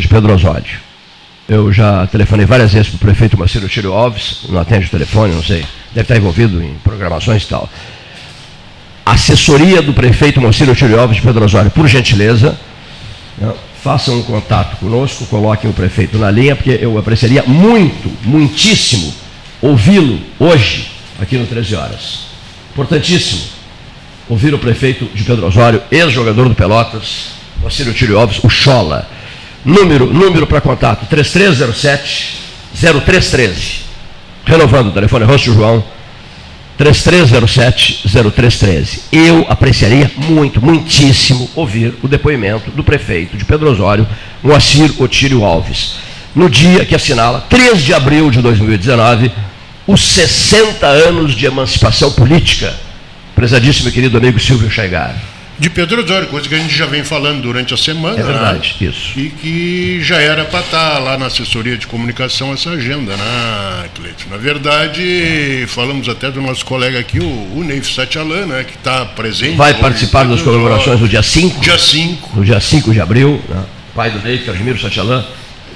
de 0.00 0.08
Pedro 0.08 0.34
Osório. 0.34 0.78
Eu 1.48 1.72
já 1.72 2.06
telefonei 2.06 2.46
várias 2.46 2.72
vezes 2.72 2.88
para 2.88 2.96
o 2.96 3.00
prefeito 3.00 3.38
Marcelo 3.38 3.68
Tiro 3.68 3.92
Alves, 3.92 4.42
não 4.48 4.60
atende 4.60 4.86
o 4.86 4.90
telefone, 4.90 5.34
não 5.34 5.42
sei, 5.42 5.64
deve 5.88 6.02
estar 6.02 6.16
envolvido 6.16 6.62
em 6.62 6.74
programações 6.84 7.42
e 7.42 7.46
tal. 7.46 7.68
Assessoria 9.04 9.82
do 9.82 9.92
prefeito 9.92 10.40
Marcelo 10.40 10.74
Tiro 10.74 10.98
Alves 10.98 11.16
de 11.16 11.22
Pedro 11.22 11.44
Osório, 11.44 11.70
por 11.70 11.88
gentileza, 11.88 12.56
né, 13.36 13.52
façam 13.82 14.18
um 14.18 14.22
contato 14.22 14.76
conosco, 14.76 15.26
coloquem 15.26 15.68
o 15.68 15.72
prefeito 15.72 16.18
na 16.18 16.30
linha, 16.30 16.54
porque 16.54 16.78
eu 16.80 16.96
apreciaria 16.96 17.42
muito, 17.42 18.12
muitíssimo, 18.22 19.12
ouvi-lo 19.60 20.20
hoje, 20.38 20.90
aqui 21.20 21.36
no 21.36 21.46
13 21.46 21.74
Horas. 21.74 22.20
Importantíssimo 22.72 23.42
ouvir 24.28 24.54
o 24.54 24.58
prefeito 24.58 25.06
de 25.12 25.24
Pedro 25.24 25.46
Osório, 25.46 25.82
ex-jogador 25.90 26.48
do 26.48 26.54
Pelotas, 26.54 27.30
Marcelo 27.60 27.92
Tiro 27.92 28.16
Alves, 28.16 28.38
o 28.44 28.48
Chola 28.48 29.08
Número, 29.64 30.06
número 30.06 30.46
para 30.46 30.60
contato, 30.60 31.06
3307-0313. 31.14 33.80
Renovando 34.44 34.88
o 34.88 34.92
telefone, 34.92 35.24
Rosto 35.24 35.52
João, 35.52 35.82
3307-0313. 36.78 39.00
Eu 39.12 39.44
apreciaria 39.48 40.10
muito, 40.16 40.64
muitíssimo, 40.64 41.50
ouvir 41.54 41.94
o 42.02 42.08
depoimento 42.08 42.70
do 42.70 42.82
prefeito 42.82 43.36
de 43.36 43.44
Pedro 43.44 43.70
Osório, 43.70 44.08
Moacir 44.42 44.94
Otírio 44.98 45.44
Alves, 45.44 45.96
no 46.34 46.48
dia 46.48 46.86
que 46.86 46.94
assinala, 46.94 47.44
3 47.50 47.82
de 47.82 47.92
abril 47.92 48.30
de 48.30 48.40
2019, 48.40 49.30
os 49.86 50.08
60 50.08 50.86
anos 50.86 51.34
de 51.34 51.44
emancipação 51.44 52.10
política. 52.12 52.74
Prezadíssimo 53.34 53.90
querido 53.90 54.16
amigo 54.16 54.40
Silvio 54.40 54.70
Chaigar 54.70 55.29
de 55.60 55.68
Pedro 55.68 56.02
Osório, 56.02 56.26
coisa 56.28 56.48
que 56.48 56.54
a 56.54 56.58
gente 56.58 56.74
já 56.74 56.86
vem 56.86 57.04
falando 57.04 57.42
durante 57.42 57.74
a 57.74 57.76
semana. 57.76 58.18
É 58.18 58.22
verdade, 58.22 58.76
né? 58.80 58.88
isso. 58.88 59.18
E 59.18 59.28
que 59.28 60.00
já 60.02 60.16
era 60.16 60.46
para 60.46 60.60
estar 60.60 60.92
tá 60.92 60.98
lá 60.98 61.18
na 61.18 61.26
assessoria 61.26 61.76
de 61.76 61.86
comunicação 61.86 62.50
essa 62.54 62.70
agenda, 62.70 63.14
né, 63.14 63.90
Cleiton? 63.94 64.30
Na 64.30 64.38
verdade, 64.38 65.66
falamos 65.68 66.08
até 66.08 66.30
do 66.30 66.40
nosso 66.40 66.64
colega 66.64 66.98
aqui, 66.98 67.18
o, 67.18 67.58
o 67.58 67.62
Neif 67.62 67.94
Satialan, 67.94 68.46
né, 68.46 68.64
que 68.64 68.74
está 68.74 69.04
presente. 69.04 69.56
Vai 69.56 69.74
participar 69.74 70.24
das 70.24 70.40
comemorações 70.40 70.98
no 70.98 71.06
dia 71.06 71.22
5. 71.22 71.60
Dia 71.60 71.78
5. 71.78 72.38
No 72.38 72.42
dia 72.42 72.58
5 72.58 72.94
de 72.94 73.00
abril, 73.02 73.38
né? 73.46 73.62
pai 73.94 74.10
do 74.10 74.18
Neif, 74.20 74.46
Casimiro 74.46 74.80
Satialan, 74.80 75.22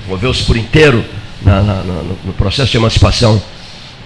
envolveu-se 0.06 0.42
por 0.44 0.56
inteiro 0.56 1.04
na, 1.42 1.60
na, 1.60 1.74
no, 1.82 2.18
no 2.24 2.32
processo 2.32 2.70
de 2.70 2.78
emancipação 2.78 3.42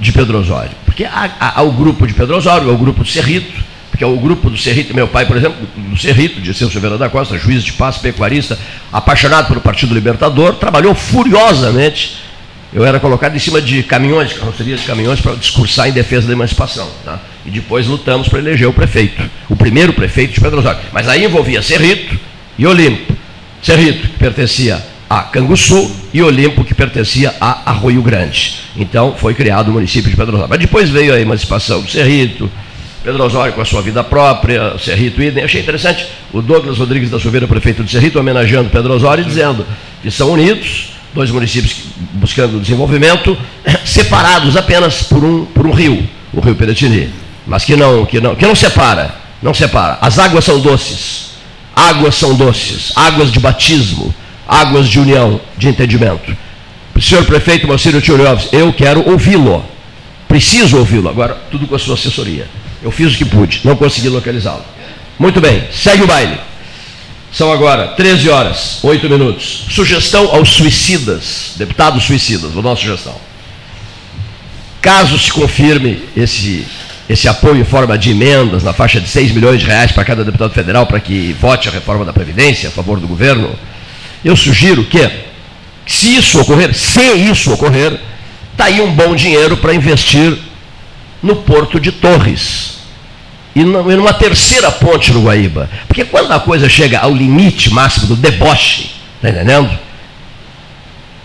de 0.00 0.10
Pedro 0.10 0.40
Osório. 0.40 0.72
Porque 0.84 1.04
há, 1.04 1.30
há, 1.38 1.60
há 1.60 1.62
o 1.62 1.70
grupo 1.70 2.04
de 2.04 2.14
Pedro 2.14 2.36
Osório, 2.36 2.68
há 2.68 2.72
o 2.72 2.78
grupo 2.78 3.04
de 3.04 3.12
Cerrito, 3.12 3.67
que 3.96 4.04
é 4.04 4.06
o 4.06 4.16
grupo 4.16 4.50
do 4.50 4.56
Cerrito, 4.56 4.94
meu 4.94 5.08
pai, 5.08 5.26
por 5.26 5.36
exemplo, 5.36 5.56
do 5.76 5.96
Cerrito, 5.96 6.40
de 6.40 6.54
Seu 6.54 6.70
Silveira 6.70 6.96
da 6.96 7.08
Costa, 7.08 7.38
juiz 7.38 7.64
de 7.64 7.72
paz, 7.72 7.98
pecuarista, 7.98 8.58
apaixonado 8.92 9.48
pelo 9.48 9.60
Partido 9.60 9.94
Libertador, 9.94 10.54
trabalhou 10.54 10.94
furiosamente. 10.94 12.16
Eu 12.72 12.84
era 12.84 13.00
colocado 13.00 13.34
em 13.34 13.38
cima 13.38 13.62
de 13.62 13.82
caminhões, 13.82 14.34
carroceria 14.34 14.76
de 14.76 14.84
caminhões, 14.84 15.20
para 15.20 15.34
discursar 15.34 15.88
em 15.88 15.92
defesa 15.92 16.26
da 16.26 16.32
emancipação. 16.32 16.88
Tá? 17.04 17.18
E 17.46 17.50
depois 17.50 17.86
lutamos 17.86 18.28
para 18.28 18.38
eleger 18.38 18.68
o 18.68 18.72
prefeito, 18.72 19.22
o 19.48 19.56
primeiro 19.56 19.92
prefeito 19.94 20.34
de 20.34 20.40
Pedro 20.40 20.58
Osório. 20.58 20.80
Mas 20.92 21.08
aí 21.08 21.24
envolvia 21.24 21.62
Cerrito 21.62 22.18
e 22.58 22.66
Olimpo. 22.66 23.16
Cerrito, 23.62 24.08
que 24.08 24.18
pertencia 24.18 24.84
a 25.08 25.22
Canguçu, 25.22 25.90
e 26.12 26.22
Olimpo, 26.22 26.64
que 26.64 26.74
pertencia 26.74 27.34
a 27.40 27.70
Arroio 27.70 28.02
Grande. 28.02 28.60
Então 28.76 29.14
foi 29.16 29.32
criado 29.34 29.68
o 29.68 29.72
município 29.72 30.10
de 30.10 30.16
Pedro 30.16 30.34
Osório. 30.34 30.50
Mas 30.50 30.60
depois 30.60 30.90
veio 30.90 31.14
a 31.14 31.20
emancipação 31.20 31.80
do 31.80 31.90
Cerrito, 31.90 32.50
Pedro 33.02 33.24
Osório 33.24 33.52
com 33.52 33.60
a 33.60 33.64
sua 33.64 33.80
vida 33.80 34.02
própria, 34.02 34.76
Cerrito 34.78 35.22
Idem. 35.22 35.44
Achei 35.44 35.60
interessante 35.60 36.06
o 36.32 36.42
Douglas 36.42 36.78
Rodrigues 36.78 37.10
da 37.10 37.20
Silveira, 37.20 37.46
prefeito 37.46 37.84
de 37.84 37.90
Cerrito, 37.90 38.18
homenageando 38.18 38.70
Pedro 38.70 38.92
Osório, 38.94 39.24
dizendo 39.24 39.64
que 40.02 40.10
são 40.10 40.30
unidos, 40.30 40.90
dois 41.14 41.30
municípios 41.30 41.76
buscando 42.14 42.60
desenvolvimento, 42.60 43.36
separados 43.84 44.56
apenas 44.56 45.02
por 45.04 45.24
um, 45.24 45.44
por 45.46 45.66
um 45.66 45.72
rio, 45.72 46.08
o 46.32 46.40
rio 46.40 46.54
Peretini, 46.54 47.10
mas 47.46 47.64
que 47.64 47.76
não, 47.76 48.04
que, 48.04 48.20
não, 48.20 48.34
que 48.34 48.46
não 48.46 48.54
separa, 48.54 49.14
não 49.40 49.54
separa. 49.54 49.98
As 50.00 50.18
águas 50.18 50.44
são 50.44 50.60
doces, 50.60 51.30
águas 51.74 52.16
são 52.16 52.34
doces, 52.34 52.92
águas 52.96 53.30
de 53.30 53.38
batismo, 53.38 54.14
águas 54.46 54.88
de 54.88 54.98
união, 54.98 55.40
de 55.56 55.68
entendimento. 55.68 56.36
Senhor 57.00 57.24
prefeito 57.24 57.68
Marcelo 57.68 58.00
Tio 58.00 58.16
eu 58.50 58.72
quero 58.72 59.08
ouvi-lo, 59.08 59.64
preciso 60.26 60.78
ouvi-lo, 60.78 61.08
agora 61.08 61.34
tudo 61.48 61.66
com 61.66 61.76
a 61.76 61.78
sua 61.78 61.94
assessoria. 61.94 62.48
Eu 62.82 62.90
fiz 62.90 63.14
o 63.14 63.18
que 63.18 63.24
pude, 63.24 63.60
não 63.64 63.76
consegui 63.76 64.08
localizá-lo. 64.08 64.64
Muito 65.18 65.40
bem, 65.40 65.64
segue 65.72 66.02
o 66.02 66.06
baile. 66.06 66.38
São 67.32 67.52
agora 67.52 67.88
13 67.88 68.30
horas, 68.30 68.78
8 68.82 69.08
minutos. 69.10 69.64
Sugestão 69.70 70.34
aos 70.34 70.50
suicidas, 70.50 71.52
deputados 71.56 72.04
suicidas, 72.04 72.52
vou 72.52 72.62
dar 72.62 72.70
uma 72.70 72.76
sugestão. 72.76 73.14
Caso 74.80 75.18
se 75.18 75.30
confirme 75.30 76.02
esse, 76.16 76.64
esse 77.08 77.28
apoio 77.28 77.60
em 77.60 77.64
forma 77.64 77.98
de 77.98 78.12
emendas, 78.12 78.62
na 78.62 78.72
faixa 78.72 79.00
de 79.00 79.08
6 79.08 79.32
milhões 79.32 79.60
de 79.60 79.66
reais 79.66 79.92
para 79.92 80.04
cada 80.04 80.24
deputado 80.24 80.54
federal 80.54 80.86
para 80.86 81.00
que 81.00 81.36
vote 81.38 81.68
a 81.68 81.72
reforma 81.72 82.04
da 82.04 82.12
Previdência 82.12 82.68
a 82.68 82.72
favor 82.72 82.98
do 82.98 83.06
governo, 83.06 83.54
eu 84.24 84.36
sugiro 84.36 84.84
que, 84.84 85.10
se 85.84 86.16
isso 86.16 86.40
ocorrer, 86.40 86.74
se 86.74 87.00
isso 87.00 87.52
ocorrer, 87.52 88.00
está 88.52 88.64
aí 88.64 88.80
um 88.80 88.92
bom 88.92 89.14
dinheiro 89.14 89.56
para 89.56 89.74
investir 89.74 90.38
no 91.22 91.36
Porto 91.36 91.80
de 91.80 91.92
Torres. 91.92 92.78
E 93.54 93.64
numa 93.64 94.12
terceira 94.12 94.70
ponte 94.70 95.12
no 95.12 95.22
Guaíba. 95.22 95.68
Porque 95.86 96.04
quando 96.04 96.30
a 96.32 96.38
coisa 96.38 96.68
chega 96.68 97.00
ao 97.00 97.12
limite 97.12 97.70
máximo 97.70 98.06
do 98.06 98.16
deboche, 98.16 98.90
está 99.16 99.30
entendendo? 99.30 99.76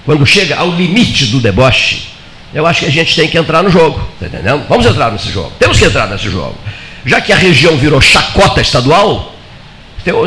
Quando 0.06 0.26
chega 0.26 0.58
ao 0.58 0.72
limite 0.72 1.28
do 1.28 1.40
deboche, 1.40 2.10
eu 2.54 2.66
acho 2.66 2.82
que 2.82 2.86
a 2.88 2.92
gente 2.92 3.16
tem 3.16 3.28
que 3.28 3.38
entrar 3.38 3.64
no 3.64 3.70
jogo, 3.70 4.02
está 4.14 4.26
entendendo? 4.26 4.66
Vamos 4.68 4.86
entrar 4.86 5.12
nesse 5.12 5.32
jogo. 5.32 5.52
Temos 5.60 5.78
que 5.78 5.86
entrar 5.86 6.08
nesse 6.08 6.30
jogo. 6.30 6.56
Já 7.06 7.20
que 7.22 7.32
a 7.32 7.36
região 7.36 7.78
virou 7.78 8.00
chacota 8.02 8.62
estadual, 8.62 9.36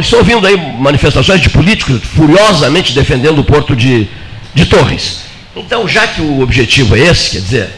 estou 0.01 0.19
ouvindo 0.19 0.47
aí 0.47 0.57
manifestações 0.57 1.41
de 1.41 1.51
políticos 1.51 2.01
furiosamente 2.05 2.93
defendendo 2.93 3.39
o 3.39 3.45
porto 3.45 3.75
de, 3.77 4.09
de 4.55 4.67
Torres. 4.67 5.21
Então, 5.55 5.89
já 5.89 6.07
que 6.07 6.21
o 6.21 6.41
objetivo 6.41 6.97
é 6.97 7.01
esse, 7.01 7.31
quer 7.31 7.41
dizer, 7.41 7.71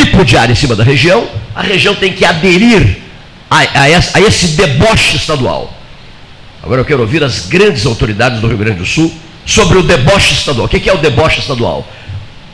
tripudiar 0.00 0.50
em 0.50 0.54
cima 0.54 0.74
da 0.74 0.82
região, 0.82 1.28
a 1.54 1.62
região 1.62 1.94
tem 1.94 2.12
que 2.12 2.24
aderir 2.24 2.98
a, 3.50 3.58
a, 3.82 3.90
esse, 3.90 4.16
a 4.16 4.20
esse 4.20 4.48
deboche 4.48 5.16
estadual. 5.16 5.72
Agora 6.62 6.80
eu 6.80 6.84
quero 6.84 7.00
ouvir 7.00 7.22
as 7.22 7.46
grandes 7.46 7.84
autoridades 7.86 8.40
do 8.40 8.48
Rio 8.48 8.58
Grande 8.58 8.78
do 8.78 8.86
Sul 8.86 9.12
sobre 9.44 9.78
o 9.78 9.82
deboche 9.82 10.34
estadual. 10.34 10.66
O 10.66 10.68
que 10.68 10.88
é 10.88 10.92
o 10.92 10.98
deboche 10.98 11.40
estadual? 11.40 11.86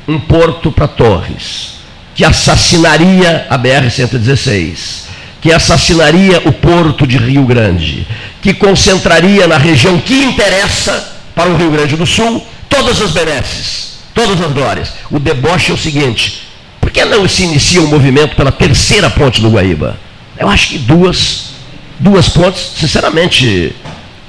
Um 0.08 0.18
porto 0.18 0.70
para 0.70 0.88
Torres, 0.88 1.74
que 2.14 2.24
assassinaria 2.24 3.46
a 3.50 3.58
BR-116, 3.58 5.06
que 5.40 5.52
assassinaria 5.52 6.42
o 6.44 6.52
porto 6.52 7.06
de 7.06 7.18
Rio 7.18 7.44
Grande, 7.44 8.06
que 8.40 8.54
concentraria 8.54 9.46
na 9.46 9.58
região 9.58 10.00
que 10.00 10.14
interessa 10.14 11.14
para 11.34 11.50
o 11.50 11.56
Rio 11.56 11.70
Grande 11.70 11.96
do 11.96 12.06
Sul 12.06 12.44
todas 12.68 13.00
as 13.02 13.10
benesses, 13.10 13.98
todas 14.14 14.40
as 14.40 14.52
glórias. 14.52 14.92
O 15.10 15.18
deboche 15.18 15.72
é 15.72 15.74
o 15.74 15.78
seguinte: 15.78 16.45
por 16.86 16.92
que 16.92 17.04
não 17.04 17.28
se 17.28 17.42
inicia 17.42 17.82
um 17.82 17.88
movimento 17.88 18.36
pela 18.36 18.52
terceira 18.52 19.10
ponte 19.10 19.40
do 19.40 19.50
Guaíba? 19.50 19.98
Eu 20.38 20.48
acho 20.48 20.68
que 20.68 20.78
duas, 20.78 21.46
duas 21.98 22.28
pontes, 22.28 22.74
sinceramente. 22.76 23.74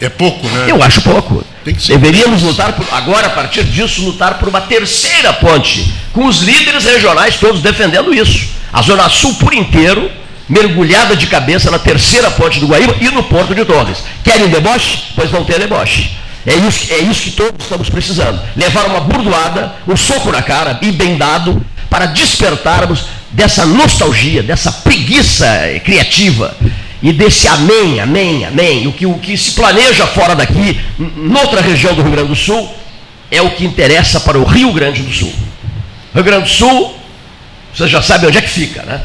É 0.01 0.09
pouco, 0.09 0.47
né? 0.47 0.65
Eu 0.67 0.81
acho 0.81 1.01
pouco. 1.01 1.43
Deveríamos 1.63 2.41
lutar 2.41 2.73
por, 2.73 2.83
agora, 2.91 3.27
a 3.27 3.29
partir 3.29 3.63
disso, 3.63 4.01
lutar 4.03 4.39
por 4.39 4.47
uma 4.49 4.61
terceira 4.61 5.33
ponte, 5.33 5.93
com 6.11 6.25
os 6.25 6.41
líderes 6.41 6.83
regionais 6.83 7.35
todos 7.35 7.61
defendendo 7.61 8.11
isso. 8.11 8.47
A 8.73 8.81
Zona 8.81 9.07
Sul 9.07 9.35
por 9.35 9.53
inteiro, 9.53 10.09
mergulhada 10.49 11.15
de 11.15 11.27
cabeça 11.27 11.69
na 11.69 11.77
terceira 11.77 12.31
ponte 12.31 12.59
do 12.59 12.65
Guaíba 12.65 12.95
e 12.99 13.09
no 13.11 13.21
Porto 13.21 13.53
de 13.53 13.63
Torres. 13.65 13.99
Querem 14.23 14.47
deboche? 14.47 15.03
Pois 15.15 15.29
vão 15.29 15.43
ter 15.43 15.59
deboche. 15.59 16.09
É 16.43 16.55
isso, 16.55 16.91
é 16.91 16.97
isso 16.99 17.21
que 17.21 17.31
todos 17.31 17.63
estamos 17.63 17.87
precisando. 17.87 18.41
Levar 18.55 18.85
uma 18.85 19.01
burdoada, 19.01 19.75
um 19.87 19.95
soco 19.95 20.31
na 20.31 20.41
cara, 20.41 20.79
e 20.81 20.91
bem 20.91 21.17
dado, 21.17 21.63
para 21.89 22.05
despertarmos 22.05 23.05
dessa 23.31 23.65
nostalgia, 23.65 24.43
dessa 24.43 24.71
preguiça 24.71 25.47
criativa 25.83 26.55
e 27.01 27.13
desse 27.13 27.47
amém, 27.47 27.99
amém, 27.99 28.45
amém. 28.45 28.87
O 28.87 28.93
que, 28.93 29.05
o 29.05 29.15
que 29.15 29.37
se 29.37 29.51
planeja 29.51 30.07
fora 30.07 30.35
daqui, 30.35 30.79
noutra 30.97 31.61
região 31.61 31.93
do 31.93 32.01
Rio 32.01 32.11
Grande 32.11 32.29
do 32.29 32.35
Sul, 32.35 32.73
é 33.29 33.41
o 33.41 33.51
que 33.51 33.65
interessa 33.65 34.19
para 34.19 34.37
o 34.37 34.43
Rio 34.43 34.71
Grande 34.73 35.01
do 35.01 35.13
Sul. 35.13 35.33
Rio 36.13 36.23
Grande 36.23 36.43
do 36.43 36.49
Sul, 36.49 36.97
vocês 37.73 37.89
já 37.89 38.01
sabem 38.01 38.29
onde 38.29 38.37
é 38.37 38.41
que 38.41 38.49
fica, 38.49 38.81
né? 38.83 39.01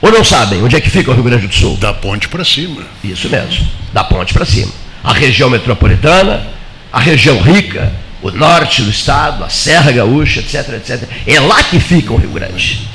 Ou 0.00 0.10
não 0.10 0.24
sabem 0.24 0.62
onde 0.62 0.74
é 0.74 0.80
que 0.80 0.90
fica 0.90 1.10
o 1.10 1.14
Rio 1.14 1.22
Grande 1.22 1.46
do 1.46 1.54
Sul? 1.54 1.76
Da 1.76 1.92
ponte 1.92 2.28
para 2.28 2.44
cima. 2.44 2.82
Isso 3.04 3.28
mesmo, 3.28 3.68
da 3.92 4.02
ponte 4.02 4.32
para 4.32 4.44
cima. 4.44 4.72
A 5.04 5.12
região 5.12 5.50
metropolitana, 5.50 6.46
a 6.92 6.98
região 6.98 7.40
rica, 7.40 7.92
o 8.22 8.30
norte 8.30 8.82
do 8.82 8.90
estado, 8.90 9.44
a 9.44 9.48
Serra 9.48 9.90
Gaúcha, 9.90 10.40
etc, 10.40 10.74
etc. 10.74 11.08
É 11.26 11.40
lá 11.40 11.62
que 11.64 11.80
fica 11.80 12.12
o 12.12 12.16
Rio 12.16 12.30
Grande. 12.30 12.88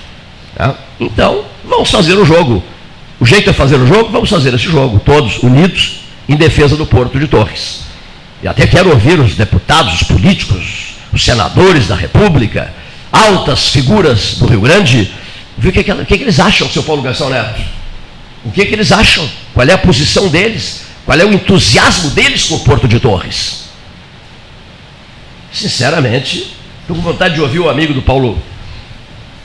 Tá? 0.55 0.75
Então, 0.99 1.43
vamos 1.65 1.91
fazer 1.91 2.13
o 2.13 2.25
jogo. 2.25 2.63
O 3.19 3.25
jeito 3.25 3.49
é 3.49 3.53
fazer 3.53 3.75
o 3.75 3.85
jogo, 3.85 4.09
vamos 4.09 4.29
fazer 4.29 4.53
esse 4.53 4.65
jogo, 4.65 4.99
todos 4.99 5.41
unidos, 5.43 6.01
em 6.29 6.35
defesa 6.35 6.75
do 6.77 6.85
Porto 6.85 7.19
de 7.19 7.27
Torres. 7.27 7.81
e 8.41 8.47
até 8.47 8.65
quero 8.67 8.89
ouvir 8.91 9.19
os 9.19 9.35
deputados, 9.35 10.01
os 10.01 10.03
políticos, 10.03 10.95
os 11.11 11.23
senadores 11.23 11.87
da 11.87 11.95
República, 11.95 12.73
altas 13.11 13.69
figuras 13.69 14.35
do 14.35 14.45
Rio 14.45 14.61
Grande, 14.61 15.11
ver 15.57 15.69
o 15.69 15.71
que, 15.71 15.83
que, 15.83 16.05
que, 16.05 16.23
eles 16.23 16.39
acham, 16.39 16.69
seu 16.69 16.83
Paulo 16.83 17.01
Gastão 17.01 17.29
Neto. 17.29 17.61
O 18.45 18.51
que, 18.51 18.65
que 18.65 18.73
eles 18.75 18.91
acham? 18.91 19.27
Qual 19.53 19.67
é 19.67 19.73
a 19.73 19.77
posição 19.77 20.29
deles? 20.29 20.83
Qual 21.05 21.19
é 21.19 21.25
o 21.25 21.33
entusiasmo 21.33 22.11
deles 22.11 22.43
com 22.43 22.55
o 22.55 22.59
Porto 22.59 22.87
de 22.87 22.99
Torres? 22.99 23.66
Sinceramente, 25.57 26.53
estou 26.81 26.95
com 26.95 27.01
vontade 27.01 27.33
de 27.33 27.41
ouvir 27.41 27.57
o 27.57 27.67
amigo 27.67 27.91
do 27.91 28.03
Paulo 28.03 28.37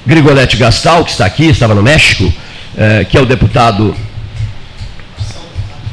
Grigoletti 0.04 0.58
Gastal, 0.58 1.02
que 1.06 1.10
está 1.10 1.24
aqui, 1.24 1.46
estava 1.46 1.74
no 1.74 1.82
México, 1.82 2.30
eh, 2.76 3.06
que 3.08 3.16
é 3.16 3.20
o 3.20 3.24
deputado 3.24 3.96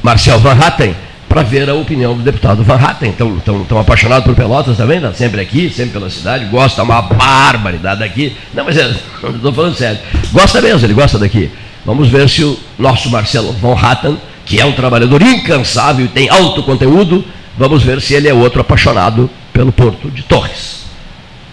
Marcel 0.03 0.37
Van 0.39 0.59
Hatten, 0.59 0.93
para 1.29 1.41
ver 1.41 1.69
a 1.69 1.73
opinião 1.73 2.17
do 2.17 2.21
deputado 2.21 2.61
Van 2.65 2.75
Hatten, 2.75 3.13
tão, 3.13 3.39
tão, 3.39 3.63
tão 3.63 3.79
apaixonado 3.79 4.23
por 4.23 4.35
Pelotas 4.35 4.75
também, 4.75 4.97
está 4.97 5.13
sempre 5.13 5.39
aqui, 5.39 5.69
sempre 5.69 5.93
pela 5.93 6.09
cidade, 6.09 6.43
gosta, 6.47 6.83
uma 6.83 7.01
barbaridade 7.01 8.01
daqui. 8.01 8.35
Não, 8.53 8.65
mas 8.65 8.75
é, 8.75 8.89
estou 9.23 9.53
falando 9.53 9.75
sério. 9.75 9.99
Gosta 10.33 10.59
mesmo, 10.59 10.85
ele 10.85 10.93
gosta 10.93 11.17
daqui. 11.17 11.49
Vamos 11.85 12.09
ver 12.09 12.27
se 12.27 12.43
o 12.43 12.59
nosso 12.77 13.09
Marcelo 13.09 13.53
Van 13.53 13.77
Hatten, 13.79 14.17
que 14.45 14.59
é 14.59 14.65
um 14.65 14.73
trabalhador 14.73 15.21
incansável 15.21 16.03
e 16.03 16.09
tem 16.09 16.27
alto 16.27 16.61
conteúdo, 16.63 17.23
vamos 17.57 17.83
ver 17.83 18.01
se 18.01 18.15
ele 18.15 18.27
é 18.27 18.33
outro 18.33 18.59
apaixonado 18.59 19.29
pelo 19.59 19.73
Porto 19.73 20.09
de 20.09 20.23
Torres. 20.23 20.85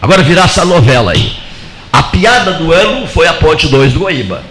Agora 0.01 0.23
virá 0.23 0.45
essa 0.45 0.65
novela 0.65 1.11
aí. 1.11 1.33
A 1.93 2.05
piada 2.05 2.53
do 2.53 2.73
ano 2.73 3.05
foi 3.09 3.27
a 3.27 3.35
Ponte 3.35 3.67
2 3.67 3.95
do 3.95 4.05
Guaíba. 4.05 4.45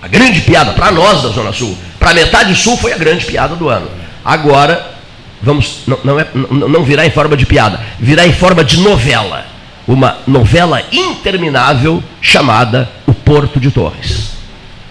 A 0.00 0.08
grande 0.08 0.40
piada, 0.40 0.72
para 0.72 0.90
nós 0.90 1.20
da 1.20 1.28
Zona 1.28 1.52
Sul, 1.52 1.76
para 1.98 2.14
metade 2.14 2.54
sul 2.54 2.78
foi 2.78 2.94
a 2.94 2.96
grande 2.96 3.26
piada 3.26 3.56
do 3.56 3.68
ano. 3.68 3.90
Agora, 4.24 4.94
vamos, 5.42 5.80
não, 5.86 5.98
não, 6.02 6.18
é, 6.18 6.26
não, 6.32 6.66
não 6.66 6.82
virá 6.82 7.04
em 7.04 7.10
forma 7.10 7.36
de 7.36 7.44
piada, 7.44 7.78
virá 8.00 8.26
em 8.26 8.32
forma 8.32 8.64
de 8.64 8.80
novela. 8.80 9.44
Uma 9.86 10.16
novela 10.26 10.82
interminável 10.90 12.02
chamada 12.22 12.88
O 13.06 13.12
Porto 13.12 13.60
de 13.60 13.70
Torres. 13.70 14.30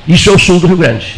Isso 0.08 0.30
é 0.30 0.34
o 0.34 0.38
sul 0.38 0.60
do 0.60 0.68
Rio 0.68 0.78
Grande. 0.78 1.16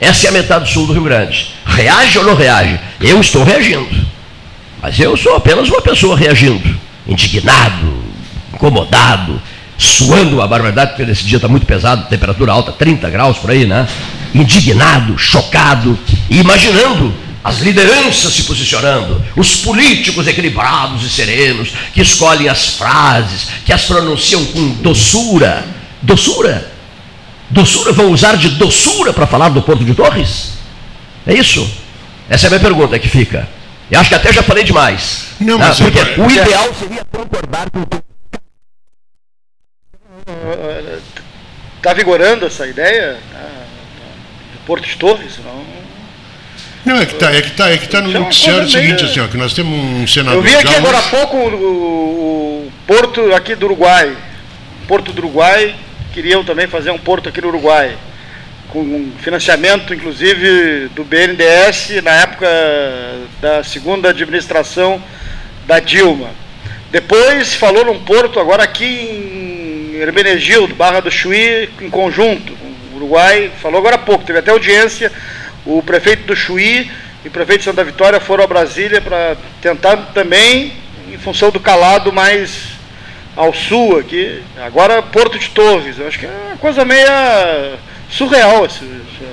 Essa 0.00 0.26
é 0.26 0.30
a 0.30 0.32
metade 0.32 0.72
sul 0.72 0.88
do 0.88 0.92
Rio 0.92 1.04
Grande. 1.04 1.54
Reage 1.64 2.18
ou 2.18 2.24
não 2.24 2.34
reage? 2.34 2.80
Eu 3.00 3.20
estou 3.20 3.44
reagindo. 3.44 4.12
Mas 4.84 5.00
eu 5.00 5.16
sou 5.16 5.34
apenas 5.34 5.66
uma 5.66 5.80
pessoa 5.80 6.14
reagindo. 6.14 6.78
Indignado, 7.08 8.04
incomodado, 8.52 9.40
suando 9.78 10.42
a 10.42 10.46
barbaridade, 10.46 10.90
porque 10.90 11.10
esse 11.10 11.24
dia 11.24 11.38
está 11.38 11.48
muito 11.48 11.64
pesado, 11.64 12.06
temperatura 12.06 12.52
alta, 12.52 12.70
30 12.70 13.08
graus 13.08 13.38
por 13.38 13.50
aí, 13.50 13.64
né? 13.64 13.88
indignado, 14.34 15.16
chocado, 15.16 15.98
e 16.28 16.38
imaginando 16.38 17.14
as 17.42 17.60
lideranças 17.60 18.34
se 18.34 18.42
posicionando, 18.42 19.24
os 19.34 19.56
políticos 19.56 20.26
equilibrados 20.26 21.02
e 21.02 21.08
serenos, 21.08 21.70
que 21.94 22.02
escolhem 22.02 22.50
as 22.50 22.66
frases, 22.66 23.46
que 23.64 23.72
as 23.72 23.84
pronunciam 23.84 24.44
com 24.44 24.68
doçura. 24.82 25.64
Doçura? 26.02 26.70
Doçura? 27.48 27.90
Vão 27.90 28.10
usar 28.10 28.36
de 28.36 28.50
doçura 28.50 29.14
para 29.14 29.26
falar 29.26 29.48
do 29.48 29.62
Porto 29.62 29.82
de 29.82 29.94
Torres? 29.94 30.58
É 31.26 31.32
isso? 31.32 31.66
Essa 32.28 32.44
é 32.44 32.48
a 32.48 32.50
minha 32.50 32.60
pergunta 32.60 32.98
que 32.98 33.08
fica. 33.08 33.48
Eu 33.94 34.00
acho 34.00 34.08
que 34.08 34.14
até 34.16 34.32
já 34.32 34.42
falei 34.42 34.64
demais. 34.64 35.28
Não, 35.38 35.56
mas 35.56 35.80
ah, 35.80 35.84
porque 35.84 35.98
é... 35.98 36.20
o 36.20 36.30
ideal 36.30 36.74
seria 36.74 37.04
concordar 37.04 37.70
com. 37.70 37.84
Está 41.76 41.94
vigorando 41.94 42.46
essa 42.46 42.66
ideia? 42.66 43.18
Porto 44.66 44.86
de 44.86 44.96
Torres, 44.96 45.38
não. 45.44 45.64
Não, 46.84 47.00
é 47.00 47.06
que 47.06 47.14
está 47.14 47.32
é 47.32 47.40
que 47.40 47.50
tá, 47.52 47.70
é 47.70 47.78
que 47.78 47.88
tá 47.88 48.00
no 48.00 48.10
é 48.10 48.18
noticiário 48.18 48.64
o 48.64 48.70
seguinte, 48.70 49.04
assim, 49.04 49.20
ó, 49.20 49.28
que 49.28 49.36
nós 49.36 49.54
temos 49.54 49.72
um 49.72 50.06
senador. 50.06 50.38
Eu 50.38 50.42
vi 50.42 50.54
aqui 50.56 50.74
agora 50.74 50.98
há 50.98 51.02
pouco 51.02 51.36
o, 51.36 52.66
o, 52.66 52.72
Porto 52.86 53.32
aqui 53.32 53.54
do 53.54 53.66
Uruguai. 53.66 54.14
Porto 54.88 55.12
do 55.12 55.18
Uruguai, 55.20 55.74
queriam 56.12 56.44
também 56.44 56.66
fazer 56.66 56.90
um 56.90 56.98
porto 56.98 57.28
aqui 57.28 57.40
no 57.40 57.48
Uruguai. 57.48 57.96
Com 58.74 59.12
financiamento, 59.20 59.94
inclusive, 59.94 60.88
do 60.96 61.04
BNDES 61.04 62.02
na 62.02 62.10
época 62.10 62.48
da 63.40 63.62
segunda 63.62 64.08
administração 64.08 65.00
da 65.64 65.78
Dilma. 65.78 66.30
Depois 66.90 67.54
falou 67.54 67.84
num 67.84 68.00
porto 68.00 68.40
agora 68.40 68.64
aqui 68.64 68.84
em 68.84 70.00
Hermenegildo, 70.00 70.74
Barra 70.74 70.98
do 70.98 71.08
Chuí, 71.08 71.70
em 71.80 71.88
conjunto, 71.88 72.52
Uruguai. 72.96 73.52
Falou 73.62 73.78
agora 73.78 73.94
há 73.94 73.98
pouco, 73.98 74.24
teve 74.24 74.40
até 74.40 74.50
audiência, 74.50 75.12
o 75.64 75.80
prefeito 75.80 76.24
do 76.26 76.34
Chuí 76.34 76.90
e 77.24 77.28
o 77.28 77.30
prefeito 77.30 77.60
de 77.60 77.66
Santa 77.66 77.84
Vitória 77.84 78.18
foram 78.18 78.42
a 78.42 78.48
Brasília 78.48 79.00
para 79.00 79.36
tentar 79.62 79.98
também, 80.12 80.72
em 81.12 81.18
função 81.18 81.52
do 81.52 81.60
calado 81.60 82.12
mais 82.12 82.72
ao 83.36 83.54
sul 83.54 84.00
aqui, 84.00 84.42
agora 84.56 85.00
Porto 85.00 85.38
de 85.38 85.48
Torres, 85.50 85.96
eu 85.96 86.08
acho 86.08 86.18
que 86.18 86.26
é 86.26 86.30
uma 86.48 86.56
coisa 86.56 86.84
meia 86.84 87.78
surreal. 88.16 88.64
Esse, 88.64 88.80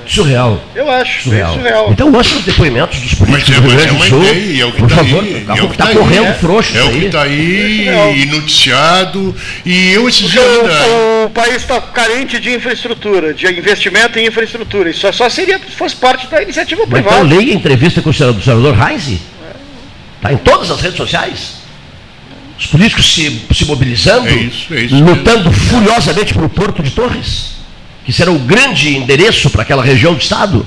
surreal. 0.06 0.62
Eu 0.75 0.89
acho, 0.92 1.24
surreal. 1.24 1.54
surreal. 1.54 1.92
Então 1.92 2.12
mostra 2.12 2.38
os 2.38 2.45
depoimentos 2.45 3.00
dos 3.00 3.13
políticos 3.13 3.56
do 3.56 3.62
Rio 3.62 3.78
Grande 3.78 3.95
do 3.95 4.04
Sul. 4.04 4.24
Ideia, 4.24 4.62
é 4.62 4.66
o 4.66 4.72
que 4.72 4.80
por 4.80 4.89
tá 4.89 4.95
favor, 4.95 5.24
aí, 5.24 5.45
é 5.48 5.63
o 5.63 5.68
que 5.68 5.74
está 5.74 5.88
tá 5.88 5.94
correndo 5.94 6.25
é, 6.25 6.33
frouxo. 6.33 6.78
É 6.78 6.83
o 6.83 6.92
que 6.92 7.06
está 7.06 7.22
aí, 7.22 7.88
é 7.88 8.25
noticiado. 8.25 9.36
E 9.66 9.92
eu 9.92 10.10
esses 10.10 10.30
dias 10.30 10.45
ainda... 10.45 10.88
O, 10.88 11.25
o 11.25 11.30
país 11.30 11.56
está 11.57 11.80
carente 11.80 12.39
de 12.39 12.54
infraestrutura, 12.54 13.33
de 13.33 13.48
investimento 13.48 14.19
em 14.19 14.28
infraestrutura. 14.28 14.89
Isso 14.89 15.12
só 15.13 15.30
seria 15.30 15.60
se 15.60 15.75
fosse 15.75 15.95
parte 15.95 16.28
da 16.28 16.42
iniciativa 16.42 16.81
Mas 16.88 17.01
privada. 17.01 17.24
Então 17.24 17.38
leia 17.38 17.54
a 17.54 17.56
entrevista 17.56 18.01
com 18.01 18.10
o 18.10 18.13
senador, 18.13 18.42
senador 18.42 18.74
Reis. 18.75 19.19
Está 20.18 20.33
em 20.33 20.38
todas 20.38 20.69
as 20.69 20.81
redes 20.81 20.98
sociais 20.98 21.62
os 22.60 22.68
políticos 22.68 23.16
se, 23.16 23.42
se 23.51 23.66
mobilizando, 23.66 24.30
é 24.30 24.36
isso, 24.36 24.72
é 24.72 24.81
isso 24.81 24.94
lutando 25.04 25.50
mesmo. 25.50 25.66
furiosamente 25.66 26.31
para 26.31 26.45
o 26.45 26.50
Porto 26.50 26.83
de 26.83 26.92
Torres 26.92 27.61
que 28.06 28.13
será 28.13 28.31
o 28.31 28.39
grande 28.39 28.95
endereço 28.95 29.50
para 29.50 29.62
aquela 29.62 29.83
região 29.83 30.13
do 30.13 30.21
Estado? 30.21 30.65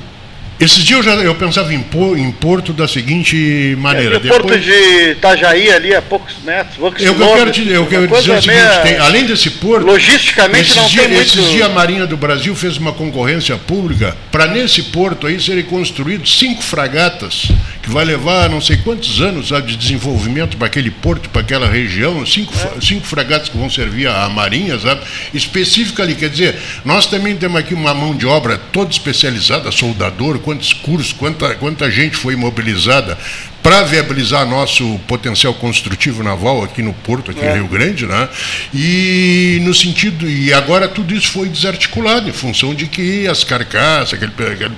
Esses 0.59 0.85
dias 0.85 0.99
eu, 0.99 1.03
já, 1.03 1.15
eu 1.21 1.35
pensava 1.35 1.75
em, 1.75 1.81
por, 1.81 2.17
em 2.17 2.31
Porto 2.31 2.73
da 2.73 2.87
seguinte 2.87 3.77
maneira. 3.79 4.17
É, 4.17 4.21
Depois, 4.21 4.41
Porto 4.41 4.59
de 4.59 5.11
Itajaí, 5.11 5.71
ali 5.71 5.95
a 5.95 6.01
poucos 6.01 6.37
metros, 6.45 6.77
poucos 6.77 7.03
eu, 7.03 7.13
eu 7.13 7.35
quero, 7.35 7.51
te, 7.51 7.69
eu 7.69 7.87
quero 7.87 8.07
dizer 8.07 8.33
o 8.33 8.43
seguinte: 8.43 8.83
tem, 8.85 8.97
além 8.99 9.27
desse 9.27 9.51
porto. 9.51 9.85
Logisticamente 9.85 10.77
não 10.77 10.87
dia, 10.87 11.03
tem 11.03 11.11
muito. 11.11 11.27
Esses 11.27 11.51
dias 11.51 11.67
a 11.67 11.69
Marinha 11.71 12.07
do 12.07 12.17
Brasil 12.17 12.55
fez 12.55 12.77
uma 12.77 12.93
concorrência 12.93 13.57
pública 13.57 14.17
para 14.31 14.47
nesse 14.47 14.85
porto 14.85 15.27
aí 15.27 15.41
serem 15.41 15.65
construídos 15.65 16.39
cinco 16.39 16.63
fragatas, 16.63 17.49
que 17.85 17.91
vai 17.91 18.05
levar 18.05 18.49
não 18.49 18.63
sei 18.63 18.79
quantos 18.79 19.21
anos 19.21 19.49
sabe, 19.49 19.73
de 19.73 19.77
desenvolvimento 19.77 20.57
para 20.57 20.67
aquele 20.67 20.91
porto, 20.91 21.29
para 21.29 21.43
aquela 21.43 21.69
região. 21.69 22.25
Cinco, 22.25 22.55
é. 22.55 22.81
cinco 22.81 23.07
fragatas 23.07 23.51
que 23.51 23.59
vão 23.59 23.69
servir 23.69 24.09
à 24.09 24.27
Marinha, 24.29 24.79
sabe? 24.79 25.03
Específica 25.35 26.03
ali. 26.03 26.15
Quer 26.15 26.31
dizer, 26.31 26.57
nós 26.85 27.07
também 27.07 27.37
temos 27.37 27.59
aqui 27.59 27.75
uma 27.75 27.93
mão 27.93 28.17
de 28.17 28.27
obra 28.27 28.57
toda 28.57 28.91
especializada, 28.91 29.71
soldador 29.71 30.39
quantos 30.39 30.73
cursos, 30.73 31.13
quanta, 31.13 31.55
quanta 31.57 31.91
gente 31.91 32.17
foi 32.17 32.35
mobilizada 32.35 33.19
para 33.63 33.83
viabilizar 33.83 34.47
nosso 34.47 34.99
potencial 35.07 35.53
construtivo 35.55 36.23
naval 36.23 36.65
aqui 36.65 36.83
no 36.83 36.93
Porto, 36.93 37.31
aqui 37.31 37.45
é. 37.45 37.51
em 37.51 37.55
Rio 37.55 37.69
Grande, 37.69 38.07
né? 38.07 38.29
E 38.73 39.59
no 39.63 39.75
sentido, 39.75 40.29
e 40.29 40.53
agora 40.55 40.89
tudo 40.89 41.15
isso 41.15 41.31
foi 41.31 41.49
desarticulado 41.49 42.29
em 42.29 42.33
função 42.33 42.75
de 42.75 42.87
que 42.87 43.27
as 43.27 43.45
carcaças, 43.45 44.15
aquele, 44.15 44.33
aquele 44.53 44.75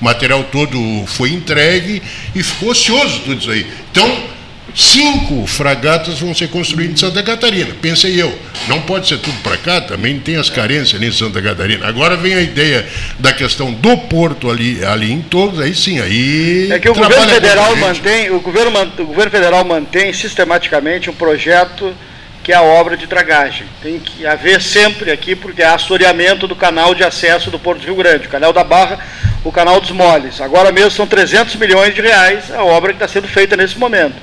material 0.00 0.44
todo 0.44 0.78
foi 1.06 1.30
entregue 1.30 2.02
e 2.34 2.42
ficou 2.42 2.70
ocioso 2.70 3.20
tudo 3.20 3.40
isso 3.40 3.50
aí. 3.50 3.66
Então, 3.90 4.30
Cinco 4.74 5.46
fragatas 5.46 6.20
vão 6.20 6.34
ser 6.34 6.48
construídas 6.48 6.94
em 6.94 6.96
Santa 6.96 7.22
Catarina. 7.22 7.74
Pensei 7.80 8.20
eu, 8.20 8.32
não 8.68 8.80
pode 8.82 9.08
ser 9.08 9.18
tudo 9.18 9.36
para 9.42 9.56
cá, 9.56 9.80
também 9.80 10.18
tem 10.18 10.36
as 10.36 10.48
carências 10.48 11.00
em 11.00 11.10
Santa 11.10 11.42
Catarina. 11.42 11.88
Agora 11.88 12.16
vem 12.16 12.34
a 12.34 12.40
ideia 12.40 12.86
da 13.18 13.32
questão 13.32 13.72
do 13.72 13.96
porto 13.96 14.50
ali, 14.50 14.84
ali 14.84 15.12
em 15.12 15.22
todos, 15.22 15.60
aí 15.60 15.74
sim, 15.74 16.00
aí. 16.00 16.70
É 16.70 16.78
que 16.78 16.88
o 16.88 16.94
governo 16.94 17.28
federal 17.28 17.74
mantém, 17.76 18.30
o 18.30 18.40
governo, 18.40 18.92
o 18.98 19.04
governo 19.04 19.30
federal 19.30 19.64
mantém 19.64 20.12
sistematicamente 20.12 21.10
um 21.10 21.14
projeto 21.14 21.92
que 22.42 22.52
é 22.52 22.56
a 22.56 22.62
obra 22.62 22.96
de 22.96 23.06
dragagem. 23.06 23.66
Tem 23.82 23.98
que 23.98 24.24
haver 24.24 24.62
sempre 24.62 25.10
aqui, 25.10 25.34
porque 25.34 25.62
é 25.62 25.66
assoreamento 25.66 26.46
do 26.46 26.56
canal 26.56 26.94
de 26.94 27.02
acesso 27.02 27.50
do 27.50 27.58
Porto 27.58 27.80
de 27.80 27.86
Rio 27.86 27.96
Grande, 27.96 28.26
o 28.26 28.30
canal 28.30 28.52
da 28.52 28.64
Barra, 28.64 28.98
o 29.44 29.52
canal 29.52 29.80
dos 29.80 29.90
Moles. 29.90 30.40
Agora 30.40 30.70
mesmo 30.70 30.90
são 30.90 31.06
300 31.06 31.56
milhões 31.56 31.94
de 31.94 32.00
reais 32.00 32.50
a 32.50 32.64
obra 32.64 32.92
que 32.92 32.96
está 32.96 33.08
sendo 33.08 33.28
feita 33.28 33.56
nesse 33.56 33.78
momento. 33.78 34.16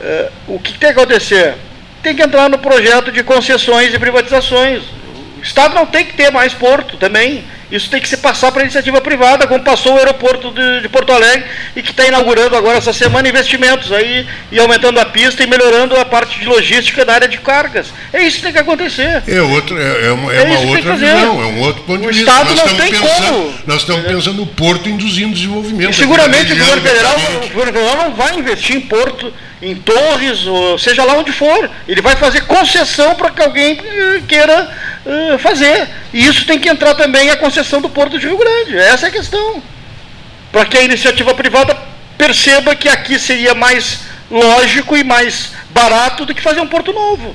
Uh, 0.00 0.54
o 0.54 0.58
que 0.58 0.72
tem 0.72 0.92
que 0.92 1.00
acontecer? 1.00 1.54
Tem 2.02 2.14
que 2.14 2.22
entrar 2.22 2.48
no 2.48 2.58
projeto 2.58 3.12
de 3.12 3.22
concessões 3.22 3.92
e 3.92 3.98
privatizações. 3.98 4.82
O 5.38 5.42
Estado 5.42 5.74
não 5.74 5.86
tem 5.86 6.04
que 6.04 6.14
ter 6.14 6.30
mais 6.30 6.52
porto 6.54 6.96
também. 6.96 7.44
Isso 7.70 7.88
tem 7.88 8.00
que 8.00 8.08
se 8.08 8.16
passar 8.16 8.50
para 8.50 8.62
a 8.62 8.64
iniciativa 8.64 9.00
privada, 9.00 9.46
como 9.46 9.62
passou 9.62 9.94
o 9.94 9.98
aeroporto 9.98 10.50
de, 10.50 10.80
de 10.80 10.88
Porto 10.88 11.12
Alegre 11.12 11.44
e 11.76 11.82
que 11.82 11.92
está 11.92 12.04
inaugurando 12.04 12.56
agora 12.56 12.78
essa 12.78 12.92
semana 12.92 13.28
investimentos 13.28 13.92
aí 13.92 14.26
e 14.50 14.58
aumentando 14.58 14.98
a 14.98 15.04
pista 15.04 15.42
e 15.42 15.46
melhorando 15.46 15.96
a 15.96 16.04
parte 16.04 16.40
de 16.40 16.46
logística 16.46 17.04
da 17.04 17.14
área 17.14 17.28
de 17.28 17.38
cargas. 17.38 17.92
É 18.12 18.22
isso 18.22 18.38
que 18.38 18.42
tem 18.42 18.52
que 18.52 18.58
acontecer. 18.58 19.22
É, 19.26 19.40
outro, 19.40 19.78
é, 19.78 20.06
é 20.06 20.12
uma, 20.12 20.34
é 20.34 20.42
uma 20.42 20.58
outra 20.60 20.96
visão, 20.96 21.42
é 21.42 21.46
um 21.46 21.60
outro 21.60 21.82
ponto 21.82 22.06
o 22.06 22.10
de 22.10 22.18
vista. 22.18 22.30
Estado 22.30 22.54
nós 22.54 22.72
não 22.72 22.76
tem 22.76 22.90
pensando, 22.90 23.26
como. 23.26 23.54
Nós 23.66 23.80
estamos 23.82 24.04
pensando 24.06 24.36
no 24.38 24.46
porto 24.46 24.88
induzindo 24.88 25.34
desenvolvimento. 25.34 25.90
E 25.90 25.94
seguramente 25.94 26.52
o 26.52 26.56
governo, 26.56 26.82
federal, 26.82 27.16
o 27.16 27.48
governo 27.48 27.72
federal 27.72 27.96
não 27.96 28.14
vai 28.14 28.36
investir 28.36 28.76
em 28.76 28.80
porto, 28.80 29.32
em 29.62 29.74
torres, 29.76 30.46
ou 30.46 30.78
seja 30.78 31.04
lá 31.04 31.14
onde 31.14 31.32
for. 31.32 31.70
Ele 31.86 32.00
vai 32.00 32.16
fazer 32.16 32.42
concessão 32.42 33.14
para 33.14 33.30
que 33.30 33.42
alguém 33.42 33.78
eh, 33.78 34.22
queira 34.26 34.70
eh, 35.06 35.38
fazer. 35.38 35.86
E 36.12 36.26
isso 36.26 36.46
tem 36.46 36.58
que 36.58 36.68
entrar 36.68 36.94
também 36.94 37.30
a 37.30 37.36
concessão 37.36 37.80
do 37.80 37.88
Porto 37.88 38.18
de 38.18 38.26
Rio 38.26 38.38
Grande. 38.38 38.76
Essa 38.78 39.06
é 39.06 39.08
a 39.08 39.12
questão. 39.12 39.62
Para 40.50 40.64
que 40.64 40.78
a 40.78 40.82
iniciativa 40.82 41.34
privada 41.34 41.76
perceba 42.16 42.74
que 42.74 42.88
aqui 42.88 43.18
seria 43.18 43.54
mais 43.54 44.00
lógico 44.30 44.96
e 44.96 45.04
mais 45.04 45.52
barato 45.70 46.24
do 46.24 46.34
que 46.34 46.40
fazer 46.42 46.60
um 46.60 46.66
porto 46.66 46.92
novo. 46.92 47.34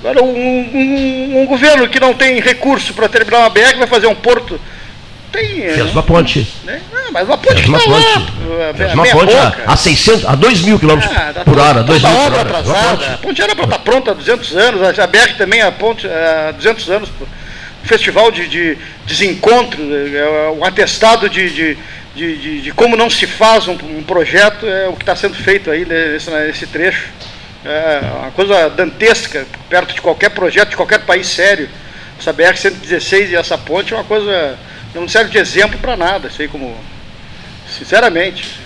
Agora, 0.00 0.22
um, 0.22 0.28
um- 0.28 1.40
um 1.40 1.46
governo 1.46 1.88
que 1.88 1.98
não 1.98 2.14
tem 2.14 2.38
recurso 2.40 2.92
para 2.94 3.08
terminar 3.08 3.38
uma 3.40 3.50
BR 3.50 3.76
vai 3.78 3.86
fazer 3.86 4.06
um 4.06 4.14
porto. 4.14 4.60
Tem. 5.36 5.62
eh, 5.64 5.74
Fez 5.74 5.90
uma 5.92 6.02
ponte. 6.02 6.46
né? 6.64 6.80
Não, 6.92 7.12
mas 7.12 7.26
uma 7.28 7.38
ponte 7.38 7.54
Fez 7.56 7.68
uma 7.68 7.78
ponte. 7.78 8.06
Fez 8.76 8.94
uma 8.94 9.06
ponte 9.06 9.36
a, 9.36 9.44
boca. 9.50 9.64
a 9.66 9.76
600, 9.76 10.24
a 10.26 10.34
2 10.34 10.62
mil 10.62 10.78
quilômetros 10.78 11.16
Ah, 11.16 11.32
tá 11.34 11.44
por 11.44 11.58
hora, 11.58 11.82
2 11.82 12.00
toda 12.02 12.12
mil 12.14 12.22
por 12.22 12.32
hora. 12.32 12.42
Atrasada. 12.42 12.96
ponte. 12.96 13.04
A 13.10 13.18
ponte 13.18 13.42
era 13.42 13.54
para 13.54 13.64
estar 13.64 13.78
pronta 13.80 14.10
há 14.12 14.14
200 14.14 14.56
anos, 14.56 14.98
a 14.98 15.06
BR 15.06 15.34
também 15.36 15.60
a 15.62 15.70
ponte 15.72 16.06
há 16.06 16.52
200 16.52 16.90
anos. 16.90 17.08
Festival 17.84 18.32
de, 18.32 18.48
de 18.48 18.78
desencontro, 19.06 19.80
é, 19.80 20.50
um 20.50 20.64
atestado 20.64 21.28
de, 21.30 21.48
de, 21.50 21.78
de, 22.16 22.36
de- 22.36 22.60
de 22.62 22.72
como 22.72 22.96
não 22.96 23.08
se 23.08 23.28
faz 23.28 23.68
um, 23.68 23.74
um 23.74 24.02
projeto, 24.02 24.66
é 24.66 24.88
o 24.88 24.94
que 24.94 25.02
está 25.02 25.14
sendo 25.14 25.34
feito 25.36 25.70
aí 25.70 25.84
nesse, 25.84 26.28
nesse 26.30 26.66
trecho. 26.66 27.04
É 27.64 28.00
uma 28.22 28.30
coisa 28.32 28.68
dantesca, 28.70 29.46
perto 29.70 29.94
de 29.94 30.00
qualquer 30.00 30.30
projeto, 30.30 30.70
de 30.70 30.76
qualquer 30.76 31.00
país 31.00 31.28
sério. 31.28 31.68
Essa 32.18 32.32
BR-116 32.32 33.30
e 33.30 33.36
essa 33.36 33.56
ponte 33.58 33.92
é 33.92 33.96
uma 33.96 34.04
coisa, 34.04 34.56
não 34.96 35.06
serve 35.06 35.30
de 35.30 35.38
exemplo 35.38 35.78
para 35.78 35.96
nada, 35.96 36.30
sei 36.30 36.48
como, 36.48 36.74
sinceramente. 37.68 38.58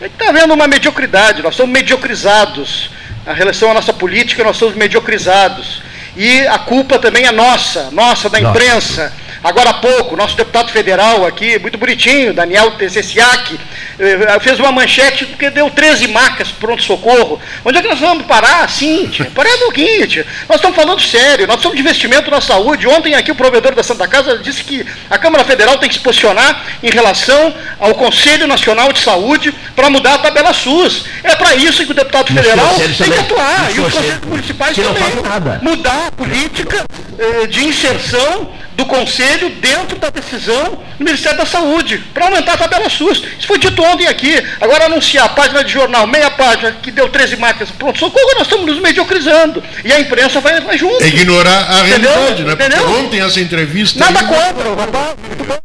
É 0.00 0.08
que 0.08 0.14
está 0.14 0.28
havendo 0.28 0.52
uma 0.52 0.68
mediocridade, 0.68 1.42
nós 1.42 1.54
somos 1.56 1.72
mediocrizados. 1.72 2.90
A 3.26 3.32
relação 3.32 3.70
à 3.70 3.74
nossa 3.74 3.92
política, 3.92 4.42
nós 4.42 4.56
somos 4.56 4.74
mediocrizados. 4.74 5.82
E 6.16 6.46
a 6.46 6.58
culpa 6.58 6.98
também 6.98 7.26
é 7.26 7.32
nossa, 7.32 7.90
nossa, 7.90 8.28
da 8.28 8.40
Nossa. 8.40 9.12
Agora 9.42 9.70
há 9.70 9.74
pouco, 9.74 10.16
nosso 10.16 10.36
deputado 10.36 10.70
federal 10.70 11.26
aqui, 11.26 11.58
muito 11.58 11.78
bonitinho, 11.78 12.32
Daniel 12.32 12.72
Tessessiak, 12.72 13.58
eh, 13.98 14.38
fez 14.40 14.58
uma 14.58 14.72
manchete 14.72 15.26
porque 15.26 15.50
deu 15.50 15.70
13 15.70 16.08
macas 16.08 16.48
pronto-socorro. 16.48 17.40
Onde 17.64 17.78
é 17.78 17.82
que 17.82 17.88
nós 17.88 18.00
vamos 18.00 18.26
parar 18.26 18.64
assim, 18.64 19.06
tia? 19.08 19.26
Parar 19.34 19.54
um 19.54 19.58
pouquinho, 19.58 20.06
tia. 20.06 20.26
Nós 20.48 20.56
estamos 20.56 20.76
falando 20.76 21.00
sério, 21.00 21.46
nós 21.46 21.60
somos 21.60 21.76
de 21.76 21.82
investimento 21.82 22.30
na 22.30 22.40
saúde. 22.40 22.86
Ontem 22.86 23.14
aqui 23.14 23.30
o 23.30 23.34
provedor 23.34 23.74
da 23.74 23.82
Santa 23.82 24.06
Casa 24.08 24.38
disse 24.38 24.64
que 24.64 24.86
a 25.08 25.18
Câmara 25.18 25.44
Federal 25.44 25.78
tem 25.78 25.88
que 25.88 25.96
se 25.96 26.00
posicionar 26.00 26.64
em 26.82 26.90
relação 26.90 27.54
ao 27.78 27.94
Conselho 27.94 28.46
Nacional 28.46 28.92
de 28.92 29.00
Saúde 29.00 29.54
para 29.74 29.90
mudar 29.90 30.14
a 30.14 30.18
tabela 30.18 30.52
SUS. 30.52 31.04
É 31.22 31.34
para 31.34 31.54
isso 31.54 31.84
que 31.84 31.92
o 31.92 31.94
deputado 31.94 32.32
federal 32.32 32.74
tem 32.76 33.10
que 33.10 33.18
atuar. 33.18 33.70
E 33.74 33.80
os 33.80 33.90
os 33.90 33.94
conselhos 33.94 34.20
municipais 34.26 34.76
também. 34.76 35.60
Mudar 35.62 36.08
a 36.08 36.12
política 36.12 36.84
eh, 37.18 37.46
de 37.46 37.64
inserção 37.64 38.59
do 38.74 38.84
Conselho 38.86 39.50
dentro 39.50 39.98
da 39.98 40.10
decisão 40.10 40.78
do 40.98 41.04
Ministério 41.04 41.38
da 41.38 41.46
Saúde, 41.46 41.98
para 42.14 42.26
aumentar 42.26 42.54
a 42.54 42.56
tabela 42.58 42.88
SUS. 42.88 43.22
Isso 43.38 43.46
foi 43.46 43.58
dito 43.58 43.82
ontem 43.82 44.06
aqui. 44.06 44.34
Agora 44.60 44.84
anunciar 44.86 45.26
a 45.26 45.28
página 45.30 45.62
de 45.64 45.72
jornal, 45.72 46.06
meia 46.06 46.30
página, 46.30 46.72
que 46.72 46.90
deu 46.90 47.08
13 47.08 47.36
marcas, 47.36 47.70
pronto, 47.70 47.98
socorro, 47.98 48.34
nós 48.34 48.42
estamos 48.42 48.66
nos 48.66 48.80
mediocrizando. 48.80 49.62
E 49.84 49.92
a 49.92 50.00
imprensa 50.00 50.40
vai, 50.40 50.60
vai 50.60 50.76
junto. 50.78 51.02
É 51.02 51.08
ignorar 51.08 51.70
a 51.70 51.88
Entendeu? 51.88 52.10
realidade, 52.12 52.42
né? 52.44 52.56
Porque 52.56 52.74
Entendeu? 52.74 52.90
ontem 53.00 53.20
essa 53.20 53.40
entrevista. 53.40 53.98
Nada 53.98 54.20
aí- 54.20 54.26
contra, 54.26 54.74
rapaz. 54.74 55.14
muito 55.26 55.44
bom. 55.44 55.58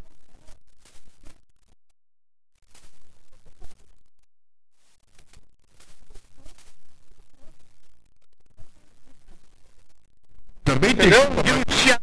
Também 10.63 10.95
tem. 10.95 11.07
Entendeu? 11.07 11.29
Denunciar 11.43 12.01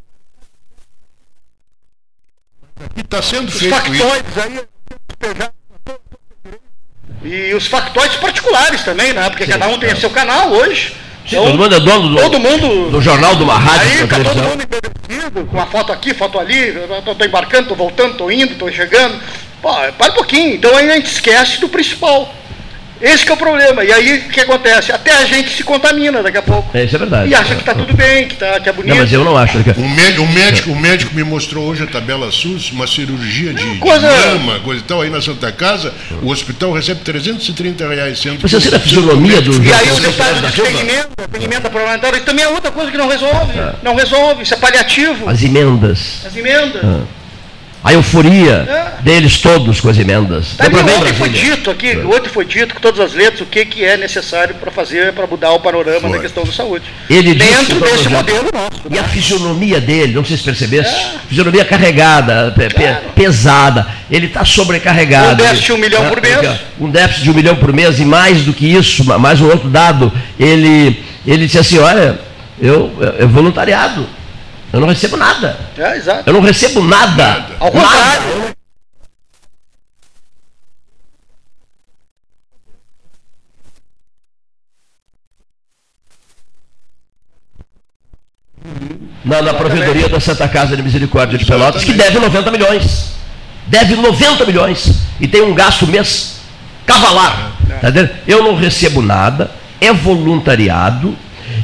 E 2.96 3.00
está 3.12 3.20
sendo 3.20 3.48
os 3.48 3.58
feito 3.58 3.74
isso. 3.74 4.04
factóides 4.04 4.38
aí. 4.38 4.60
despejar. 5.08 5.52
E 7.22 7.54
os 7.54 7.66
factóides 7.66 8.16
particulares 8.16 8.82
também, 8.82 9.12
né? 9.12 9.28
Porque 9.28 9.46
cada 9.46 9.68
um 9.68 9.78
tem 9.78 9.94
seu 9.94 10.10
canal 10.10 10.50
hoje. 10.50 10.94
Sim, 11.28 11.36
todo 11.36 11.58
mundo 11.58 11.74
é 11.74 11.78
dono 11.78 12.08
do, 12.08 12.16
todo 12.16 12.40
mundo 12.40 12.90
do 12.90 13.00
jornal, 13.00 13.36
de 13.36 13.44
uma 13.44 13.56
rádio, 13.56 13.90
Aí 13.90 13.98
fica 13.98 14.16
todo 14.16 14.24
televisão. 14.24 14.50
mundo 14.50 14.64
embevecido, 14.64 15.46
com 15.46 15.56
uma 15.56 15.66
foto 15.66 15.92
aqui, 15.92 16.12
foto 16.14 16.38
ali, 16.40 16.74
tô, 17.04 17.14
tô 17.14 17.24
embarcando, 17.24 17.68
tô 17.68 17.74
voltando, 17.76 18.16
tô 18.16 18.28
indo, 18.28 18.56
tô 18.56 18.68
chegando. 18.72 19.20
Pô, 19.60 19.72
para 19.96 20.10
um 20.10 20.14
pouquinho. 20.14 20.56
Então 20.56 20.76
aí 20.76 20.90
a 20.90 20.96
gente 20.96 21.12
esquece 21.12 21.60
do 21.60 21.68
principal. 21.68 22.34
Esse 23.02 23.24
que 23.24 23.30
é 23.30 23.34
o 23.34 23.36
problema. 23.36 23.84
E 23.84 23.92
aí 23.92 24.18
o 24.18 24.28
que 24.28 24.40
acontece? 24.40 24.92
Até 24.92 25.12
a 25.12 25.24
gente 25.24 25.56
se 25.56 25.64
contamina 25.64 26.22
daqui 26.22 26.38
a 26.38 26.42
pouco. 26.42 26.70
É, 26.76 26.84
isso 26.84 26.94
é 26.94 26.98
verdade. 27.00 27.28
E 27.30 27.34
acha 27.34 27.54
que 27.54 27.60
está 27.60 27.74
tudo 27.74 27.92
bem, 27.94 28.28
que, 28.28 28.36
tá, 28.36 28.60
que 28.60 28.68
é 28.68 28.72
bonito. 28.72 28.90
Não, 28.94 29.00
mas 29.02 29.12
eu 29.12 29.24
não 29.24 29.36
acho. 29.36 29.62
que- 29.64 29.70
O 29.70 29.88
médico, 29.88 30.22
o, 30.22 30.28
médico, 30.32 30.70
o 30.70 30.76
médico 30.76 31.14
me 31.14 31.24
mostrou 31.24 31.66
hoje 31.66 31.82
a 31.82 31.86
tabela 31.86 32.30
SUS, 32.30 32.70
uma 32.70 32.86
cirurgia 32.86 33.52
de, 33.52 33.72
de 33.72 33.78
coisa- 33.78 34.08
mama, 34.38 34.60
coisa 34.60 34.80
e 34.80 34.84
tal, 34.84 35.02
aí 35.02 35.10
na 35.10 35.20
Santa 35.20 35.50
Casa, 35.50 35.92
o 36.22 36.30
hospital 36.30 36.72
recebe 36.72 37.00
330 37.00 37.88
reais. 37.88 38.20
Sendo 38.20 38.40
Você 38.48 38.58
vê 38.60 38.76
a 38.76 38.80
fisionomia 38.80 39.40
do 39.40 39.52
E 39.62 39.72
aí 39.72 39.90
o 39.90 39.94
deputado 40.00 40.40
da 40.40 40.80
emenda, 40.80 41.08
tem 41.32 41.42
emenda 41.44 41.68
parlamentar, 41.70 42.14
isso 42.14 42.22
também 42.24 42.44
é 42.44 42.48
outra 42.48 42.70
coisa 42.70 42.90
que 42.90 42.96
não 42.96 43.08
resolve. 43.08 43.52
Não 43.82 43.94
resolve, 43.96 44.42
isso 44.44 44.54
é 44.54 44.56
paliativo. 44.56 45.28
As 45.28 45.42
emendas. 45.42 46.20
As 46.24 46.36
emendas. 46.36 46.82
A 47.84 47.92
euforia 47.92 48.64
É. 48.98 49.02
deles 49.02 49.38
todos 49.38 49.80
com 49.80 49.88
as 49.88 49.98
emendas. 49.98 50.54
Tá 50.56 50.70
pra 50.70 50.82
ver, 50.82 50.92
ontem 50.94 51.12
foi 51.14 51.28
dito 51.28 51.68
aqui, 51.68 51.98
ontem 51.98 52.28
foi 52.28 52.44
dito 52.44 52.74
com 52.74 52.80
todas 52.80 53.00
as 53.00 53.12
letras 53.12 53.40
o 53.40 53.46
que, 53.46 53.64
que 53.64 53.84
é 53.84 53.96
necessário 53.96 54.54
para 54.54 54.70
fazer, 54.70 55.12
para 55.12 55.26
mudar 55.26 55.50
o 55.50 55.58
panorama 55.58 55.98
Foi. 56.00 56.12
da 56.12 56.18
questão 56.20 56.44
da 56.44 56.52
saúde. 56.52 56.84
Ele 57.10 57.34
Dentro 57.34 57.80
desse 57.80 58.08
modelo 58.08 58.46
nosso. 58.54 58.82
E 58.88 58.98
a 58.98 59.02
fisionomia 59.04 59.80
dele, 59.80 60.12
não 60.12 60.24
sei 60.24 60.36
se 60.36 60.44
percebesse, 60.44 60.94
É. 60.94 61.10
fisionomia 61.28 61.64
carregada, 61.64 62.52
pe- 62.56 62.68
Claro. 62.70 62.98
pesada. 63.16 63.86
Ele 64.08 64.26
está 64.26 64.44
sobrecarregado. 64.44 65.32
Um 65.42 65.46
déficit 65.46 65.64
de 65.66 65.72
um 65.72 65.78
milhão 65.78 66.04
É, 66.04 66.08
por 66.08 66.22
mês. 66.22 66.38
é, 66.44 66.58
Um 66.78 66.88
déficit 66.90 67.22
de 67.24 67.30
um 67.30 67.34
milhão 67.34 67.56
por 67.56 67.72
mês 67.72 67.98
e 67.98 68.04
mais 68.04 68.42
do 68.44 68.52
que 68.52 68.66
isso, 68.72 69.04
ma- 69.04 69.18
mais 69.18 69.40
um 69.40 69.46
outro 69.48 69.68
dado. 69.68 70.12
Ele, 70.38 71.02
ele 71.26 71.46
disse 71.46 71.58
assim, 71.58 71.78
olha, 71.78 72.18
eu, 72.60 72.92
eu 73.18 73.28
voluntariado. 73.28 74.06
Eu 74.72 74.80
não 74.80 74.88
recebo 74.88 75.16
nada. 75.16 75.58
É, 75.76 75.96
exato. 75.96 76.22
Eu 76.26 76.32
não 76.32 76.40
recebo 76.40 76.82
nada. 76.82 77.24
Nada. 77.24 77.56
Ao 77.60 77.70
contrário. 77.70 78.52
na, 89.24 89.40
na 89.40 89.54
provedoria 89.54 90.08
da 90.08 90.20
Santa 90.20 90.48
Casa 90.48 90.76
de 90.76 90.82
Misericórdia 90.82 91.38
de 91.38 91.44
Pelotas, 91.44 91.84
que 91.84 91.92
deve 91.92 92.18
90 92.18 92.50
milhões. 92.50 93.12
Deve 93.66 93.94
90 93.94 94.44
milhões. 94.44 94.98
E 95.20 95.28
tem 95.28 95.42
um 95.42 95.54
gasto 95.54 95.86
mês 95.86 96.40
cavalar. 96.84 97.52
Tá 97.80 97.88
entendendo? 97.88 98.10
Eu 98.26 98.42
não 98.42 98.56
recebo 98.56 99.00
nada, 99.00 99.50
é 99.80 99.92
voluntariado, 99.92 101.16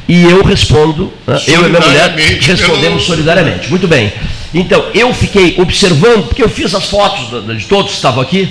e 0.06 0.24
eu 0.24 0.42
respondo, 0.42 1.12
né, 1.26 1.40
eu 1.46 1.66
e 1.66 1.68
minha 1.70 1.80
mulher 1.80 2.14
respondemos 2.40 3.04
solidariamente. 3.04 3.68
Muito 3.70 3.86
bem. 3.88 4.12
Então, 4.54 4.86
eu 4.94 5.12
fiquei 5.12 5.54
observando, 5.58 6.28
porque 6.28 6.42
eu 6.42 6.48
fiz 6.48 6.74
as 6.74 6.84
fotos 6.84 7.28
de, 7.56 7.66
todos 7.66 7.90
que 7.90 7.96
estavam 7.96 8.22
aqui, 8.22 8.48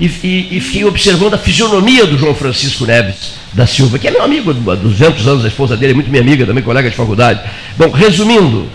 e, 0.00 0.06
e- 0.06 0.48
e 0.52 0.60
fiquei 0.60 0.84
observando 0.84 1.34
a 1.34 1.38
fisionomia 1.38 2.06
do 2.06 2.18
João 2.18 2.34
Francisco 2.34 2.84
Neves 2.86 3.34
da 3.52 3.66
Silva, 3.66 3.98
que 3.98 4.08
é 4.08 4.10
meu 4.10 4.22
amigo 4.22 4.50
há 4.70 4.74
200 4.74 5.28
anos, 5.28 5.44
a 5.44 5.48
esposa 5.48 5.76
dele 5.76 5.92
é 5.92 5.94
muito 5.94 6.10
minha 6.10 6.22
amiga, 6.22 6.44
também 6.46 6.64
colega 6.64 6.90
de 6.90 6.96
faculdade. 6.96 7.40
Bom, 7.76 7.90
resumindo, 7.90 8.66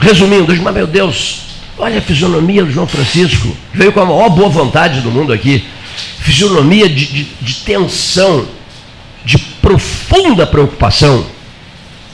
resumindo, 0.00 0.52
eu 0.52 0.62
mas 0.62 0.74
meu 0.74 0.86
Deus, 0.86 1.40
olha 1.78 1.98
a 1.98 2.02
fisionomia 2.02 2.64
do 2.64 2.72
João 2.72 2.86
Francisco, 2.88 3.56
veio 3.72 3.92
com 3.92 4.00
a 4.00 4.06
maior 4.06 4.30
boa 4.30 4.48
vontade 4.48 5.00
do 5.02 5.10
mundo 5.12 5.32
aqui, 5.32 5.62
fisionomia 6.20 6.88
de, 6.88 7.06
de- 7.06 7.26
de 7.40 7.54
tensão, 7.56 8.46
de 9.24 9.38
profunda 9.38 10.46
preocupação, 10.46 11.24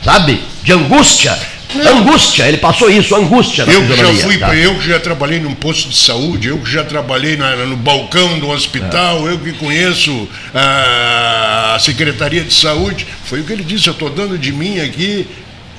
sabe? 0.04 0.42
De 0.62 0.72
angústia. 0.72 1.36
Angústia, 1.74 2.46
ele 2.46 2.58
passou 2.58 2.88
isso, 2.88 3.16
angústia 3.16 3.64
Eu 3.66 3.84
que 3.84 3.96
já 3.96 4.06
fui, 4.14 4.38
tá? 4.38 4.54
eu 4.54 4.76
que 4.78 4.88
já 4.88 5.00
trabalhei 5.00 5.40
num 5.40 5.54
posto 5.54 5.88
de 5.88 5.96
saúde, 5.96 6.46
eu 6.46 6.58
que 6.58 6.70
já 6.70 6.84
trabalhei 6.84 7.36
na- 7.36 7.56
no 7.56 7.76
balcão 7.76 8.38
do 8.38 8.48
hospital, 8.48 9.26
eu 9.26 9.38
que 9.40 9.52
conheço 9.54 10.28
a 10.54 11.76
Secretaria 11.80 12.44
de 12.44 12.54
Saúde, 12.54 13.04
foi 13.24 13.40
o 13.40 13.44
que 13.44 13.52
ele 13.52 13.64
disse, 13.64 13.88
eu 13.88 13.92
estou 13.92 14.08
dando 14.08 14.38
de 14.38 14.52
mim 14.52 14.78
aqui 14.78 15.26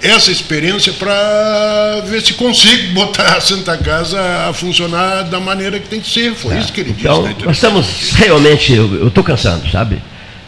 essa 0.01 0.29
experiência 0.31 0.91
para 0.93 2.01
ver 2.05 2.21
se 2.21 2.33
consigo 2.33 2.91
botar 2.93 3.37
a 3.37 3.41
Santa 3.41 3.77
Casa 3.77 4.19
a 4.49 4.53
funcionar 4.53 5.23
da 5.23 5.39
maneira 5.39 5.79
que 5.79 5.87
tem 5.87 6.01
que 6.01 6.09
ser. 6.11 6.33
Foi 6.35 6.55
é. 6.55 6.59
isso 6.59 6.73
que 6.73 6.81
ele 6.81 6.93
então, 6.99 7.23
disse. 7.23 7.35
Né? 7.35 7.45
Nós 7.45 7.55
estamos 7.55 7.87
realmente, 8.15 8.73
eu 8.73 9.07
estou 9.07 9.23
cansando, 9.23 9.69
sabe? 9.71 10.01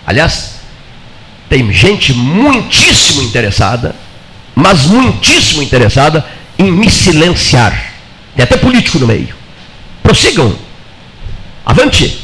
Aliás, 0.05 0.56
tem 1.49 1.71
gente 1.71 2.13
muitíssimo 2.13 3.21
interessada, 3.23 3.95
mas 4.55 4.85
muitíssimo 4.85 5.63
interessada 5.63 6.25
em 6.57 6.71
me 6.71 6.89
silenciar. 6.89 7.93
Tem 8.35 8.43
até 8.43 8.57
político 8.57 8.99
no 8.99 9.07
meio. 9.07 9.33
Prossigam. 10.03 10.55
Avante. 11.65 12.19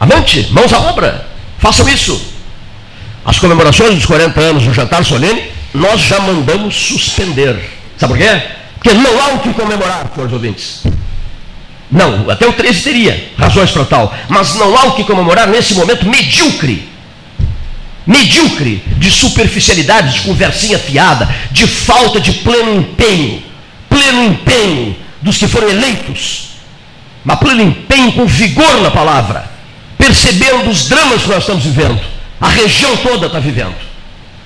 Avante. 0.00 0.48
Mãos 0.50 0.72
à 0.72 0.80
obra. 0.80 1.28
Façam 1.58 1.88
isso. 1.88 2.20
As 3.24 3.38
comemorações 3.38 3.94
dos 3.94 4.06
40 4.06 4.40
anos 4.40 4.64
do 4.64 4.74
jantar 4.74 5.04
solene, 5.04 5.44
nós 5.74 6.00
já 6.00 6.20
mandamos 6.20 6.74
suspender. 6.74 7.70
Sabe 7.96 8.14
por 8.14 8.18
quê? 8.18 8.42
Porque 8.74 8.92
não 8.92 9.20
há 9.20 9.34
o 9.34 9.38
que 9.40 9.52
comemorar, 9.52 10.10
senhores 10.14 10.32
ouvintes. 10.32 10.82
Não, 11.90 12.28
até 12.30 12.46
o 12.46 12.52
13 12.52 12.82
teria 12.82 13.32
razões 13.38 13.70
para 13.70 13.84
tal. 13.84 14.14
Mas 14.28 14.54
não 14.54 14.76
há 14.76 14.84
o 14.86 14.92
que 14.92 15.04
comemorar 15.04 15.48
nesse 15.48 15.74
momento 15.74 16.06
medíocre 16.06 16.95
medíocre, 18.06 18.82
de 18.98 19.10
superficialidade, 19.10 20.14
de 20.14 20.20
conversinha 20.20 20.78
fiada, 20.78 21.28
de 21.50 21.66
falta 21.66 22.20
de 22.20 22.32
pleno 22.32 22.76
empenho, 22.76 23.42
pleno 23.88 24.24
empenho 24.24 24.96
dos 25.20 25.36
que 25.36 25.48
foram 25.48 25.68
eleitos, 25.68 26.50
mas 27.24 27.38
pleno 27.38 27.62
empenho 27.62 28.12
com 28.12 28.26
vigor 28.26 28.80
na 28.80 28.90
palavra, 28.90 29.50
percebendo 29.98 30.70
os 30.70 30.88
dramas 30.88 31.22
que 31.22 31.28
nós 31.28 31.38
estamos 31.38 31.64
vivendo, 31.64 32.00
a 32.40 32.48
região 32.48 32.96
toda 32.98 33.26
está 33.26 33.40
vivendo. 33.40 33.74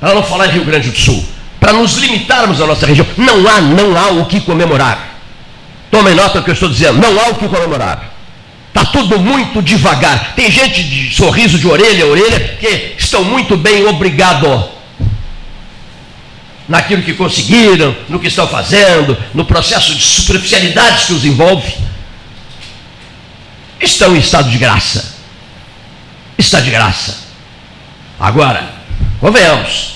Para 0.00 0.14
não 0.14 0.22
falar 0.22 0.46
em 0.46 0.52
Rio 0.52 0.64
Grande 0.64 0.90
do 0.90 0.98
Sul, 0.98 1.22
para 1.58 1.74
nos 1.74 1.98
limitarmos 1.98 2.58
à 2.60 2.66
nossa 2.66 2.86
região, 2.86 3.06
não 3.18 3.46
há, 3.46 3.60
não 3.60 3.98
há 3.98 4.08
o 4.08 4.24
que 4.24 4.40
comemorar. 4.40 5.10
Tomem 5.90 6.14
nota 6.14 6.38
do 6.38 6.44
que 6.44 6.50
eu 6.50 6.54
estou 6.54 6.70
dizendo, 6.70 6.98
não 6.98 7.20
há 7.20 7.28
o 7.28 7.34
que 7.34 7.46
comemorar. 7.48 8.09
Está 8.70 8.84
tudo 8.84 9.18
muito 9.18 9.60
devagar. 9.60 10.34
Tem 10.34 10.50
gente 10.50 10.82
de 10.82 11.14
sorriso 11.14 11.58
de 11.58 11.66
orelha 11.66 12.04
a 12.04 12.08
orelha 12.08 12.56
que 12.60 12.94
estão 12.96 13.24
muito 13.24 13.56
bem, 13.56 13.84
obrigado. 13.84 14.70
Naquilo 16.68 17.02
que 17.02 17.14
conseguiram, 17.14 17.96
no 18.08 18.20
que 18.20 18.28
estão 18.28 18.46
fazendo, 18.46 19.18
no 19.34 19.44
processo 19.44 19.92
de 19.92 20.02
superficialidades 20.02 21.06
que 21.06 21.12
os 21.12 21.24
envolve. 21.24 21.74
Estão 23.80 24.14
em 24.14 24.20
estado 24.20 24.48
de 24.48 24.58
graça. 24.58 25.16
Está 26.38 26.60
de 26.60 26.70
graça. 26.70 27.18
Agora, 28.20 28.70
convenhamos, 29.18 29.94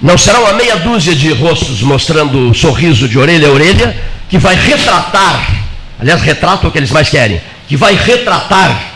não 0.00 0.16
será 0.16 0.40
uma 0.40 0.54
meia 0.54 0.76
dúzia 0.76 1.14
de 1.14 1.32
rostos 1.32 1.82
mostrando 1.82 2.54
sorriso 2.54 3.06
de 3.06 3.18
orelha 3.18 3.48
a 3.48 3.50
orelha 3.50 3.96
que 4.28 4.38
vai 4.38 4.54
retratar, 4.54 5.64
aliás, 6.00 6.22
retrata 6.22 6.66
o 6.66 6.70
que 6.70 6.78
eles 6.78 6.90
mais 6.90 7.10
querem, 7.10 7.40
que 7.68 7.76
vai 7.76 7.94
retratar 7.94 8.94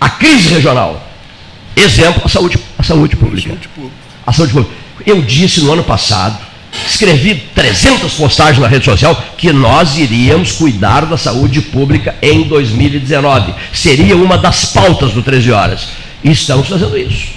a 0.00 0.08
crise 0.08 0.48
regional. 0.48 1.06
Exemplo, 1.76 2.22
a 2.24 2.28
saúde, 2.28 2.58
a 2.78 2.82
saúde 2.82 3.16
pública. 3.16 3.56
A 4.26 4.32
saúde 4.32 4.52
pública. 4.52 4.74
Eu 5.06 5.22
disse 5.22 5.60
no 5.60 5.72
ano 5.72 5.84
passado, 5.84 6.38
escrevi 6.86 7.34
300 7.54 8.12
postagens 8.14 8.58
na 8.58 8.68
rede 8.68 8.84
social, 8.84 9.22
que 9.36 9.52
nós 9.52 9.96
iríamos 9.96 10.52
cuidar 10.52 11.06
da 11.06 11.16
saúde 11.16 11.60
pública 11.60 12.14
em 12.20 12.42
2019. 12.44 13.54
Seria 13.72 14.16
uma 14.16 14.36
das 14.36 14.66
pautas 14.66 15.12
do 15.12 15.22
13 15.22 15.52
Horas. 15.52 15.88
E 16.22 16.30
estamos 16.30 16.68
fazendo 16.68 16.96
isso. 16.98 17.28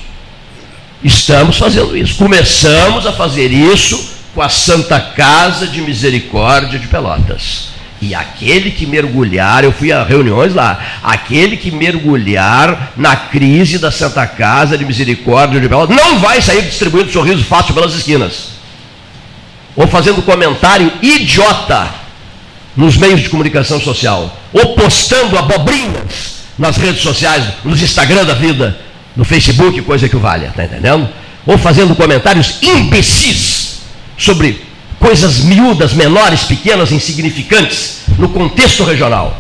Estamos 1.04 1.58
fazendo 1.58 1.98
isso. 1.98 2.16
Começamos 2.16 3.06
a 3.06 3.12
fazer 3.12 3.52
isso 3.52 4.14
com 4.34 4.42
a 4.42 4.50
Santa 4.50 5.00
Casa 5.00 5.68
de 5.68 5.82
Misericórdia 5.82 6.80
de 6.80 6.88
Pelotas. 6.88 7.73
E 8.06 8.14
aquele 8.14 8.70
que 8.70 8.86
mergulhar, 8.86 9.64
eu 9.64 9.72
fui 9.72 9.90
a 9.90 10.04
reuniões 10.04 10.54
lá, 10.54 10.78
aquele 11.02 11.56
que 11.56 11.72
mergulhar 11.72 12.92
na 12.98 13.16
crise 13.16 13.80
da 13.80 13.90
Santa 13.90 14.28
Casa 14.28 14.78
de 14.78 14.84
Misericórdia 14.84 15.62
de 15.62 15.70
Pelotas, 15.70 15.96
não 15.96 16.20
vai 16.20 16.42
sair 16.42 16.64
distribuindo 16.64 17.10
sorriso 17.10 17.46
fácil 17.46 17.74
pelas 17.74 17.94
esquinas. 17.94 18.50
Ou 19.74 19.88
fazendo 19.88 20.22
comentário 20.22 20.92
idiota 21.02 21.88
nos 22.76 22.98
meios 22.98 23.22
de 23.22 23.30
comunicação 23.30 23.80
social. 23.80 24.38
Ou 24.52 24.76
postando 24.76 25.38
abobrinhas 25.38 26.44
nas 26.60 26.76
redes 26.76 27.02
sociais, 27.02 27.46
nos 27.64 27.82
Instagram 27.82 28.26
da 28.26 28.34
vida, 28.34 28.78
no 29.16 29.24
Facebook, 29.24 29.82
coisa 29.84 30.10
que 30.10 30.18
valha, 30.18 30.52
tá 30.54 30.66
entendendo? 30.66 31.08
Ou 31.46 31.58
fazendo 31.58 31.96
comentários 31.96 32.58
imbecis 32.62 33.80
sobre 34.18 34.62
coisas 35.04 35.42
miúdas, 35.42 35.92
menores, 35.92 36.46
pequenas, 36.46 36.94
insignificantes 36.94 38.04
no 38.18 38.30
contexto 38.30 38.86
regional 38.86 39.38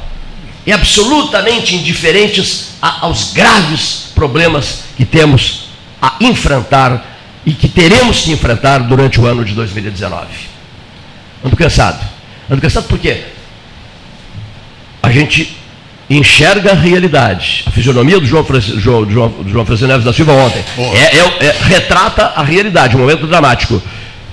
e 0.65 0.73
absolutamente 0.73 1.73
indiferentes 1.73 2.71
a, 2.81 3.05
aos 3.05 3.31
graves 3.31 4.11
problemas 4.13 4.79
que 4.97 5.05
temos 5.05 5.69
a 6.01 6.17
enfrentar 6.19 7.17
e 7.45 7.53
que 7.53 7.69
teremos 7.69 8.23
que 8.23 8.33
enfrentar 8.33 8.79
durante 8.79 9.21
o 9.21 9.25
ano 9.25 9.45
de 9.45 9.53
2019. 9.53 10.27
Ando 11.45 11.55
cansado. 11.55 12.05
Ando 12.49 12.61
cansado 12.61 12.87
porque 12.89 13.23
a 15.01 15.09
gente 15.11 15.57
enxerga 16.09 16.71
a 16.71 16.75
realidade. 16.75 17.63
A 17.65 17.71
fisionomia 17.71 18.19
do 18.19 18.25
João, 18.25 18.43
Francisco, 18.43 18.81
João, 18.81 19.09
João, 19.09 19.33
João 19.47 19.65
Francisco 19.65 19.87
Neves 19.87 20.03
da 20.03 20.11
Silva 20.11 20.33
ontem 20.33 20.61
é, 20.93 21.17
é, 21.17 21.47
é, 21.47 21.55
retrata 21.67 22.33
a 22.35 22.43
realidade, 22.43 22.97
um 22.97 22.99
momento 22.99 23.25
dramático. 23.25 23.81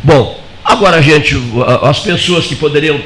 Bom, 0.02 0.39
Agora, 0.70 1.02
gente, 1.02 1.36
as 1.82 1.98
pessoas 1.98 2.46
que 2.46 2.54
poderiam, 2.54 3.00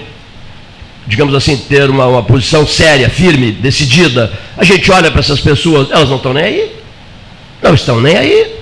digamos 1.06 1.34
assim, 1.34 1.56
ter 1.56 1.88
uma, 1.88 2.06
uma 2.06 2.22
posição 2.22 2.66
séria, 2.66 3.08
firme, 3.08 3.52
decidida, 3.52 4.32
a 4.56 4.64
gente 4.64 4.90
olha 4.92 5.10
para 5.10 5.20
essas 5.20 5.40
pessoas, 5.40 5.90
elas 5.90 6.08
não 6.08 6.16
estão 6.16 6.34
nem 6.34 6.44
aí. 6.44 6.72
Não 7.62 7.74
estão 7.74 8.00
nem 8.00 8.16
aí. 8.16 8.54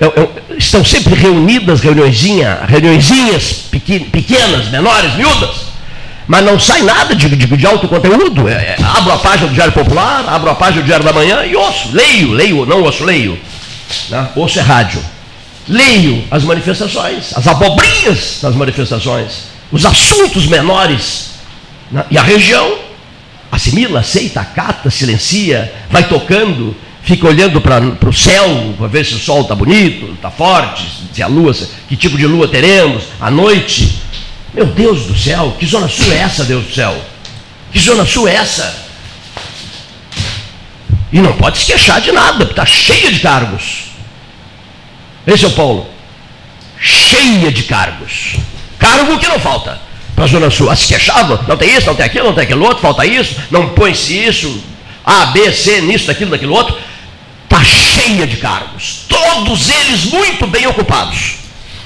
Eu, 0.00 0.12
eu, 0.16 0.32
estão 0.56 0.84
sempre 0.84 1.14
reunidas, 1.14 1.80
reuniõezinhas, 1.80 2.58
reuniõezinhas 2.68 3.66
pequenas, 4.10 4.68
menores, 4.70 5.14
miúdas 5.14 5.74
mas 6.26 6.42
não 6.42 6.58
sai 6.58 6.82
nada 6.82 7.14
de, 7.14 7.28
de, 7.28 7.46
de 7.46 7.66
alto 7.66 7.86
conteúdo. 7.86 8.48
É, 8.48 8.52
é, 8.52 8.76
abro 8.96 9.12
a 9.12 9.18
página 9.18 9.48
do 9.48 9.54
Diário 9.54 9.72
Popular, 9.72 10.24
abro 10.26 10.50
a 10.50 10.54
página 10.54 10.82
do 10.82 10.86
Diário 10.86 11.04
da 11.04 11.12
Manhã 11.12 11.44
e 11.44 11.54
ouço, 11.54 11.90
leio, 11.92 12.32
leio, 12.32 12.64
não 12.64 12.82
ouço, 12.82 13.04
leio. 13.04 13.38
Né? 14.08 14.28
Ouço 14.34 14.58
é 14.58 14.62
rádio. 14.62 15.00
Leio 15.68 16.24
as 16.30 16.44
manifestações, 16.44 17.32
as 17.34 17.46
abobrinhas 17.46 18.38
das 18.42 18.54
manifestações, 18.54 19.44
os 19.72 19.84
assuntos 19.86 20.46
menores. 20.46 21.30
Né? 21.90 22.04
E 22.10 22.18
a 22.18 22.22
região 22.22 22.78
assimila, 23.50 24.00
aceita, 24.00 24.40
acata, 24.40 24.90
silencia, 24.90 25.72
vai 25.90 26.06
tocando, 26.08 26.76
fica 27.02 27.26
olhando 27.26 27.60
para 27.60 28.08
o 28.08 28.12
céu 28.12 28.74
para 28.76 28.88
ver 28.88 29.06
se 29.06 29.14
o 29.14 29.18
sol 29.18 29.42
está 29.42 29.54
bonito, 29.54 30.12
está 30.14 30.30
forte, 30.30 30.84
se 31.12 31.22
a 31.22 31.26
lua, 31.26 31.54
que 31.88 31.96
tipo 31.96 32.18
de 32.18 32.26
lua 32.26 32.48
teremos, 32.48 33.04
à 33.20 33.30
noite. 33.30 34.00
Meu 34.52 34.66
Deus 34.66 35.06
do 35.06 35.16
céu, 35.16 35.56
que 35.58 35.66
zona 35.66 35.88
sul 35.88 36.12
é 36.12 36.18
essa, 36.18 36.44
Deus 36.44 36.64
do 36.64 36.72
céu? 36.72 36.96
Que 37.72 37.78
zona 37.78 38.04
sul 38.04 38.28
é 38.28 38.34
essa? 38.34 38.84
E 41.12 41.20
não 41.20 41.32
pode 41.34 41.58
se 41.58 41.66
queixar 41.66 42.00
de 42.00 42.10
nada, 42.12 42.44
está 42.44 42.66
cheia 42.66 43.12
de 43.12 43.20
cargos. 43.20 43.83
Esse 45.26 45.44
é 45.44 45.48
o 45.48 45.52
Paulo. 45.52 45.86
Cheia 46.80 47.50
de 47.50 47.62
cargos. 47.64 48.36
Cargo 48.78 49.18
que 49.18 49.26
não 49.26 49.38
falta 49.38 49.80
para 50.14 50.24
a 50.24 50.28
Zona 50.28 50.50
Sul. 50.50 50.70
Ah, 50.70 50.76
se 50.76 50.86
queixava, 50.86 51.44
não 51.48 51.56
tem 51.56 51.74
isso, 51.74 51.86
não 51.86 51.94
tem 51.94 52.04
aquilo, 52.04 52.26
não 52.26 52.34
tem 52.34 52.44
aquilo 52.44 52.64
outro, 52.64 52.80
falta 52.80 53.06
isso, 53.06 53.36
não 53.50 53.70
põe-se 53.70 54.16
isso, 54.16 54.62
A, 55.04 55.26
B, 55.26 55.52
C, 55.52 55.80
nisso, 55.80 56.06
daquilo, 56.06 56.30
daquilo 56.30 56.54
outro. 56.54 56.76
Está 57.44 57.62
cheia 57.62 58.26
de 58.26 58.36
cargos. 58.38 59.04
Todos 59.08 59.68
eles 59.68 60.06
muito 60.06 60.46
bem 60.46 60.66
ocupados. 60.66 61.36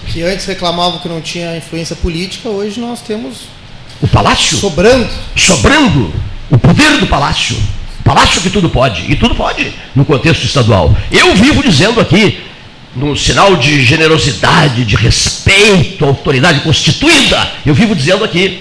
Que 0.07 0.22
antes 0.22 0.46
reclamavam 0.46 0.98
que 0.98 1.09
não 1.09 1.20
tinha 1.20 1.57
influência 1.57 1.94
política, 1.94 2.48
hoje 2.48 2.81
nós 2.81 3.01
temos. 3.03 3.40
O 4.01 4.09
palácio? 4.09 4.57
Sobrando. 4.57 5.09
Sobrando. 5.37 6.12
O 6.51 6.57
poder 6.57 6.98
do 6.98 7.07
palácio. 7.07 7.57
Palácio 8.05 8.40
que 8.40 8.48
tudo 8.48 8.70
pode. 8.70 9.11
E 9.11 9.16
tudo 9.16 9.35
pode 9.35 9.72
no 9.94 10.05
contexto 10.05 10.44
estadual. 10.44 10.96
Eu 11.11 11.35
vivo 11.35 11.62
dizendo 11.62 12.01
aqui, 12.01 12.40
num 12.98 13.14
sinal 13.14 13.56
de 13.56 13.84
generosidade, 13.84 14.84
de 14.84 14.96
respeito 14.96 16.04
à 16.04 16.08
autoridade 16.08 16.61
constituída. 16.61 17.48
Eu 17.64 17.72
vivo 17.74 17.94
dizendo 17.94 18.24
aqui, 18.24 18.58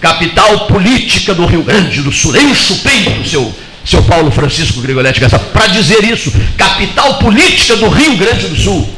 capital 0.00 0.66
política 0.66 1.32
do 1.32 1.46
Rio 1.46 1.62
Grande 1.62 2.02
do 2.02 2.10
Sul. 2.10 2.36
Enche 2.36 2.72
o 2.72 2.76
peito, 2.78 3.28
seu, 3.28 3.54
seu 3.84 4.02
Paulo 4.02 4.30
Francisco 4.30 4.80
Grigoletti 4.80 5.20
Gassa, 5.20 5.38
para 5.38 5.68
dizer 5.68 6.02
isso. 6.04 6.32
Capital 6.58 7.14
política 7.18 7.76
do 7.76 7.88
Rio 7.88 8.16
Grande 8.16 8.48
do 8.48 8.56
Sul. 8.56 8.88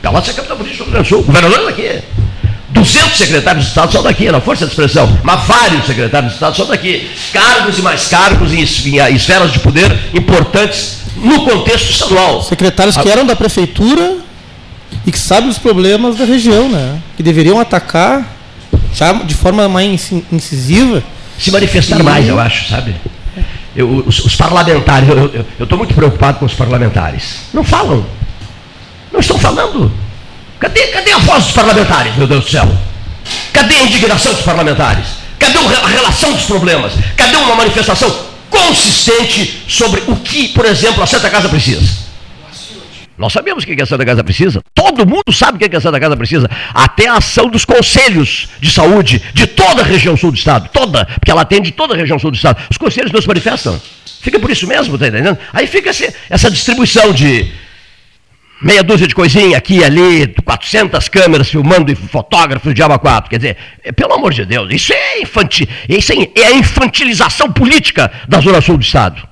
Pelotas 0.00 0.30
é 0.30 0.32
capital 0.32 0.56
política 0.56 0.84
do 0.84 0.90
Rio 0.90 0.92
Grande 0.94 1.08
do 1.08 1.14
Sul. 1.14 1.20
O 1.20 1.24
governador 1.24 1.60
é 1.60 1.64
daqui. 1.66 2.02
200 2.70 3.18
secretários 3.18 3.64
de 3.64 3.68
Estado 3.68 3.92
são 3.92 4.02
daqui, 4.02 4.30
na 4.30 4.40
força 4.40 4.64
de 4.64 4.70
expressão, 4.72 5.20
mas 5.22 5.46
vários 5.46 5.84
secretários 5.84 6.30
de 6.30 6.36
Estado 6.36 6.56
são 6.56 6.66
daqui. 6.66 7.06
Cargos 7.30 7.78
e 7.78 7.82
mais 7.82 8.08
cargos 8.08 8.50
em 8.50 8.62
esferas 8.62 9.52
de 9.52 9.58
poder 9.58 9.94
importantes 10.14 11.01
no 11.16 11.44
contexto 11.44 11.90
estadual. 11.90 12.42
Secretários 12.42 12.96
que 12.96 13.08
eram 13.08 13.24
da 13.26 13.36
prefeitura 13.36 14.18
e 15.06 15.12
que 15.12 15.18
sabe 15.18 15.48
os 15.48 15.58
problemas 15.58 16.16
da 16.16 16.24
região, 16.24 16.68
né? 16.68 17.00
Que 17.16 17.22
deveriam 17.22 17.58
atacar 17.58 18.26
já 18.94 19.12
de 19.12 19.34
forma 19.34 19.68
mais 19.68 20.12
incisiva. 20.30 21.02
Se 21.38 21.50
manifestar 21.50 22.00
e... 22.00 22.02
mais, 22.02 22.28
eu 22.28 22.38
acho, 22.38 22.68
sabe? 22.68 22.94
Eu, 23.74 24.04
os, 24.06 24.18
os, 24.24 24.36
parlamentares, 24.36 25.08
eu 25.08 25.64
estou 25.64 25.78
muito 25.78 25.94
preocupado 25.94 26.38
com 26.38 26.44
os 26.44 26.52
parlamentares. 26.52 27.36
Não 27.54 27.64
falam. 27.64 28.04
Não 29.10 29.20
estão 29.20 29.38
falando. 29.38 29.90
Cadê, 30.60 30.88
cadê 30.88 31.12
a 31.12 31.18
voz 31.18 31.44
dos 31.44 31.52
parlamentares, 31.52 32.14
meu 32.16 32.26
Deus 32.26 32.44
do 32.44 32.50
céu? 32.50 32.70
Cadê 33.52 33.74
a 33.76 33.82
indignação 33.84 34.32
dos 34.32 34.42
parlamentares? 34.42 35.06
Cadê 35.38 35.58
a 35.58 35.88
relação 35.88 36.32
dos 36.32 36.44
problemas? 36.44 36.92
Cadê 37.16 37.36
uma 37.36 37.56
manifestação 37.56 38.31
consistente 38.52 39.64
sobre 39.66 40.02
o 40.06 40.16
que, 40.16 40.48
por 40.48 40.66
exemplo, 40.66 41.02
a 41.02 41.06
Santa 41.06 41.30
Casa 41.30 41.48
precisa? 41.48 42.12
Nós 43.16 43.32
sabemos 43.32 43.64
o 43.64 43.66
que 43.66 43.80
a 43.80 43.86
Santa 43.86 44.04
Casa 44.04 44.24
precisa. 44.24 44.62
Todo 44.74 45.06
mundo 45.06 45.32
sabe 45.32 45.56
o 45.56 45.70
que 45.70 45.76
a 45.76 45.80
Santa 45.80 46.00
Casa 46.00 46.16
precisa. 46.16 46.50
Até 46.74 47.08
a 47.08 47.18
ação 47.18 47.48
dos 47.48 47.64
conselhos 47.64 48.48
de 48.60 48.70
saúde 48.70 49.22
de 49.32 49.46
toda 49.46 49.82
a 49.82 49.84
região 49.84 50.16
sul 50.16 50.32
do 50.32 50.36
estado. 50.36 50.68
Toda, 50.72 51.04
porque 51.04 51.30
ela 51.30 51.42
atende 51.42 51.70
toda 51.70 51.94
a 51.94 51.96
região 51.96 52.18
sul 52.18 52.30
do 52.30 52.36
estado. 52.36 52.60
Os 52.70 52.78
conselhos 52.78 53.12
não 53.12 53.20
se 53.20 53.28
manifestam. 53.28 53.80
Fica 54.20 54.40
por 54.40 54.50
isso 54.50 54.66
mesmo, 54.66 54.98
tá 54.98 55.08
entendendo? 55.08 55.38
Aí 55.52 55.66
fica 55.66 55.90
essa 56.30 56.50
distribuição 56.50 57.12
de 57.12 57.52
meia 58.62 58.82
dúzia 58.82 59.06
de 59.06 59.14
coisinha 59.14 59.58
aqui 59.58 59.78
e 59.78 59.84
ali, 59.84 60.26
400 60.44 61.08
câmeras 61.08 61.48
filmando 61.48 61.90
e 61.90 61.94
fotógrafos 61.94 62.74
de 62.74 62.82
Aba 62.82 62.98
4. 62.98 63.30
Quer 63.30 63.36
dizer, 63.36 63.56
é, 63.82 63.92
pelo 63.92 64.14
amor 64.14 64.32
de 64.32 64.44
Deus, 64.44 64.72
isso 64.72 64.92
é 64.92 65.20
infantil, 65.20 65.66
isso 65.88 66.12
é, 66.12 66.40
é 66.40 66.46
a 66.46 66.52
infantilização 66.52 67.52
política 67.52 68.10
da 68.28 68.40
Zona 68.40 68.60
Sul 68.60 68.76
do 68.76 68.82
Estado. 68.82 69.26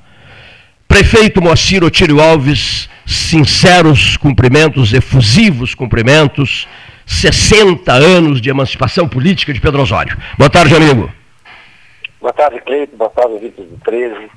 Prefeito 0.89 1.41
Moacir 1.41 1.85
Otírio 1.85 2.21
Alves 2.21 2.89
sinceros 3.11 4.17
cumprimentos, 4.17 4.93
efusivos 4.93 5.75
cumprimentos, 5.75 6.69
60 7.07 7.93
anos 7.93 8.41
de 8.41 8.51
emancipação 8.51 9.09
política 9.09 9.53
de 9.53 9.61
Pedro 9.61 9.83
Osório. 9.83 10.17
Boa 10.39 10.49
tarde, 10.49 10.75
amigo. 10.77 11.11
Boa 12.21 12.33
tarde, 12.33 12.61
Cleito. 12.61 12.97
Boa 12.97 13.11
tarde, 13.11 13.33
ouvintes 13.33 13.65
do 13.65 13.77
13. 13.85 14.31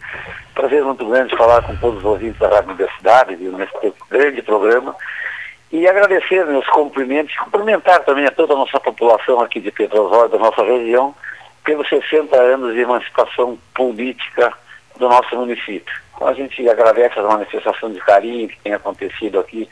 Prazer 0.53 0.83
muito 0.83 1.05
grande 1.05 1.35
falar 1.35 1.63
com 1.63 1.75
todos 1.77 1.99
os 1.99 2.05
ouvintes 2.05 2.39
da 2.39 2.47
Rádio 2.47 2.71
Universidade, 2.71 3.35
viu, 3.35 3.51
nesse 3.53 3.93
grande 4.09 4.41
programa. 4.41 4.95
E 5.71 5.87
agradecer 5.87 6.45
meus 6.45 6.67
cumprimentos, 6.67 7.35
cumprimentar 7.37 8.03
também 8.03 8.27
a 8.27 8.31
toda 8.31 8.53
a 8.53 8.57
nossa 8.57 8.79
população 8.79 9.41
aqui 9.41 9.59
de 9.59 9.71
Pedro 9.71 10.03
Osório, 10.03 10.29
da 10.29 10.37
nossa 10.37 10.63
região, 10.63 11.15
pelos 11.63 11.89
60 11.89 12.35
anos 12.35 12.73
de 12.73 12.81
emancipação 12.81 13.57
política 13.73 14.53
do 14.97 15.09
nosso 15.09 15.35
município. 15.35 15.93
Então 16.15 16.27
a 16.27 16.33
gente 16.33 16.69
agradece 16.69 17.17
a 17.17 17.23
manifestação 17.23 17.91
de 17.91 17.99
carinho 18.01 18.47
que 18.47 18.59
tem 18.59 18.73
acontecido 18.73 19.39
aqui 19.39 19.67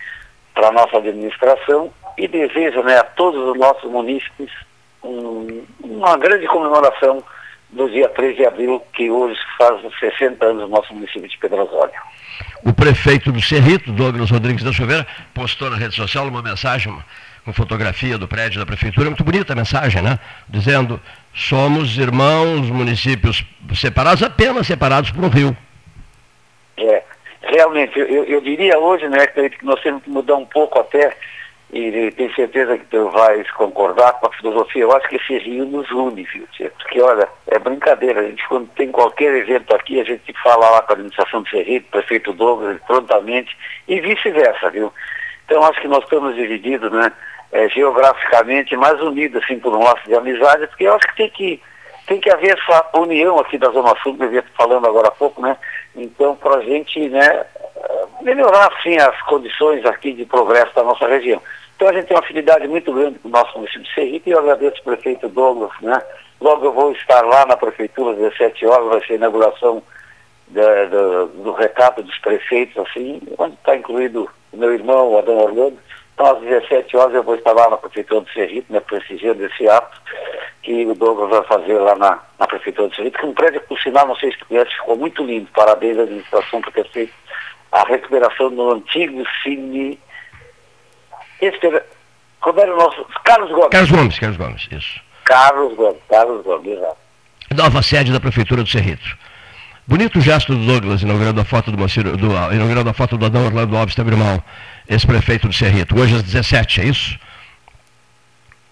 para 0.55 0.69
a 0.69 0.71
nossa 0.71 0.97
administração 0.97 1.91
e 2.17 2.27
deseja 2.27 2.81
né, 2.81 2.97
a 2.97 3.03
todos 3.03 3.39
os 3.49 3.57
nossos 3.57 3.89
munícipes 3.89 4.51
um, 5.03 5.63
uma 5.83 6.17
grande 6.17 6.47
comemoração 6.47 7.23
do 7.71 7.89
dia 7.89 8.09
3 8.09 8.35
de 8.35 8.45
abril, 8.45 8.81
que 8.93 9.09
hoje 9.09 9.39
faz 9.57 9.81
60 9.99 10.45
anos 10.45 10.63
do 10.63 10.67
nosso 10.67 10.93
município 10.93 11.27
de 11.27 11.37
Pedro 11.37 11.63
Osório. 11.63 11.93
O 12.63 12.73
prefeito 12.73 13.31
do 13.31 13.41
Cerrito, 13.41 13.91
Douglas 13.91 14.29
Rodrigues 14.29 14.63
da 14.63 14.73
Silveira, 14.73 15.07
postou 15.33 15.69
na 15.69 15.77
rede 15.77 15.95
social 15.95 16.27
uma 16.27 16.41
mensagem 16.41 16.93
com 17.43 17.53
fotografia 17.53 18.17
do 18.17 18.27
prédio 18.27 18.59
da 18.59 18.65
prefeitura, 18.65 19.09
muito 19.09 19.23
bonita 19.23 19.53
a 19.53 19.55
mensagem, 19.55 20.01
né? 20.01 20.19
Dizendo, 20.47 21.01
somos 21.33 21.97
irmãos, 21.97 22.69
municípios 22.69 23.43
separados, 23.73 24.21
apenas 24.21 24.67
separados 24.67 25.11
por 25.11 25.23
um 25.23 25.29
rio. 25.29 25.57
É, 26.77 27.03
realmente, 27.41 27.97
eu, 27.97 28.25
eu 28.25 28.41
diria 28.41 28.77
hoje, 28.77 29.07
né, 29.07 29.25
que 29.27 29.65
nós 29.65 29.81
temos 29.81 30.03
que 30.03 30.09
mudar 30.09 30.35
um 30.35 30.45
pouco 30.45 30.79
até, 30.79 31.15
e 31.73 32.11
tenho 32.11 32.33
certeza 32.35 32.77
que 32.77 32.85
tu 32.85 33.09
vais 33.11 33.49
concordar 33.51 34.13
com 34.19 34.27
a 34.27 34.33
filosofia, 34.33 34.83
eu 34.83 34.91
acho 34.91 35.07
que 35.07 35.15
esse 35.15 35.37
rio 35.37 35.65
nos 35.65 35.89
une, 35.89 36.23
viu? 36.23 36.45
Porque, 36.77 37.01
olha, 37.01 37.29
é 37.47 37.57
brincadeira, 37.57 38.19
a 38.19 38.23
gente 38.23 38.45
quando 38.49 38.67
tem 38.71 38.91
qualquer 38.91 39.33
evento 39.35 39.73
aqui, 39.73 40.01
a 40.01 40.03
gente 40.03 40.33
fala 40.43 40.69
lá 40.69 40.81
com 40.81 40.91
a 40.91 40.95
administração 40.95 41.41
do 41.41 41.49
Serrito, 41.49 41.89
prefeito 41.89 42.33
Douglas, 42.33 42.77
prontamente, 42.85 43.57
e 43.87 44.01
vice-versa, 44.01 44.69
viu? 44.69 44.91
Então, 45.45 45.63
acho 45.63 45.79
que 45.79 45.87
nós 45.87 46.03
estamos 46.03 46.35
divididos, 46.35 46.91
né, 46.91 47.09
é, 47.53 47.69
geograficamente, 47.69 48.75
mais 48.75 49.01
unidos, 49.01 49.41
assim, 49.41 49.57
por 49.57 49.73
um 49.73 49.83
laço 49.83 50.05
de 50.05 50.15
amizade, 50.15 50.67
porque 50.67 50.83
eu 50.83 50.95
acho 50.95 51.07
que 51.07 51.15
tem 51.15 51.29
que 51.29 51.61
tem 52.07 52.19
que 52.19 52.31
haver 52.31 52.57
essa 52.57 52.89
união 52.95 53.39
aqui 53.39 53.57
da 53.57 53.69
Zona 53.69 53.95
Sul, 54.03 54.17
que 54.17 54.23
eu 54.23 54.33
ia 54.33 54.43
falando 54.57 54.85
agora 54.85 55.07
há 55.07 55.11
pouco, 55.11 55.41
né? 55.41 55.55
Então, 55.95 56.35
para 56.35 56.57
a 56.57 56.61
gente 56.61 57.07
né, 57.07 57.45
melhorar, 58.21 58.69
assim, 58.73 58.97
as 58.97 59.21
condições 59.21 59.85
aqui 59.85 60.11
de 60.11 60.25
progresso 60.25 60.73
da 60.75 60.83
nossa 60.83 61.07
região. 61.07 61.41
Então, 61.81 61.89
a 61.89 61.93
gente 61.93 62.09
tem 62.09 62.15
uma 62.15 62.23
afinidade 62.23 62.67
muito 62.67 62.93
grande 62.93 63.17
com 63.17 63.27
o 63.27 63.31
nosso 63.31 63.57
município 63.57 63.81
de 63.81 63.93
Serrito 63.95 64.29
e 64.29 64.33
eu 64.33 64.37
agradeço 64.37 64.79
o 64.81 64.83
prefeito 64.83 65.27
Douglas, 65.27 65.71
né? 65.81 65.99
Logo 66.39 66.63
eu 66.63 66.71
vou 66.71 66.91
estar 66.91 67.25
lá 67.25 67.43
na 67.47 67.57
prefeitura 67.57 68.11
às 68.11 68.17
17 68.17 68.67
horas, 68.67 68.87
vai 68.87 69.07
ser 69.07 69.13
a 69.13 69.15
inauguração 69.15 69.81
da, 70.49 70.85
do, 70.85 71.25
do 71.43 71.51
recato 71.53 72.03
dos 72.03 72.15
prefeitos, 72.19 72.77
assim, 72.77 73.19
onde 73.35 73.55
está 73.55 73.75
incluído 73.75 74.29
o 74.51 74.57
meu 74.57 74.71
irmão, 74.71 75.09
o 75.09 75.17
Adão 75.17 75.39
Orlando, 75.39 75.79
então, 76.13 76.27
às 76.27 76.39
17 76.41 76.95
horas 76.95 77.15
eu 77.15 77.23
vou 77.23 77.33
estar 77.33 77.51
lá 77.51 77.67
na 77.67 77.77
Prefeitura 77.77 78.21
do 78.21 78.29
Serrito, 78.29 78.71
né, 78.71 78.79
prestigiando 78.79 79.43
esse 79.43 79.67
ato 79.67 79.99
que 80.61 80.85
o 80.85 80.93
Douglas 80.93 81.31
vai 81.31 81.43
fazer 81.45 81.79
lá 81.79 81.95
na, 81.95 82.19
na 82.37 82.45
Prefeitura 82.45 82.89
do 82.89 82.95
Serrito, 82.95 83.17
que 83.17 83.25
um 83.25 83.33
prédio, 83.33 83.59
por 83.61 83.79
sinal, 83.79 84.05
não 84.05 84.15
sei 84.17 84.31
se 84.31 84.37
tu 84.37 84.45
conhece, 84.45 84.69
ficou 84.69 84.95
muito 84.95 85.23
lindo. 85.23 85.49
Parabéns 85.51 85.97
à 85.97 86.03
administração 86.03 86.61
por 86.61 86.71
ter 86.73 86.87
feito 86.91 87.13
a 87.71 87.83
recuperação 87.87 88.51
do 88.51 88.69
antigo 88.69 89.23
Cine... 89.41 89.99
Esse, 91.41 91.83
como 92.39 92.59
era 92.59 92.73
o 92.73 92.77
nosso... 92.77 93.05
Carlos 93.23 93.51
Gomes. 93.51 93.69
Carlos 93.69 93.91
Gomes, 93.91 94.19
Carlos 94.19 94.37
Gomes, 94.37 94.67
isso. 94.71 95.01
Carlos 95.25 95.75
Gomes, 95.75 96.01
Carlos 96.09 96.43
Gomes, 96.43 96.71
exato. 96.71 96.97
Nova 97.55 97.81
sede 97.81 98.13
da 98.13 98.19
Prefeitura 98.19 98.63
do 98.63 98.69
Cerrito. 98.69 99.17
Bonito 99.87 100.21
gesto 100.21 100.53
do 100.55 100.65
Douglas 100.65 101.01
inaugurando 101.01 101.41
a 101.41 101.45
foto 101.45 101.71
do, 101.71 101.77
Maciro, 101.77 102.15
do 102.15 102.27
inaugurando 102.53 102.89
a 102.89 102.93
foto 102.93 103.17
do 103.17 103.25
Adão 103.25 103.45
Orlando 103.45 103.75
Alves 103.75 103.95
Tabirmal 103.95 104.41
ex-prefeito 104.87 105.47
do 105.47 105.53
Cerrito, 105.53 105.99
hoje 105.99 106.15
às 106.15 106.23
17, 106.23 106.81
é 106.81 106.85
isso? 106.85 107.19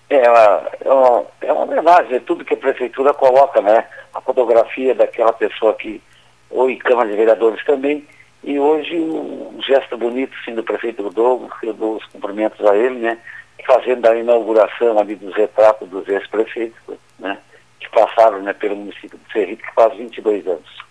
É 0.10 0.29
uma, 0.29 0.69
é 0.82 0.89
uma, 0.89 1.25
é 1.41 1.53
uma 1.53 1.63
homenagem, 1.63 2.15
é 2.15 2.19
tudo 2.19 2.45
que 2.45 2.53
a 2.53 2.58
prefeitura 2.58 3.13
coloca, 3.13 3.62
né? 3.62 3.86
A 4.13 4.21
fotografia 4.21 4.95
daquela 4.95 5.34
pessoa 5.34 5.73
que, 5.75 6.01
ou 6.49 6.69
em 6.69 6.77
Câmara 6.77 7.10
de 7.10 7.15
Vereadores 7.15 7.63
também, 7.65 8.08
e 8.43 8.58
hoje 8.60 8.95
um 8.95 9.60
gesto 9.62 9.97
bonito, 9.97 10.36
sim, 10.45 10.56
do 10.56 10.63
prefeito 10.63 11.04
Rodolfo, 11.04 11.49
eu 11.63 11.73
dou 11.73 11.97
os 11.97 12.06
cumprimentos 12.06 12.65
a 12.65 12.75
ele, 12.75 12.99
né? 12.99 13.17
Fazendo 13.65 14.06
a 14.08 14.15
inauguração 14.15 14.97
ali 14.97 15.15
dos 15.15 15.36
retratos 15.36 15.89
dos 15.89 16.08
ex-prefeitos, 16.08 16.97
né? 17.19 17.38
Que 17.80 17.89
passaram 17.89 18.41
né, 18.41 18.54
pelo 18.54 18.75
município 18.75 19.17
do 19.17 19.32
Cerrito, 19.32 19.63
que 19.63 19.73
faz 19.73 19.95
22 19.97 20.47
anos. 20.47 20.89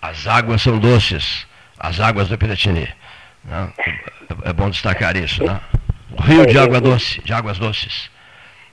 As 0.00 0.26
águas 0.26 0.62
são 0.62 0.78
doces, 0.78 1.46
as 1.78 2.00
águas 2.00 2.28
do 2.28 2.38
Piratini. 2.38 2.88
Né? 3.44 3.72
É 4.44 4.52
bom 4.52 4.70
destacar 4.70 5.16
isso, 5.16 5.44
né? 5.44 5.60
Rio 6.20 6.46
de 6.46 6.58
água 6.58 6.80
doce, 6.80 7.20
de 7.22 7.32
águas 7.32 7.58
doces. 7.58 8.10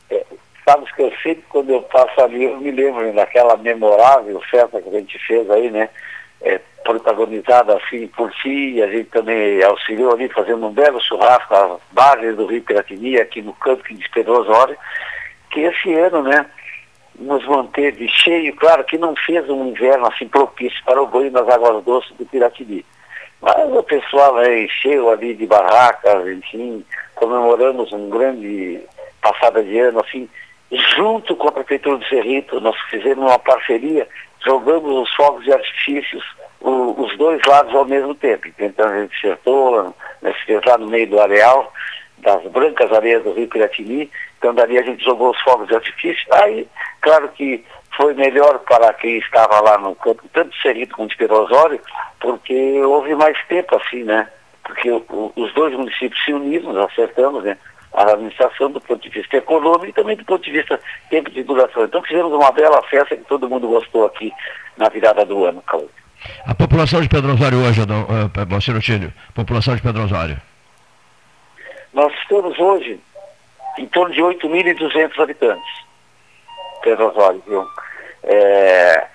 É, 0.09 0.25
sabes 0.67 0.91
que 0.93 1.01
eu 1.01 1.13
sempre, 1.21 1.43
quando 1.49 1.69
eu 1.71 1.81
passo 1.83 2.21
ali, 2.21 2.43
eu 2.43 2.57
me 2.57 2.71
lembro 2.71 3.13
daquela 3.13 3.55
memorável 3.57 4.41
festa 4.49 4.81
que 4.81 4.89
a 4.89 4.99
gente 4.99 5.19
fez 5.19 5.49
aí, 5.49 5.69
né? 5.69 5.89
É, 6.45 6.61
protagonizada 6.83 7.75
assim 7.75 8.07
por 8.07 8.31
si, 8.35 8.79
a 8.81 8.87
gente 8.87 9.09
também 9.09 9.63
auxiliou 9.63 10.13
ali 10.13 10.29
fazendo 10.29 10.67
um 10.67 10.71
belo 10.71 11.01
churrasco 11.01 11.53
às 11.53 11.79
bases 11.91 12.35
do 12.35 12.45
Rio 12.45 12.61
Piratini, 12.61 13.19
aqui 13.19 13.41
no 13.41 13.53
campo 13.53 13.83
que 13.83 13.95
despedou 13.95 14.41
Osório, 14.41 14.77
que 15.49 15.61
esse 15.61 15.91
ano, 15.95 16.21
né, 16.21 16.45
nos 17.17 17.43
manteve 17.47 18.07
cheio, 18.07 18.55
claro 18.55 18.83
que 18.83 18.97
não 18.97 19.15
fez 19.15 19.49
um 19.49 19.67
inverno 19.69 20.05
assim 20.05 20.27
propício 20.27 20.79
para 20.85 21.01
o 21.01 21.07
banho 21.07 21.31
nas 21.31 21.49
águas 21.49 21.83
doces 21.83 22.15
do 22.17 22.25
Piratini. 22.25 22.85
Mas 23.41 23.71
o 23.71 23.83
pessoal 23.83 24.43
encheu 24.45 25.09
ali 25.09 25.33
de 25.33 25.47
barracas, 25.47 26.27
enfim, 26.27 26.85
comemoramos 27.15 27.91
um 27.91 28.09
grande 28.09 28.79
passada 29.21 29.63
de 29.63 29.79
ano, 29.79 29.99
assim, 29.99 30.29
junto 30.95 31.35
com 31.35 31.47
a 31.47 31.51
Prefeitura 31.51 31.97
do 31.97 32.05
Cerrito, 32.05 32.59
nós 32.59 32.75
fizemos 32.89 33.25
uma 33.25 33.39
parceria, 33.39 34.07
jogamos 34.45 34.91
os 34.91 35.15
fogos 35.15 35.43
de 35.43 35.51
artifícios, 35.51 36.23
o, 36.61 37.03
os 37.03 37.17
dois 37.17 37.41
lados 37.47 37.73
ao 37.73 37.85
mesmo 37.85 38.13
tempo. 38.15 38.47
Então 38.59 38.87
a 38.87 39.01
gente 39.01 39.15
acertou, 39.17 39.95
né, 40.21 40.33
se 40.33 40.45
fez 40.45 40.61
lá 40.65 40.77
no 40.77 40.87
meio 40.87 41.07
do 41.07 41.19
areal, 41.19 41.71
das 42.19 42.43
brancas 42.51 42.91
areias 42.91 43.23
do 43.23 43.33
Rio 43.33 43.47
Piratini, 43.47 44.09
então 44.37 44.53
dali 44.53 44.77
a 44.77 44.83
gente 44.83 45.03
jogou 45.03 45.31
os 45.31 45.41
fogos 45.41 45.67
de 45.67 45.75
artifício, 45.75 46.25
aí, 46.31 46.67
claro 47.01 47.27
que 47.29 47.63
foi 47.95 48.13
melhor 48.13 48.59
para 48.59 48.93
quem 48.93 49.17
estava 49.17 49.59
lá 49.61 49.77
no 49.77 49.95
campo, 49.95 50.23
tanto 50.33 50.55
Cerrito 50.61 50.95
como 50.95 51.07
de 51.07 51.25
Osório, 51.25 51.79
porque 52.19 52.81
houve 52.81 53.15
mais 53.15 53.37
tempo 53.47 53.75
assim, 53.75 54.03
né? 54.03 54.29
Porque 54.63 54.91
o, 54.91 55.31
os 55.35 55.53
dois 55.53 55.73
municípios 55.73 56.23
se 56.23 56.33
uniram, 56.33 56.73
nós 56.73 56.91
acertamos, 56.91 57.43
né? 57.43 57.57
A 57.95 58.11
administração 58.11 58.69
do 58.69 58.81
ponto 58.81 59.01
de 59.01 59.09
vista 59.09 59.37
econômico 59.37 59.87
e 59.87 59.93
também 59.93 60.17
do 60.17 60.25
ponto 60.25 60.43
de 60.43 60.51
vista 60.51 60.79
tempo 61.09 61.29
de 61.31 61.43
duração. 61.43 61.85
Então 61.85 62.01
fizemos 62.03 62.33
uma 62.33 62.51
bela 62.51 62.81
festa 62.83 63.15
que 63.15 63.23
todo 63.23 63.49
mundo 63.49 63.67
gostou 63.67 64.05
aqui 64.05 64.31
na 64.77 64.89
virada 64.89 65.25
do 65.25 65.45
ano, 65.45 65.63
Cláudio. 65.65 65.89
A 66.45 66.53
população 66.53 67.01
de 67.01 67.07
Pedro 67.07 67.33
Osório 67.33 67.59
hoje, 67.59 67.81
Adão, 67.81 68.03
uh, 68.03 68.79
Tílio, 68.81 69.13
população 69.33 69.75
de 69.75 69.81
Pedro 69.81 70.03
Osório. 70.03 70.37
Nós 71.93 72.13
estamos 72.21 72.59
hoje 72.59 72.99
em 73.77 73.87
torno 73.87 74.13
de 74.13 74.21
8.200 74.21 75.17
habitantes. 75.19 75.85
Pedro 76.81 77.09
Osório, 77.09 77.41
viu? 77.47 77.65
É, 78.23 79.07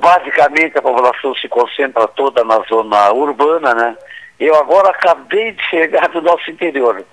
basicamente 0.00 0.78
a 0.78 0.82
população 0.82 1.34
se 1.36 1.48
concentra 1.48 2.06
toda 2.08 2.44
na 2.44 2.60
zona 2.68 3.12
urbana, 3.12 3.74
né? 3.74 3.96
Eu 4.38 4.56
agora 4.56 4.90
acabei 4.90 5.52
de 5.52 5.62
chegar 5.64 6.08
do 6.08 6.20
nosso 6.20 6.50
interior. 6.50 7.04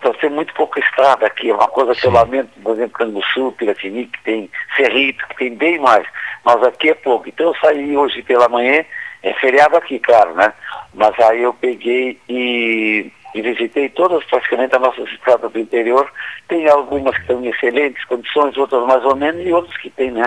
Tem, 0.00 0.12
tem 0.14 0.30
muito 0.30 0.54
pouca 0.54 0.80
estrada 0.80 1.26
aqui, 1.26 1.50
é 1.50 1.54
uma 1.54 1.68
coisa 1.68 1.94
que 1.94 2.06
eu 2.06 2.10
lamento, 2.10 2.50
por 2.62 2.74
exemplo, 2.74 2.98
Canguçu, 2.98 3.52
Piratini, 3.52 4.06
que 4.06 4.22
tem 4.22 4.50
Cerrito, 4.76 5.26
que 5.28 5.36
tem 5.36 5.54
bem 5.54 5.78
mais, 5.78 6.06
mas 6.44 6.62
aqui 6.62 6.90
é 6.90 6.94
pouco. 6.94 7.28
Então 7.28 7.48
eu 7.48 7.54
saí 7.56 7.96
hoje 7.96 8.22
pela 8.22 8.48
manhã, 8.48 8.84
é 9.22 9.34
feriado 9.34 9.76
aqui, 9.76 9.98
claro, 9.98 10.34
né? 10.34 10.52
Mas 10.94 11.18
aí 11.20 11.42
eu 11.42 11.52
peguei 11.52 12.18
e, 12.28 13.10
e 13.34 13.42
visitei 13.42 13.88
todas 13.90 14.24
praticamente 14.24 14.74
as 14.74 14.80
nossas 14.80 15.08
estradas 15.10 15.52
do 15.52 15.58
interior. 15.58 16.10
Tem 16.48 16.68
algumas 16.68 17.14
que 17.14 17.20
estão 17.22 17.44
em 17.44 17.48
excelentes 17.48 18.04
condições, 18.06 18.56
outras 18.56 18.84
mais 18.86 19.04
ou 19.04 19.14
menos, 19.14 19.44
e 19.46 19.52
outras 19.52 19.76
que 19.76 19.90
tem, 19.90 20.10
né? 20.10 20.24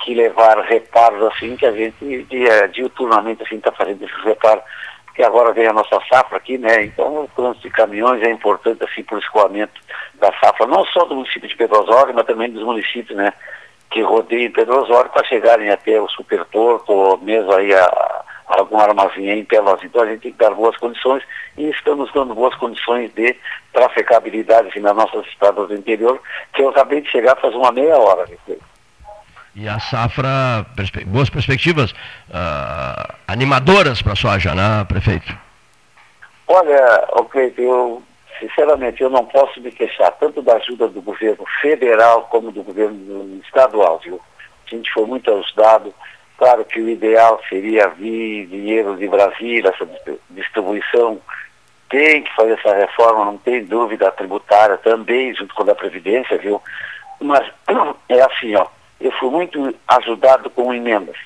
Que 0.00 0.14
levar 0.14 0.60
reparos 0.60 1.22
assim, 1.32 1.56
que 1.56 1.64
a 1.64 1.72
gente 1.72 2.24
dia, 2.24 2.68
diuturnamente 2.68 3.42
assim 3.42 3.56
está 3.56 3.72
fazendo 3.72 4.04
esses 4.04 4.24
reparos 4.24 4.62
que 5.16 5.22
agora 5.22 5.50
vem 5.54 5.66
a 5.66 5.72
nossa 5.72 5.98
safra 6.12 6.36
aqui, 6.36 6.58
né? 6.58 6.84
Então 6.84 7.24
o 7.24 7.30
trânsito 7.34 7.66
de 7.66 7.74
caminhões 7.74 8.22
é 8.22 8.30
importante 8.30 8.84
assim 8.84 9.02
para 9.02 9.16
o 9.16 9.18
escoamento 9.18 9.80
da 10.16 10.30
safra, 10.38 10.66
não 10.66 10.84
só 10.84 11.06
do 11.06 11.14
município 11.14 11.48
de 11.48 11.56
Pedro 11.56 11.82
Osório, 11.82 12.14
mas 12.14 12.26
também 12.26 12.50
dos 12.50 12.62
municípios, 12.62 13.16
né? 13.16 13.32
Que 13.90 14.02
rodeiam 14.02 14.52
Pedro 14.52 14.82
Osório 14.82 15.10
para 15.10 15.24
chegarem 15.24 15.70
até 15.70 15.98
o 15.98 16.08
Superporto, 16.10 16.92
ou 16.92 17.16
mesmo 17.16 17.50
aí 17.54 17.72
a, 17.72 17.84
a 18.48 18.60
algum 18.60 18.78
armazém 18.78 19.30
em 19.30 19.44
Pelotas. 19.44 19.84
Então 19.84 20.02
a 20.02 20.06
gente 20.06 20.20
tem 20.20 20.32
que 20.32 20.38
dar 20.38 20.50
boas 20.50 20.76
condições 20.76 21.22
e 21.56 21.70
estamos 21.70 22.12
dando 22.12 22.34
boas 22.34 22.54
condições 22.56 23.10
de 23.14 23.34
trafegabilidade 23.72 24.68
assim, 24.68 24.80
nas 24.80 24.94
nossas 24.94 25.26
estradas 25.28 25.66
do 25.66 25.74
interior, 25.74 26.20
que 26.52 26.60
eu 26.60 26.68
acabei 26.68 27.00
de 27.00 27.10
chegar 27.10 27.40
faz 27.40 27.54
uma 27.54 27.72
meia 27.72 27.96
hora. 27.96 28.26
Né? 28.26 28.56
E 29.58 29.66
a 29.66 29.80
safra, 29.80 30.66
perspe 30.76 31.02
boas 31.06 31.30
perspectivas 31.30 31.90
uh, 31.92 33.14
animadoras 33.26 34.02
para 34.02 34.12
a 34.12 34.16
soja, 34.16 34.54
né, 34.54 34.84
prefeito? 34.86 35.34
Olha, 36.46 37.08
ok, 37.12 37.54
eu 37.56 38.02
sinceramente 38.38 39.02
eu 39.02 39.08
não 39.08 39.24
posso 39.24 39.58
me 39.62 39.72
queixar 39.72 40.12
tanto 40.20 40.42
da 40.42 40.56
ajuda 40.56 40.88
do 40.88 41.00
governo 41.00 41.42
federal 41.62 42.24
como 42.24 42.52
do 42.52 42.62
governo 42.62 43.40
estadual, 43.46 43.98
viu? 44.04 44.20
A 44.66 44.74
gente 44.74 44.92
foi 44.92 45.06
muito 45.06 45.32
ajudado. 45.32 45.94
Claro 46.36 46.62
que 46.66 46.78
o 46.78 46.90
ideal 46.90 47.40
seria 47.48 47.88
vir 47.88 48.48
dinheiro 48.48 48.94
de 48.98 49.08
Brasília, 49.08 49.70
essa 49.74 49.88
distribuição. 50.28 51.18
Tem 51.88 52.22
que 52.22 52.34
fazer 52.34 52.58
essa 52.58 52.74
reforma, 52.74 53.24
não 53.24 53.38
tem 53.38 53.64
dúvida, 53.64 54.12
tributária 54.12 54.76
também, 54.76 55.34
junto 55.34 55.54
com 55.54 55.62
a 55.62 55.74
Previdência, 55.74 56.36
viu? 56.36 56.60
Mas 57.22 57.50
é 58.10 58.20
assim, 58.20 58.54
ó 58.54 58.66
eu 59.00 59.12
fui 59.12 59.30
muito 59.30 59.74
ajudado 59.88 60.50
com 60.50 60.72
emendas. 60.72 61.16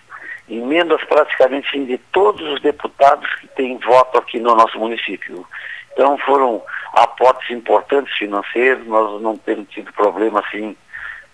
Emendas 0.49 1.03
praticamente 1.05 1.85
de 1.85 1.99
todos 2.13 2.43
os 2.49 2.61
deputados 2.61 3.33
que 3.37 3.47
têm 3.49 3.79
voto 3.79 4.19
aqui 4.19 4.41
no 4.41 4.55
nosso 4.55 4.79
município. 4.79 5.47
Então 5.93 6.19
foram 6.19 6.63
aportes 6.95 7.51
importantes 7.51 8.13
financeiros, 8.17 8.87
nós 8.87 9.21
não 9.23 9.37
temos 9.37 9.69
tido 9.69 9.93
problema 9.93 10.41
assim. 10.41 10.77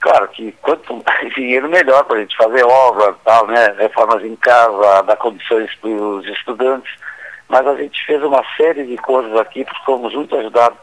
Claro 0.01 0.29
que 0.29 0.53
quanto 0.61 1.03
mais 1.05 1.33
dinheiro 1.35 1.68
melhor 1.68 2.05
para 2.05 2.18
a 2.18 2.20
gente 2.20 2.37
fazer 2.37 2.64
obra, 2.64 3.14
tal, 3.25 3.46
né? 3.46 3.75
Reformas 3.79 4.22
em 4.22 4.37
casa, 4.37 5.03
dar 5.03 5.16
condições 5.16 5.75
para 5.77 5.90
os 5.90 6.27
estudantes. 6.27 6.92
Mas 7.49 7.66
a 7.66 7.75
gente 7.77 8.05
fez 8.05 8.22
uma 8.22 8.44
série 8.57 8.85
de 8.85 8.96
coisas 8.99 9.35
aqui, 9.38 9.64
fomos 9.85 10.12
muito 10.14 10.37
ajudados, 10.37 10.79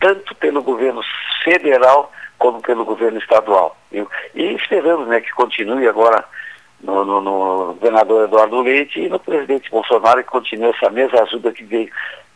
tanto 0.00 0.34
pelo 0.34 0.62
governo 0.62 1.00
federal 1.44 2.12
como 2.40 2.60
pelo 2.62 2.84
governo 2.84 3.18
estadual. 3.18 3.76
Viu? 3.92 4.10
E 4.34 4.54
esperamos 4.54 5.06
né, 5.06 5.20
que 5.20 5.30
continue 5.32 5.86
agora 5.86 6.24
no, 6.80 7.04
no, 7.04 7.20
no, 7.20 7.74
governador 7.74 8.24
Eduardo 8.24 8.62
Leite 8.62 8.98
e 8.98 9.08
no 9.08 9.20
presidente 9.20 9.70
Bolsonaro 9.70 10.24
que 10.24 10.30
continue 10.30 10.70
essa 10.70 10.90
mesma 10.90 11.20
ajuda 11.22 11.52
que 11.52 11.62
veio. 11.62 11.92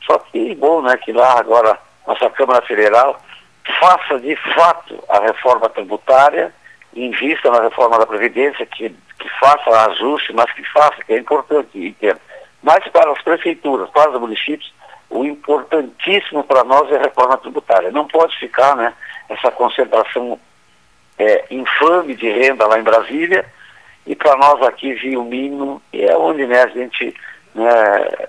Só 0.06 0.18
que 0.18 0.54
bom 0.54 0.82
né, 0.82 0.96
que 0.98 1.10
lá 1.10 1.40
agora 1.40 1.78
nossa 2.06 2.28
Câmara 2.30 2.62
Federal 2.66 3.18
faça 3.80 4.20
de 4.20 4.36
fato 4.54 5.02
a 5.08 5.20
reforma 5.20 5.70
tributária, 5.70 6.54
invista 6.94 7.50
na 7.50 7.62
reforma 7.62 7.98
da 7.98 8.06
Previdência, 8.06 8.66
que, 8.66 8.90
que 9.18 9.28
faça 9.40 9.90
ajuste, 9.90 10.34
mas 10.34 10.52
que 10.52 10.62
faça, 10.70 11.02
que 11.02 11.14
é 11.14 11.18
importante, 11.18 11.70
entendo. 11.74 12.20
Mas 12.62 12.86
para 12.88 13.10
as 13.10 13.22
prefeituras, 13.22 13.88
para 13.88 14.10
os 14.10 14.20
municípios, 14.20 14.70
o 15.08 15.24
importantíssimo 15.24 16.44
para 16.44 16.62
nós 16.62 16.92
é 16.92 16.96
a 16.96 17.02
reforma 17.02 17.38
tributária. 17.38 17.90
Não 17.90 18.06
pode 18.06 18.38
ficar, 18.38 18.76
né? 18.76 18.92
Essa 19.28 19.50
concentração 19.50 20.38
é, 21.18 21.44
infame 21.50 22.14
de 22.14 22.28
renda 22.30 22.66
lá 22.66 22.78
em 22.78 22.82
Brasília, 22.82 23.44
e 24.06 24.14
para 24.14 24.36
nós 24.36 24.62
aqui 24.62 24.92
Rio 24.94 25.24
Mínimo 25.24 25.80
é 25.92 26.16
onde 26.16 26.46
né, 26.46 26.62
a 26.62 26.66
gente, 26.68 27.14
né, 27.54 28.28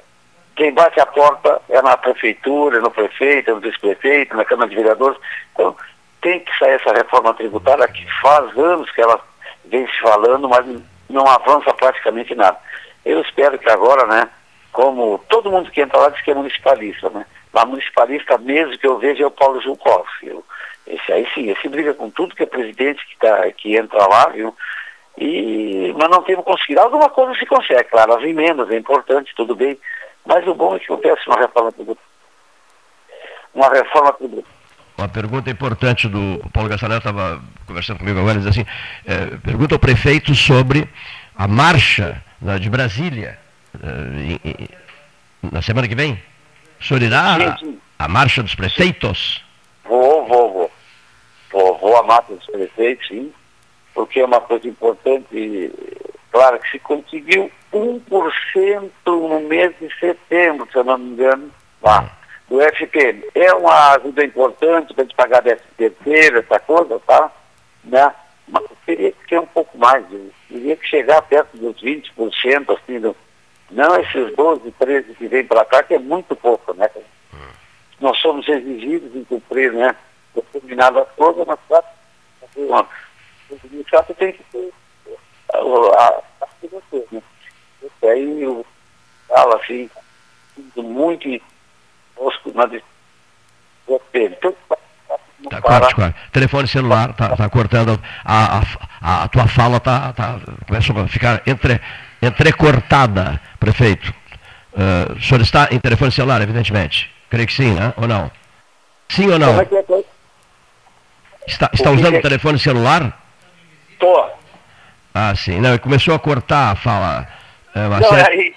quem 0.56 0.74
bate 0.74 1.00
a 1.00 1.06
porta 1.06 1.62
é 1.70 1.82
na 1.82 1.98
prefeitura, 1.98 2.78
é 2.78 2.82
no 2.82 2.92
prefeito, 2.92 3.52
é 3.52 3.54
no 3.54 3.60
vice-prefeito, 3.60 4.38
na 4.38 4.46
Câmara 4.46 4.70
de 4.70 4.76
Vereadores. 4.76 5.18
Então 5.54 5.76
tem 6.22 6.40
que 6.40 6.58
sair 6.58 6.72
essa 6.72 6.94
reforma 6.94 7.34
tributária 7.34 7.88
que 7.88 8.06
faz 8.22 8.58
anos 8.58 8.90
que 8.92 9.02
ela 9.02 9.20
vem 9.66 9.86
se 9.88 10.00
falando, 10.00 10.48
mas 10.48 10.66
não 11.10 11.28
avança 11.28 11.74
praticamente 11.74 12.34
nada. 12.34 12.58
Eu 13.04 13.22
espero 13.22 13.60
que 13.60 13.70
agora, 13.70 14.08
né, 14.08 14.30
como 14.72 15.24
todo 15.30 15.52
mundo 15.52 15.70
que 15.70 15.82
entra 15.82 16.00
lá 16.00 16.10
diz 16.10 16.22
que 16.22 16.32
é 16.32 16.36
municipalista, 16.36 17.10
né? 17.10 17.26
Mas 17.54 17.66
municipalista 17.66 18.38
mesmo 18.38 18.78
que 18.78 18.88
eu 18.88 18.98
vejo 18.98 19.24
é 19.24 19.28
o 19.28 19.32
Paulo 19.32 19.62
Zulkov. 19.62 20.06
Eu, 20.24 20.44
esse 20.88 21.12
aí 21.12 21.28
sim, 21.34 21.50
esse 21.50 21.68
briga 21.68 21.94
com 21.94 22.10
tudo 22.10 22.36
que 22.36 22.44
é 22.44 22.46
presidente 22.46 23.06
que, 23.08 23.18
tá, 23.18 23.52
que 23.52 23.76
entra 23.76 24.06
lá, 24.08 24.30
viu? 24.30 24.56
E, 25.18 25.94
mas 25.98 26.10
não 26.10 26.22
temos 26.22 26.46
conseguido. 26.46 26.82
Alguma 26.82 27.10
coisa 27.10 27.38
se 27.40 27.46
consegue, 27.46 27.86
claro, 27.86 28.14
as 28.14 28.24
emendas 28.24 28.70
é 28.70 28.78
importante, 28.78 29.34
tudo 29.36 29.56
bem. 29.56 29.78
Mas 30.26 30.46
o 30.48 30.54
bom 30.54 30.76
é 30.76 30.80
que 30.80 30.86
acontece 30.86 31.22
uma 31.28 31.38
reforma 31.38 31.72
tributária. 31.72 32.10
Uma 33.54 33.70
reforma 33.70 34.14
tributária. 34.14 34.56
Uma 34.98 35.08
pergunta 35.10 35.50
importante 35.50 36.08
do 36.08 36.42
Paulo 36.54 36.70
Gassanel 36.70 37.00
estava 37.00 37.42
conversando 37.68 38.00
comigo 38.00 38.20
agora, 38.20 38.38
diz 38.38 38.48
assim, 38.48 38.66
é, 39.06 39.38
pergunta 39.38 39.76
ao 39.76 39.80
prefeito 39.80 40.34
sobre 40.34 40.88
a 41.36 41.48
marcha 41.48 42.22
né, 42.42 42.58
de 42.58 42.70
Brasília 42.70 43.38
é, 43.84 44.70
na 45.52 45.62
semana 45.62 45.88
que 45.88 45.96
vem. 45.96 46.20
O 46.80 46.84
senhor 46.84 47.02
irá 47.02 47.58
marcha 48.08 48.42
dos 48.42 48.56
prefeitos? 48.56 49.45
Vou, 51.86 51.96
amar 51.98 52.26
os 52.30 52.44
prefeitos, 52.48 53.08
sim, 53.08 53.32
porque 53.94 54.20
é 54.20 54.26
uma 54.26 54.42
coisa 54.42 54.68
importante. 54.68 55.72
Claro 56.32 56.58
que 56.58 56.72
se 56.72 56.80
conseguiu 56.80 57.52
1% 57.72 58.92
no 59.06 59.40
mês 59.42 59.72
de 59.80 59.88
setembro, 60.00 60.68
se 60.72 60.80
eu 60.80 60.84
não 60.84 60.98
me 60.98 61.12
engano, 61.12 61.52
lá, 61.84 62.12
do 62.50 62.60
FPM. 62.60 63.24
É 63.36 63.54
uma 63.54 63.92
ajuda 63.92 64.26
importante 64.26 64.96
para 64.96 65.04
a 65.04 65.06
gente 65.06 65.16
pagar 65.16 65.44
décimo 65.44 65.70
terceiro, 65.78 66.40
essa 66.40 66.60
coisa, 66.60 67.00
tá? 67.06 67.32
Né? 67.84 68.16
Mas 68.48 68.64
teria 68.84 69.12
que 69.12 69.30
ser 69.30 69.40
um 69.42 69.46
pouco 69.46 69.78
mais, 69.78 70.04
teria 70.50 70.76
que 70.76 70.88
chegar 70.88 71.22
perto 71.22 71.56
dos 71.56 71.80
20%, 71.84 72.80
assim, 72.80 73.00
do, 73.00 73.16
não 73.70 73.96
esses 74.00 74.36
12, 74.36 74.72
13 74.72 75.14
que 75.14 75.28
vem 75.28 75.46
para 75.46 75.64
cá, 75.64 75.84
que 75.84 75.94
é 75.94 76.00
muito 76.00 76.36
pouco, 76.36 76.74
né? 76.74 76.90
Hum. 77.32 77.38
Nós 78.02 78.18
somos 78.18 78.50
exigidos 78.50 79.16
em 79.16 79.24
cumprir, 79.24 79.72
né? 79.72 79.96
Determinadas 80.36 81.08
coisas, 81.16 81.46
mas 81.48 81.84
uma, 82.56 82.88
o 83.52 83.90
chato 83.90 84.14
tem 84.16 84.34
que 84.34 84.44
ter 84.52 84.74
a 85.54 86.22
parte 86.40 86.56
de 86.62 86.68
você, 86.68 87.06
né? 87.12 87.22
E 88.02 88.08
aí 88.08 88.44
eu 88.44 88.66
falo 89.28 89.56
assim, 89.56 89.90
muito 90.76 91.28
imposto 91.28 92.54
na 92.54 92.66
então, 94.14 94.56
Tá, 95.50 95.62
corte, 95.62 95.96
corte. 95.96 96.16
Telefone 96.32 96.68
celular, 96.68 97.14
tá, 97.14 97.36
tá 97.36 97.50
cortando. 97.50 98.00
A, 98.24 98.62
a, 99.02 99.24
a 99.24 99.28
tua 99.28 99.48
fala 99.48 99.80
tá, 99.80 100.12
tá, 100.14 100.40
começa 100.68 100.92
a 100.92 101.08
ficar 101.08 101.42
entre, 101.46 101.80
entrecortada, 102.22 103.40
prefeito. 103.60 104.14
Uh, 104.74 105.14
o 105.14 105.22
senhor 105.22 105.42
está 105.42 105.68
em 105.72 105.80
telefone 105.80 106.12
celular, 106.12 106.42
evidentemente. 106.42 107.12
Creio 107.30 107.48
que 107.48 107.54
sim, 107.54 107.74
né? 107.74 107.94
Ou 107.98 108.08
não? 108.08 108.32
Sim 109.10 109.30
ou 109.30 109.38
não? 109.38 109.50
Como 109.50 109.62
é 109.62 109.66
que 109.66 109.76
é? 109.76 110.04
Está, 111.48 111.70
está 111.74 111.92
usando 111.92 112.18
o 112.18 112.22
telefone 112.22 112.60
celular? 112.60 113.22
Estou. 113.92 114.40
Ah, 115.14 115.34
sim. 115.36 115.60
Não, 115.60 115.78
começou 115.78 116.14
a 116.14 116.20
cortar 116.20 116.72
a 116.72 116.76
fala. 116.76 117.28
É, 117.74 117.88
Não, 117.88 118.10
série... 118.10 118.56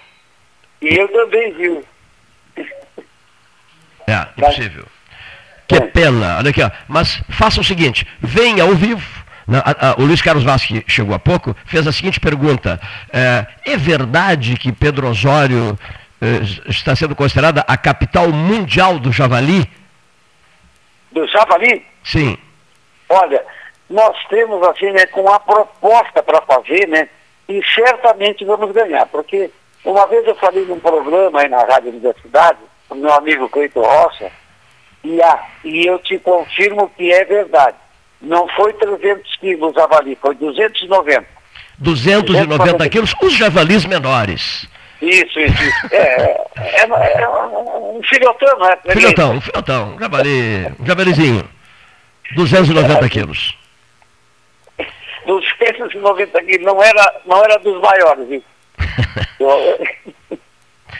e 0.82 0.96
eu 0.96 1.08
também, 1.08 1.52
viu? 1.54 1.84
É, 4.06 4.26
impossível. 4.36 4.86
Que 5.68 5.76
é. 5.76 5.80
pena. 5.80 6.38
Olha 6.38 6.50
aqui, 6.50 6.62
ó. 6.62 6.70
Mas 6.88 7.22
faça 7.28 7.60
o 7.60 7.64
seguinte, 7.64 8.06
venha 8.20 8.64
ao 8.64 8.74
vivo. 8.74 9.06
A, 9.64 9.90
a, 9.90 9.94
o 9.98 10.04
Luiz 10.04 10.20
Carlos 10.20 10.44
Vasque 10.44 10.84
chegou 10.86 11.14
há 11.14 11.18
pouco, 11.18 11.56
fez 11.64 11.86
a 11.86 11.92
seguinte 11.92 12.20
pergunta. 12.20 12.80
É, 13.12 13.46
é 13.64 13.76
verdade 13.76 14.56
que 14.56 14.72
Pedro 14.72 15.08
Osório 15.08 15.78
é, 16.20 16.70
está 16.70 16.94
sendo 16.94 17.14
considerada 17.14 17.64
a 17.66 17.76
capital 17.76 18.30
mundial 18.30 18.98
do 18.98 19.12
javali? 19.12 19.68
do 21.12 21.26
Javali, 21.26 21.84
Sim. 22.04 22.36
Olha, 23.08 23.44
nós 23.88 24.16
temos 24.28 24.62
assim, 24.68 24.90
né, 24.92 25.06
com 25.06 25.30
a 25.32 25.40
proposta 25.40 26.22
para 26.22 26.40
fazer, 26.42 26.86
né, 26.88 27.08
e 27.48 27.62
certamente 27.74 28.44
vamos 28.44 28.72
ganhar, 28.72 29.06
porque 29.06 29.50
uma 29.84 30.06
vez 30.06 30.26
eu 30.26 30.34
falei 30.34 30.64
num 30.64 30.80
programa 30.80 31.40
aí 31.40 31.48
na 31.48 31.62
Rádio 31.64 31.90
Universidade, 31.90 32.58
com 32.88 32.94
meu 32.94 33.12
amigo 33.12 33.48
Cleiton 33.48 33.82
Rocha, 33.82 34.30
e, 35.04 35.22
a, 35.22 35.42
e 35.64 35.86
eu 35.86 35.98
te 36.00 36.18
confirmo 36.18 36.90
que 36.96 37.12
é 37.12 37.24
verdade. 37.24 37.76
Não 38.20 38.48
foi 38.48 38.72
300 38.72 39.36
quilos 39.36 39.74
javali, 39.74 40.18
foi 40.20 40.34
290. 40.34 41.24
290 41.78 42.88
quilos, 42.88 43.14
os 43.22 43.32
javalis 43.32 43.86
menores. 43.86 44.68
Isso, 45.00 45.38
isso, 45.38 45.62
isso. 45.62 45.94
É, 45.94 46.40
é, 46.56 46.82
é 46.82 47.28
um 47.28 48.00
filhotão, 48.02 48.58
né? 48.58 48.76
Filhotão, 48.90 49.36
um 49.36 49.40
filhotão, 49.40 49.94
um 49.94 49.98
javali, 49.98 50.66
um 50.80 50.86
javalizinho. 50.86 51.48
290 52.34 53.08
quilos. 53.08 53.56
290 55.26 56.42
quilos, 56.44 56.64
não 56.64 56.82
era, 56.82 57.20
não 57.26 57.44
era 57.44 57.58
dos 57.58 57.80
maiores, 57.80 58.28
viu? 58.28 58.42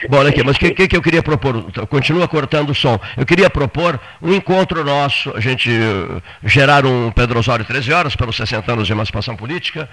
Bom, 0.08 0.18
olha 0.18 0.28
aqui, 0.28 0.44
mas 0.44 0.56
o 0.56 0.58
que, 0.60 0.70
que, 0.70 0.86
que 0.86 0.96
eu 0.96 1.02
queria 1.02 1.22
propor? 1.22 1.64
Continua 1.88 2.28
cortando 2.28 2.70
o 2.70 2.74
som. 2.74 3.00
Eu 3.16 3.26
queria 3.26 3.50
propor 3.50 3.98
um 4.22 4.32
encontro 4.32 4.84
nosso, 4.84 5.34
a 5.34 5.40
gente 5.40 5.68
eh, 5.70 6.22
gerar 6.44 6.86
um 6.86 7.10
Pedro 7.10 7.38
Osório 7.40 7.64
13 7.64 7.92
horas, 7.92 8.14
pelos 8.14 8.36
60 8.36 8.70
anos 8.70 8.86
de 8.86 8.92
emancipação 8.92 9.34
política, 9.34 9.88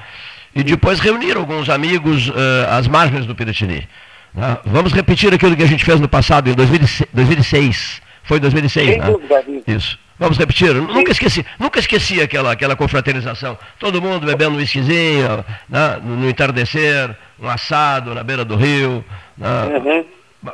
e 0.53 0.63
depois 0.63 0.99
reunir 0.99 1.35
alguns 1.37 1.69
amigos 1.69 2.29
eh, 2.29 2.67
às 2.69 2.87
margens 2.87 3.25
do 3.25 3.33
Piratini. 3.33 3.87
né? 4.33 4.57
Vamos 4.65 4.93
repetir 4.93 5.33
aquilo 5.33 5.55
que 5.55 5.63
a 5.63 5.67
gente 5.67 5.83
fez 5.83 5.99
no 5.99 6.07
passado, 6.07 6.49
em 6.49 6.53
2006. 6.53 7.09
2006. 7.11 8.01
Foi 8.25 8.37
em 8.37 8.41
2006, 8.41 8.87
Sem 8.87 8.99
né? 8.99 9.05
dúvida. 9.05 9.43
Isso. 9.65 9.97
Vamos 10.17 10.37
repetir. 10.37 10.73
Nunca 10.73 11.11
esqueci, 11.11 11.45
nunca 11.59 11.79
esqueci 11.79 12.21
aquela, 12.21 12.51
aquela 12.53 12.75
confraternização. 12.75 13.57
Todo 13.79 14.01
mundo 14.01 14.25
bebendo 14.25 14.55
um 14.55 14.57
whiskyzinho, 14.57 15.43
né? 15.69 15.99
no, 16.01 16.15
no 16.15 16.29
entardecer, 16.29 17.13
um 17.39 17.49
assado 17.49 18.15
na 18.15 18.23
beira 18.23 18.45
do 18.45 18.55
rio. 18.55 19.03
né? 19.37 19.47
Uhum. 19.65 20.05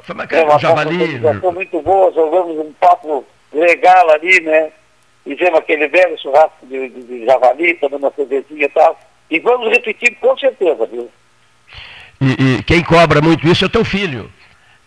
Foi 0.03 0.13
É 0.15 0.17
bacana, 0.17 0.43
uma 0.45 0.55
um 0.55 0.59
javali. 0.59 1.19
muito 1.53 1.81
boa, 1.81 2.11
jogamos 2.13 2.57
um 2.65 2.71
papo 2.79 3.25
legal 3.53 4.09
ali, 4.11 4.39
né? 4.41 4.69
Fizemos 5.23 5.59
aquele 5.59 5.87
velho 5.87 6.19
churrasco 6.19 6.65
de, 6.65 6.89
de, 6.89 7.03
de 7.03 7.25
javali, 7.25 7.75
tomando 7.75 8.01
uma 8.03 8.11
cervejinha 8.15 8.65
e 8.65 8.69
tal. 8.69 8.99
E 9.29 9.39
vamos 9.39 9.69
repetir 9.69 10.15
com 10.19 10.35
certeza, 10.37 10.85
viu? 10.87 11.09
E, 12.19 12.55
e 12.57 12.63
quem 12.63 12.83
cobra 12.83 13.21
muito 13.21 13.47
isso 13.47 13.63
é 13.63 13.67
o 13.67 13.71
teu 13.71 13.85
filho, 13.85 14.31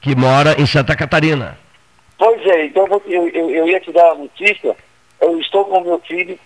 que 0.00 0.16
mora 0.16 0.60
em 0.60 0.66
Santa 0.66 0.96
Catarina. 0.96 1.58
Pois 2.18 2.46
é, 2.46 2.66
então 2.66 2.86
eu, 3.06 3.28
eu, 3.28 3.50
eu, 3.50 3.68
ia 3.68 3.80
te 3.80 3.90
dar 3.92 4.10
a 4.12 4.14
notícia, 4.14 4.76
eu 5.20 5.38
estou 5.40 5.64
com 5.64 5.80
meu 5.80 5.98
filho 6.00 6.38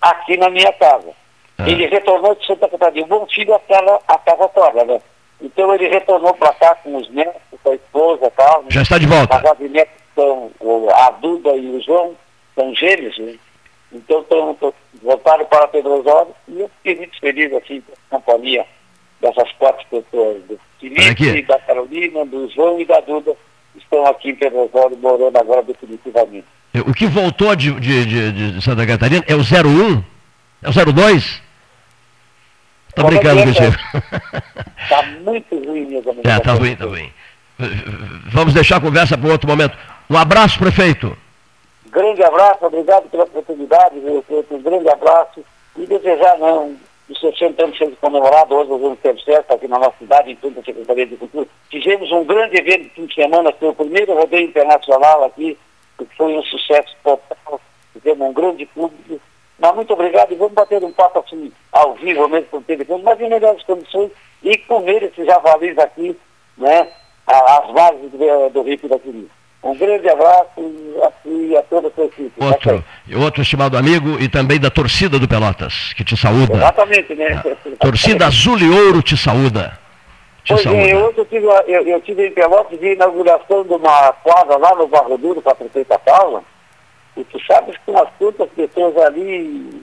aqui 0.00 0.36
na 0.36 0.50
minha 0.50 0.72
casa. 0.72 1.10
Ah. 1.58 1.68
Ele 1.68 1.86
retornou 1.86 2.34
de 2.34 2.46
Santa 2.46 2.68
Catarina. 2.68 3.06
O 3.06 3.08
bom 3.08 3.26
filho 3.26 3.54
a 3.54 3.60
casa, 3.60 4.00
a 4.08 4.18
casa 4.18 4.48
toda, 4.48 4.84
né? 4.84 5.00
Então 5.40 5.74
ele 5.74 5.88
retornou 5.88 6.34
para 6.34 6.52
cá 6.54 6.74
com 6.76 6.96
os 6.96 7.08
netos, 7.10 7.40
com 7.62 7.70
a 7.70 7.74
esposa 7.74 8.26
e 8.26 8.30
tal. 8.30 8.62
né? 8.62 8.68
Já 8.70 8.82
está 8.82 8.98
de 8.98 9.06
volta. 9.06 9.28
Casado 9.40 9.58
de 9.58 9.68
netos 9.68 9.94
são 10.14 10.50
a 10.94 11.10
Duda 11.12 11.50
e 11.56 11.76
o 11.76 11.80
João, 11.82 12.14
são 12.54 12.74
gêmeos, 12.74 13.16
né? 13.18 13.36
Então 13.92 14.22
tão, 14.24 14.54
tão- 14.54 14.74
voltaram 15.02 15.44
para 15.46 15.68
Pedro 15.68 16.00
Osório 16.00 16.34
e 16.48 16.60
eu 16.60 16.68
fiquei 16.78 16.96
muito 16.96 17.18
feliz 17.20 17.52
assim 17.54 17.80
com 17.82 17.92
a 18.16 18.20
companhia 18.20 18.66
dessas 19.20 19.50
quatro 19.52 19.86
pessoas, 19.88 20.42
do. 20.44 20.58
Felipe, 20.78 21.42
da 21.42 21.58
Carolina, 21.60 22.24
do 22.26 22.48
João 22.50 22.78
e 22.78 22.84
da 22.84 23.00
Duda, 23.00 23.34
estão 23.78 24.06
aqui 24.06 24.30
em 24.30 24.34
Pedro 24.36 24.64
Osório 24.64 24.96
morando 24.98 25.36
agora 25.38 25.62
definitivamente. 25.62 26.46
O 26.86 26.92
que 26.92 27.06
voltou 27.06 27.54
de, 27.56 27.72
de, 27.80 28.32
de- 28.54 28.62
Santa 28.62 28.86
Catarina 28.86 29.24
é 29.26 29.34
o 29.34 29.38
01? 29.40 30.02
É 30.62 30.68
o 30.68 30.92
02? 30.92 31.42
Tô 32.94 33.02
Como 33.02 33.14
é 33.14 33.18
brincando 33.18 33.40
é, 33.40 33.44
contigo. 33.46 33.76
Está 34.82 35.02
muito 35.22 35.54
ruim, 35.66 35.86
meus 35.86 36.06
amigos. 36.06 36.24
É, 36.30 36.38
tá 36.40 36.52
ruim, 36.52 36.76
tá 36.76 36.84
ruim. 36.84 37.10
Vamos 38.26 38.52
deixar 38.54 38.76
a 38.76 38.80
conversa 38.80 39.16
para 39.16 39.28
um 39.28 39.32
outro 39.32 39.48
momento. 39.48 39.76
Um 40.08 40.16
abraço, 40.16 40.58
prefeito. 40.58 41.16
Grande 41.90 42.22
abraço, 42.22 42.64
obrigado 42.64 43.08
pela 43.08 43.24
oportunidade, 43.24 43.98
viu, 44.00 44.22
Pedro? 44.28 44.56
um 44.56 44.62
grande 44.62 44.88
abraço 44.90 45.42
e 45.78 45.86
desejar, 45.86 46.36
não, 46.38 46.76
os 47.08 47.20
60 47.20 47.64
anos 47.64 47.78
sendo 47.78 47.96
comemorado 47.96 48.54
hoje 48.54 48.70
no 48.70 48.78
Rio 48.78 48.98
de 49.14 49.24
Certo, 49.24 49.52
aqui 49.52 49.68
na 49.68 49.78
nossa 49.78 49.96
cidade, 49.98 50.32
em 50.32 50.36
toda 50.36 50.60
a 50.60 50.64
Secretaria 50.64 51.06
de 51.06 51.16
Cultura. 51.16 51.46
Tivemos 51.70 52.10
um 52.10 52.24
grande 52.24 52.56
evento 52.58 52.84
de 52.84 52.90
fim 52.90 53.06
de 53.06 53.14
semana, 53.14 53.52
foi 53.52 53.68
o 53.68 53.74
primeiro 53.74 54.14
rodeio 54.14 54.48
internacional 54.48 55.24
aqui, 55.24 55.56
que 55.98 56.04
foi 56.16 56.36
um 56.36 56.42
sucesso 56.42 56.94
total, 57.02 57.60
tivemos 57.92 58.28
um 58.28 58.32
grande 58.32 58.66
público. 58.66 59.20
Mas 59.58 59.74
muito 59.74 59.92
obrigado 59.92 60.32
e 60.32 60.34
vamos 60.34 60.52
bater 60.52 60.82
um 60.84 60.92
papo 60.92 61.20
assim, 61.20 61.50
ao 61.72 61.94
vivo 61.94 62.28
mesmo 62.28 62.48
com 62.48 62.58
o 62.58 62.62
telefone, 62.62 63.02
mas 63.02 63.20
em 63.20 63.30
melhores 63.30 63.62
condições 63.62 64.10
e 64.42 64.58
comer 64.58 65.02
esses 65.02 65.24
javalis 65.24 65.78
aqui, 65.78 66.16
né, 66.58 66.88
às 67.26 67.70
margens 67.70 68.10
do, 68.12 68.50
do 68.50 68.62
Rio 68.62 68.78
Piracini. 68.78 69.30
Um 69.66 69.76
grande 69.76 70.08
abraço 70.08 70.48
a 71.02 71.10
ti 71.22 71.28
e 71.50 71.56
a 71.56 71.62
toda 71.62 71.88
a 71.88 71.90
sua 71.90 72.04
equipe. 72.04 72.32
tá 72.38 72.44
Outro, 72.46 72.84
e 73.06 73.14
outro 73.16 73.42
estimado 73.42 73.76
amigo 73.76 74.16
e 74.20 74.28
também 74.28 74.58
da 74.60 74.70
torcida 74.70 75.18
do 75.18 75.26
Pelotas, 75.28 75.92
que 75.96 76.04
te 76.04 76.16
saúda. 76.16 76.54
Exatamente, 76.54 77.14
né? 77.14 77.42
Torcida 77.80 78.26
Azul 78.28 78.58
e 78.58 78.68
Ouro 78.70 79.02
te 79.02 79.16
saúda. 79.16 79.78
Te 80.44 80.52
Pois 80.52 80.62
saúda. 80.62 80.80
é, 80.80 80.96
hoje 80.96 81.18
eu 81.18 81.24
tive, 81.24 81.50
a- 81.50 81.64
eu, 81.66 81.82
eu 81.88 82.00
tive 82.02 82.28
em 82.28 82.30
Pelotas 82.32 82.78
de 82.78 82.92
inauguração 82.92 83.64
de 83.64 83.72
uma 83.74 84.12
quadra 84.22 84.56
lá 84.56 84.74
no 84.76 84.86
Barro 84.86 85.18
Duro 85.18 85.42
para 85.42 85.52
a 85.52 85.56
Prefeita 85.56 85.98
Paula. 85.98 86.42
E 87.16 87.24
tu 87.24 87.40
sabes 87.46 87.74
que 87.84 87.90
umas 87.90 88.08
quantas 88.18 88.48
pessoas 88.50 88.96
ali 88.98 89.82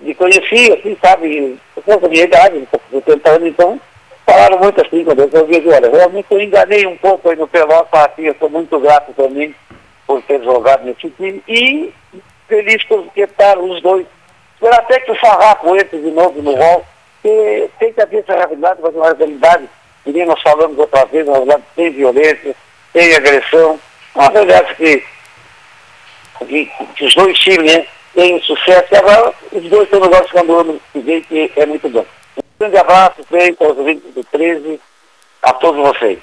me 0.00 0.14
conheciam, 0.14 0.74
assim, 0.78 0.96
sabe, 1.02 1.58
pessoas 1.74 2.00
da 2.00 2.08
minha 2.08 2.22
idade, 2.24 2.68
com 2.70 2.78
70 2.98 3.30
anos, 3.30 3.48
então, 3.48 3.80
falaram 4.28 4.58
muito 4.58 4.78
assim, 4.82 5.02
quando 5.04 5.20
eu 5.20 5.46
vejo, 5.46 5.70
olha, 5.70 5.90
realmente 5.90 6.26
eu 6.30 6.40
enganei 6.40 6.86
um 6.86 6.96
pouco 6.98 7.30
aí 7.30 7.36
no 7.36 7.48
Pelotas, 7.48 7.88
assim, 7.92 8.24
eu 8.24 8.36
sou 8.38 8.50
muito 8.50 8.78
grato 8.78 9.10
também 9.14 9.54
por 10.06 10.20
ter 10.22 10.42
jogado 10.44 10.84
nesse 10.84 11.08
time 11.10 11.42
e 11.48 11.92
feliz 12.46 12.84
por 12.84 13.06
estar 13.16 13.58
os 13.58 13.80
dois. 13.80 14.06
Espero 14.54 14.74
até 14.74 15.00
que 15.00 15.12
o 15.12 15.18
Farrapo 15.18 15.74
entre 15.76 15.98
de 15.98 16.10
novo 16.10 16.42
no 16.42 16.54
rol, 16.54 16.84
porque 17.22 17.70
tem 17.78 17.92
que 17.92 18.02
haver 18.02 18.20
essa 18.20 18.34
realidade, 18.34 18.80
mas 18.82 18.94
uma 18.94 19.14
realidade, 19.14 19.68
que 20.04 20.12
nem 20.12 20.26
nós 20.26 20.40
falamos 20.42 20.78
outra 20.78 21.06
vez, 21.06 21.26
uma 21.26 21.36
realidade 21.36 21.62
tem 21.74 21.90
violência, 21.90 22.54
tem 22.92 23.14
agressão, 23.14 23.80
uma 24.14 24.28
realidade 24.28 24.74
que, 24.74 25.04
que, 26.46 26.70
que 26.96 27.04
os 27.06 27.14
dois 27.14 27.38
times 27.38 27.72
né, 27.72 27.86
têm 28.14 28.40
sucesso, 28.42 28.88
e 28.92 28.96
agora 28.96 29.32
os 29.52 29.64
dois 29.70 29.84
estão 29.84 30.00
no 30.00 30.10
nosso 30.10 30.38
ano 30.38 30.78
que 30.92 30.98
vem, 31.00 31.22
que 31.22 31.50
é 31.56 31.64
muito 31.64 31.88
bom. 31.88 32.04
Um 32.60 32.64
grande 32.64 32.76
abraço, 32.76 33.14
feito 33.28 33.62
aos 33.62 33.78
ouvintes 33.78 34.12
do 34.12 34.24
13, 34.24 34.80
a 35.44 35.52
todos 35.52 35.80
vocês. 35.80 36.18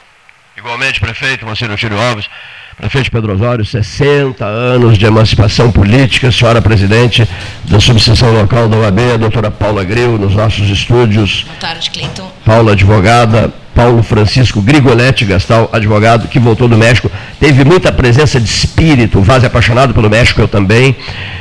Igualmente, 0.58 1.00
prefeito 1.00 1.46
Marcelo 1.46 1.78
Chiro 1.78 1.98
Alves, 1.98 2.30
prefeito 2.76 3.10
Pedro 3.10 3.34
Osório, 3.34 3.64
60 3.66 4.44
anos 4.44 4.98
de 4.98 5.06
emancipação 5.06 5.72
política, 5.72 6.30
senhora 6.34 6.62
presidente 6.62 7.26
da 7.64 7.80
subseção 7.80 8.34
local 8.34 8.68
da 8.68 8.76
OAB, 8.78 9.00
a 9.14 9.18
doutora 9.18 9.50
Paula 9.50 9.86
Gril, 9.86 10.18
nos 10.18 10.36
nossos 10.36 10.70
estúdios, 10.70 11.44
Boa 11.44 11.56
tarde, 11.58 11.90
Cleiton. 11.90 12.30
Paula, 12.44 12.74
advogada, 12.74 13.54
Paulo 13.76 14.02
Francisco 14.02 14.62
Grigoletti 14.62 15.26
Gastal, 15.26 15.70
advogado, 15.74 16.30
que 16.30 16.40
voltou 16.40 16.68
do 16.70 16.78
México, 16.78 17.12
teve 17.40 17.66
muita 17.66 17.92
presença 17.92 18.40
de 18.40 18.48
espírito, 18.50 19.22
Vaz 19.22 19.44
apaixonado 19.44 19.94
pelo 19.94 20.10
México, 20.10 20.40
eu 20.40 20.48
também, 20.48 20.96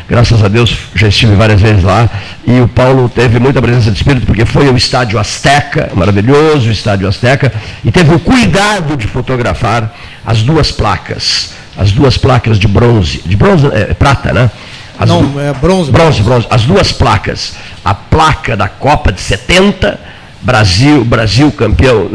graças 0.09 0.43
a 0.43 0.49
Deus 0.49 0.77
já 0.97 1.07
estive 1.07 1.37
várias 1.37 1.61
vezes 1.61 1.85
lá, 1.85 2.11
e 2.45 2.61
o 2.61 2.67
Paulo 2.67 3.09
teve 3.09 3.39
muita 3.39 3.63
presença 3.63 3.89
de 3.91 3.97
espírito, 3.97 4.27
porque 4.27 4.45
foi 4.45 4.69
ao 4.69 4.77
estádio 4.77 5.17
Azteca, 5.19 5.91
maravilhoso 5.95 6.69
estádio 6.71 7.07
Azteca, 7.07 7.53
e 7.85 7.93
teve 7.93 8.13
o 8.13 8.19
cuidado 8.19 8.97
de 8.97 9.07
fotografar 9.07 9.95
as 10.27 10.43
duas 10.43 10.73
placas, 10.73 11.53
as 11.79 11.93
duas 11.93 12.19
placas 12.19 12.59
de 12.59 12.67
bronze, 12.67 13.23
de 13.25 13.37
bronze, 13.37 13.69
é, 13.73 13.95
prata, 13.95 14.33
né? 14.33 14.51
As 14.99 15.09
Não, 15.09 15.23
du- 15.25 15.41
é 15.41 15.53
bronze. 15.53 15.91
Bronze, 15.91 16.23
bronze. 16.23 16.47
As 16.49 16.63
duas 16.63 16.93
placas. 16.93 17.55
A 17.85 17.93
placa 17.95 18.57
da 18.57 18.69
Copa 18.69 19.11
de 19.11 19.21
70, 19.21 19.99
Brasil, 20.45 21.03
Brasil 21.05 21.51
campeão, 21.51 22.07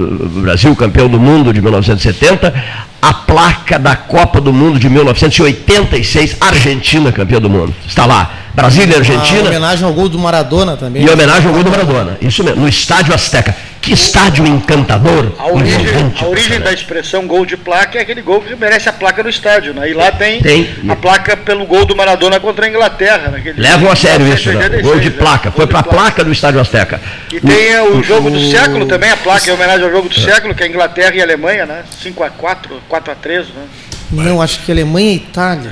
Brasil 0.44 0.76
campeão 0.76 1.10
do 1.10 1.20
mundo 1.20 1.52
de 1.52 1.60
1970, 1.62 2.54
a 3.02 3.14
placa 3.14 3.80
da 3.80 3.96
Copa 3.96 4.40
do 4.40 4.54
Mundo 4.54 4.78
de 4.78 4.88
1986, 4.88 6.38
Argentina 6.40 7.12
campeã 7.12 7.42
do 7.42 7.50
mundo. 7.50 7.74
Está 7.88 8.06
lá. 8.06 8.32
Brasília 8.54 8.98
e 8.98 9.00
Uma 9.00 9.00
Argentina. 9.00 9.48
homenagem 9.50 9.86
ao 9.86 9.94
gol 9.94 10.10
do 10.10 10.20
Maradona 10.20 10.78
também. 10.78 11.02
E 11.02 11.06
em 11.06 11.10
homenagem 11.10 11.48
ao 11.48 11.54
gol 11.54 11.64
do 11.64 11.72
Maradona. 11.72 12.18
Isso 12.22 12.44
mesmo, 12.44 12.62
no 12.62 12.68
estádio 12.68 13.14
Azteca. 13.14 13.56
Que 13.82 13.94
estádio 13.94 14.46
encantador. 14.46 15.32
A 15.40 15.48
origem, 15.48 15.86
a 16.22 16.26
origem 16.28 16.60
da 16.60 16.72
expressão 16.74 17.26
gol 17.26 17.46
de 17.46 17.56
placa 17.56 17.98
é 17.98 18.02
aquele 18.02 18.22
gol 18.22 18.42
que 18.42 18.54
merece 18.56 18.90
a 18.90 18.94
placa 18.94 19.24
no 19.24 19.30
estádio, 19.30 19.74
né? 19.74 19.90
E 19.90 19.94
lá 19.94 20.12
tem, 20.12 20.42
Tem. 20.42 20.70
a 20.90 20.96
placa 20.98 21.38
pelo 21.38 21.66
gol 21.66 21.86
do 21.86 21.96
Maradona 21.96 22.40
contra 22.42 22.66
a 22.66 22.70
Inglaterra. 22.70 23.30
Naquele 23.32 23.60
Levam 23.60 23.90
a 23.90 23.96
sério 23.96 24.28
isso, 24.28 24.50
né? 24.50 24.68
1986, 24.70 24.84
Gol 24.86 25.00
de 25.00 25.10
né? 25.10 25.16
placa. 25.18 25.50
Foi 25.52 25.66
Gol 25.66 25.68
de 25.68 25.72
para 25.72 25.80
a 25.80 25.84
placa 25.84 26.24
do 26.26 26.32
estádio 26.32 26.60
Azteca. 26.60 27.00
E 27.32 27.40
tem 27.40 27.70
é, 27.72 27.82
o 27.82 28.04
jogo 28.04 28.30
do 28.30 28.38
o- 28.38 28.52
século 28.52 28.86
também, 28.86 29.12
a 29.12 29.18
placa 29.18 29.50
em 29.50 29.54
homenagem 29.54 29.86
ao 29.86 29.92
jogo 29.92 30.10
do 30.10 30.20
século, 30.20 30.54
que 30.54 30.62
é 30.64 30.68
Inglaterra 30.68 31.16
e 31.16 31.22
Alemanha, 31.22 31.66
né? 31.66 31.84
5x4, 32.04 32.82
4x3, 32.90 33.38
né? 33.56 33.64
Não, 34.12 34.42
acho 34.42 34.60
que 34.60 34.72
Alemanha 34.74 35.12
e 35.12 35.16
Itália. 35.16 35.72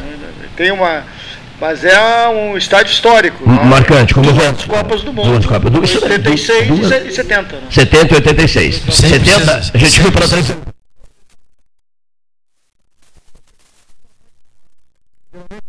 Tem 0.56 0.72
uma. 0.72 1.04
Mas 1.60 1.84
é 1.84 2.28
um 2.30 2.56
estádio 2.56 2.92
histórico. 2.92 3.44
M- 3.44 3.66
Marcante, 3.66 4.14
como 4.14 4.32
duas 4.32 4.38
vento. 4.46 4.68
Copas 4.68 5.02
do 5.02 5.12
Mundo. 5.12 5.30
Duas 5.32 5.46
Copas 5.46 5.72
do 5.72 5.72
Mundo. 5.72 5.86
Isso 5.86 5.98
é 5.98 6.10
86 6.10 6.68
duas- 6.68 6.92
e 7.06 7.12
70. 7.12 7.56
Né? 7.56 7.68
70 7.72 8.14
e 8.14 8.16
86. 8.18 8.76
Sempre 8.76 8.94
70, 8.94 9.22
precisa- 9.54 9.72
a 9.74 9.78
gente 9.78 10.02
foi 10.02 10.12
para 10.12 10.28
precisa- 10.28 10.54
trás. 10.56 10.68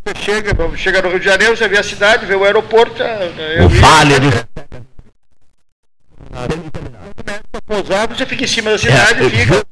Você 0.04 0.14
chega, 0.24 0.76
chega 0.76 1.02
no 1.02 1.08
Rio 1.10 1.18
de 1.20 1.24
Janeiro, 1.24 1.56
você 1.56 1.68
vê 1.68 1.78
a 1.78 1.82
cidade, 1.82 2.26
vê 2.26 2.34
o 2.34 2.44
aeroporto. 2.44 3.02
é- 3.02 3.56
é- 3.58 3.62
O 3.64 3.68
Vale 3.68 4.18
do. 4.20 4.28
Pousar, 7.66 8.08
você 8.08 8.24
fica 8.24 8.44
em 8.44 8.46
cima 8.46 8.70
da 8.70 8.78
cidade 8.78 9.22
É, 9.22 9.26
e 9.26 9.30
fica. 9.30 9.64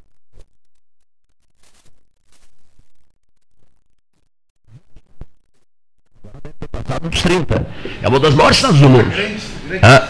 Passado 6.87 7.09
dos 7.09 7.21
30. 7.21 7.67
É 8.01 8.07
uma 8.07 8.19
das 8.19 8.33
maiores 8.33 8.57
cidades 8.57 8.79
do 8.79 8.89
mundo. 8.89 9.11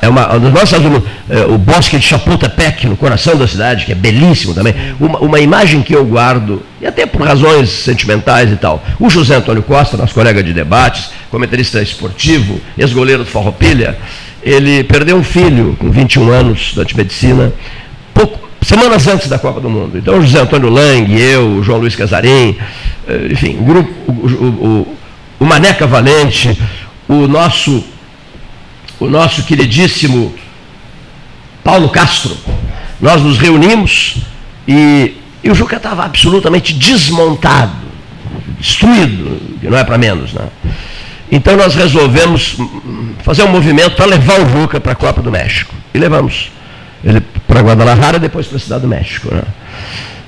É 0.02 0.08
uma, 0.08 0.28
uma 0.28 0.40
das 0.40 0.52
maiores 0.52 0.70
cidades 0.70 0.88
do 0.88 0.92
mundo. 0.92 1.08
É, 1.28 1.40
o 1.46 1.58
bosque 1.58 1.98
de 1.98 2.06
Chapultepec, 2.06 2.86
no 2.88 2.96
coração 2.96 3.36
da 3.36 3.48
cidade, 3.48 3.86
que 3.86 3.92
é 3.92 3.96
belíssimo 3.96 4.54
também. 4.54 4.76
Uma, 5.00 5.20
uma 5.20 5.40
imagem 5.40 5.82
que 5.82 5.94
eu 5.94 6.06
guardo, 6.06 6.62
e 6.80 6.86
até 6.86 7.06
por 7.06 7.24
razões 7.24 7.70
sentimentais 7.70 8.52
e 8.52 8.56
tal. 8.56 8.84
O 9.00 9.10
José 9.10 9.36
Antônio 9.36 9.64
Costa, 9.64 9.98
nosso 9.98 10.14
colega 10.14 10.44
de 10.44 10.54
debates, 10.54 11.10
comentarista 11.32 11.82
esportivo, 11.82 12.62
ex-goleiro 12.78 13.24
do 13.24 13.30
Farroupilha, 13.30 13.98
ele 14.44 14.84
perdeu 14.84 15.18
um 15.18 15.24
filho 15.24 15.76
com 15.80 15.90
21 15.90 16.30
anos 16.30 16.74
da 16.76 16.86
medicina, 16.96 17.52
pouco, 18.14 18.48
semanas 18.62 19.08
antes 19.08 19.28
da 19.28 19.40
Copa 19.40 19.60
do 19.60 19.70
Mundo. 19.70 19.98
Então, 19.98 20.22
José 20.22 20.40
Antônio 20.40 20.70
Lang, 20.70 21.20
eu, 21.20 21.62
João 21.64 21.80
Luiz 21.80 21.96
Casarim, 21.96 22.56
eh, 23.08 23.30
enfim, 23.32 23.58
o 23.60 23.64
grupo, 23.64 23.92
o, 24.08 24.14
o, 24.14 24.98
o, 25.40 25.46
Maneca 25.46 25.88
Valente, 25.88 26.58
o 27.08 27.28
nosso, 27.28 27.84
o 29.00 29.08
nosso 29.08 29.44
queridíssimo 29.44 30.34
Paulo 31.64 31.90
Castro. 31.90 32.36
Nós 33.00 33.22
nos 33.22 33.38
reunimos 33.38 34.18
e, 34.68 35.16
e 35.44 35.52
o 35.52 35.56
Juca 35.56 35.78
estava 35.78 36.04
absolutamente 36.04 36.74
desmontado, 36.74 37.76
destruído, 38.60 39.60
que 39.60 39.68
não 39.68 39.78
é 39.78 39.84
para 39.84 39.98
menos. 39.98 40.34
Né? 40.34 40.48
Então 41.32 41.56
nós 41.56 41.76
resolvemos 41.76 42.58
fazer 43.24 43.44
um 43.44 43.50
movimento 43.50 43.96
para 43.96 44.06
levar 44.06 44.40
o 44.40 44.50
Juca 44.50 44.80
para 44.80 44.94
a 44.94 44.96
Copa 44.96 45.22
do 45.22 45.32
México. 45.32 45.74
E 45.94 46.00
levamos 46.00 46.52
ele 47.04 47.22
para 47.48 47.62
Guadalajara 47.62 48.18
e 48.18 48.20
depois 48.20 48.48
para 48.48 48.58
a 48.58 48.60
Cidade 48.60 48.82
do 48.82 48.88
México. 48.88 49.34
Né? 49.34 49.44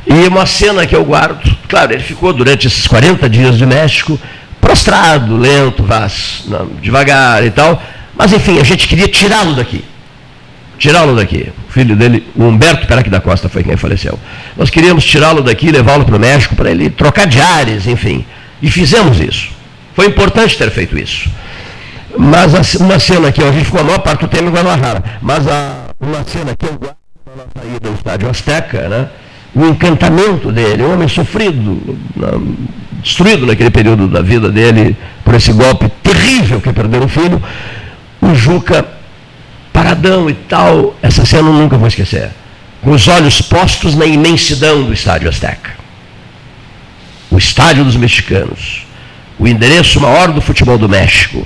E 0.05 0.27
uma 0.27 0.45
cena 0.45 0.85
que 0.85 0.95
eu 0.95 1.03
guardo, 1.03 1.55
claro, 1.67 1.93
ele 1.93 2.03
ficou 2.03 2.33
durante 2.33 2.67
esses 2.67 2.87
40 2.87 3.29
dias 3.29 3.57
de 3.57 3.65
México 3.65 4.19
prostrado, 4.59 5.37
lento, 5.37 5.83
vas, 5.83 6.43
não, 6.47 6.67
devagar 6.81 7.45
e 7.45 7.51
tal, 7.51 7.81
mas 8.15 8.33
enfim, 8.33 8.59
a 8.59 8.63
gente 8.63 8.87
queria 8.87 9.07
tirá-lo 9.07 9.55
daqui. 9.55 9.83
Tirá-lo 10.77 11.15
daqui. 11.15 11.51
O 11.67 11.71
filho 11.71 11.95
dele, 11.95 12.25
o 12.35 12.43
Humberto 12.45 12.87
Perac 12.87 13.09
da 13.09 13.19
Costa, 13.19 13.49
foi 13.49 13.63
quem 13.63 13.75
faleceu. 13.75 14.17
Nós 14.55 14.69
queríamos 14.69 15.03
tirá-lo 15.03 15.41
daqui, 15.41 15.71
levá-lo 15.71 16.05
para 16.05 16.15
o 16.15 16.19
México, 16.19 16.55
para 16.55 16.71
ele 16.71 16.89
trocar 16.89 17.27
de 17.27 17.39
ares, 17.41 17.85
enfim. 17.85 18.25
E 18.61 18.71
fizemos 18.71 19.19
isso. 19.19 19.49
Foi 19.93 20.05
importante 20.07 20.57
ter 20.57 20.69
feito 20.71 20.97
isso. 20.97 21.29
Mas 22.17 22.55
a- 22.55 22.83
uma 22.83 22.97
cena 22.97 23.31
que 23.31 23.43
a 23.43 23.51
gente 23.51 23.65
ficou 23.65 23.81
a 23.81 23.83
maior 23.83 23.99
parte 23.99 24.21
do 24.21 24.27
tempo 24.29 24.45
em 24.45 24.51
Guadalajara, 24.51 25.03
mas 25.21 25.47
a, 25.47 25.87
uma 25.99 26.23
cena 26.23 26.55
que 26.57 26.65
eu 26.65 26.73
guardo 26.73 26.95
na 27.25 27.43
nossa 27.43 27.75
ida 27.75 27.89
ao 27.89 27.95
estádio 27.95 28.29
Azteca, 28.29 28.87
né? 28.89 29.07
o 29.53 29.65
encantamento 29.65 30.51
dele, 30.51 30.83
um 30.83 30.93
homem 30.93 31.07
sofrido, 31.07 31.97
destruído 33.01 33.45
naquele 33.45 33.69
período 33.69 34.07
da 34.07 34.21
vida 34.21 34.49
dele 34.49 34.95
por 35.23 35.33
esse 35.33 35.51
golpe 35.51 35.89
terrível 36.03 36.61
que 36.61 36.69
é 36.69 36.73
perder 36.73 37.07
filho, 37.07 37.41
o 38.21 38.35
Juca 38.35 38.85
paradão 39.71 40.29
e 40.29 40.33
tal, 40.33 40.95
essa 41.01 41.25
cena 41.25 41.49
eu 41.49 41.53
nunca 41.53 41.77
vou 41.77 41.87
esquecer. 41.87 42.31
Com 42.81 42.91
os 42.91 43.07
olhos 43.07 43.41
postos 43.41 43.95
na 43.95 44.05
imensidão 44.05 44.83
do 44.83 44.93
estádio 44.93 45.29
Azteca. 45.29 45.71
O 47.31 47.37
estádio 47.37 47.85
dos 47.85 47.95
mexicanos. 47.95 48.85
O 49.37 49.47
endereço 49.47 49.99
maior 49.99 50.31
do 50.31 50.41
futebol 50.41 50.77
do 50.77 50.89
México. 50.89 51.45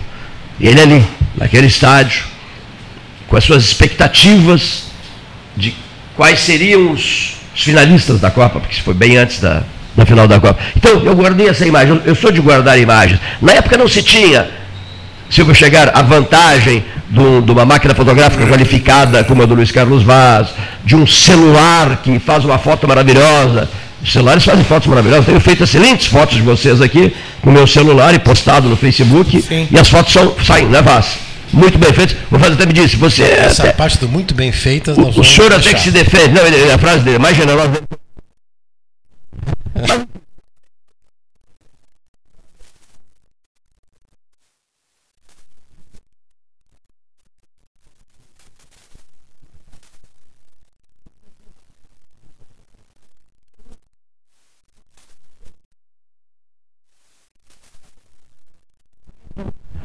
E 0.59 0.67
ele 0.67 0.81
ali, 0.81 1.05
naquele 1.35 1.67
estádio, 1.67 2.23
com 3.27 3.35
as 3.35 3.43
suas 3.43 3.63
expectativas 3.63 4.85
de 5.55 5.75
quais 6.15 6.39
seriam 6.39 6.91
os 6.91 7.35
finalistas 7.53 8.19
da 8.19 8.31
Copa, 8.31 8.59
porque 8.59 8.73
isso 8.73 8.83
foi 8.83 8.93
bem 8.93 9.17
antes 9.17 9.39
da, 9.39 9.63
da 9.95 10.05
final 10.05 10.27
da 10.27 10.39
Copa. 10.39 10.59
Então, 10.75 11.01
eu 11.03 11.15
guardei 11.15 11.47
essa 11.49 11.65
imagem, 11.65 11.95
eu, 11.95 12.01
eu 12.05 12.15
sou 12.15 12.31
de 12.31 12.41
guardar 12.41 12.79
imagens. 12.79 13.19
Na 13.41 13.53
época 13.53 13.77
não 13.77 13.87
se 13.87 14.01
tinha, 14.01 14.47
Silvio 15.29 15.53
Chegar, 15.55 15.91
a 15.95 16.01
vantagem 16.01 16.83
do- 17.09 17.41
de 17.41 17.51
uma 17.51 17.65
máquina 17.65 17.93
fotográfica 17.93 18.45
qualificada 18.47 19.23
como 19.23 19.43
a 19.43 19.45
do 19.45 19.53
Luiz 19.55 19.71
Carlos 19.71 20.03
Vaz, 20.03 20.49
de 20.83 20.95
um 20.95 21.05
celular 21.07 21.97
que 22.03 22.17
faz 22.19 22.43
uma 22.45 22.57
foto 22.57 22.87
maravilhosa. 22.87 23.69
Os 24.03 24.11
celulares 24.11 24.43
fazem 24.43 24.63
fotos 24.65 24.87
maravilhosas. 24.87 25.25
Tenho 25.25 25.39
feito 25.39 25.63
excelentes 25.63 26.07
fotos 26.07 26.35
de 26.35 26.41
vocês 26.41 26.81
aqui 26.81 27.15
com 27.41 27.51
meu 27.51 27.65
celular 27.65 28.13
e 28.13 28.19
postado 28.19 28.67
no 28.67 28.75
Facebook. 28.75 29.41
Sim. 29.41 29.67
E 29.71 29.79
as 29.79 29.87
fotos 29.89 30.11
são, 30.11 30.35
saem, 30.45 30.65
né, 30.67 30.81
Vaz? 30.81 31.17
Muito 31.53 31.77
bem 31.77 31.93
feitas. 31.93 32.17
O 32.31 32.37
Vaz 32.37 32.53
até 32.53 32.65
me 32.65 32.73
disse, 32.73 32.95
você 32.97 33.23
Essa 33.23 33.63
até- 33.63 33.71
parte 33.73 33.97
do 33.99 34.09
muito 34.09 34.33
bem 34.33 34.51
feitas 34.51 34.97
o, 34.97 35.01
o 35.19 35.23
senhor 35.23 35.53
até 35.53 35.73
que 35.73 35.79
se 35.79 35.91
defende. 35.91 36.29
Não, 36.33 36.45
ele- 36.45 36.71
a 36.71 36.77
frase 36.77 36.99
dele, 37.03 37.15
é 37.15 37.19
mais 37.19 37.37
generosa. 37.37 37.71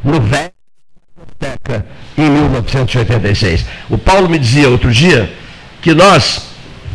No 0.04 0.20
velho 0.20 0.52
em 2.16 2.30
1986. 2.30 3.64
O 3.90 3.98
Paulo 3.98 4.28
me 4.28 4.38
dizia 4.38 4.68
outro 4.68 4.90
dia 4.90 5.32
que 5.80 5.94
nós, 5.94 6.47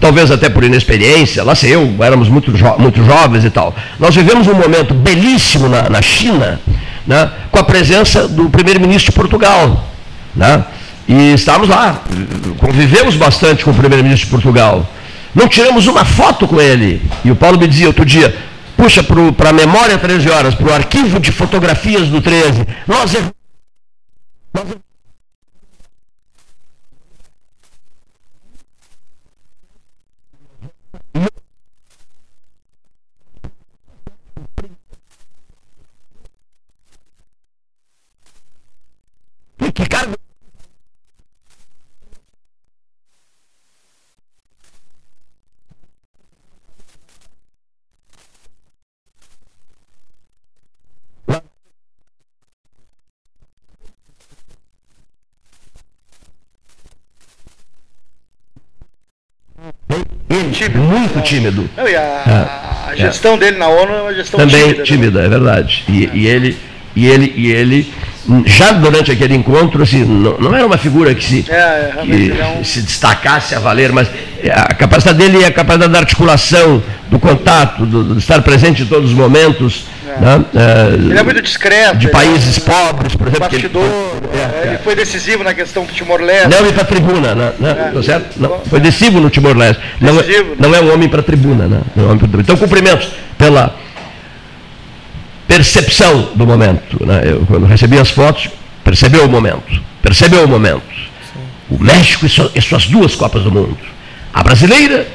talvez 0.04 0.30
até 0.30 0.50
por 0.50 0.66
inexperiência, 0.66 1.46
lá 1.46 1.56
sei 1.56 1.76
eu, 1.76 1.96
éramos 2.02 2.28
muito, 2.28 2.54
jo 2.58 2.66
muito 2.78 3.02
jovens 3.06 3.46
e 3.46 3.50
tal, 3.50 3.74
nós 3.98 4.14
vivemos 4.14 4.46
um 4.48 4.54
momento 4.54 4.94
belíssimo 4.94 5.70
na, 5.70 5.90
na 5.90 6.02
China, 6.02 6.60
né, 7.08 7.32
com 7.50 7.58
a 7.58 7.64
presença 7.64 8.28
do 8.28 8.50
primeiro-ministro 8.50 9.14
de 9.14 9.16
Portugal. 9.16 9.88
Né, 10.36 10.66
e 11.08 11.32
estávamos 11.34 11.70
lá, 11.70 12.02
convivemos 12.58 13.16
bastante 13.16 13.64
com 13.64 13.72
o 13.72 13.74
primeiro-ministro 13.74 14.26
de 14.26 14.32
Portugal. 14.32 14.86
Não 15.34 15.48
tiramos 15.48 15.88
uma 15.88 16.04
foto 16.04 16.50
com 16.50 16.60
ele. 16.60 17.02
E 17.24 17.32
o 17.32 17.36
Paulo 17.36 17.58
me 17.58 17.66
dizia 17.66 17.88
outro 17.88 18.06
dia, 18.06 18.36
puxa, 18.76 19.02
para 19.38 19.52
a 19.52 19.54
memória 19.54 19.98
13 19.98 20.30
horas, 20.30 20.54
para 20.54 20.68
o 20.68 20.74
arquivo 20.74 21.18
de 21.18 21.32
fotografias 21.32 22.10
do 22.10 22.22
13, 22.22 22.68
nós. 22.86 23.14
Nós 24.54 24.66
Que- 39.74 39.88
cara. 39.88 40.10
Ele, 60.30 60.70
muito 60.78 61.22
tímido. 61.22 61.70
Não, 61.78 61.88
e 61.88 61.96
a, 61.96 62.86
a 62.90 62.96
gestão 62.96 63.38
dele 63.38 63.58
na 63.58 63.68
ONU 63.68 63.94
é 63.94 64.02
uma 64.02 64.14
gestão 64.14 64.40
Também 64.40 64.62
tímida. 64.62 64.78
né? 64.80 64.84
tímida, 64.86 65.22
é 65.24 65.30
verdade. 65.30 65.84
E, 65.88 66.10
e 66.14 66.28
ele, 66.28 66.58
e 66.96 67.08
ele, 67.08 67.34
e 67.36 67.52
ele, 67.52 67.94
já 68.46 68.72
durante 68.72 69.12
aquele 69.12 69.36
encontro, 69.36 69.84
assim, 69.84 70.04
não, 70.06 70.38
não 70.38 70.56
era 70.56 70.66
uma 70.66 70.78
figura 70.78 71.14
que 71.14 71.24
se, 71.24 71.46
É, 71.50 71.56
é, 71.56 72.02
que 72.04 72.12
ele 72.12 72.40
é 72.40 72.64
se 72.64 72.82
destacasse 72.82 73.54
a 73.56 73.60
valer, 73.60 73.92
mas 73.92 74.08
a 74.52 74.74
capacidade 74.74 75.18
dele 75.18 75.44
é 75.44 75.48
a 75.48 75.52
capacidade 75.52 75.92
da 75.92 76.00
articulação, 76.00 76.82
do 77.10 77.20
contato, 77.20 77.86
do, 77.86 78.14
de 78.14 78.20
estar 78.20 78.42
presente 78.42 78.82
em 78.84 78.86
todos 78.86 79.12
os 79.12 79.16
momentos. 79.16 79.86
né? 80.20 80.44
É, 80.56 80.94
Ele 80.96 81.18
é 81.20 81.24
muito 81.24 81.42
discreto. 81.42 81.98
de 81.98 82.06
ele 82.06 82.12
países 82.14 82.58
é 82.58 82.62
um 82.62 82.64
pobres, 82.66 83.16
por 83.16 83.28
exemplo. 83.28 83.46
ele- 83.52 83.68
Bastidor, 83.68 83.84
É, 84.34 84.38
é, 84.38 84.62
ele 84.68 84.76
é. 84.76 84.78
foi 84.84 84.96
decisivo 84.96 85.44
na 85.44 85.54
questão 85.54 85.86
do 85.86 85.92
Timor-Leste. 85.94 86.50
Não 86.50 86.66
ir 86.68 86.74
para 86.74 86.82
a 86.84 86.86
tribuna, 86.86 87.36
né? 87.36 87.52
né? 87.60 87.92
É. 87.98 88.02
Certo? 88.02 88.40
Não, 88.40 88.60
foi 88.70 88.80
decisivo 88.80 89.20
no 89.20 89.30
Timor-Leste. 89.30 89.82
Não, 90.00 90.20
é- 90.20 90.24
Decisivo. 90.24 90.56
não 90.60 90.74
é 90.74 90.82
um 90.82 90.94
homem 90.94 91.10
para 91.10 91.20
a 91.20 91.24
tribuna, 91.24 91.68
né? 91.68 91.82
Não 91.96 92.04
é 92.04 92.08
um 92.08 92.10
homem 92.12 92.20
pra 92.20 92.28
tribuna. 92.28 92.44
Então, 92.44 92.58
cumprimentos 92.58 93.10
pela, 93.38 93.76
percepção 95.54 96.30
do 96.34 96.48
momento. 96.48 97.06
Né? 97.06 97.22
Eu, 97.26 97.46
quando 97.46 97.66
recebi 97.68 98.00
as 98.00 98.10
fotos, 98.10 98.50
percebeu 98.84 99.26
o 99.26 99.30
momento. 99.30 99.82
Percebeu 100.02 100.46
o 100.46 100.48
momento. 100.48 100.82
O 101.70 101.82
México 101.82 102.26
e, 102.26 102.30
su, 102.30 102.52
e 102.56 102.62
suas 102.62 102.88
duas 102.88 103.14
Copas 103.14 103.44
do 103.44 103.52
Mundo. 103.52 103.78
A 104.34 104.42
brasileira 104.42 105.08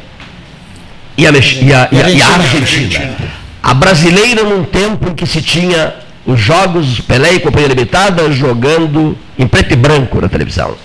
e 1.16 1.26
a, 1.26 1.30
e 1.30 1.72
a, 1.72 1.88
e 1.90 2.02
a, 2.02 2.10
e 2.10 2.22
a 2.22 2.28
Argentina. 2.28 3.16
A 3.60 3.74
brasileira 3.74 4.44
num 4.44 4.62
tempo 4.64 5.10
em 5.10 5.14
que 5.14 5.26
se 5.26 5.42
tinha 5.42 5.94
os 6.24 6.38
jogos 6.40 7.00
Pelé 7.00 7.34
e 7.34 7.40
Companhia 7.40 7.68
Limitada 7.68 8.30
jogando 8.30 9.18
em 9.36 9.46
preto 9.46 9.72
e 9.72 9.76
branco 9.76 10.20
na 10.20 10.28
televisão. 10.28 10.76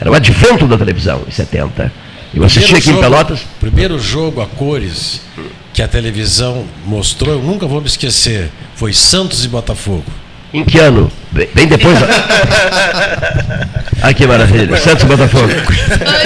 Era 0.00 0.10
o 0.10 0.14
advento 0.14 0.66
da 0.66 0.76
televisão 0.76 1.22
em 1.26 1.30
70. 1.30 1.92
Eu 2.34 2.44
assisti 2.44 2.74
aqui 2.74 2.86
jogo, 2.86 2.98
em 2.98 3.00
Pelotas. 3.00 3.40
Primeiro 3.60 3.98
jogo 3.98 4.40
a 4.42 4.46
cores 4.46 5.22
que 5.78 5.82
a 5.84 5.86
televisão 5.86 6.66
mostrou, 6.86 7.34
eu 7.36 7.40
nunca 7.40 7.64
vou 7.64 7.80
me 7.80 7.86
esquecer, 7.86 8.50
foi 8.74 8.92
Santos 8.92 9.44
e 9.44 9.48
Botafogo. 9.48 10.04
Em 10.52 10.64
que 10.64 10.76
ano? 10.76 11.08
Bem, 11.30 11.48
bem 11.54 11.68
depois. 11.68 11.96
ah, 14.02 14.12
que 14.12 14.26
maravilha. 14.26 14.76
Santos 14.76 15.04
e 15.04 15.06
Botafogo. 15.06 15.46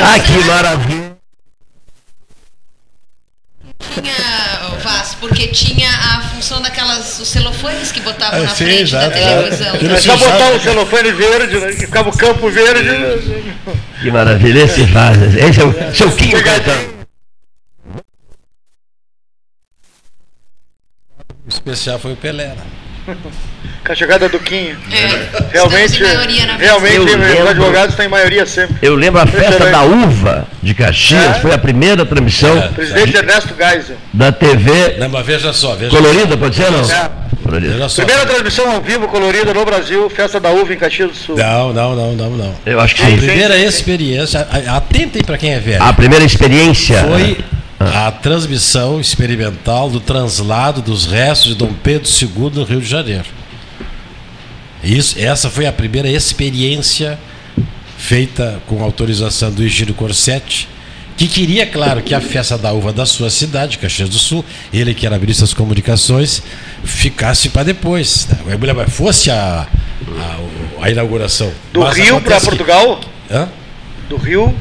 Ah, 0.03 0.19
que 0.21 0.45
maravilha. 0.47 1.13
Tinha, 3.93 4.79
Vaz, 4.83 5.17
porque 5.21 5.49
tinha 5.49 5.91
a 5.91 6.23
função 6.35 6.63
daquelas, 6.63 7.21
os 7.21 7.29
celofanes 7.29 7.93
que 7.93 8.01
botavam 8.01 8.41
Ah, 8.41 8.45
na 8.45 8.49
sim, 8.49 8.65
frente 8.65 8.93
da 8.93 9.05
exato, 9.05 9.13
televisão. 9.13 9.77
exato. 9.77 9.87
É 9.87 9.97
só 10.01 10.17
botar 10.17 10.51
o 10.53 10.61
celofane 10.61 11.13
verde, 11.13 11.59
né? 11.59 11.67
que 11.73 11.81
ficava 11.81 12.09
o 12.09 12.17
campo 12.17 12.49
verde. 12.49 12.89
Que 14.01 14.11
maravilha. 14.11 14.63
Esse 14.63 14.87
faz. 14.87 15.19
Esse 15.37 15.61
é 15.61 15.65
o 15.67 15.95
seu 15.95 16.11
Quinho 16.13 16.43
Caetano. 16.43 16.93
O 21.42 21.42
especial 21.55 21.99
foi 21.99 22.13
o 22.13 22.17
Pelé. 22.17 22.55
né? 23.07 23.15
Com 23.85 23.91
a 23.93 23.95
chegada 23.97 24.29
do 24.29 24.39
Quinho. 24.39 24.77
É, 24.93 25.27
Realmente, 25.53 25.99
em 25.99 26.03
maioria 26.05 26.47
na 26.47 26.57
realmente 26.57 26.95
Eu 26.97 27.03
os 27.05 27.11
lembro. 27.17 27.49
advogados 27.49 27.97
têm 27.97 28.07
maioria 28.09 28.47
sempre. 28.47 28.77
Eu 28.81 28.95
lembro 28.95 29.21
a 29.21 29.27
festa 29.27 29.67
da 29.71 29.83
uva 29.83 30.47
de 30.63 30.73
Caxias, 30.73 31.37
É. 31.37 31.41
foi 31.41 31.53
a 31.53 31.59
primeira 31.59 32.07
transmissão 32.07 32.57
É. 32.57 32.69
Presidente 32.69 33.17
Ernesto 33.17 33.55
Geisel. 33.59 33.97
da 34.13 34.31
TV 34.31 34.99
Não, 35.01 35.09
mas 35.09 35.27
veja 35.27 35.53
só, 35.53 35.75
veja 35.75 35.91
colorida, 35.91 36.37
pode 36.37 36.55
ser 36.55 36.71
não? 36.71 36.81
É. 36.89 37.11
Colorida. 37.43 37.73
Veja 37.73 37.89
só. 37.89 38.05
Primeira 38.05 38.25
transmissão 38.29 38.71
ao 38.71 38.81
vivo 38.81 39.09
colorida 39.09 39.53
no 39.53 39.65
Brasil, 39.65 40.09
festa 40.09 40.39
da 40.39 40.51
uva 40.51 40.73
em 40.73 40.77
Caxias 40.77 41.11
do 41.11 41.17
Sul. 41.17 41.37
Não, 41.37 41.73
não, 41.73 41.97
não, 41.97 42.13
não, 42.15 42.31
não. 42.31 42.55
Eu 42.65 42.79
acho 42.79 42.95
que 42.95 43.03
A 43.03 43.07
sim. 43.07 43.17
primeira 43.17 43.59
experiência, 43.59 44.47
a- 44.49 44.75
a- 44.75 44.77
atentem 44.77 45.25
para 45.25 45.37
quem 45.37 45.55
é 45.55 45.59
velho. 45.59 45.83
A 45.83 45.93
primeira 45.93 46.25
experiência 46.25 47.03
Foi 47.03 47.39
a 47.89 48.11
transmissão 48.11 49.01
experimental 49.01 49.89
do 49.91 50.01
translado 50.01 50.81
dos 50.83 51.07
restos 51.07 51.49
de 51.53 51.55
Dom 51.55 51.73
Pedro 51.83 52.09
II 52.11 52.51
no 52.55 52.65
Rio 52.65 52.81
de 52.81 52.89
Janeiro. 52.89 53.25
Isso, 54.83 55.17
essa 55.19 55.49
foi 55.49 55.67
a 55.67 55.73
primeira 55.73 56.09
experiência 56.09 57.19
feita 57.97 58.61
com 58.67 58.83
autorização 58.83 59.51
do 59.51 59.63
Egídio 59.63 59.95
Corsetti, 59.95 60.69
que 61.17 61.29
queria, 61.29 61.65
claro, 61.67 62.03
que 62.03 62.15
a 62.15 62.21
festa 62.21 62.59
da 62.59 62.73
uva 62.73 62.93
da 62.93 63.07
sua 63.07 63.31
cidade, 63.31 63.79
Caxias 63.79 64.09
do 64.09 64.19
Sul, 64.19 64.45
ele 64.73 64.93
que 64.95 65.07
era 65.07 65.19
ministro 65.19 65.47
das 65.47 65.55
comunicações, 65.55 66.43
ficasse 66.83 67.51
para 67.51 67.63
depois. 67.65 68.27
né? 68.29 68.87
Fosse 68.89 69.31
a, 69.31 69.69
a, 70.81 70.85
a 70.85 70.91
inauguração. 70.91 71.53
Do 71.73 71.81
Mas 71.81 71.97
Rio 71.97 72.21
para 72.21 72.41
que- 72.41 72.47
Portugal? 72.47 73.01
Hã? 73.31 73.49
Do 74.09 74.17
Rio 74.17 74.53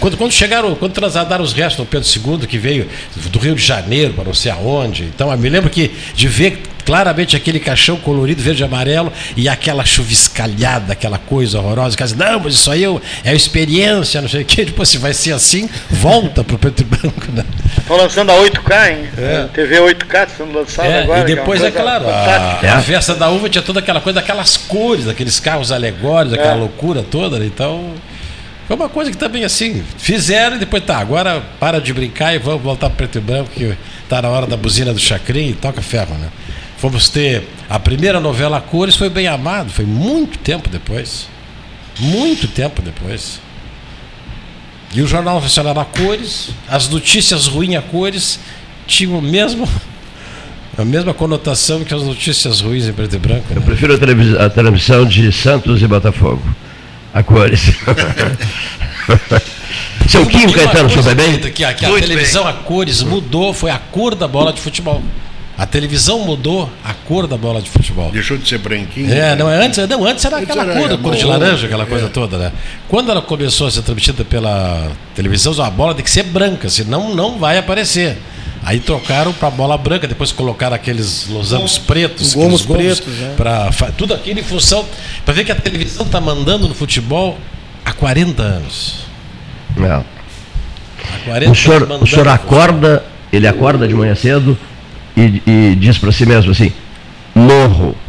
Quando, 0.00 0.16
quando 0.16 0.32
chegaram, 0.32 0.74
quando 0.74 0.92
transladaram 0.92 1.44
os 1.44 1.52
restos 1.52 1.84
do 1.84 1.86
Pedro 1.86 2.08
II, 2.40 2.46
que 2.46 2.58
veio 2.58 2.88
do 3.30 3.38
Rio 3.38 3.54
de 3.54 3.62
Janeiro 3.62 4.14
para 4.14 4.24
não 4.24 4.34
sei 4.34 4.50
aonde. 4.50 5.04
Então, 5.04 5.30
eu 5.30 5.38
me 5.38 5.48
lembro 5.48 5.70
que 5.70 5.90
de 6.14 6.28
ver 6.28 6.62
claramente 6.84 7.36
aquele 7.36 7.60
caixão 7.60 7.96
colorido, 7.98 8.42
verde 8.42 8.62
e 8.62 8.64
amarelo, 8.64 9.12
e 9.36 9.48
aquela 9.48 9.84
chuviscalhada, 9.84 10.92
aquela 10.92 11.18
coisa 11.18 11.58
horrorosa. 11.60 11.96
Que, 11.96 12.02
não, 12.16 12.40
mas 12.40 12.54
isso 12.54 12.70
aí 12.70 12.84
é, 12.84 12.90
é 13.24 13.34
experiência, 13.34 14.20
não 14.20 14.28
sei 14.28 14.42
o 14.42 14.44
quê. 14.44 14.64
Depois, 14.70 14.88
se 14.88 14.98
vai 14.98 15.12
ser 15.14 15.32
assim, 15.32 15.68
volta 15.90 16.42
para 16.42 16.56
o 16.56 16.58
preto 16.58 16.80
e 16.80 16.84
branco. 16.84 17.30
Né? 17.32 17.44
Estão 17.78 17.96
lançando 17.96 18.30
a 18.30 18.34
8K, 18.36 18.90
hein? 18.90 19.08
TV 19.54 19.76
8K 19.78 20.04
está 20.04 20.26
sendo 20.38 20.52
lançada 20.58 20.88
É, 20.88 21.02
agora. 21.02 21.20
e 21.20 21.24
que 21.26 21.34
depois, 21.36 21.60
é 21.62 21.70
coisa 21.70 21.80
claro, 21.80 22.08
a, 22.08 22.58
É. 22.62 22.68
a 22.70 22.80
festa 22.80 23.14
da 23.14 23.28
uva 23.30 23.48
tinha 23.48 23.62
toda 23.62 23.78
aquela 23.80 24.00
coisa 24.00 24.20
daquelas 24.20 24.56
cores, 24.56 25.04
daqueles 25.04 25.38
carros 25.38 25.70
alegóricos, 25.70 26.34
aquela 26.34 26.54
É. 26.54 26.58
loucura 26.58 27.02
toda. 27.02 27.38
né? 27.38 27.46
Então, 27.46 27.92
foi 28.70 28.76
uma 28.76 28.88
coisa 28.88 29.10
que 29.10 29.16
também 29.16 29.42
assim, 29.42 29.82
fizeram 29.98 30.54
e 30.54 30.60
depois 30.60 30.84
tá, 30.84 30.98
agora 30.98 31.42
para 31.58 31.80
de 31.80 31.92
brincar 31.92 32.36
e 32.36 32.38
vamos 32.38 32.62
voltar 32.62 32.88
para 32.88 32.98
preto 32.98 33.18
e 33.18 33.20
branco, 33.20 33.50
que 33.50 33.76
tá 34.08 34.22
na 34.22 34.28
hora 34.28 34.46
da 34.46 34.56
buzina 34.56 34.94
do 34.94 35.00
Chacrin 35.00 35.48
e 35.48 35.54
toca 35.54 35.82
ferro, 35.82 36.14
né? 36.14 36.28
Fomos 36.78 37.08
ter 37.08 37.48
a 37.68 37.80
primeira 37.80 38.20
novela 38.20 38.58
a 38.58 38.60
cores, 38.60 38.94
foi 38.94 39.08
bem 39.08 39.26
amado, 39.26 39.72
foi 39.72 39.84
muito 39.84 40.38
tempo 40.38 40.68
depois. 40.68 41.26
Muito 41.98 42.46
tempo 42.46 42.80
depois. 42.80 43.40
E 44.94 45.02
o 45.02 45.06
Jornal 45.08 45.40
Nacional 45.40 45.76
a 45.80 45.84
cores, 45.84 46.50
as 46.68 46.88
notícias 46.88 47.48
ruins 47.48 47.74
a 47.74 47.82
cores, 47.82 48.38
tinham 48.86 49.18
o 49.18 49.20
mesmo, 49.22 49.68
a 50.78 50.84
mesma 50.84 51.12
conotação 51.12 51.82
que 51.82 51.92
as 51.92 52.04
notícias 52.04 52.60
ruins 52.60 52.86
em 52.86 52.92
preto 52.92 53.16
e 53.16 53.18
branco. 53.18 53.46
Eu 53.50 53.56
né? 53.56 53.66
prefiro 53.66 53.94
a, 53.94 53.98
televis- 53.98 54.36
a 54.36 54.48
transmissão 54.48 55.04
de 55.04 55.32
Santos 55.32 55.82
e 55.82 55.88
Botafogo. 55.88 56.40
A 57.12 57.22
cores. 57.22 57.60
Seu 60.08 60.26
Quinho 60.26 60.52
Caetano, 60.52 60.88
coisa 60.88 61.10
souber 61.10 61.14
bem? 61.14 61.26
bonita 61.26 61.50
Que 61.50 61.64
a, 61.64 61.72
que 61.74 61.84
a 61.86 61.92
televisão 61.92 62.46
a 62.46 62.52
cores 62.52 63.02
mudou, 63.02 63.52
foi 63.52 63.70
a 63.70 63.78
cor 63.78 64.14
da 64.14 64.26
bola 64.26 64.52
de 64.52 64.60
futebol. 64.60 65.02
A 65.60 65.66
televisão 65.66 66.20
mudou 66.20 66.70
a 66.82 66.94
cor 66.94 67.26
da 67.26 67.36
bola 67.36 67.60
de 67.60 67.68
futebol. 67.68 68.10
Deixou 68.10 68.38
de 68.38 68.48
ser 68.48 68.58
branquinho. 68.58 69.12
É, 69.12 69.36
não, 69.36 69.50
é 69.50 69.62
antes, 69.62 69.76
não, 69.86 70.04
antes 70.06 70.24
era 70.24 70.38
Antes 70.38 70.48
aquela 70.48 70.72
era 70.72 70.88
cor, 70.88 70.98
cor 70.98 71.14
de 71.14 71.24
laranja, 71.26 71.66
aquela 71.66 71.84
coisa 71.84 72.06
é. 72.06 72.08
toda, 72.08 72.38
né? 72.38 72.50
Quando 72.88 73.10
ela 73.10 73.20
começou 73.20 73.66
a 73.66 73.70
ser 73.70 73.82
transmitida 73.82 74.24
pela 74.24 74.90
televisão, 75.14 75.52
a 75.62 75.70
bola 75.70 75.94
tem 75.94 76.02
que 76.02 76.10
ser 76.10 76.22
branca, 76.22 76.70
senão 76.70 77.14
não 77.14 77.38
vai 77.38 77.58
aparecer. 77.58 78.16
Aí 78.62 78.78
trocaram 78.78 79.32
para 79.32 79.50
bola 79.50 79.78
branca, 79.78 80.06
depois 80.06 80.32
colocaram 80.32 80.76
aqueles 80.76 81.26
losangos 81.28 81.78
pretos, 81.78 82.34
Gomos 82.34 82.62
aqueles 82.62 83.00
pretos, 83.00 83.22
é. 83.22 83.34
para 83.34 83.92
tudo 83.96 84.12
aquilo 84.12 84.38
em 84.38 84.42
função 84.42 84.86
para 85.24 85.32
ver 85.32 85.44
que 85.44 85.52
a 85.52 85.54
televisão 85.54 86.04
está 86.04 86.20
mandando 86.20 86.68
no 86.68 86.74
futebol 86.74 87.38
há 87.84 87.92
40 87.92 88.42
anos. 88.42 89.06
Não. 89.76 90.04
Há 91.02 91.24
40 91.24 91.52
O 91.52 91.54
senhor, 91.54 91.82
anos 91.84 92.02
o 92.02 92.06
senhor 92.06 92.26
no 92.26 92.32
acorda, 92.32 93.04
ele 93.32 93.48
acorda 93.48 93.88
de 93.88 93.94
manhã 93.94 94.14
cedo 94.14 94.56
e, 95.16 95.42
e 95.46 95.76
diz 95.76 95.96
para 95.96 96.12
si 96.12 96.26
mesmo 96.26 96.52
assim, 96.52 96.72
morro. 97.34 97.96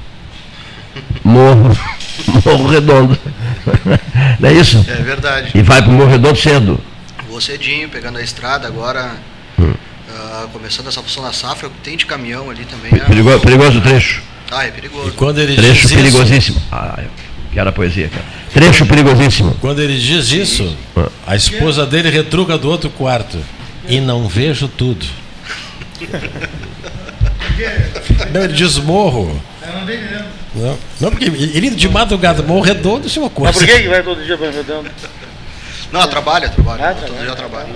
Morro. 1.24 1.78
Morro 2.44 2.68
redondo. 2.68 3.18
Não 4.40 4.50
é 4.50 4.54
isso? 4.54 4.84
É 4.90 4.96
verdade. 4.96 5.52
E 5.54 5.62
vai 5.62 5.82
para 5.82 5.92
o 5.92 5.94
Morro 5.94 6.10
Redondo 6.10 6.38
cedo. 6.38 6.80
Vou 7.30 7.40
cedinho, 7.40 7.88
pegando 7.88 8.18
a 8.18 8.22
estrada 8.22 8.68
agora, 8.68 9.16
ah, 10.16 10.48
começando 10.52 10.88
essa 10.88 11.02
função 11.02 11.24
da 11.24 11.32
safra, 11.34 11.70
tem 11.84 11.96
de 11.98 12.06
caminhão 12.06 12.50
ali 12.50 12.66
também. 12.66 12.92
ah, 13.02 13.06
Perigo- 13.06 13.40
perigoso 13.40 13.78
o 13.80 13.82
trecho. 13.82 14.22
Ah, 14.52 14.66
é 14.66 14.68
E 14.68 14.72
perigoso. 14.72 15.12
quando 15.14 15.40
ele 15.40 15.56
Trecho 15.56 15.74
diz 15.74 15.86
isso, 15.86 15.96
perigosíssimo. 15.96 16.62
Ah, 16.72 16.96
eu 17.02 17.10
quero 17.54 17.70
a 17.70 17.72
poesia, 17.72 18.10
cara. 18.10 18.26
Trecho 18.54 18.86
perigosíssimo. 18.86 19.56
quando 19.62 19.80
ele 19.82 19.98
diz 19.98 20.30
isso, 20.32 20.76
a 21.26 21.36
esposa 21.36 21.86
dele 21.86 22.10
retruca 22.10 22.58
do 22.58 22.70
outro 22.70 22.90
quarto. 22.90 23.38
E 23.88 24.00
não 24.00 24.28
vejo 24.28 24.68
tudo. 24.68 25.06
Não, 28.34 28.44
ele 28.44 28.54
diz 28.54 28.78
morro. 28.78 29.42
Não, 30.54 30.78
não 31.00 31.10
porque 31.12 31.26
ele 31.26 31.70
de 31.70 31.88
madrugada, 31.90 32.44
morro 32.44 32.62
redondo, 32.62 33.08
isso 33.08 33.20
é 33.20 33.22
uma 33.24 33.30
coisa. 33.30 33.52
Mas 33.54 33.58
por 33.66 33.68
que, 33.76 33.84
que 33.84 33.88
vai 33.90 34.04
todo 34.04 34.24
dia 34.24 34.38
para 34.38 34.52
Redondo? 34.52 34.90
Não, 35.92 36.08
trabalha, 36.08 36.50
trabalha. 36.50 36.90
Ah, 36.90 36.94
todo 36.94 37.06
trabalha. 37.06 37.26
dia 37.26 37.36
trabalha. 37.36 37.68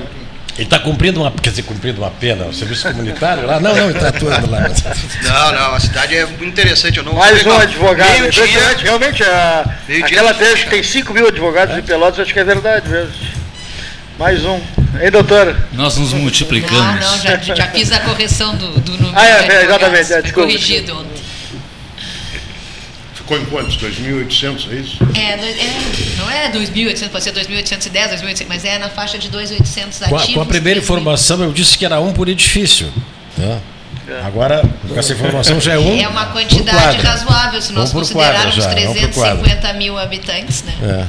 Ele 0.55 0.63
está 0.63 0.79
cumprindo 0.79 1.21
uma, 1.21 1.31
quer 1.31 1.49
dizer, 1.49 1.63
cumprindo 1.63 2.01
uma 2.01 2.11
pena, 2.11 2.45
o 2.45 2.53
serviço 2.53 2.87
comunitário 2.87 3.45
lá? 3.45 3.59
Não, 3.59 3.75
não, 3.75 3.89
ele 3.89 3.97
está 3.97 4.07
atuando 4.07 4.49
lá. 4.49 4.61
Não, 5.21 5.51
não, 5.51 5.75
a 5.75 5.79
cidade 5.81 6.15
é 6.15 6.25
muito 6.25 6.45
interessante. 6.45 6.97
Eu 6.97 7.03
não 7.03 7.13
Mais 7.13 7.45
um 7.45 7.51
advogado. 7.51 8.09
Meio 8.09 8.31
dia. 8.31 8.77
Realmente, 8.77 9.21
a, 9.21 9.65
Meio 9.85 10.05
aquela 10.05 10.31
dia. 10.31 10.45
tese 10.45 10.63
que 10.63 10.69
tem 10.69 10.81
5 10.81 11.13
mil 11.13 11.27
advogados 11.27 11.77
em 11.77 11.81
Pelotas, 11.81 12.21
acho 12.21 12.33
que 12.33 12.39
é 12.39 12.43
verdade 12.45 12.87
mesmo. 12.87 13.13
Mais 14.17 14.45
um. 14.45 14.61
Hein, 15.01 15.11
doutor? 15.11 15.57
Nós 15.73 15.97
nos 15.97 16.13
multiplicamos. 16.13 17.05
não, 17.05 17.17
já, 17.19 17.37
já 17.37 17.67
fiz 17.67 17.91
a 17.91 17.99
correção 17.99 18.55
do, 18.55 18.79
do 18.79 18.93
número. 18.93 19.13
Ah, 19.13 19.27
é, 19.27 19.47
é, 19.47 19.63
exatamente, 19.65 20.13
é, 20.13 20.21
desculpa, 20.21 20.47
corrigido. 20.47 21.05
Ficou 23.25 23.39
em 23.39 23.45
quantos? 23.45 23.75
2.800, 23.77 24.71
é 24.71 24.75
isso? 24.75 24.97
É, 25.15 25.31
é, 25.31 25.73
não 26.19 26.29
é 26.29 26.51
2.800, 26.51 27.09
pode 27.09 27.23
ser 27.23 27.33
2.810, 27.33 28.21
2.800, 28.21 28.45
mas 28.47 28.63
é 28.63 28.77
na 28.77 28.87
faixa 28.87 29.17
de 29.17 29.29
2.800 29.29 30.07
Com 30.07 30.15
ativos. 30.15 30.29
a, 30.29 30.33
com 30.35 30.41
a 30.41 30.45
primeira 30.45 30.79
3.000. 30.79 30.83
informação, 30.83 31.41
eu 31.41 31.51
disse 31.51 31.75
que 31.75 31.83
era 31.83 31.99
um 31.99 32.13
por 32.13 32.29
edifício. 32.29 32.87
né? 33.35 33.59
Agora, 34.23 34.63
com 34.87 34.99
essa 34.99 35.13
informação 35.13 35.59
já 35.59 35.73
é 35.73 35.79
um. 35.79 35.99
É 35.99 36.07
uma 36.07 36.27
quadra. 36.27 37.01
razoável, 37.01 37.59
se 37.59 37.73
nós 37.73 37.89
Um 37.89 37.93
por 37.93 38.11
quadra 38.11 38.43
considerarmos 38.43 38.55
já, 38.55 38.91
um 38.91 39.07
por 39.07 39.13
quadra. 39.15 39.37
350 39.37 39.73
mil 39.73 39.97
habitantes, 39.97 40.63
né? 40.63 40.73
É. 40.83 41.05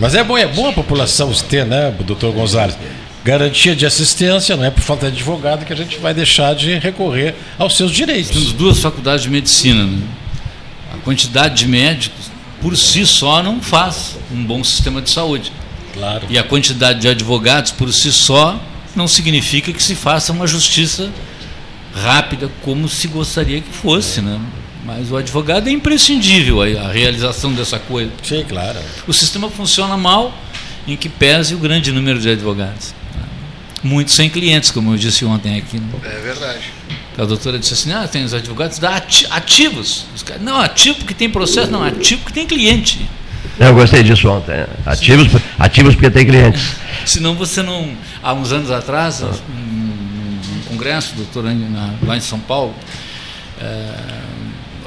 Mas 0.00 0.16
é 0.16 0.24
bom, 0.24 0.36
é 0.36 0.46
bom 0.48 0.68
a 0.68 0.72
população 0.72 1.32
ter, 1.48 1.64
né, 1.64 1.94
doutor 2.00 2.32
Gonzalez? 2.32 2.76
garantia 3.24 3.74
de 3.74 3.86
assistência, 3.86 4.54
não 4.56 4.64
é 4.64 4.70
por 4.70 4.82
falta 4.82 5.06
de 5.06 5.16
advogado 5.16 5.64
que 5.64 5.72
a 5.72 5.76
gente 5.76 5.98
vai 5.98 6.12
deixar 6.12 6.54
de 6.54 6.78
recorrer 6.78 7.34
aos 7.56 7.74
seus 7.74 7.90
direitos. 7.90 8.32
Temos 8.32 8.52
duas 8.52 8.80
faculdades 8.80 9.22
de 9.22 9.30
medicina. 9.30 9.86
Né? 9.86 10.02
Quantidade 11.04 11.54
de 11.54 11.68
médicos, 11.68 12.30
por 12.60 12.76
si 12.76 13.06
só, 13.06 13.42
não 13.42 13.60
faz 13.60 14.16
um 14.32 14.42
bom 14.42 14.64
sistema 14.64 15.02
de 15.02 15.10
saúde. 15.10 15.52
Claro. 15.92 16.26
E 16.28 16.38
a 16.38 16.42
quantidade 16.42 17.00
de 17.00 17.08
advogados, 17.08 17.70
por 17.70 17.92
si 17.92 18.10
só, 18.12 18.58
não 18.96 19.06
significa 19.06 19.72
que 19.72 19.82
se 19.82 19.94
faça 19.94 20.32
uma 20.32 20.46
justiça 20.46 21.10
rápida 21.94 22.50
como 22.62 22.88
se 22.88 23.06
gostaria 23.06 23.60
que 23.60 23.70
fosse. 23.70 24.20
Né? 24.20 24.40
Mas 24.84 25.10
o 25.10 25.16
advogado 25.16 25.68
é 25.68 25.70
imprescindível 25.72 26.62
a, 26.62 26.88
a 26.88 26.92
realização 26.92 27.52
dessa 27.52 27.78
coisa. 27.78 28.10
Sim, 28.22 28.44
claro. 28.48 28.78
O 29.06 29.12
sistema 29.12 29.48
funciona 29.50 29.96
mal 29.96 30.36
em 30.86 30.96
que 30.96 31.08
pese 31.08 31.54
o 31.54 31.58
grande 31.58 31.92
número 31.92 32.18
de 32.18 32.30
advogados. 32.30 32.94
Muitos 33.82 34.14
sem 34.14 34.30
clientes, 34.30 34.70
como 34.70 34.94
eu 34.94 34.96
disse 34.96 35.26
ontem 35.26 35.58
aqui. 35.58 35.78
né? 35.78 35.86
É 36.04 36.20
verdade. 36.20 36.72
A 37.16 37.24
doutora 37.24 37.58
disse 37.58 37.74
assim: 37.74 37.92
ah, 37.92 38.08
tem 38.08 38.24
os 38.24 38.34
advogados 38.34 38.80
ativos. 39.30 40.06
Caras, 40.24 40.42
não, 40.42 40.60
ativo 40.60 40.98
porque 40.98 41.14
tem 41.14 41.30
processo, 41.30 41.70
não, 41.70 41.82
ativo 41.84 42.22
porque 42.22 42.34
tem 42.34 42.46
cliente. 42.46 43.00
Eu 43.58 43.72
gostei 43.74 44.02
disso 44.02 44.28
ontem. 44.28 44.52
né? 44.56 44.66
Ativos, 44.84 45.28
ativos 45.58 45.94
porque 45.94 46.10
tem 46.10 46.26
clientes. 46.26 46.72
Senão 47.06 47.34
você 47.34 47.62
não. 47.62 47.88
Há 48.22 48.32
uns 48.32 48.50
anos 48.52 48.70
atrás, 48.70 49.20
num, 49.20 49.28
num 49.56 50.62
congresso, 50.68 51.14
doutor, 51.14 51.44
lá 52.02 52.16
em 52.16 52.20
São 52.20 52.40
Paulo, 52.40 52.74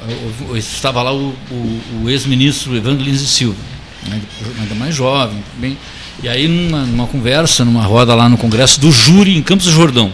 eu- 0.08 0.48
eu- 0.50 0.56
estava 0.56 1.02
lá 1.02 1.12
o, 1.12 1.34
o- 1.50 1.80
o 2.04 2.10
ex-ministro 2.10 2.76
Evandro 2.76 3.04
Lins 3.04 3.20
e 3.20 3.26
Silva, 3.26 3.58
né, 4.06 4.20
ainda 4.60 4.74
mais 4.74 4.94
jovem, 4.94 5.42
bem. 5.56 5.76
E 6.22 6.28
aí, 6.28 6.48
numa, 6.48 6.84
numa 6.84 7.06
conversa, 7.06 7.64
numa 7.64 7.82
roda 7.84 8.14
lá 8.14 8.28
no 8.28 8.36
congresso 8.36 8.80
do 8.80 8.90
júri 8.90 9.36
em 9.36 9.42
Campos 9.42 9.66
do 9.66 9.72
Jordão, 9.72 10.10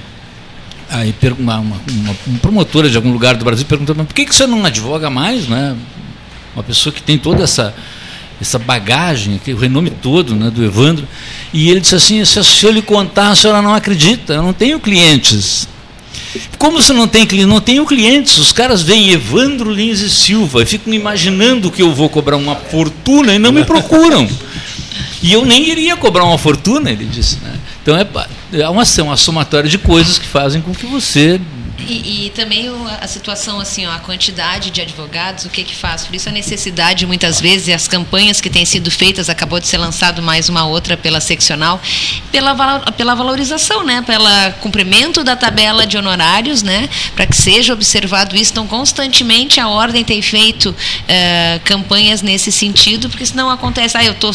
aí 0.91 1.15
uma, 1.39 1.59
uma- 1.59 1.81
uma- 1.87 2.15
promotora 2.41 2.89
de 2.89 2.97
algum 2.97 3.13
lugar 3.13 3.37
do 3.37 3.45
Brasil 3.45 3.67
perguntou, 3.67 3.95
mas 3.97 4.07
por 4.07 4.15
que, 4.15 4.25
você 4.27 4.47
não 4.47 4.65
advoga 4.65 5.11
mais, 5.11 5.49
né? 5.49 5.77
Uma 6.55 6.63
pessoa 6.63 6.93
que 6.93 7.03
tem 7.03 7.19
toda 7.19 7.43
essa 7.45 7.75
essa 8.41 8.59
bagagem, 8.59 9.41
o 9.47 9.57
renome 9.57 9.91
todo 9.91 10.35
né, 10.35 10.51
do 10.51 10.65
Evandro, 10.65 11.07
e 11.53 11.71
ele 11.71 11.81
disse 11.81 11.95
assim, 11.95 12.25
se, 12.25 12.65
eu 12.65 12.71
lhe 12.71 12.83
contar, 12.83 13.31
a 13.31 13.35
senhora 13.35 13.63
não 13.63 13.73
acredita, 13.73 14.35
eu 14.35 14.43
não 14.43 14.53
tenho 14.53 14.81
clientes. 14.81 15.69
Como 16.59 16.83
você 16.83 16.93
não 16.93 17.07
tem 17.07 17.25
clientes? 17.27 17.49
Não 17.49 17.61
tenho 17.61 17.87
clientes. 17.87 18.39
Os 18.39 18.53
caras 18.53 18.83
veem 18.83 19.11
Evandro 19.11 19.71
Lins 19.71 20.01
e 20.01 20.11
Silva 20.11 20.63
e 20.63 20.67
ficam 20.67 20.93
imaginando 20.93 21.71
que 21.71 21.81
eu 21.81 21.95
vou 21.95 22.09
cobrar 22.09 22.37
uma 22.37 22.57
fortuna 22.57 23.35
e 23.35 23.39
não 23.39 23.53
me 23.53 23.65
procuram. 23.65 24.29
E 25.23 25.33
eu 25.33 25.45
nem 25.45 25.69
iria 25.69 25.97
cobrar 25.97 26.25
uma 26.25 26.37
fortuna, 26.37 26.91
ele 26.91 27.05
disse. 27.05 27.39
Né? 27.41 27.55
Então 27.83 27.97
é, 27.97 28.07
é 28.61 28.69
uma, 28.69 28.85
uma 29.03 29.17
somatória 29.17 29.69
de 29.69 29.79
coisas 29.79 30.19
que 30.19 30.27
fazem 30.27 30.63
com 30.63 30.75
que 30.75 30.87
você 30.87 31.41
E, 31.87 32.27
e 32.27 32.31
também 32.31 32.71
a 33.01 33.07
situação, 33.07 33.61
assim, 33.61 33.85
ó, 33.85 33.93
a 33.93 33.99
quantidade 33.99 34.71
de 34.71 34.81
advogados, 34.81 35.45
o 35.45 35.51
que 35.51 35.65
que 35.65 35.75
faz? 35.75 36.07
Por 36.07 36.15
isso 36.15 36.29
a 36.29 36.33
necessidade, 36.33 37.05
muitas 37.05 37.41
vezes, 37.41 37.69
e 37.69 37.73
as 37.73 37.87
campanhas 37.89 38.41
que 38.41 38.49
têm 38.49 38.65
sido 38.65 38.91
feitas, 38.91 39.29
acabou 39.29 39.59
de 39.61 39.67
ser 39.67 39.77
lançado 39.79 40.23
mais 40.23 40.49
uma 40.49 40.65
outra 40.65 40.97
pela 40.97 41.21
seccional, 41.21 41.81
pela, 42.31 42.81
pela 42.93 43.15
valorização, 43.15 43.85
né? 43.85 44.03
Pelo 44.03 44.25
cumprimento 44.61 45.23
da 45.25 45.37
tabela 45.37 45.87
de 45.87 45.99
honorários, 45.99 46.63
né? 46.63 46.89
Para 47.15 47.27
que 47.27 47.37
seja 47.37 47.73
observado 47.73 48.37
isso. 48.37 48.53
Então, 48.53 48.67
constantemente 48.67 49.61
a 49.61 49.69
ordem 49.69 50.05
tem 50.05 50.23
feito 50.23 50.75
eh, 51.09 51.61
campanhas 51.65 52.23
nesse 52.23 52.51
sentido, 52.53 53.11
porque 53.11 53.27
senão 53.27 53.51
acontece, 53.51 53.97
ah, 53.97 54.05
eu 54.05 54.13
estou 54.13 54.33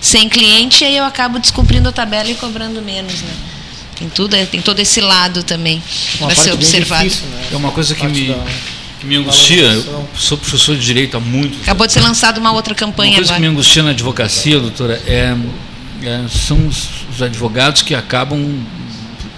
sem 0.00 0.28
cliente, 0.28 0.84
aí 0.84 0.96
eu 0.96 1.04
acabo 1.04 1.38
descumprindo 1.38 1.88
a 1.88 1.92
tabela 1.92 2.28
e 2.28 2.34
cobrando 2.34 2.82
menos, 2.82 3.22
né? 3.22 3.51
Tem, 4.02 4.08
tudo, 4.08 4.36
tem 4.46 4.60
todo 4.60 4.80
esse 4.80 5.00
lado 5.00 5.44
também 5.44 5.80
Uma 6.18 6.26
para 6.26 6.34
ser 6.36 6.52
observado. 6.52 7.04
difícil, 7.04 7.28
né? 7.28 7.46
É 7.52 7.56
uma 7.56 7.70
coisa 7.70 7.94
que 7.94 8.04
me, 8.08 8.26
da 8.28 8.38
que 8.98 9.06
me 9.06 9.14
angustia. 9.16 9.62
Eu 9.62 10.08
sou 10.16 10.36
professor 10.36 10.74
de 10.76 10.84
direito 10.84 11.16
há 11.16 11.20
muito 11.20 11.60
Acabou 11.62 11.86
de 11.86 11.92
ser 11.92 12.00
lançada 12.00 12.40
uma 12.40 12.50
outra 12.52 12.72
Uma 12.72 12.78
campanha 12.78 13.14
coisa 13.14 13.32
que 13.32 13.38
me 13.40 13.46
agora. 13.46 13.52
angustia 13.60 13.82
na 13.84 13.90
advocacia, 13.90 14.58
doutora, 14.58 15.00
é, 15.06 15.36
é- 16.02 16.24
são 16.28 16.66
os, 16.66 16.88
os 17.14 17.22
advogados 17.22 17.82
que 17.82 17.94
acabam 17.94 18.58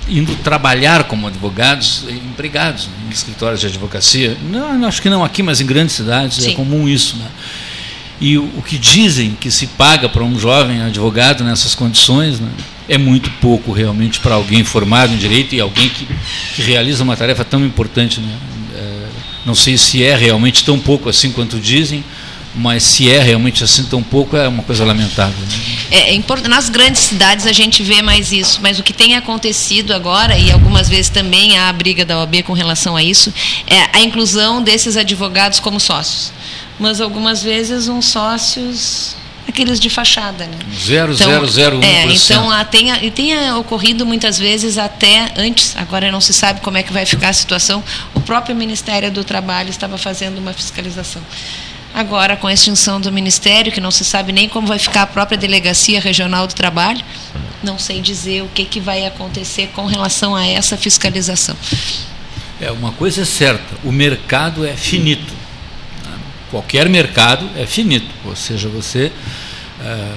indo 0.08 0.34
trabalhar 0.36 1.04
como 1.04 1.26
advogados 1.26 2.04
empregados 2.08 2.88
em 3.06 3.12
escritórios 3.12 3.60
de 3.60 3.66
advocacia. 3.66 4.36
Não, 4.50 4.86
acho 4.86 5.00
que 5.02 5.10
não 5.10 5.22
aqui, 5.22 5.42
mas 5.42 5.60
em 5.60 5.66
grandes 5.66 5.94
cidades 5.94 6.38
é 6.38 6.42
Sim. 6.48 6.54
comum 6.54 6.88
isso. 6.88 7.16
Né? 7.16 7.26
E 8.20 8.38
o, 8.38 8.44
o 8.56 8.62
que 8.62 8.78
dizem 8.78 9.36
que 9.40 9.50
se 9.50 9.66
paga 9.66 10.08
para 10.08 10.22
um 10.22 10.38
jovem 10.38 10.82
advogado 10.82 11.44
nessas 11.44 11.74
condições 11.74 12.40
né, 12.40 12.48
é 12.88 12.98
muito 12.98 13.30
pouco 13.40 13.72
realmente 13.72 14.20
para 14.20 14.34
alguém 14.34 14.62
formado 14.64 15.12
em 15.12 15.16
direito 15.16 15.54
e 15.54 15.60
alguém 15.60 15.88
que, 15.88 16.06
que 16.54 16.62
realiza 16.62 17.02
uma 17.02 17.16
tarefa 17.16 17.44
tão 17.44 17.64
importante. 17.64 18.20
Né? 18.20 18.36
É, 18.76 19.06
não 19.44 19.54
sei 19.54 19.76
se 19.76 20.02
é 20.04 20.16
realmente 20.16 20.64
tão 20.64 20.78
pouco 20.78 21.08
assim 21.08 21.32
quanto 21.32 21.58
dizem, 21.58 22.04
mas 22.54 22.84
se 22.84 23.10
é 23.10 23.20
realmente 23.20 23.64
assim 23.64 23.84
tão 23.84 24.02
pouco 24.02 24.36
é 24.36 24.46
uma 24.46 24.62
coisa 24.62 24.84
lamentável. 24.84 25.38
né? 25.40 25.74
É, 25.90 26.14
é 26.14 26.48
nas 26.48 26.68
grandes 26.68 27.02
cidades 27.02 27.46
a 27.46 27.52
gente 27.52 27.82
vê 27.82 28.00
mais 28.00 28.32
isso, 28.32 28.60
mas 28.62 28.78
o 28.78 28.82
que 28.82 28.92
tem 28.92 29.16
acontecido 29.16 29.92
agora, 29.92 30.38
e 30.38 30.52
algumas 30.52 30.88
vezes 30.88 31.08
também 31.08 31.58
há 31.58 31.68
a 31.68 31.72
briga 31.72 32.04
da 32.04 32.18
OAB 32.18 32.42
com 32.44 32.52
relação 32.52 32.96
a 32.96 33.02
isso, 33.02 33.32
é 33.66 33.88
a 33.92 34.00
inclusão 34.00 34.62
desses 34.62 34.96
advogados 34.96 35.58
como 35.58 35.80
sócios. 35.80 36.32
Mas 36.78 37.00
algumas 37.00 37.42
vezes 37.42 37.88
uns 37.88 38.06
sócios, 38.06 39.16
aqueles 39.48 39.78
de 39.78 39.88
fachada, 39.88 40.46
né? 40.46 40.58
0,001%. 40.74 41.84
É, 41.84 42.04
então 42.06 42.50
a, 42.50 42.64
tenha, 42.64 43.02
e 43.04 43.10
tenha 43.10 43.56
ocorrido 43.56 44.04
muitas 44.04 44.38
vezes 44.38 44.78
até 44.78 45.32
antes, 45.36 45.76
agora 45.76 46.10
não 46.10 46.20
se 46.20 46.32
sabe 46.32 46.60
como 46.60 46.76
é 46.76 46.82
que 46.82 46.92
vai 46.92 47.06
ficar 47.06 47.28
a 47.28 47.32
situação, 47.32 47.82
o 48.14 48.20
próprio 48.20 48.56
Ministério 48.56 49.10
do 49.10 49.22
Trabalho 49.22 49.70
estava 49.70 49.96
fazendo 49.96 50.38
uma 50.38 50.52
fiscalização. 50.52 51.22
Agora, 51.94 52.36
com 52.36 52.48
a 52.48 52.52
extinção 52.52 53.00
do 53.00 53.12
Ministério, 53.12 53.70
que 53.70 53.80
não 53.80 53.92
se 53.92 54.04
sabe 54.04 54.32
nem 54.32 54.48
como 54.48 54.66
vai 54.66 54.80
ficar 54.80 55.02
a 55.02 55.06
própria 55.06 55.38
Delegacia 55.38 56.00
Regional 56.00 56.44
do 56.48 56.52
Trabalho, 56.52 57.00
não 57.62 57.78
sei 57.78 58.00
dizer 58.00 58.42
o 58.42 58.48
que, 58.48 58.64
que 58.64 58.80
vai 58.80 59.06
acontecer 59.06 59.68
com 59.68 59.86
relação 59.86 60.34
a 60.34 60.44
essa 60.44 60.76
fiscalização. 60.76 61.56
É, 62.60 62.70
uma 62.72 62.90
coisa 62.90 63.22
é 63.22 63.24
certa, 63.24 63.76
o 63.84 63.92
mercado 63.92 64.66
é 64.66 64.74
finito. 64.74 65.43
Qualquer 66.54 66.88
mercado 66.88 67.48
é 67.56 67.66
finito, 67.66 68.06
ou 68.24 68.36
seja, 68.36 68.68
você 68.68 69.10
eh, 69.80 70.12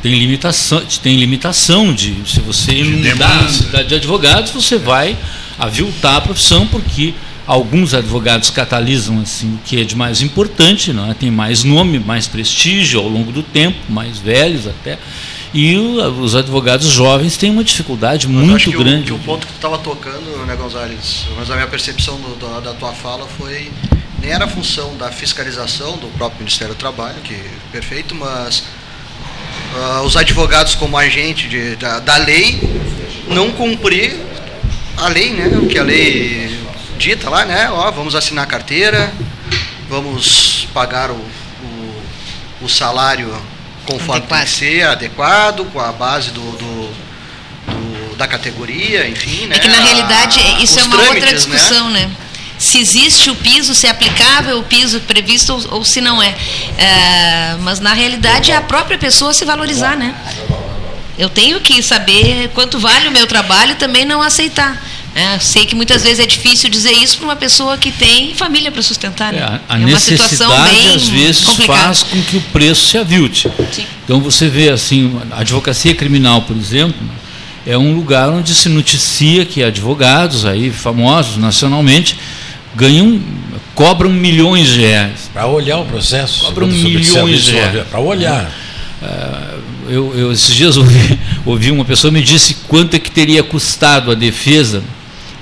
tem 0.00 0.16
limitação, 0.16 0.80
tem 1.02 1.16
limitação 1.16 1.92
de 1.92 2.14
se 2.24 2.38
você 2.38 2.72
inundar 2.72 3.48
cidade 3.50 3.88
de 3.88 3.96
advogados, 3.96 4.52
você 4.52 4.78
vai 4.78 5.16
aviltar 5.58 6.18
a 6.18 6.20
profissão 6.20 6.68
porque 6.68 7.14
alguns 7.48 7.94
advogados 7.94 8.48
catalisam 8.48 9.20
assim 9.20 9.54
o 9.54 9.58
que 9.64 9.80
é 9.80 9.84
de 9.84 9.96
mais 9.96 10.22
importante, 10.22 10.92
não 10.92 11.10
é? 11.10 11.14
Tem 11.14 11.32
mais 11.32 11.64
nome, 11.64 11.98
mais 11.98 12.28
prestígio 12.28 13.00
ao 13.00 13.08
longo 13.08 13.32
do 13.32 13.42
tempo, 13.42 13.76
mais 13.88 14.18
velhos 14.20 14.68
até. 14.68 15.00
E 15.52 15.76
o- 15.76 16.20
os 16.20 16.36
advogados 16.36 16.86
jovens 16.86 17.36
têm 17.36 17.50
uma 17.50 17.64
dificuldade 17.64 18.28
Mas 18.28 18.36
eu 18.48 18.54
acho 18.54 18.70
muito 18.70 18.78
que 18.78 18.84
grande. 18.84 19.12
O, 19.12 19.16
que 19.16 19.20
o 19.20 19.24
ponto 19.24 19.46
que 19.48 19.52
tu 19.52 19.56
estava 19.56 19.78
tocando, 19.78 20.46
né, 20.46 20.54
Gonzalez, 20.54 21.26
mas 21.36 21.50
a 21.50 21.54
minha 21.56 21.66
percepção 21.66 22.20
do- 22.20 22.36
da, 22.36 22.60
da 22.60 22.72
tua 22.72 22.92
fala 22.92 23.26
foi 23.36 23.70
nem 24.22 24.30
era 24.30 24.44
a 24.44 24.48
função 24.48 24.96
da 24.96 25.10
fiscalização 25.10 25.96
do 25.98 26.06
próprio 26.16 26.38
Ministério 26.40 26.74
do 26.74 26.78
Trabalho, 26.78 27.16
que 27.24 27.36
perfeito, 27.70 28.14
mas 28.14 28.62
ah, 29.76 30.02
os 30.02 30.16
advogados 30.16 30.74
como 30.76 30.96
agente 30.96 31.48
de, 31.48 31.76
da, 31.76 31.98
da 31.98 32.16
lei 32.16 32.60
não 33.28 33.50
cumprir 33.50 34.14
a 34.96 35.08
lei, 35.08 35.30
né? 35.32 35.48
O 35.58 35.66
que 35.66 35.78
a 35.78 35.82
lei 35.82 36.58
dita 36.98 37.28
lá, 37.28 37.44
né? 37.44 37.68
Ó, 37.70 37.90
vamos 37.90 38.14
assinar 38.14 38.44
a 38.44 38.46
carteira, 38.46 39.12
vamos 39.88 40.68
pagar 40.72 41.10
o, 41.10 41.14
o, 41.14 42.02
o 42.62 42.68
salário 42.68 43.28
conforme 43.86 44.20
tem 44.22 44.38
Adequado. 44.38 44.44
que 44.44 44.50
ser, 44.50 44.82
adequado, 44.84 45.64
com 45.72 45.80
a 45.80 45.90
base 45.90 46.30
do, 46.30 46.40
do- 46.40 46.92
do- 47.66 48.16
da 48.16 48.28
categoria, 48.28 49.08
enfim, 49.08 49.46
né? 49.46 49.56
É 49.56 49.58
que 49.58 49.66
na 49.68 49.78
A- 49.78 49.80
realidade 49.80 50.38
isso 50.62 50.78
é 50.78 50.84
uma 50.84 50.96
outra 51.02 51.26
né? 51.26 51.32
discussão, 51.32 51.90
né? 51.90 52.08
Se 52.62 52.78
existe 52.78 53.28
o 53.28 53.34
piso, 53.34 53.74
se 53.74 53.86
é 53.86 53.90
aplicável 53.90 54.58
o 54.58 54.62
piso 54.62 55.00
previsto 55.00 55.52
ou, 55.52 55.78
ou 55.78 55.84
se 55.84 56.00
não 56.00 56.22
é. 56.22 56.34
É, 56.78 57.56
Mas 57.60 57.80
na 57.80 57.92
realidade 57.92 58.50
é 58.52 58.56
a 58.56 58.60
própria 58.60 58.96
pessoa 58.96 59.34
se 59.34 59.44
valorizar, 59.44 59.96
né? 59.96 60.14
Eu 61.18 61.28
tenho 61.28 61.60
que 61.60 61.82
saber 61.82 62.50
quanto 62.54 62.78
vale 62.78 63.08
o 63.08 63.10
meu 63.10 63.26
trabalho 63.26 63.72
e 63.72 63.74
também 63.74 64.04
não 64.04 64.22
aceitar. 64.22 64.80
né? 65.14 65.38
sei 65.40 65.66
que 65.66 65.74
muitas 65.74 66.02
vezes 66.02 66.20
é 66.20 66.26
difícil 66.26 66.70
dizer 66.70 66.92
isso 66.92 67.18
para 67.18 67.26
uma 67.26 67.36
pessoa 67.36 67.76
que 67.76 67.90
tem 67.90 68.32
família 68.34 68.70
para 68.70 68.80
sustentar. 68.80 69.32
Né? 69.32 69.40
É, 69.40 69.44
a- 69.74 69.98
situação 69.98 70.48
necessidade 70.48 70.70
bem 70.74 70.94
às 70.94 71.08
vezes 71.08 71.44
complicada. 71.44 71.78
faz 71.82 72.02
com 72.04 72.22
que 72.22 72.36
o 72.36 72.40
preço 72.52 72.86
se 72.86 72.96
avilte. 72.96 73.50
Sim. 73.72 73.86
Então 74.04 74.20
você 74.20 74.48
vê 74.48 74.68
assim, 74.70 75.20
a 75.32 75.40
advocacia 75.40 75.94
criminal, 75.94 76.42
por 76.42 76.56
exemplo, 76.56 76.96
é 77.66 77.76
um 77.76 77.94
lugar 77.94 78.30
onde 78.30 78.54
se 78.54 78.68
noticia 78.68 79.44
que 79.44 79.62
advogados 79.62 80.44
aí 80.46 80.70
famosos 80.70 81.36
nacionalmente 81.36 82.16
ganham 82.74 83.20
cobram 83.74 84.10
milhões 84.10 84.68
de 84.68 84.80
reais. 84.80 85.30
Para 85.32 85.46
olhar 85.46 85.78
o 85.78 85.86
processo. 85.86 86.44
Cobram 86.44 86.66
milhões 86.66 87.44
de 87.44 87.52
reais. 87.52 87.86
Para 87.88 88.00
olhar. 88.00 88.52
Eu, 89.88 90.16
eu 90.16 90.32
esses 90.32 90.54
dias 90.54 90.76
ouvi, 90.76 91.18
ouvi 91.44 91.70
uma 91.70 91.84
pessoa 91.84 92.10
me 92.10 92.22
disse 92.22 92.54
quanto 92.68 92.94
é 92.94 92.98
que 92.98 93.10
teria 93.10 93.42
custado 93.42 94.10
a 94.10 94.14
defesa 94.14 94.82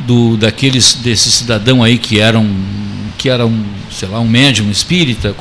do 0.01 0.37
daqueles 0.37 0.95
desse 0.95 1.31
cidadão 1.31 1.85
aí 1.85 1.99
que 1.99 2.18
era 2.18 2.39
um 2.39 2.81
que 3.18 3.28
era 3.28 3.45
um, 3.47 3.62
sei 3.91 4.09
lá, 4.09 4.18
um 4.18 4.26
médium 4.26 4.70
espírita, 4.70 5.35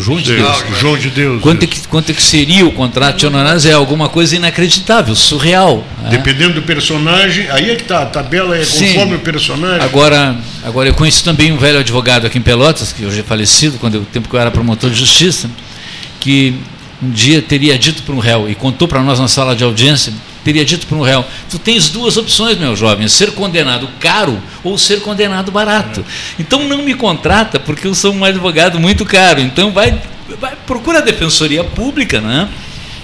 João 0.00 0.20
de 0.20 0.34
Deus. 0.34 0.64
O 0.70 0.74
João 0.74 0.98
de 0.98 1.10
Deus. 1.10 1.42
Quanto 1.42 1.62
é, 1.62 1.66
que, 1.66 1.86
quanto 1.88 2.10
é 2.10 2.14
que 2.14 2.22
seria 2.22 2.66
o 2.66 2.72
contrato 2.72 3.16
de 3.16 3.26
honorários? 3.26 3.66
É 3.66 3.72
alguma 3.72 4.08
coisa 4.08 4.36
inacreditável, 4.36 5.14
surreal. 5.14 5.84
né? 6.02 6.10
Dependendo 6.10 6.54
do 6.54 6.62
personagem, 6.62 7.48
aí 7.50 7.70
é 7.70 7.76
que 7.76 7.84
tá, 7.84 8.02
a 8.02 8.06
tabela 8.06 8.56
é 8.56 8.64
Sim. 8.64 8.88
conforme 8.88 9.16
o 9.16 9.20
personagem. 9.20 9.82
Agora, 9.82 10.36
agora 10.62 10.88
eu 10.88 10.94
conheci 10.94 11.22
também 11.22 11.52
um 11.52 11.58
velho 11.58 11.78
advogado 11.78 12.26
aqui 12.26 12.38
em 12.38 12.42
Pelotas, 12.42 12.92
que 12.92 13.04
hoje 13.04 13.20
é 13.20 13.22
falecido, 13.22 13.78
quando 13.78 13.96
eu, 13.96 14.04
tempo 14.04 14.28
que 14.28 14.34
eu 14.34 14.40
era 14.40 14.50
promotor 14.50 14.90
de 14.90 14.96
justiça, 14.96 15.50
que 16.20 16.54
um 17.02 17.10
dia 17.10 17.40
teria 17.40 17.78
dito 17.78 18.02
para 18.02 18.14
um 18.14 18.18
réu, 18.18 18.48
e 18.50 18.54
contou 18.54 18.88
para 18.88 19.02
nós 19.02 19.18
na 19.18 19.28
sala 19.28 19.54
de 19.54 19.64
audiência, 19.64 20.12
teria 20.48 20.64
dito 20.64 20.86
para 20.86 20.96
um 20.96 21.02
réu, 21.02 21.22
tu 21.50 21.58
tens 21.58 21.90
duas 21.90 22.16
opções, 22.16 22.56
meu 22.56 22.74
jovem, 22.74 23.06
ser 23.06 23.32
condenado 23.32 23.86
caro 24.00 24.40
ou 24.64 24.78
ser 24.78 25.00
condenado 25.02 25.52
barato. 25.52 26.02
Então 26.38 26.66
não 26.66 26.82
me 26.82 26.94
contrata, 26.94 27.60
porque 27.60 27.86
eu 27.86 27.94
sou 27.94 28.14
um 28.14 28.24
advogado 28.24 28.80
muito 28.80 29.04
caro. 29.04 29.42
Então 29.42 29.70
vai, 29.72 30.00
vai 30.40 30.56
procura 30.66 31.00
a 31.00 31.02
defensoria 31.02 31.62
pública, 31.62 32.22
né? 32.22 32.48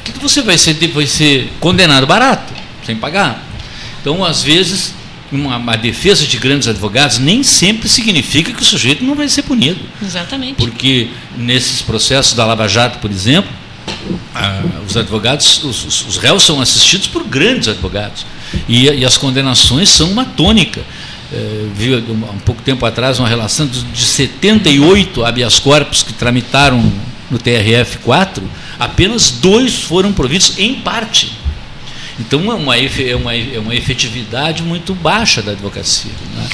Que 0.02 0.18
você 0.18 0.40
vai 0.40 0.56
ser, 0.56 0.74
vai 0.88 1.06
ser 1.06 1.52
condenado 1.60 2.06
barato, 2.06 2.50
sem 2.86 2.96
pagar. 2.96 3.46
Então, 4.00 4.24
às 4.24 4.42
vezes, 4.42 4.94
uma, 5.30 5.58
uma 5.58 5.76
defesa 5.76 6.26
de 6.26 6.38
grandes 6.38 6.66
advogados 6.66 7.18
nem 7.18 7.42
sempre 7.42 7.90
significa 7.90 8.52
que 8.52 8.62
o 8.62 8.64
sujeito 8.64 9.04
não 9.04 9.14
vai 9.14 9.28
ser 9.28 9.42
punido. 9.42 9.80
Exatamente. 10.02 10.56
Porque 10.56 11.08
nesses 11.36 11.82
processos 11.82 12.32
da 12.32 12.46
Lava 12.46 12.66
Jato, 12.66 13.00
por 13.00 13.10
exemplo, 13.10 13.50
ah, 14.34 14.62
os 14.86 14.96
advogados, 14.96 15.62
os, 15.64 16.06
os- 16.06 16.16
réus 16.16 16.42
são 16.42 16.60
assistidos 16.60 17.06
por 17.06 17.24
grandes 17.24 17.68
advogados. 17.68 18.24
E, 18.68 18.84
e 18.88 19.04
as 19.04 19.16
condenações 19.16 19.88
são 19.88 20.10
uma 20.10 20.24
tônica. 20.24 20.80
Eh, 21.32 21.66
vi 21.74 21.94
há 21.94 21.98
um 21.98 22.38
pouco 22.44 22.62
tempo 22.62 22.84
atrás 22.86 23.18
uma 23.18 23.28
relação 23.28 23.66
de, 23.66 23.82
de 23.82 24.04
78 24.04 25.24
habeas 25.24 25.58
corpus 25.58 26.02
que 26.02 26.12
tramitaram 26.12 26.92
no 27.30 27.38
TRF-4, 27.38 28.42
apenas 28.78 29.30
dois 29.30 29.74
foram 29.82 30.12
providos 30.12 30.58
em 30.58 30.74
parte. 30.74 31.32
Então 32.20 32.48
é 32.52 32.54
uma, 32.54 32.76
é 32.76 33.16
uma, 33.16 33.34
é 33.34 33.58
uma 33.58 33.74
efetividade 33.74 34.62
muito 34.62 34.94
baixa 34.94 35.42
da 35.42 35.50
advocacia. 35.52 36.12
né? 36.36 36.46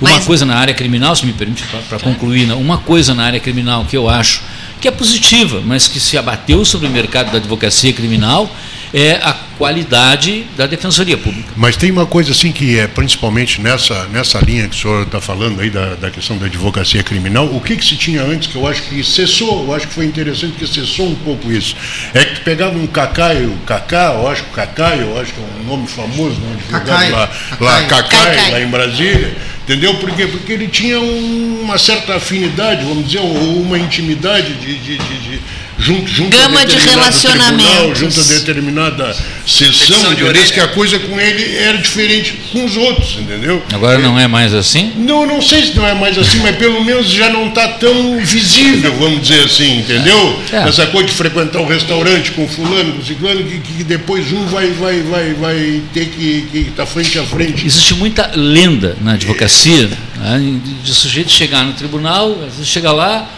Uma 0.00 0.10
Mas- 0.10 0.24
coisa 0.26 0.44
na 0.44 0.56
área 0.56 0.74
criminal, 0.74 1.16
se 1.16 1.24
me 1.24 1.32
permite 1.32 1.62
para 1.88 1.98
concluir, 1.98 2.46
né? 2.46 2.52
uma 2.54 2.76
coisa 2.78 3.14
na 3.14 3.24
área 3.24 3.40
criminal 3.40 3.86
que 3.86 3.96
eu 3.96 4.08
acho 4.10 4.42
que 4.80 4.88
é 4.88 4.90
positiva, 4.90 5.62
mas 5.64 5.88
que 5.88 5.98
se 5.98 6.18
abateu 6.18 6.64
sobre 6.64 6.86
o 6.86 6.90
mercado 6.90 7.30
da 7.32 7.38
advocacia 7.38 7.92
criminal 7.92 8.50
é 8.92 9.12
a 9.12 9.34
qualidade 9.58 10.44
da 10.56 10.66
defensoria 10.66 11.16
pública. 11.16 11.48
Mas 11.56 11.76
tem 11.76 11.90
uma 11.90 12.06
coisa 12.06 12.32
assim 12.32 12.52
que 12.52 12.78
é 12.78 12.86
principalmente 12.86 13.60
nessa, 13.60 14.06
nessa 14.08 14.38
linha 14.38 14.68
que 14.68 14.76
o 14.76 14.78
senhor 14.80 15.02
está 15.02 15.20
falando 15.20 15.60
aí 15.60 15.70
da, 15.70 15.94
da 15.94 16.10
questão 16.10 16.36
da 16.38 16.46
advocacia 16.46 17.02
criminal, 17.02 17.46
o 17.46 17.60
que, 17.60 17.76
que 17.76 17.84
se 17.84 17.96
tinha 17.96 18.22
antes 18.22 18.48
que 18.48 18.56
eu 18.56 18.66
acho 18.66 18.82
que 18.82 19.02
cessou, 19.02 19.64
eu 19.64 19.74
acho 19.74 19.88
que 19.88 19.94
foi 19.94 20.04
interessante 20.04 20.52
que 20.58 20.66
cessou 20.66 21.08
um 21.08 21.14
pouco 21.16 21.50
isso. 21.50 21.74
É 22.14 22.24
que 22.24 22.36
tu 22.36 22.40
pegava 22.42 22.76
um 22.76 22.86
cacaio, 22.86 23.52
cacá, 23.66 24.14
eu 24.18 24.28
acho 24.28 24.44
que 24.44 24.50
cacaio, 24.50 25.02
eu 25.02 25.20
acho 25.20 25.32
que 25.32 25.40
é 25.40 25.44
um 25.62 25.64
nome 25.64 25.86
famoso, 25.86 26.38
né, 26.40 26.52
advogado 26.54 26.86
Cacai. 26.86 27.10
lá, 27.10 27.30
lá 27.60 27.82
Cacai. 27.82 28.02
cacai, 28.02 28.36
Cacai. 28.36 28.50
lá 28.52 28.60
em 28.60 28.66
Brasília, 28.68 29.36
entendeu? 29.64 29.94
Por 29.94 30.10
quê? 30.12 30.26
Porque 30.26 30.52
ele 30.52 30.68
tinha 30.68 31.00
um- 31.00 31.60
uma 31.62 31.78
certa 31.78 32.16
afinidade, 32.16 32.84
vamos 32.84 33.06
dizer, 33.06 33.18
ou 33.20 33.60
uma 33.62 33.78
intimidade 33.78 34.52
de, 34.54 34.74
de, 34.78 34.98
de- 34.98 35.18
de- 35.20 35.40
junto, 35.78 36.06
junto 36.08 36.36
a 36.36 36.40
Gama 36.40 36.60
de 36.60 36.74
determinado 36.74 37.00
relacionamentos. 37.00 37.66
tribunal, 37.66 37.94
junto 37.94 38.20
a 38.20 38.24
determinada 38.24 39.16
sessão, 39.46 39.68
Petição 39.68 39.98
de 40.00 40.06
entendeu? 40.06 40.26
orelha. 40.28 40.52
que 40.52 40.60
a 40.60 40.68
coisa 40.68 40.98
com 40.98 41.20
ele 41.20 41.56
era 41.58 41.78
diferente 41.78 42.34
com 42.52 42.64
os 42.64 42.76
outros, 42.76 43.16
entendeu? 43.18 43.62
Agora 43.72 43.98
não 43.98 44.18
é 44.18 44.26
mais 44.26 44.54
assim? 44.54 44.92
Não, 44.96 45.26
não 45.26 45.40
sei 45.42 45.66
se 45.66 45.76
não 45.76 45.86
é 45.86 45.94
mais 45.94 46.18
assim, 46.18 46.38
mas 46.38 46.56
pelo 46.56 46.82
menos 46.84 47.08
já 47.08 47.28
não 47.30 47.48
está 47.48 47.68
tão 47.68 48.18
visível, 48.18 48.94
vamos 48.98 49.22
dizer 49.22 49.44
assim, 49.44 49.78
entendeu? 49.80 50.42
É. 50.52 50.68
Essa 50.68 50.86
coisa 50.86 51.08
de 51.08 51.14
frequentar 51.14 51.60
um 51.60 51.66
restaurante 51.66 52.30
com 52.32 52.48
fulano, 52.48 52.94
com 52.94 53.04
ciclano, 53.04 53.44
que, 53.44 53.58
que 53.58 53.84
depois 53.84 54.32
um 54.32 54.46
vai, 54.46 54.68
vai, 54.70 55.00
vai, 55.02 55.34
vai 55.34 55.82
ter 55.92 56.06
que 56.06 56.48
estar 56.68 56.86
frente 56.86 57.18
a 57.18 57.24
frente. 57.24 57.66
Existe 57.66 57.94
muita 57.94 58.30
lenda 58.34 58.96
na 59.02 59.12
advocacia 59.12 59.88
né, 60.16 60.38
de, 60.64 60.74
de 60.74 60.94
sujeito 60.94 61.30
chegar 61.30 61.64
no 61.64 61.72
tribunal, 61.74 62.32
às 62.46 62.54
vezes 62.54 62.66
chega 62.68 62.90
lá, 62.92 63.28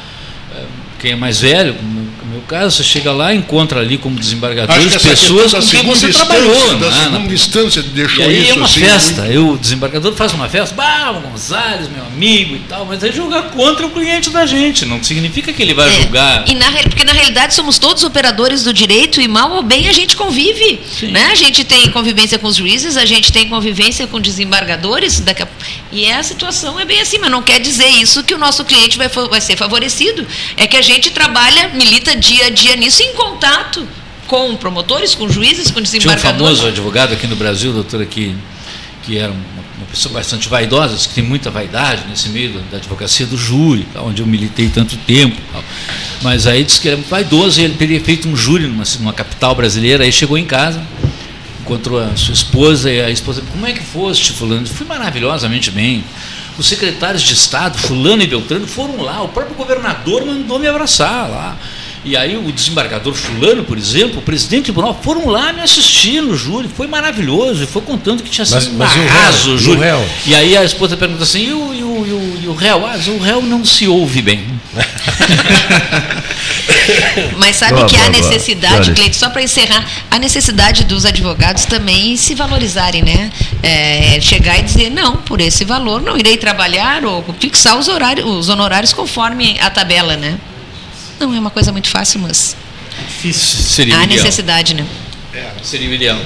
eh, 0.56 0.62
quem 0.98 1.12
é 1.12 1.16
mais 1.16 1.40
velho, 1.40 1.74
no 2.38 2.42
caso, 2.46 2.76
você 2.76 2.84
chega 2.84 3.10
lá 3.12 3.34
e 3.34 3.38
encontra 3.38 3.80
ali 3.80 3.98
como 3.98 4.16
que 4.90 4.96
essa 4.96 5.08
pessoas 5.08 5.52
questão 5.52 5.60
com 5.62 5.66
quem 5.68 5.84
você 5.84 6.08
trabalhou. 6.12 6.74
da 6.78 6.90
né, 6.90 6.96
na 7.04 7.10
segunda 7.12 7.34
instância 7.34 7.80
E 7.80 7.82
deixou 7.82 8.24
aí 8.24 8.42
isso 8.42 8.52
é 8.52 8.54
uma 8.54 8.64
assim. 8.66 8.80
festa. 8.80 9.22
Aí 9.22 9.38
o 9.38 9.56
desembargador 9.56 10.12
faz 10.14 10.32
uma 10.32 10.48
festa, 10.48 10.74
bah, 10.74 11.12
o 11.18 11.20
Gonzales, 11.28 11.88
meu 11.88 12.04
amigo 12.06 12.54
e 12.56 12.60
tal, 12.60 12.86
mas 12.86 13.02
é 13.02 13.10
jogar 13.12 13.42
contra 13.50 13.86
o 13.86 13.90
cliente 13.90 14.30
da 14.30 14.46
gente. 14.46 14.84
Não 14.86 15.02
significa 15.02 15.52
que 15.52 15.62
ele 15.62 15.74
vai 15.74 15.88
É, 15.88 16.02
julgar. 16.02 16.44
E 16.48 16.54
na, 16.54 16.70
porque 16.70 17.04
na 17.04 17.12
realidade 17.12 17.54
somos 17.54 17.78
todos 17.78 18.04
operadores 18.04 18.62
do 18.62 18.72
direito 18.72 19.20
e 19.20 19.26
mal 19.28 19.50
ou 19.52 19.62
bem 19.62 19.88
a 19.88 19.92
gente 19.92 20.16
convive. 20.16 20.80
Sim. 20.98 21.08
Né? 21.08 21.26
A 21.32 21.34
gente 21.34 21.64
tem 21.64 21.90
convivência 21.90 22.38
com 22.38 22.46
os 22.46 22.56
juízes, 22.56 22.96
a 22.96 23.04
gente 23.04 23.32
tem 23.32 23.48
convivência 23.48 24.06
com 24.06 24.20
desembargadores. 24.20 25.20
Daqui 25.20 25.42
a- 25.42 25.48
E 25.90 26.10
a 26.10 26.22
situação 26.22 26.78
é 26.78 26.84
bem 26.84 27.00
assim, 27.00 27.18
mas 27.18 27.30
não 27.30 27.42
quer 27.42 27.58
dizer 27.60 27.86
isso 27.88 28.22
que 28.22 28.34
o 28.34 28.38
nosso 28.38 28.64
cliente 28.64 28.96
vai, 28.98 29.08
vai 29.08 29.40
ser 29.40 29.56
favorecido. 29.56 30.26
É 30.56 30.66
que 30.66 30.76
a 30.76 30.82
gente 30.82 31.10
trabalha, 31.10 31.70
milita 31.74 32.14
dia 32.28 32.46
a 32.46 32.50
dia 32.50 32.76
nisso 32.76 33.02
em 33.02 33.14
contato 33.14 33.86
com 34.26 34.54
promotores, 34.56 35.14
com 35.14 35.28
juízes, 35.28 35.70
com 35.70 35.80
Tinha 35.80 35.80
um 35.80 35.82
desembargadores. 35.82 36.58
famoso 36.58 36.66
advogado 36.66 37.14
aqui 37.14 37.26
no 37.26 37.34
Brasil, 37.34 37.72
doutora, 37.72 38.04
que, 38.04 38.36
que 39.02 39.16
era 39.16 39.32
uma, 39.32 39.86
pessoa 39.90 40.12
bastante 40.12 40.46
vaidosa, 40.50 41.08
que 41.08 41.14
tem 41.14 41.24
muita 41.24 41.50
vaidade 41.50 42.02
nesse 42.10 42.28
meio 42.28 42.60
da, 42.70 42.76
advocacia 42.76 43.24
do 43.24 43.38
júri, 43.38 43.88
onde 43.96 44.20
eu 44.20 44.26
militei 44.26 44.68
tanto 44.68 44.98
tempo. 44.98 45.40
Mas 46.20 46.46
aí 46.46 46.62
disse 46.62 46.78
que 46.78 46.88
era 46.88 46.98
muito 46.98 47.08
vaidoso 47.08 47.58
e 47.58 47.64
ele 47.64 47.74
teria 47.74 47.98
feito 48.02 48.28
um 48.28 48.36
júri 48.36 48.66
numa, 48.66 48.84
numa 49.00 49.14
capital 49.14 49.54
brasileira, 49.54 50.04
aí 50.04 50.12
chegou 50.12 50.36
em 50.36 50.44
casa, 50.44 50.82
encontrou 51.62 51.98
a 51.98 52.14
sua 52.16 52.34
esposa 52.34 52.90
e 52.90 53.00
a 53.00 53.08
esposa, 53.08 53.42
como 53.50 53.64
é 53.64 53.72
que 53.72 53.82
foste, 53.82 54.32
fulano? 54.32 54.66
Fui 54.66 54.86
maravilhosamente 54.86 55.70
bem. 55.70 56.04
Os 56.58 56.66
secretários 56.66 57.22
de 57.22 57.32
Estado, 57.32 57.78
fulano 57.78 58.22
e 58.22 58.26
Beltrano, 58.26 58.66
foram 58.66 59.00
lá, 59.00 59.22
o 59.22 59.28
próprio 59.28 59.56
governador 59.56 60.26
mandou 60.26 60.58
me 60.58 60.66
abraçar 60.66 61.30
lá. 61.30 61.56
E 62.04 62.16
aí 62.16 62.36
o 62.36 62.50
desembargador 62.52 63.12
fulano, 63.14 63.64
por 63.64 63.76
exemplo, 63.76 64.18
o 64.18 64.22
presidente 64.22 64.60
do 64.62 64.64
tribunal, 64.72 64.98
foram 65.02 65.26
lá 65.28 65.52
me 65.52 65.60
assistir 65.60 66.22
no 66.22 66.36
júri, 66.36 66.68
foi 66.74 66.86
maravilhoso, 66.86 67.64
e 67.64 67.66
foi 67.66 67.82
contando 67.82 68.22
que 68.22 68.30
tinha 68.30 68.44
sido 68.46 68.54
Mas- 68.54 68.66
um 68.68 68.76
mas 68.76 68.94
e 68.94 68.98
o 68.98 69.02
réu? 69.02 69.10
arraso 69.10 69.48
E 69.48 69.52
o 69.52 69.54
o 69.54 69.58
júri. 69.58 69.80
réu? 69.80 70.08
E 70.26 70.34
aí 70.34 70.56
a 70.56 70.64
esposa 70.64 70.96
pergunta 70.96 71.22
assim, 71.24 71.48
e 71.48 71.52
o, 71.52 71.74
e 71.74 71.82
o, 71.82 72.06
e 72.06 72.12
o, 72.12 72.40
e 72.44 72.48
o 72.48 72.54
réu? 72.54 72.86
Ah, 72.86 72.96
o 73.08 73.18
réu 73.18 73.42
não 73.42 73.64
se 73.64 73.86
ouve 73.88 74.22
bem. 74.22 74.44
Mas 77.36 77.56
sabe 77.56 77.74
Boa, 77.74 77.86
que 77.86 77.96
há 77.96 77.98
boa, 78.00 78.10
boa. 78.12 78.22
necessidade, 78.22 78.76
Olha. 78.88 78.94
Cleide, 78.94 79.16
só 79.16 79.28
para 79.28 79.42
encerrar, 79.42 79.84
a 80.10 80.18
necessidade 80.18 80.84
dos 80.84 81.04
advogados 81.04 81.64
também 81.66 82.16
se 82.16 82.34
valorizarem, 82.34 83.02
né? 83.02 83.30
É, 83.62 84.18
chegar 84.20 84.58
e 84.58 84.62
dizer, 84.62 84.90
não, 84.90 85.16
por 85.16 85.40
esse 85.40 85.64
valor 85.64 86.00
não 86.00 86.16
irei 86.16 86.36
trabalhar 86.36 87.04
ou 87.04 87.24
fixar 87.38 87.76
os, 87.78 87.88
horários, 87.88 88.26
os 88.26 88.48
honorários 88.48 88.92
conforme 88.92 89.58
a 89.60 89.68
tabela, 89.70 90.16
né? 90.16 90.38
Não 91.20 91.34
é 91.34 91.38
uma 91.38 91.50
coisa 91.50 91.72
muito 91.72 91.88
fácil, 91.88 92.20
mas 92.20 92.56
Difícil. 93.06 93.60
Seria 93.60 93.98
há 93.98 94.04
ideal. 94.04 94.24
necessidade, 94.24 94.74
né? 94.74 94.84
É, 95.34 95.50
seria 95.62 95.88
o 95.88 95.94
ideal. 95.94 96.20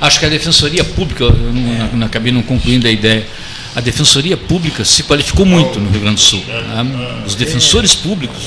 Acho 0.00 0.18
que 0.18 0.26
a 0.26 0.28
Defensoria 0.28 0.84
Pública, 0.84 1.24
eu 1.24 1.32
não, 1.52 1.88
não 1.98 2.06
acabei 2.06 2.32
não 2.32 2.42
concluindo 2.42 2.86
a 2.86 2.90
ideia, 2.90 3.26
a 3.74 3.80
Defensoria 3.80 4.36
Pública 4.36 4.84
se 4.84 5.02
qualificou 5.02 5.44
muito 5.44 5.80
no 5.80 5.90
Rio 5.90 6.00
Grande 6.00 6.16
do 6.16 6.20
Sul. 6.20 6.42
né? 6.46 7.22
Os 7.26 7.34
defensores 7.34 7.94
públicos 7.94 8.42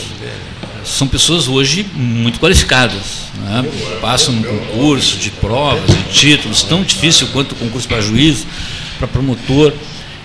são 0.85 1.07
pessoas 1.07 1.47
hoje 1.47 1.85
muito 1.93 2.39
qualificadas. 2.39 3.27
né? 3.43 3.65
Passam 4.01 4.33
no 4.33 4.43
concurso 4.43 5.17
de 5.17 5.29
provas 5.31 5.89
e 5.91 6.13
títulos, 6.13 6.63
tão 6.63 6.81
difícil 6.83 7.27
quanto 7.33 7.51
o 7.51 7.55
concurso 7.55 7.87
para 7.87 8.01
juiz, 8.01 8.45
para 8.97 9.07
promotor. 9.07 9.73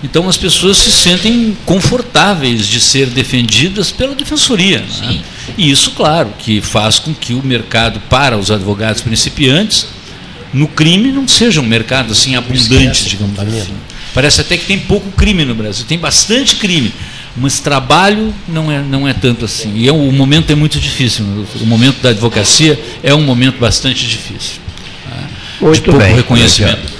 Então 0.03 0.27
as 0.27 0.35
pessoas 0.35 0.75
se 0.77 0.91
sentem 0.91 1.55
confortáveis 1.65 2.67
de 2.67 2.79
ser 2.81 3.07
defendidas 3.07 3.89
pela 3.89 4.13
defensoria. 4.13 4.83
né? 5.01 5.21
E 5.57 5.71
isso, 5.71 5.91
claro, 5.91 6.33
que 6.37 6.59
faz 6.59 6.99
com 6.99 7.13
que 7.13 7.33
o 7.33 7.41
mercado 7.41 8.01
para 8.09 8.37
os 8.37 8.51
advogados 8.51 9.01
principiantes 9.01 9.87
no 10.53 10.67
crime 10.67 11.11
não 11.11 11.27
seja 11.27 11.61
um 11.61 11.65
mercado 11.65 12.11
assim 12.11 12.35
abundante, 12.35 13.05
digamos 13.05 13.39
assim. 13.39 13.73
Parece 14.13 14.41
até 14.41 14.57
que 14.57 14.65
tem 14.65 14.77
pouco 14.77 15.09
crime 15.13 15.43
no 15.45 15.55
Brasil, 15.55 15.85
tem 15.87 15.97
bastante 15.97 16.57
crime, 16.57 16.93
mas 17.35 17.59
trabalho 17.59 18.31
não 18.47 18.71
é, 18.71 18.79
não 18.81 19.07
é 19.07 19.13
tanto 19.13 19.45
assim. 19.45 19.73
E 19.75 19.87
é, 19.87 19.91
o 19.91 20.11
momento 20.11 20.51
é 20.51 20.55
muito 20.55 20.79
difícil. 20.79 21.25
né? 21.25 21.45
O 21.61 21.65
momento 21.65 21.99
da 22.01 22.09
advocacia 22.09 22.79
é 23.01 23.15
um 23.15 23.23
momento 23.23 23.57
bastante 23.57 24.05
difícil. 24.07 24.57
né? 25.09 25.27
de 25.57 25.63
Muito 25.65 25.81
pouco 25.83 25.99
bem. 25.99 26.13
reconhecimento. 26.13 26.92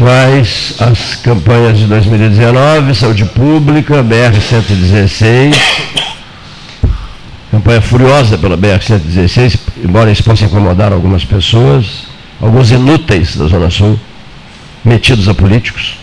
Quais 0.00 0.76
as 0.80 1.16
campanhas 1.16 1.78
de 1.78 1.84
2019? 1.84 2.94
Saúde 2.94 3.26
Pública, 3.26 4.02
BR-116. 4.02 5.54
Campanha 7.50 7.82
furiosa 7.82 8.38
pela 8.38 8.56
BR-116, 8.56 9.58
embora 9.84 10.10
isso 10.10 10.24
possa 10.24 10.46
incomodar 10.46 10.90
algumas 10.90 11.22
pessoas. 11.26 12.06
alguns 12.40 12.70
inúteis 12.70 13.36
da 13.36 13.46
Zona 13.46 13.68
Sul, 13.68 14.00
metidos 14.82 15.28
a 15.28 15.34
políticos, 15.34 15.98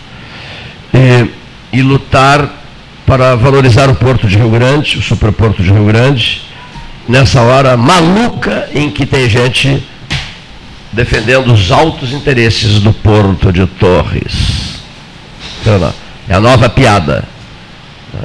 e, 0.94 1.32
e 1.76 1.82
lutar 1.82 2.48
para 3.04 3.36
valorizar 3.36 3.90
o 3.90 3.96
Porto 3.96 4.28
de 4.28 4.38
Rio 4.38 4.52
Grande, 4.52 5.00
o 5.00 5.02
superporto 5.02 5.64
de 5.64 5.72
Rio 5.72 5.86
Grande, 5.86 6.44
nessa 7.10 7.42
hora 7.42 7.76
maluca 7.76 8.70
em 8.76 8.92
que 8.92 9.08
tem 9.08 9.28
gente 9.28 9.84
defendendo 10.98 11.54
os 11.54 11.72
altos 11.72 12.12
interesses 12.12 12.80
do 12.80 12.92
Porto 12.92 13.54
de 13.54 13.68
Torres. 13.68 14.80
Então, 15.62 15.94
é 16.28 16.34
a 16.34 16.40
nova 16.40 16.68
piada. 16.68 17.24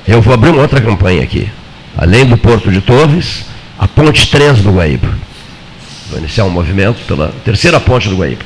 Eu 0.09 0.23
vou 0.23 0.33
abrir 0.33 0.51
uma 0.51 0.63
outra 0.63 0.81
campanha 0.81 1.23
aqui. 1.23 1.51
Além 1.97 2.25
do 2.25 2.39
Porto 2.39 2.73
de 2.73 2.81
Torres, 2.81 3.45
a 3.79 3.87
ponte 3.87 4.27
3 4.31 4.63
do 4.63 4.73
Guaíba. 4.73 5.09
Vou 6.09 6.19
iniciar 6.19 6.45
um 6.45 6.51
movimento 6.51 7.05
pela 7.07 7.29
terceira 7.45 7.79
ponte 7.79 8.09
do 8.09 8.17
Guaíba. 8.17 8.43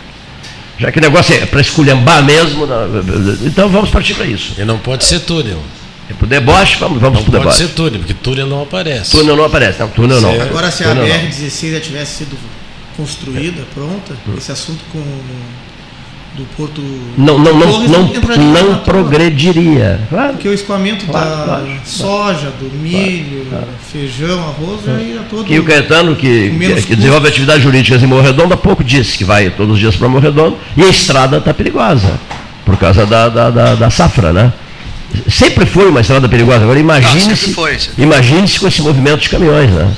Já 0.77 0.91
que 0.91 0.99
o 0.99 1.03
negócio 1.03 1.33
é 1.33 1.47
para 1.47 1.61
esculhambar 1.61 2.23
mesmo, 2.25 2.67
então 3.47 3.69
vamos 3.69 3.91
partir 3.91 4.15
para 4.15 4.27
isso. 4.27 4.61
E 4.61 4.65
não 4.65 4.79
pode 4.79 5.05
ser 5.05 5.21
túnel. 5.21 5.63
É 6.11 6.15
para 6.15 6.25
o 6.25 6.29
deboche, 6.29 6.77
vamos, 6.79 7.01
vamos 7.01 7.21
para 7.21 7.29
o 7.29 7.33
deboche. 7.33 7.59
Pode 7.59 7.69
ser 7.69 7.75
túnel, 7.75 8.01
porque 8.01 8.15
túnel 8.15 8.47
não 8.49 8.63
aparece. 8.63 9.13
Túnel 9.13 9.37
não 9.37 9.45
aparece, 9.45 9.79
não, 9.79 9.89
túnel 9.89 10.21
não. 10.21 10.41
Agora, 10.43 10.71
se 10.71 10.83
a 10.83 10.95
BR-16 10.95 11.73
já 11.73 11.81
tivesse 11.81 12.19
sido 12.19 12.37
construída, 12.97 13.63
pronta, 13.75 14.15
hum. 14.29 14.35
esse 14.37 14.53
assunto 14.53 14.83
com 14.93 15.03
do 16.37 16.45
Porto. 16.57 16.83
Não, 17.17 17.39
não, 17.39 17.59
não, 17.59 17.89
não, 17.89 18.53
não 18.53 18.79
progrediria. 18.81 20.01
Claro. 20.09 20.33
Porque 20.35 20.49
o 20.49 20.53
escoamento 20.53 21.07
claro, 21.07 21.31
da 21.31 21.45
claro, 21.45 21.67
soja, 21.85 22.51
do 22.61 22.71
milho, 22.77 23.47
claro, 23.49 23.67
feijão, 23.91 24.41
arroz, 24.41 24.85
já 24.85 24.93
ia 24.93 25.21
todo. 25.31 25.45
Que 25.45 25.59
o 25.59 25.65
Caetano, 25.65 26.15
que, 26.15 26.51
que, 26.51 26.83
que 26.83 26.97
desenvolve 26.97 27.29
atividade 27.29 27.63
jurídica 27.63 27.97
em 27.97 28.07
Morredondo, 28.07 28.55
há 28.55 28.57
pouco 28.57 28.85
disse 28.85 29.17
que 29.17 29.25
vai 29.25 29.51
todos 29.51 29.75
os 29.75 29.81
dias 29.81 29.97
para 29.97 30.09
Morredondo 30.09 30.59
e 30.77 30.83
a 30.83 30.89
estrada 30.89 31.39
está 31.39 31.55
perigosa, 31.55 32.21
por 32.65 32.77
causa 32.77 33.07
da, 33.07 33.29
da, 33.29 33.51
da, 33.51 33.75
da 33.75 33.91
safra, 33.91 34.33
né? 34.33 34.53
Sempre 35.31 35.67
foi 35.67 35.89
uma 35.89 36.01
estrada 36.01 36.29
perigosa. 36.29 36.63
Agora 36.63 36.79
imagine-se 36.79 37.55
imagine 37.99 38.59
com 38.59 38.69
esse 38.69 38.83
movimento 38.83 39.21
de 39.21 39.29
caminhões. 39.29 39.71
Né? 39.71 39.91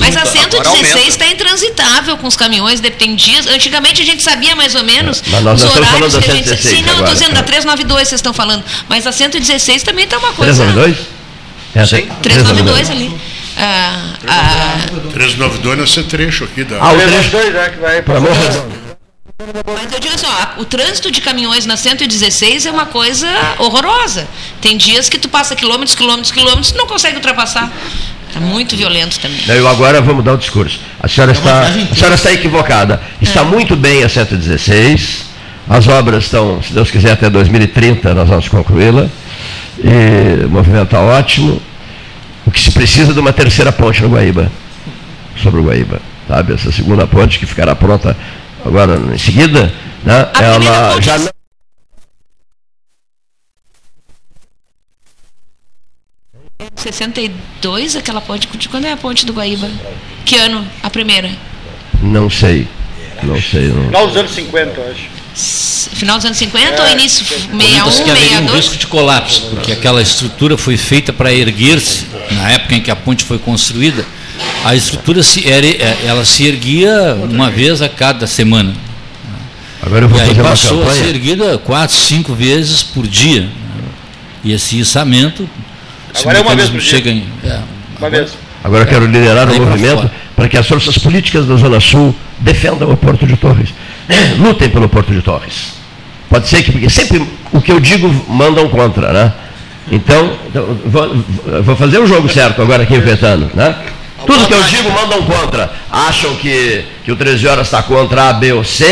Mas 0.00 0.16
a 0.16 0.26
116 0.26 1.08
está 1.08 1.26
intransitável 1.26 2.16
com 2.16 2.26
os 2.26 2.36
caminhões, 2.36 2.80
dias. 3.16 3.46
Antigamente 3.46 4.02
a 4.02 4.04
gente 4.04 4.22
sabia 4.22 4.54
mais 4.54 4.74
ou 4.74 4.84
menos 4.84 5.22
é, 5.26 5.30
mas 5.30 5.42
nós 5.42 5.64
os 5.64 5.70
horários 5.70 6.12
falando 6.14 6.22
que 6.22 6.30
a 6.30 6.34
gente. 6.34 6.56
Sim, 6.56 6.82
não, 6.82 6.98
estou 7.00 7.14
dizendo 7.14 7.34
da 7.34 7.42
392 7.42 8.08
vocês 8.08 8.18
estão 8.18 8.32
falando. 8.32 8.64
Mas 8.88 9.06
a 9.06 9.12
116 9.12 9.82
também 9.82 10.04
está 10.04 10.18
uma 10.18 10.32
coisa. 10.32 10.64
392? 10.64 11.06
É, 11.74 11.86
Sim. 11.86 12.08
392 12.22 12.90
ali. 12.90 13.12
Ah, 13.58 14.14
ah, 14.26 14.78
392 15.12 15.78
nesse 15.78 16.02
trecho 16.04 16.44
aqui 16.44 16.64
da. 16.64 16.76
Ah, 16.78 16.92
o 16.92 16.96
trecho 16.96 17.36
é 17.36 17.70
que 17.70 17.78
vai 17.78 18.02
para 18.02 18.20
Morro 18.20 18.85
mas 19.38 19.92
eu 19.92 20.00
digo 20.00 20.14
assim, 20.14 20.26
ó, 20.26 20.62
o 20.62 20.64
trânsito 20.64 21.10
de 21.10 21.20
caminhões 21.20 21.66
na 21.66 21.76
116 21.76 22.64
é 22.64 22.70
uma 22.70 22.86
coisa 22.86 23.28
horrorosa. 23.58 24.26
Tem 24.62 24.78
dias 24.78 25.10
que 25.10 25.18
tu 25.18 25.28
passa 25.28 25.54
quilômetros, 25.54 25.94
quilômetros, 25.94 26.30
quilômetros 26.30 26.70
e 26.70 26.74
não 26.74 26.86
consegue 26.86 27.16
ultrapassar. 27.16 27.70
É 28.34 28.40
muito 28.40 28.74
violento 28.76 29.20
também. 29.20 29.38
Eu 29.48 29.68
agora 29.68 30.00
vou 30.00 30.14
mudar 30.14 30.32
o 30.32 30.38
discurso. 30.38 30.80
A 31.00 31.06
senhora 31.06 31.32
está, 31.32 31.60
a 31.60 31.94
senhora 31.94 32.14
está 32.14 32.32
equivocada. 32.32 33.00
Está 33.20 33.40
é. 33.40 33.44
muito 33.44 33.76
bem 33.76 34.02
a 34.04 34.08
116. 34.08 35.26
As 35.68 35.86
obras 35.86 36.24
estão, 36.24 36.62
se 36.62 36.72
Deus 36.72 36.90
quiser, 36.90 37.12
até 37.12 37.28
2030 37.28 38.14
nós 38.14 38.28
vamos 38.28 38.48
concluí-la. 38.48 39.06
o 40.46 40.48
movimento 40.48 40.84
está 40.84 41.00
ótimo. 41.00 41.60
O 42.46 42.50
que 42.50 42.60
se 42.60 42.70
precisa 42.70 43.10
é 43.10 43.14
de 43.14 43.20
uma 43.20 43.34
terceira 43.34 43.70
ponte 43.70 44.02
no 44.02 44.08
Guaíba. 44.08 44.50
Sobre 45.42 45.60
o 45.60 45.64
Guaíba. 45.64 46.00
Sabe? 46.26 46.54
Essa 46.54 46.72
segunda 46.72 47.06
ponte 47.06 47.38
que 47.38 47.44
ficará 47.44 47.74
pronta 47.74 48.16
agora 48.66 48.96
em 49.14 49.18
seguida, 49.18 49.72
né, 50.04 50.30
ela 50.40 51.00
já 51.00 51.18
não. 51.18 51.30
Em 56.58 56.68
62, 56.74 57.96
aquela 57.96 58.20
ponte. 58.20 58.48
De 58.56 58.68
quando 58.68 58.86
é 58.86 58.92
a 58.92 58.96
ponte 58.96 59.26
do 59.26 59.32
Guaíba? 59.32 59.70
Que 60.24 60.36
ano? 60.36 60.66
A 60.82 60.90
primeira? 60.90 61.30
Não 62.00 62.30
sei. 62.30 62.66
Não 63.22 63.40
sei. 63.40 63.68
Não. 63.68 63.84
Final 63.84 64.06
dos 64.06 64.16
anos 64.16 64.32
50, 64.32 64.80
eu 64.80 64.90
acho. 64.90 65.16
Final 65.96 66.16
dos 66.16 66.26
anos 66.26 66.38
50 66.38 66.66
é, 66.66 66.80
ou 66.82 66.88
início 66.92 67.24
61, 67.24 67.90
62? 67.90 68.40
um 68.40 68.54
risco 68.54 68.76
de 68.76 68.86
colapso, 68.86 69.42
porque 69.50 69.72
aquela 69.72 70.02
estrutura 70.02 70.56
foi 70.56 70.76
feita 70.76 71.12
para 71.12 71.32
erguer-se 71.32 72.06
na 72.32 72.52
época 72.52 72.74
em 72.74 72.82
que 72.82 72.90
a 72.90 72.96
ponte 72.96 73.24
foi 73.24 73.38
construída 73.38 74.04
a 74.66 74.74
estrutura 74.74 75.22
se, 75.22 75.48
era, 75.48 75.64
é, 75.64 75.96
ela 76.06 76.24
se 76.24 76.44
erguia 76.44 77.16
uma 77.30 77.48
vez 77.50 77.80
a 77.80 77.88
cada 77.88 78.26
semana. 78.26 78.74
Agora 79.80 80.04
eu 80.04 80.08
vou 80.08 80.18
e 80.18 80.22
aí 80.22 80.34
passou 80.34 80.82
a 80.82 80.92
ser 80.92 81.06
erguida 81.06 81.56
quatro, 81.58 81.94
cinco 81.94 82.34
vezes 82.34 82.82
por 82.82 83.06
dia. 83.06 83.48
E 84.42 84.52
esse 84.52 84.80
içamento. 84.80 85.48
Agora 86.18 86.38
é 86.38 86.40
uma 86.40 86.56
vez 86.56 86.68
por 86.68 86.80
chega 86.80 87.12
dia. 87.12 87.22
Em, 87.22 87.48
é, 87.48 87.60
uma 87.96 88.10
vez. 88.10 88.32
Agora 88.64 88.82
eu 88.82 88.88
quero 88.88 89.06
liderar 89.06 89.48
o 89.48 89.52
um 89.52 89.66
movimento 89.66 90.10
para 90.34 90.48
que 90.48 90.56
as 90.56 90.66
forças 90.66 90.98
políticas 90.98 91.46
da 91.46 91.54
Zona 91.54 91.78
Sul 91.78 92.12
defendam 92.38 92.90
o 92.90 92.96
Porto 92.96 93.24
de 93.24 93.36
Torres. 93.36 93.68
Lutem 94.40 94.68
pelo 94.68 94.88
Porto 94.88 95.12
de 95.12 95.22
Torres. 95.22 95.74
Pode 96.28 96.48
ser 96.48 96.64
que, 96.64 96.72
porque 96.72 96.90
sempre 96.90 97.24
o 97.52 97.60
que 97.60 97.70
eu 97.70 97.78
digo 97.78 98.08
mandam 98.28 98.68
contra, 98.68 99.12
né? 99.12 99.32
Então, 99.92 100.36
então 100.48 100.76
vou, 100.84 101.24
vou 101.62 101.76
fazer 101.76 101.98
o 101.98 102.06
jogo 102.08 102.28
certo 102.28 102.60
agora 102.60 102.82
aqui 102.82 102.96
enfrentando, 102.96 103.48
né? 103.54 103.76
Tudo 104.24 104.46
que 104.46 104.54
eu 104.54 104.62
digo 104.62 104.90
mandam 104.90 105.22
contra. 105.24 105.70
Acham 105.90 106.34
que, 106.36 106.84
que 107.04 107.12
o 107.12 107.16
13 107.16 107.46
horas 107.46 107.66
está 107.66 107.82
contra 107.82 108.30
A, 108.30 108.32
B 108.32 108.52
ou 108.52 108.64
C, 108.64 108.84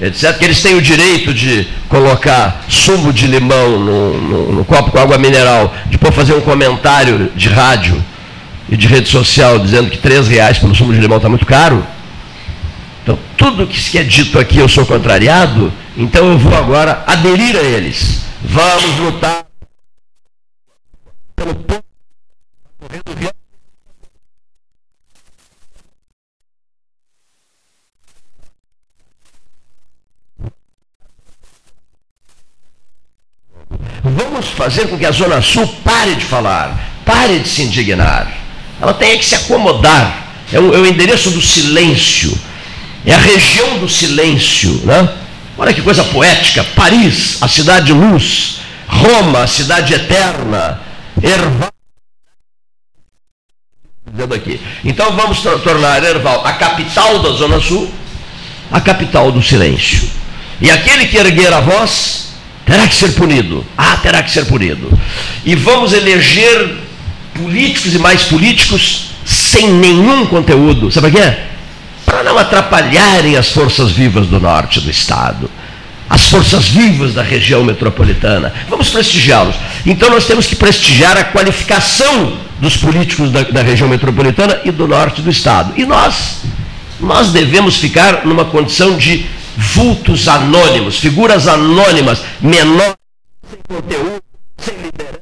etc. 0.00 0.38
Que 0.38 0.44
eles 0.44 0.62
têm 0.62 0.76
o 0.76 0.82
direito 0.82 1.34
de 1.34 1.66
colocar 1.88 2.64
sumo 2.68 3.12
de 3.12 3.26
limão 3.26 3.78
no, 3.78 4.20
no, 4.20 4.52
no 4.52 4.64
copo 4.64 4.90
com 4.90 4.98
água 4.98 5.18
mineral, 5.18 5.74
depois 5.86 6.14
fazer 6.14 6.34
um 6.34 6.40
comentário 6.40 7.32
de 7.34 7.48
rádio 7.48 8.02
e 8.68 8.76
de 8.76 8.86
rede 8.86 9.08
social 9.08 9.58
dizendo 9.58 9.90
que 9.90 9.98
3 9.98 10.28
reais 10.28 10.58
pelo 10.58 10.74
sumo 10.74 10.92
de 10.92 11.00
limão 11.00 11.16
está 11.16 11.28
muito 11.28 11.46
caro. 11.46 11.84
Então, 13.02 13.18
tudo 13.36 13.66
que 13.66 13.98
é 13.98 14.04
dito 14.04 14.38
aqui 14.38 14.58
eu 14.58 14.68
sou 14.68 14.86
contrariado, 14.86 15.72
então 15.96 16.30
eu 16.30 16.38
vou 16.38 16.56
agora 16.56 17.02
aderir 17.06 17.56
a 17.56 17.62
eles. 17.62 18.20
Vamos 18.42 18.96
lutar 18.98 19.44
pelo 21.34 21.54
povo 21.54 21.80
Vamos 34.02 34.49
fazer 34.60 34.88
com 34.88 34.98
que 34.98 35.06
a 35.06 35.10
Zona 35.10 35.40
Sul 35.40 35.66
pare 35.82 36.14
de 36.16 36.26
falar, 36.26 36.78
pare 37.02 37.38
de 37.38 37.48
se 37.48 37.62
indignar. 37.62 38.30
Ela 38.78 38.92
tem 38.92 39.16
que 39.16 39.24
se 39.24 39.34
acomodar. 39.34 40.26
É 40.52 40.60
o, 40.60 40.74
é 40.74 40.78
o 40.78 40.86
endereço 40.86 41.30
do 41.30 41.40
silêncio. 41.40 42.38
É 43.06 43.14
a 43.14 43.18
região 43.18 43.78
do 43.78 43.88
silêncio. 43.88 44.82
Né? 44.84 45.08
Olha 45.56 45.72
que 45.72 45.80
coisa 45.80 46.04
poética. 46.04 46.62
Paris, 46.76 47.38
a 47.40 47.48
cidade 47.48 47.86
de 47.86 47.94
luz. 47.94 48.60
Roma, 48.86 49.44
a 49.44 49.46
cidade 49.46 49.94
eterna. 49.94 50.78
Erval. 51.22 51.70
Aqui. 54.36 54.60
Então 54.84 55.12
vamos 55.12 55.40
tornar 55.40 56.04
Erval 56.04 56.44
a 56.44 56.52
capital 56.52 57.20
da 57.20 57.30
Zona 57.30 57.60
Sul, 57.60 57.90
a 58.70 58.80
capital 58.80 59.32
do 59.32 59.40
silêncio. 59.40 60.10
E 60.60 60.70
aquele 60.70 61.06
que 61.06 61.16
erguer 61.16 61.52
a 61.52 61.60
voz 61.60 62.29
terá 62.70 62.86
que 62.86 62.94
ser 62.94 63.12
punido. 63.14 63.66
Ah, 63.76 63.96
terá 63.96 64.22
que 64.22 64.30
ser 64.30 64.46
punido. 64.46 64.96
E 65.44 65.56
vamos 65.56 65.92
eleger 65.92 66.76
políticos 67.34 67.92
e 67.94 67.98
mais 67.98 68.22
políticos 68.22 69.10
sem 69.24 69.72
nenhum 69.72 70.24
conteúdo. 70.26 70.90
Sabe 70.90 71.10
para 71.10 71.20
quê? 71.20 71.36
Para 72.06 72.22
não 72.22 72.38
atrapalharem 72.38 73.36
as 73.36 73.50
forças 73.50 73.90
vivas 73.90 74.28
do 74.28 74.38
norte 74.38 74.80
do 74.80 74.88
estado. 74.88 75.50
As 76.08 76.28
forças 76.28 76.68
vivas 76.68 77.12
da 77.14 77.22
região 77.22 77.64
metropolitana. 77.64 78.52
Vamos 78.68 78.88
prestigiá-los. 78.88 79.56
Então 79.84 80.08
nós 80.08 80.26
temos 80.26 80.46
que 80.46 80.54
prestigiar 80.54 81.16
a 81.16 81.24
qualificação 81.24 82.36
dos 82.60 82.76
políticos 82.76 83.32
da, 83.32 83.42
da 83.42 83.62
região 83.62 83.88
metropolitana 83.88 84.60
e 84.64 84.70
do 84.70 84.86
norte 84.86 85.22
do 85.22 85.30
estado. 85.30 85.72
E 85.76 85.84
nós, 85.84 86.42
nós 87.00 87.32
devemos 87.32 87.76
ficar 87.76 88.24
numa 88.24 88.44
condição 88.44 88.96
de 88.96 89.26
vultos 89.60 90.26
anônimos, 90.26 90.98
figuras 90.98 91.46
anônimas, 91.46 92.22
menores, 92.40 92.96
sem 93.48 93.58
conteúdo, 93.68 94.22
sem 94.58 94.74
liderança. 94.76 95.20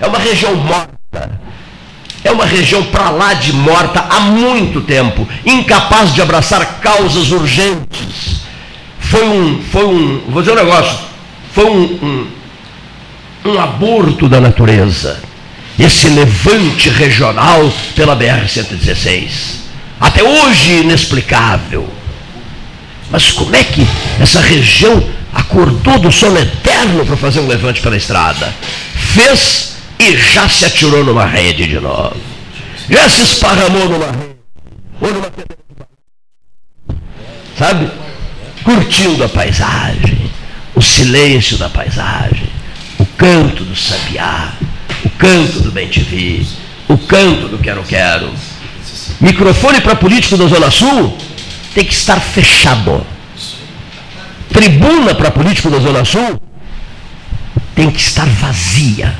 É 0.00 0.06
uma 0.06 0.18
região 0.18 0.54
morta. 0.54 1.40
É 2.22 2.30
uma 2.30 2.44
região 2.44 2.84
para 2.84 3.10
lá 3.10 3.32
de 3.32 3.52
morta 3.52 4.00
há 4.00 4.20
muito 4.20 4.82
tempo, 4.82 5.26
incapaz 5.46 6.12
de 6.12 6.20
abraçar 6.20 6.80
causas 6.80 7.30
urgentes. 7.30 8.42
Foi 8.98 9.24
um, 9.24 9.62
foi 9.62 9.84
um, 9.84 10.20
vou 10.28 10.42
dizer 10.42 10.52
um 10.52 10.56
negócio, 10.56 10.98
foi 11.52 11.64
um, 11.64 11.84
um, 13.44 13.50
um 13.52 13.58
aborto 13.58 14.28
da 14.28 14.40
natureza 14.40 15.27
esse 15.78 16.08
levante 16.08 16.88
regional 16.88 17.72
pela 17.94 18.16
BR-116. 18.16 19.58
Até 20.00 20.22
hoje 20.22 20.80
inexplicável. 20.80 21.88
Mas 23.10 23.30
como 23.30 23.54
é 23.54 23.64
que 23.64 23.86
essa 24.20 24.40
região 24.40 25.02
acordou 25.32 25.98
do 25.98 26.10
sono 26.10 26.38
eterno 26.38 27.06
para 27.06 27.16
fazer 27.16 27.40
um 27.40 27.46
levante 27.46 27.80
pela 27.80 27.96
estrada? 27.96 28.52
Fez 28.94 29.76
e 29.98 30.16
já 30.16 30.48
se 30.48 30.64
atirou 30.64 31.04
numa 31.04 31.26
rede 31.26 31.66
de 31.66 31.80
novo. 31.80 32.16
Já 32.90 33.08
se 33.08 33.22
esparramou 33.22 33.88
numa 33.88 34.06
rede. 34.06 34.38
Sabe? 37.56 37.90
Curtindo 38.62 39.24
a 39.24 39.28
paisagem, 39.28 40.30
o 40.74 40.82
silêncio 40.82 41.56
da 41.56 41.68
paisagem, 41.68 42.48
o 42.98 43.06
canto 43.06 43.64
do 43.64 43.74
sabiá, 43.74 44.52
o 45.04 45.10
canto 45.10 45.60
do 45.60 45.70
bem-te-vi, 45.70 46.46
o 46.88 46.96
canto 46.98 47.48
do 47.48 47.58
quero-quero. 47.58 48.32
Microfone 49.20 49.80
para 49.80 49.96
político 49.96 50.36
da 50.36 50.46
Zona 50.46 50.70
Sul 50.70 51.16
tem 51.74 51.84
que 51.84 51.92
estar 51.92 52.20
fechado. 52.20 53.06
Tribuna 54.52 55.14
para 55.14 55.30
político 55.30 55.70
da 55.70 55.78
Zona 55.78 56.04
Sul 56.04 56.40
tem 57.74 57.90
que 57.90 58.00
estar 58.00 58.26
vazia. 58.26 59.14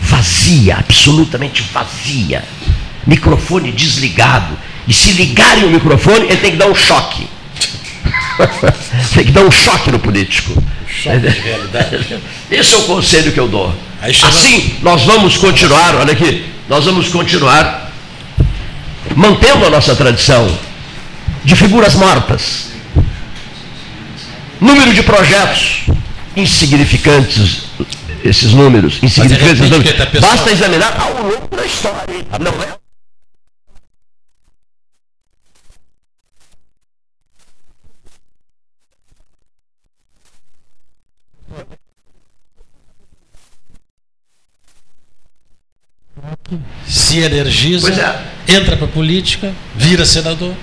Vazia, 0.00 0.76
absolutamente 0.76 1.62
vazia. 1.72 2.44
Microfone 3.06 3.72
desligado. 3.72 4.56
E 4.86 4.92
se 4.92 5.12
ligarem 5.12 5.64
o 5.64 5.70
microfone, 5.70 6.26
ele 6.26 6.36
tem 6.36 6.52
que 6.52 6.56
dar 6.56 6.66
um 6.66 6.74
choque. 6.74 7.26
tem 9.14 9.24
que 9.24 9.32
dar 9.32 9.44
um 9.44 9.50
choque 9.50 9.90
no 9.90 9.98
político. 9.98 10.62
Esse 12.50 12.74
é 12.74 12.78
o 12.78 12.82
conselho 12.82 13.32
que 13.32 13.40
eu 13.40 13.48
dou. 13.48 13.74
Assim, 14.00 14.76
nós 14.82 15.02
vamos 15.02 15.36
continuar, 15.36 15.94
olha 15.96 16.12
aqui, 16.12 16.44
nós 16.68 16.84
vamos 16.84 17.08
continuar 17.08 17.92
mantendo 19.14 19.66
a 19.66 19.70
nossa 19.70 19.94
tradição 19.94 20.46
de 21.44 21.56
figuras 21.56 21.94
mortas. 21.94 22.66
Número 24.60 24.92
de 24.92 25.02
projetos 25.02 25.82
insignificantes, 26.36 27.62
esses 28.24 28.52
números, 28.52 28.98
insignificantes 29.02 29.70
repente, 29.70 29.88
números. 29.94 30.20
Basta 30.20 30.50
examinar 30.50 30.96
ao 30.98 31.22
longo 31.22 31.56
da 31.56 31.64
história. 31.64 32.26
Não 32.40 32.52
é? 32.62 32.85
Se 46.86 47.18
energiza, 47.18 47.88
Pois 47.88 47.98
é. 47.98 48.22
entra 48.56 48.76
para 48.76 48.86
política, 48.86 49.52
vira 49.74 50.04
senador. 50.04 50.54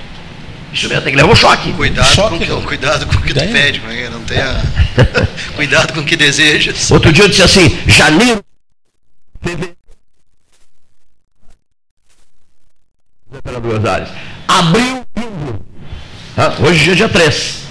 Isso 0.74 0.88
mesmo, 0.88 1.04
tem 1.04 1.14
que 1.14 1.18
levar 1.18 1.32
um 1.32 1.36
choque. 1.36 1.72
Cuidado, 1.74 2.06
Choque, 2.08 2.46
com, 2.48 2.62
que- 2.62 2.68
cuidado 2.68 3.06
com 3.06 3.16
o 3.18 3.22
que 3.22 3.34
tu 3.34 3.40
pede, 3.40 3.82
não 4.12 4.22
tenha. 4.24 4.62
cuidado 5.56 5.94
com 5.94 6.00
o 6.00 6.04
que 6.06 6.16
desejas. 6.16 6.90
Outro 6.90 7.12
dia 7.12 7.26
eu 7.26 7.30
disse 7.30 7.44
assim, 7.44 7.78
janeiro, 7.88 8.44
fevereiro. 9.42 9.76
Pela 13.44 13.60
Buenos 13.60 13.86
Aires. 13.86 14.10
Abril, 14.48 15.06
indo. 15.18 15.66
Ah, 16.38 16.54
hoje 16.60 16.92
é 16.92 16.96
dia 16.96 17.10
3. 17.10 17.64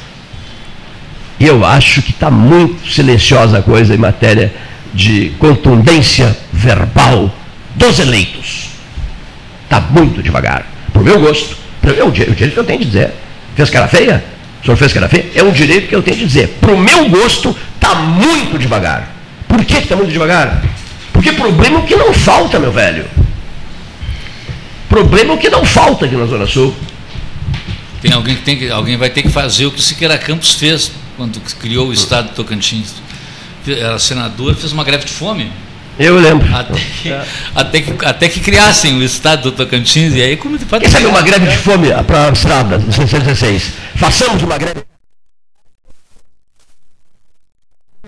E 1.40 1.46
eu 1.46 1.64
acho 1.64 2.02
que 2.02 2.10
está 2.12 2.30
muito 2.30 2.88
silenciosa 2.88 3.58
a 3.58 3.62
coisa 3.62 3.94
em 3.94 3.98
matéria 3.98 4.52
de 4.94 5.30
contundência 5.38 6.36
verbal 6.52 7.34
dos 7.76 7.98
eleitos. 7.98 8.66
Está 9.64 9.80
muito 9.80 10.22
devagar. 10.22 10.66
Pro 10.92 11.02
meu 11.02 11.18
gosto. 11.20 11.56
É 11.82 12.02
o 12.04 12.10
di- 12.10 12.22
o 12.22 12.32
direito 12.34 12.52
que 12.54 12.60
eu 12.60 12.64
tenho 12.64 12.78
de 12.80 12.84
dizer. 12.86 13.12
Fez 13.56 13.68
cara 13.70 13.88
feia? 13.88 14.24
O 14.62 14.64
senhor 14.64 14.76
fez 14.76 14.92
cara 14.92 15.08
feia? 15.08 15.30
É 15.34 15.42
um 15.42 15.50
direito 15.50 15.88
que 15.88 15.94
eu 15.94 16.02
tenho 16.02 16.16
de 16.18 16.26
dizer. 16.26 16.58
Pro 16.60 16.76
meu 16.78 17.08
gosto, 17.08 17.56
está 17.74 17.94
muito 17.94 18.58
devagar. 18.58 19.10
Por 19.48 19.64
que 19.64 19.76
está 19.78 19.96
muito 19.96 20.12
devagar? 20.12 20.62
Porque 21.12 21.32
problema 21.32 21.78
é 21.78 21.82
o 21.82 21.86
que 21.86 21.96
não 21.96 22.12
falta, 22.12 22.58
meu 22.60 22.70
velho. 22.72 23.04
Problema 24.88 25.32
é 25.32 25.36
o 25.36 25.38
que 25.38 25.48
não 25.48 25.64
falta 25.64 26.04
aqui 26.04 26.14
na 26.14 26.26
Zona 26.26 26.46
Sul. 26.46 26.74
Tem 28.00 28.12
alguém 28.12 28.36
que 28.36 28.42
tem 28.42 28.58
que, 28.58 28.70
alguém 28.70 28.96
vai 28.96 29.08
ter 29.10 29.22
que 29.22 29.28
fazer 29.30 29.66
o 29.66 29.70
que 29.70 29.78
o 29.78 29.82
Siqueira 29.82 30.18
Campos 30.18 30.54
fez 30.54 30.92
quando 31.16 31.40
criou 31.60 31.88
o 31.88 31.92
estado 31.92 32.28
de 32.28 32.34
Tocantins. 32.34 32.94
Era 33.66 33.98
senador, 33.98 34.54
fez 34.54 34.72
uma 34.72 34.84
greve 34.84 35.04
de 35.04 35.12
fome. 35.12 35.50
Eu 35.98 36.16
lembro. 36.16 36.48
Até 36.54 36.74
que, 36.74 37.12
até 37.54 37.80
que, 37.80 38.04
até 38.04 38.28
que 38.28 38.40
criassem 38.40 38.96
o 38.96 39.02
estado 39.02 39.50
do 39.50 39.52
Tocantins. 39.52 40.14
E 40.14 40.22
aí, 40.22 40.36
como 40.36 40.56
de 40.56 40.64
fato. 40.64 40.82
Quem 40.82 40.90
sabe 40.90 41.06
uma 41.06 41.22
greve 41.22 41.46
de 41.46 41.56
fome 41.58 41.88
para 42.06 42.28
a 42.28 42.32
estrada, 42.32 42.78
no 42.78 42.92
616? 42.92 43.72
Façamos 43.96 44.42
uma 44.42 44.56
greve. 44.56 44.82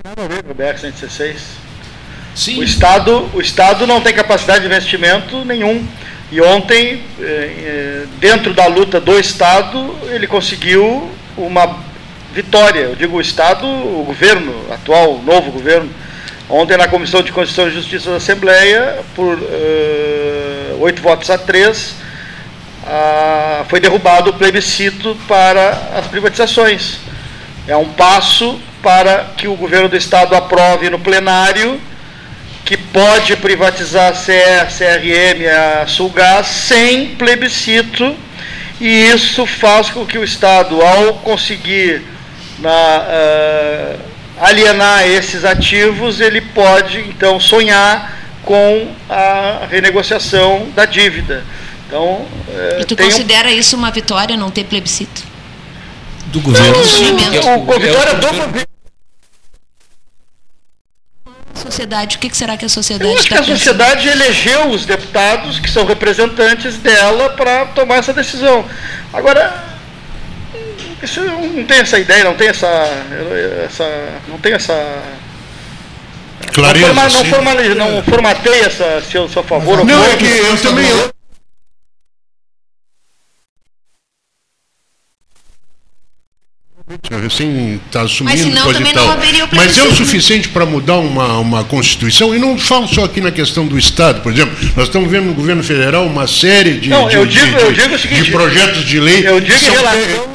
Nada 0.02 0.24
a 0.24 0.28
ver 0.28 0.42
com 0.42 0.52
o 0.52 0.54
BR-116. 0.54 1.36
Sim. 2.34 2.58
O 2.58 2.64
Estado, 2.64 3.30
o 3.32 3.40
Estado 3.40 3.86
não 3.86 4.00
tem 4.00 4.12
capacidade 4.12 4.60
de 4.60 4.66
investimento 4.66 5.44
nenhum. 5.44 5.86
E 6.32 6.40
ontem, 6.40 7.02
eh, 7.20 7.24
eh, 7.24 8.06
dentro 8.18 8.52
da 8.52 8.66
luta 8.66 9.00
do 9.00 9.16
Estado, 9.18 9.94
ele 10.10 10.26
conseguiu 10.26 11.08
uma 11.36 11.78
vitória. 12.34 12.80
Eu 12.80 12.96
digo 12.96 13.16
o 13.16 13.20
Estado, 13.20 13.66
o 13.66 14.02
governo, 14.04 14.52
atual, 14.72 15.14
o 15.14 15.22
novo 15.22 15.52
governo. 15.52 15.88
Ontem, 16.48 16.76
na 16.76 16.86
Comissão 16.86 17.22
de 17.22 17.32
Constituição 17.32 17.68
e 17.68 17.70
Justiça 17.70 18.10
da 18.10 18.16
Assembleia, 18.16 18.98
por 19.14 19.38
eh, 19.42 20.74
oito 20.78 21.00
votos 21.00 21.30
a 21.30 21.38
três, 21.38 21.94
ah, 22.86 23.64
foi 23.66 23.80
derrubado 23.80 24.28
o 24.28 24.34
plebiscito 24.34 25.16
para 25.26 25.70
as 25.96 26.06
privatizações. 26.06 26.98
É 27.66 27.74
um 27.74 27.88
passo 27.88 28.60
para 28.82 29.30
que 29.38 29.48
o 29.48 29.56
governo 29.56 29.88
do 29.88 29.96
Estado 29.96 30.34
aprove 30.34 30.90
no 30.90 30.98
plenário 30.98 31.80
que 32.62 32.76
pode 32.76 33.36
privatizar 33.36 34.12
a 34.12 34.14
CE, 34.14 34.32
CRM, 34.68 35.46
a 35.82 35.86
Sulgás, 35.86 36.46
sem 36.46 37.14
plebiscito, 37.14 38.14
e 38.78 39.06
isso 39.06 39.46
faz 39.46 39.88
com 39.88 40.04
que 40.04 40.18
o 40.18 40.24
Estado, 40.24 40.80
ao 40.82 41.14
conseguir 41.14 42.02
na, 42.58 42.70
ah, 42.70 43.96
alienar 44.40 45.06
esses 45.06 45.44
ativos, 45.44 46.20
ele 46.20 46.40
pode 46.40 46.98
então 47.00 47.38
sonhar 47.40 48.18
com 48.42 48.92
a 49.08 49.66
renegociação 49.70 50.68
da 50.74 50.84
dívida. 50.84 51.44
Então, 51.86 52.26
eh, 52.48 52.78
E 52.80 52.84
tu 52.84 52.96
tem 52.96 53.06
um- 53.06 53.10
considera 53.10 53.50
isso 53.50 53.76
uma 53.76 53.90
vitória, 53.90 54.36
não 54.36 54.50
ter 54.50 54.64
plebiscito? 54.64 55.22
Do 56.26 56.40
governo. 56.40 56.84
Sim, 56.84 57.16
porque 57.16 57.38
o, 57.38 57.42
é 57.42 57.54
o 57.56 57.80
vitória 57.80 58.10
é 58.10 58.14
do 58.14 58.26
governo-. 58.26 58.64
Sociedade, 61.54 62.16
o 62.16 62.18
que 62.18 62.28
que 62.28 62.36
será 62.36 62.56
que 62.56 62.64
a 62.64 62.66
Eu 62.66 62.70
sociedade 62.70 63.10
acho 63.12 63.22
que 63.22 63.28
está 63.28 63.36
a 63.36 63.38
pensando? 63.38 63.56
sociedade 63.58 64.08
elegeu 64.08 64.70
os 64.70 64.84
deputados 64.84 65.58
que 65.60 65.70
são 65.70 65.86
representantes 65.86 66.76
dela 66.78 67.30
para 67.30 67.66
tomar 67.66 67.96
essa 67.96 68.12
decisão. 68.12 68.64
Agora, 69.12 69.54
isso 71.04 71.20
eu 71.20 71.38
não 71.40 71.64
tem 71.64 71.78
essa 71.78 71.98
ideia, 71.98 72.24
não 72.24 72.34
tem 72.34 72.48
essa, 72.48 72.66
essa 73.64 73.84
não 74.28 74.38
tem 74.38 74.52
essa 74.54 74.74
Clareza. 76.52 76.86
não, 76.88 76.94
forma, 76.94 77.10
não, 77.18 77.24
formalize- 77.26 77.74
não 77.74 78.02
formatei 78.04 78.60
essa 78.60 79.00
se 79.02 79.16
eu 79.16 79.28
sou 79.28 79.42
a 79.42 79.46
favor 79.46 79.78
ou 79.80 79.84
Não, 79.84 80.04
é 80.04 80.16
que 80.16 80.24
eu 80.24 80.56
também. 80.62 80.88
eu- 80.88 81.10
Recém 87.22 87.80
está 87.86 88.02
assumindo 88.02 88.36
Mas 88.36 88.40
senão 88.40 88.64
coisa 88.64 88.78
também 88.78 88.92
e 88.92 88.94
tal. 88.94 89.06
não 89.06 89.12
haveria 89.14 89.44
o 89.46 89.48
Mas 89.56 89.78
é 89.78 89.82
o 89.84 89.94
suficiente 89.94 90.48
para 90.50 90.66
mudar 90.66 90.98
uma, 90.98 91.38
uma 91.38 91.64
Constituição, 91.64 92.34
e 92.34 92.38
não 92.38 92.58
falo 92.58 92.86
só 92.86 93.04
aqui 93.04 93.22
na 93.22 93.30
questão 93.32 93.66
do 93.66 93.78
Estado, 93.78 94.20
por 94.20 94.30
exemplo, 94.32 94.54
nós 94.76 94.88
estamos 94.88 95.10
vendo 95.10 95.24
no 95.24 95.34
governo 95.34 95.62
federal 95.62 96.04
uma 96.04 96.26
série 96.26 96.74
de, 96.74 96.90
Não, 96.90 97.08
de, 97.08 97.14
digo- 97.24 97.26
de- 97.56 97.62
eu 97.62 97.72
digo 97.72 97.94
o 97.94 97.98
seguinte, 97.98 98.24
de 98.24 98.30
projetos 98.32 98.84
de 98.84 99.00
lei 99.00 99.26
eu 99.26 99.40
digo 99.40 99.58
que 99.58 99.64
em 99.64 99.66
são 99.66 99.74
relação- 99.76 100.33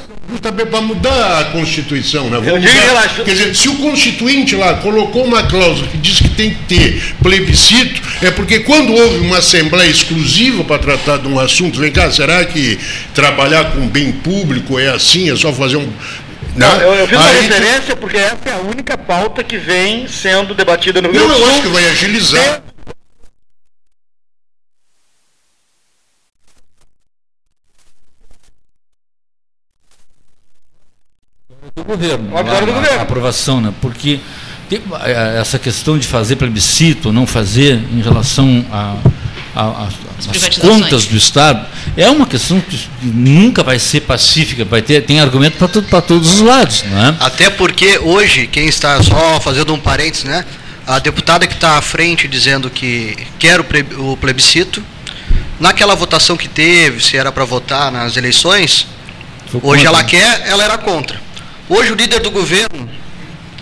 para 0.69 0.82
mudar 0.82 1.39
a 1.41 1.45
Constituição. 1.45 2.30
Né? 2.30 2.39
Vamos 2.43 2.61
digo 2.61 2.73
mudar- 2.88 3.09
Quer 3.25 3.32
dizer, 3.32 3.55
se 3.55 3.69
o 3.69 3.75
Constituinte 3.77 4.55
lá 4.55 4.75
colocou 4.75 5.23
uma 5.25 5.43
cláusula 5.43 5.88
que 5.88 5.97
diz 5.97 6.19
que 6.19 6.30
tem 6.30 6.51
que 6.51 6.63
ter 6.67 7.15
plebiscito, 7.21 8.01
é 8.21 8.30
porque 8.32 8.59
quando 8.59 8.93
houve 8.93 9.17
uma 9.19 9.39
Assembleia 9.39 9.89
exclusiva 9.89 10.63
para 10.63 10.77
tratar 10.77 11.17
de 11.17 11.27
um 11.27 11.39
assunto, 11.39 11.80
vem 11.80 11.91
cá, 11.91 12.11
será 12.11 12.43
que 12.45 12.77
trabalhar 13.13 13.71
com 13.71 13.88
bem 13.88 14.11
público 14.11 14.77
é 14.80 14.89
assim, 14.89 15.32
é 15.32 15.36
só 15.36 15.51
fazer 15.53 15.77
um. 15.77 15.89
Não, 16.55 16.77
né? 16.77 16.84
eu, 16.84 16.93
eu 16.93 17.07
fiz 17.07 17.17
uma 17.17 17.27
Aí- 17.30 17.41
referência 17.41 17.95
porque 17.95 18.17
essa 18.17 18.38
é 18.47 18.53
a 18.53 18.57
única 18.57 18.97
pauta 18.97 19.43
que 19.43 19.57
vem 19.57 20.07
sendo 20.07 20.53
debatida 20.53 21.01
no 21.01 21.09
Rio 21.11 21.27
Não, 21.27 21.38
eu 21.38 21.45
acho 21.47 21.61
que 21.61 21.67
vai 21.69 21.89
agilizar. 21.89 22.61
Do 31.76 31.84
governo. 31.84 32.30
Do 32.30 32.38
a- 32.38 32.39
a- 32.39 32.61
governo. 32.61 32.99
A 32.99 33.01
aprovação, 33.01 33.61
né? 33.61 33.74
Porque 33.82 34.20
tem, 34.70 34.82
eh, 35.05 35.38
essa 35.39 35.57
questão 35.59 35.97
de 35.97 36.07
fazer 36.07 36.36
plebiscito, 36.36 37.11
não 37.11 37.26
fazer 37.26 37.80
em 37.91 38.01
relação 38.01 38.65
a, 38.72 38.95
a, 39.55 39.61
a, 39.63 39.88
às 40.20 40.28
privatizações. 40.28 40.82
contas 40.82 41.05
do 41.05 41.17
Estado, 41.17 41.65
é 41.97 42.09
uma 42.09 42.26
questão 42.26 42.59
que 42.61 42.80
nunca 43.01 43.63
vai 43.63 43.80
ser 43.80 44.01
pacífica, 44.01 44.63
vai 44.65 44.82
ter, 44.82 45.01
tem 45.05 45.20
argumento 45.20 45.57
para 45.57 46.01
todos 46.01 46.34
os 46.36 46.41
lados. 46.41 46.84
Não 46.89 47.05
é? 47.07 47.15
Até 47.20 47.49
porque 47.49 47.97
hoje, 47.99 48.47
quem 48.47 48.67
está 48.67 49.01
só 49.01 49.39
fazendo 49.39 49.74
um 49.74 49.80
parênteses, 49.80 50.24
né? 50.26 50.45
A 50.86 50.97
deputada 50.97 51.45
que 51.45 51.53
está 51.53 51.78
à 51.78 51.82
frente 51.82 52.28
dizendo 52.28 52.70
que 52.70 53.15
quer 53.38 53.59
o 53.59 53.63
ple- 53.63 53.86
o 53.97 54.17
plebiscito, 54.17 54.84
naquela 55.59 55.93
votação 55.95 56.36
que 56.36 56.47
teve, 56.47 57.03
se 57.03 57.15
era 57.15 57.32
para 57.32 57.45
votar 57.45 57.91
nas 57.91 58.17
eleições, 58.17 58.88
Sou 59.51 59.61
hoje 59.63 59.84
contra. 59.86 59.99
ela 59.99 60.03
quer, 60.03 60.47
ela 60.47 60.63
era 60.63 60.78
contra. 60.80 61.22
Hoje 61.70 61.91
o 61.91 61.95
líder 61.95 62.20
do 62.22 62.32
governo, 62.32 62.89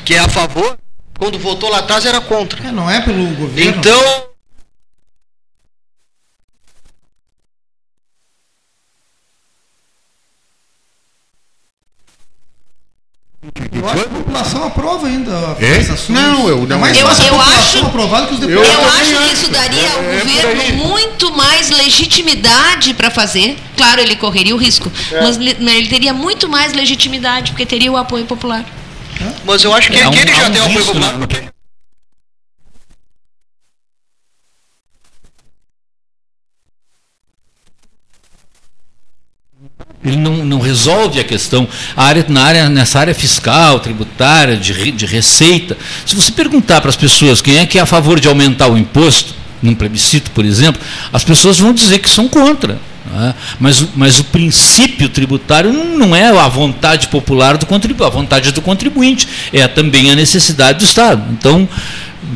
que 0.06 0.14
é 0.14 0.20
a 0.20 0.30
favor, 0.30 0.78
quando 1.20 1.38
votou 1.38 1.70
lá 1.70 1.80
atrás 1.80 2.06
era 2.06 2.22
contra. 2.22 2.66
É, 2.66 2.72
não 2.72 2.90
é 2.90 3.02
pelo 3.02 3.36
governo. 3.36 3.78
Então, 3.78 4.28
Eu 13.72 13.88
acho 13.88 14.04
que 14.04 14.08
a 14.08 14.18
população 14.18 14.64
aprova 14.66 15.08
ainda 15.08 15.32
É? 15.60 15.77
Não, 16.10 16.48
eu- 16.48 16.64
É 16.64 16.66
não, 16.68 16.80
mais 16.80 16.98
eu- 16.98 17.06
eu 17.08 17.42
acho- 17.42 17.86
aprovar 17.86 18.22
do 18.22 18.28
que 18.28 18.34
os 18.36 18.42
Eu 18.42 18.50
Eu, 18.50 18.62
deputados. 18.62 18.92
também 19.00 19.18
acho 19.18 19.28
que 19.28 19.34
isso 19.34 19.52
daria 19.52 19.92
ao 19.92 20.04
É- 20.04 20.16
é 20.18 20.20
por 20.20 20.28
governo 20.30 20.88
muito 20.88 21.32
mais 21.36 21.70
legitimidade 21.70 22.94
para 22.94 23.10
fazer. 23.12 23.58
Claro, 23.76 24.02
ele 24.02 24.16
correria 24.16 24.56
o 24.56 24.58
risco, 24.58 24.92
mas 25.22 25.38
le- 25.38 25.58
mas 25.60 25.76
ele 25.76 25.88
teria 25.88 26.14
muito 26.14 26.48
mais 26.50 26.74
legitimidade, 26.74 27.52
porque 27.52 27.66
teria 27.66 27.92
o 27.92 27.98
apoio 27.98 28.26
popular. 28.26 28.64
mas 29.46 29.64
eu 29.64 29.74
acho 29.74 29.90
que, 29.92 29.98
É 29.98 30.08
um- 30.08 30.14
ele 30.14 30.34
já 30.34 30.48
um 30.48 30.52
deu 30.52 30.64
apoio 30.66 30.86
popular. 30.86 31.14
né? 31.18 31.28
Ele 40.08 40.18
não, 40.18 40.46
não 40.46 40.60
resolve 40.60 41.20
a 41.20 41.24
questão 41.24 41.68
a 41.96 42.06
área, 42.06 42.26
na 42.28 42.44
área, 42.44 42.70
nessa 42.70 43.00
área 43.00 43.14
fiscal, 43.14 43.80
tributária, 43.80 44.58
de, 44.58 44.92
de 44.92 45.06
receita. 45.06 45.78
Se 46.06 46.16
você 46.16 46.32
perguntar 46.32 46.82
para 46.82 46.90
as 46.90 46.96
pessoas 46.96 47.42
quem 47.42 47.58
é 47.58 47.66
que 47.66 47.78
é 47.78 47.82
a 47.82 47.86
favor 47.86 48.20
de 48.20 48.28
aumentar 48.28 48.68
o 48.68 48.78
imposto, 48.78 49.36
num 49.62 49.74
plebiscito, 49.74 50.32
por 50.32 50.46
exemplo, 50.46 50.82
as 51.12 51.24
pessoas 51.24 51.60
vão 51.60 51.74
dizer 51.74 52.00
que 52.00 52.10
são 52.10 52.28
contra. 52.28 52.80
é? 53.16 53.34
Mas, 53.60 53.86
mas 53.96 54.20
o 54.20 54.24
princípio 54.26 55.10
tributário 55.10 55.74
não, 55.74 55.98
não 55.98 56.16
é 56.16 56.28
a 56.28 56.48
vontade 56.48 57.08
popular 57.08 57.58
do 57.58 57.66
contribuinte, 57.66 58.04
a 58.08 58.10
vontade 58.10 58.52
do 58.52 58.62
contribuinte, 58.62 59.28
é 59.52 59.68
também 59.68 60.12
a 60.12 60.16
necessidade 60.16 60.80
do 60.80 60.86
Estado. 60.86 61.24
Então, 61.32 61.68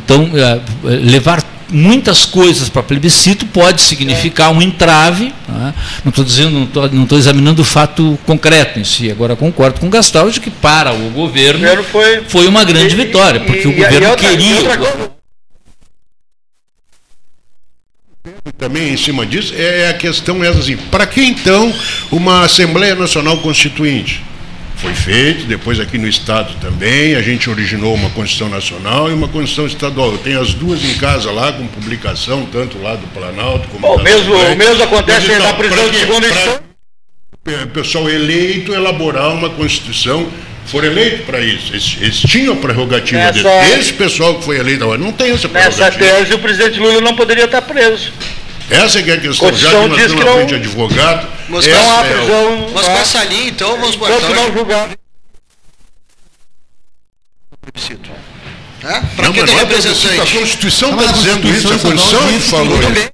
então 0.04 0.30
é, 0.34 0.60
é, 0.86 0.96
levar 0.98 1.44
muitas 1.72 2.26
coisas 2.26 2.68
para 2.70 2.84
plebiscito 2.84 3.46
pode 3.48 3.82
significar 3.82 4.52
um 4.52 4.62
entrave. 4.62 5.34
não 5.48 5.68
é? 5.70 5.74
Não 6.04 6.10
estou 6.10 6.24
dizendo, 6.26 6.52
não 6.52 6.64
estou 6.66 6.90
não 6.92 7.04
estou 7.04 7.18
examinando 7.18 7.62
o 7.62 7.66
fato 7.66 8.20
concreto 8.26 8.80
em 8.80 8.84
si. 8.84 9.10
Agora 9.10 9.36
concordo 9.36 9.80
com 9.80 9.88
o 9.88 9.90
Gastal 9.90 10.30
de 10.30 10.40
que 10.40 10.50
para 10.52 10.94
o 10.94 11.10
governo 11.12 11.84
foi. 11.86 12.24
foi 12.28 12.48
uma 12.48 12.64
grande 12.64 12.94
E- 12.94 12.98
vitória, 12.98 13.40
porque 13.40 13.68
o 13.68 13.72
e- 13.72 13.80
e 13.80 13.84
governo 13.84 14.10
outra- 14.10 14.30
queria. 14.30 14.56
outra 14.56 15.12
Também 18.58 18.94
em 18.94 18.98
cima 18.98 19.26
disso 19.26 19.54
é 19.58 19.90
a 19.90 19.94
questão 19.96 20.44
essa 20.44 20.60
assim, 20.60 20.78
para 20.78 21.08
que 21.08 21.22
então 21.24 21.74
uma 22.12 22.44
Assembleia 22.44 22.94
Nacional 22.94 23.38
Constituinte? 23.40 24.22
Foi 24.82 24.94
feito, 24.96 25.46
depois 25.46 25.80
aqui 25.80 25.98
no 26.00 26.08
Estado 26.08 26.56
também, 26.60 27.14
a 27.16 27.22
gente 27.22 27.48
originou 27.50 27.94
uma 27.94 28.10
Constituição 28.10 28.50
Nacional 28.50 29.10
e 29.12 29.14
uma 29.14 29.28
Constituição 29.28 29.68
Estadual. 29.68 30.12
Eu 30.14 30.18
tenho 30.18 30.42
as 30.42 30.56
duas 30.56 30.84
em 30.84 30.96
casa 30.96 31.30
lá, 31.32 31.52
com 31.52 31.68
publicação, 31.68 32.48
tanto 32.52 32.82
lá 32.82 32.96
do 32.96 33.06
Planalto 33.10 33.68
como 33.68 33.80
Bom, 33.80 33.98
da 33.98 34.04
mesmo- 34.04 34.34
o 34.34 34.56
mesmo 34.56 34.84
acontece 34.84 35.28
na 35.38 35.54
prisão 35.54 35.78
pra 35.84 35.88
de 35.90 35.98
segunda 36.00 36.28
instância. 36.28 36.62
pe- 37.44 37.66
pessoal 37.68 38.10
eleito 38.10 38.74
elaborar 38.74 39.30
uma 39.34 39.50
Constituição, 39.52 40.28
foram 40.66 40.88
eleitos 40.88 41.26
para 41.26 41.40
isso. 41.42 41.74
Eles, 41.74 41.98
eles 42.02 42.20
tinham 42.22 42.54
a 42.54 42.58
prerrogativa 42.58 43.20
Nessa- 43.20 43.44
deles. 43.44 43.80
Esse 43.80 43.94
pessoal 43.94 44.36
que 44.40 44.44
foi 44.46 44.58
eleito 44.58 44.84
agora 44.84 44.98
não 45.00 45.12
tem 45.12 45.32
essa 45.32 45.48
Nessa 45.48 45.70
prerrogativa. 45.90 46.06
tese, 46.20 46.34
o 46.34 46.40
presidente 46.40 46.80
Lula 46.80 47.02
não 47.02 47.16
poderia 47.16 47.46
estar 47.46 47.62
preso. 47.62 48.12
Essa 48.72 49.00
é 49.00 49.04
que 49.04 49.12
é 49.12 49.14
a 49.16 49.20
questão, 49.22 49.54
já 49.54 49.70
Constituição 49.70 49.84
que 49.84 49.90
nós 49.90 50.00
estamos 50.00 50.20
na 50.20 50.26
não- 50.26 50.34
frente 50.38 50.50
de 50.50 50.56
advogado, 50.56 51.28
Mas 51.50 51.68
essa 51.68 51.84
Não 51.84 52.00
há 52.00 52.06
é 52.06 52.14
prisão. 52.18 52.70
Mas 52.74 52.86
com 52.88 52.92
essa 52.94 53.24
linha, 53.26 53.50
então, 53.50 53.78
vamos 53.78 53.96
botar 53.98 54.14
Enquanto 54.16 54.34
não 54.36 54.54
julgar. 54.54 54.90
plebiscito. 57.62 58.10
Né? 58.82 59.10
Para 59.16 59.26
Não, 59.26 59.34
que 59.34 59.40
é 59.42 59.44
a? 59.44 60.26
Constituição 60.40 61.00
está 61.00 61.12
dizendo 61.12 61.48
isso, 61.50 61.68
a 61.68 61.72
Constituição 61.72 62.18
estadual 62.18 62.34
que 62.34 62.40
falou 62.40 62.80
isso. 62.80 62.90
bem. 62.92 63.10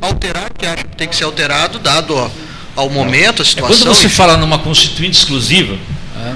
Alterar, 0.00 0.52
que 0.52 0.66
acho 0.66 0.84
que 0.84 0.96
tem 0.96 1.08
que 1.08 1.16
ser 1.16 1.24
alterado, 1.24 1.78
dado 1.78 2.14
ó, 2.16 2.30
ao 2.76 2.90
momento, 2.90 3.40
a 3.40 3.44
É 3.44 3.48
situação. 3.48 3.76
quando 3.86 3.94
você 3.94 4.08
fala 4.08 4.36
numa 4.36 4.58
constituinte 4.58 5.16
exclusiva, 5.18 5.74
né, 6.16 6.34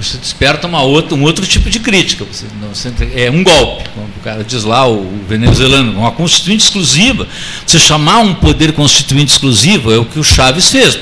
você 0.00 0.16
desperta 0.18 0.66
uma 0.66 0.82
outra, 0.82 1.14
um 1.14 1.22
outro 1.22 1.46
tipo 1.46 1.68
de 1.70 1.78
crítica. 1.78 2.24
Você, 2.24 2.46
não, 2.60 2.68
você- 2.74 2.90
é 3.14 3.30
um 3.30 3.44
golpe, 3.44 3.88
como 3.94 4.06
o 4.06 4.20
cara 4.24 4.42
diz 4.42 4.64
lá, 4.64 4.86
o, 4.86 4.94
o 4.94 5.24
venezuelano. 5.28 5.98
Uma 5.98 6.10
constituinte 6.10 6.64
exclusiva, 6.64 7.28
você 7.66 7.78
chamar 7.78 8.18
um 8.18 8.34
poder 8.34 8.72
constituinte 8.72 9.32
exclusivo 9.32 9.92
é 9.92 9.98
o 9.98 10.04
que 10.04 10.18
o 10.18 10.24
Chaves 10.24 10.70
fez. 10.70 10.98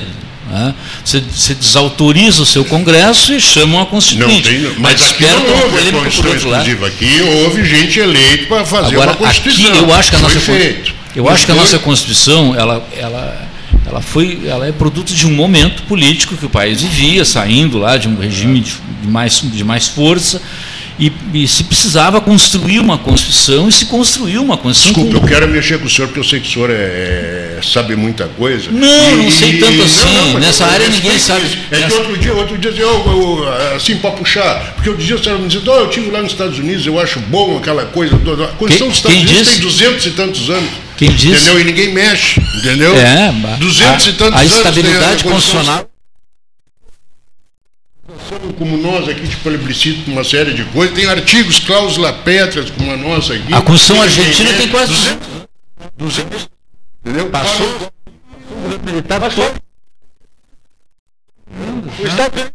né? 0.49 0.75
Você, 1.03 1.21
você 1.21 1.55
desautoriza 1.55 2.43
o 2.43 2.45
seu 2.45 2.65
Congresso 2.65 3.33
e 3.33 3.39
chama 3.39 3.73
uma 3.75 3.79
Não 3.79 3.85
constituinte. 3.85 4.49
tem, 4.49 4.59
mas 4.61 4.77
mas 4.77 5.01
aqui 5.01 5.23
desperta 5.23 5.39
não 5.39 5.63
houve 5.63 5.91
Constituição 5.93 6.35
exclusiva. 6.35 6.87
Aqui 6.87 7.21
houve 7.21 7.63
gente 7.65 7.99
eleita 7.99 8.45
para 8.47 8.65
fazer 8.65 8.87
Agora, 8.93 9.11
uma 9.11 9.17
Constituição. 9.17 9.69
aqui 9.71 9.77
eu 9.79 9.93
acho 9.93 10.09
que 10.09 10.15
a 10.17 10.19
nossa 10.19 10.39
eu 11.15 11.29
acho 11.29 11.45
que 11.45 11.51
a 11.51 11.55
nossa 11.55 11.79
Constituição, 11.79 12.53
ela, 12.55 12.85
ela, 12.97 13.49
ela 13.91 14.01
foi, 14.01 14.39
ela 14.45 14.65
é 14.67 14.71
produto 14.71 15.13
de 15.13 15.27
um 15.27 15.31
momento 15.31 15.83
político 15.83 16.35
que 16.37 16.45
o 16.45 16.49
país 16.49 16.81
vivia, 16.81 17.25
saindo 17.25 17.77
lá 17.77 17.97
de 17.97 18.07
um 18.07 18.17
regime 18.17 18.61
de, 18.61 18.73
mais, 19.03 19.41
de 19.43 19.63
mais 19.63 19.87
força, 19.87 20.41
e, 20.99 21.11
e 21.33 21.47
se 21.47 21.63
precisava 21.63 22.21
construir 22.21 22.79
uma 22.79 22.97
Constituição 22.97 23.67
e 23.67 23.71
se 23.71 23.85
construiu 23.85 24.43
uma 24.43 24.55
Constituição. 24.55 25.03
Desculpa, 25.03 25.19
com- 25.27 25.33
eu 25.33 25.39
quero 25.39 25.51
mexer 25.51 25.79
com 25.79 25.87
o 25.87 25.89
senhor, 25.89 26.07
porque 26.07 26.19
eu 26.19 26.23
sei 26.23 26.39
que 26.39 26.47
o 26.47 26.51
senhor 26.51 26.69
é- 26.69 27.59
sabe 27.63 27.95
muita 27.95 28.25
coisa. 28.25 28.69
Não, 28.71 29.15
não 29.17 29.31
sei 29.31 29.57
tanto 29.57 29.81
assim. 29.81 30.33
mas 30.33 30.43
Nessa 30.45 30.63
eu 30.63 30.69
área 30.69 30.87
ninguém 30.89 31.17
sabe. 31.17 31.45
É 31.71 31.75
que 31.75 31.81
Nessa- 31.81 31.95
outro 31.95 32.17
dia, 32.17 32.33
outro 32.33 32.57
dia, 32.57 32.71
eu, 32.71 32.87
eu, 32.87 33.75
assim, 33.75 33.95
para 33.97 34.11
puxar, 34.11 34.73
porque 34.75 34.89
outro 34.89 35.03
dia 35.03 35.15
a 35.15 35.23
senhora 35.23 35.41
me 35.41 35.47
dizia, 35.47 35.61
oh, 35.71 35.75
eu 35.79 35.89
estive 35.89 36.11
lá 36.11 36.21
nos 36.21 36.31
Estados 36.33 36.59
Unidos, 36.59 36.85
eu 36.85 36.99
acho 36.99 37.19
bom 37.19 37.57
aquela 37.57 37.85
coisa 37.85 38.17
toda. 38.23 38.43
A 38.45 38.47
Constituição 38.49 38.87
dos 38.89 38.97
Estados 38.97 39.17
Unidos 39.17 39.37
disse? 39.39 39.51
tem 39.53 39.61
200 39.61 40.05
e 40.05 40.11
tantos 40.11 40.49
anos. 40.51 40.69
Quem 40.97 41.09
disse? 41.15 41.43
Entendeu? 41.45 41.59
E 41.59 41.63
ninguém 41.63 41.93
mexe, 41.93 42.39
entendeu? 42.57 42.95
É, 42.95 43.31
ba- 43.31 43.55
200 43.55 44.07
e 44.07 44.13
tantos 44.13 44.35
a, 44.35 44.39
a 44.41 44.45
estabilidade 44.45 45.23
constitucional. 45.23 45.87
como 48.57 48.77
nós 48.77 49.07
aqui 49.09 49.21
de 49.27 49.35
plebiscito, 49.37 50.09
uma 50.11 50.23
série 50.23 50.53
de 50.53 50.63
coisas. 50.65 50.95
Tem 50.95 51.05
artigos, 51.07 51.59
cláusula 51.59 52.13
pétreas, 52.13 52.69
como 52.69 52.91
a 52.91 52.97
nossa 52.97 53.33
aqui. 53.33 53.53
A 53.53 53.61
Constituição 53.61 54.01
argentina 54.01 54.49
tem 54.49 54.57
tem 54.59 54.69
quase 54.69 54.93
200, 54.93 55.27
200, 55.97 56.49
entendeu? 57.05 57.29
Passou. 57.29 57.87
O 61.99 62.07
Estado 62.07 62.51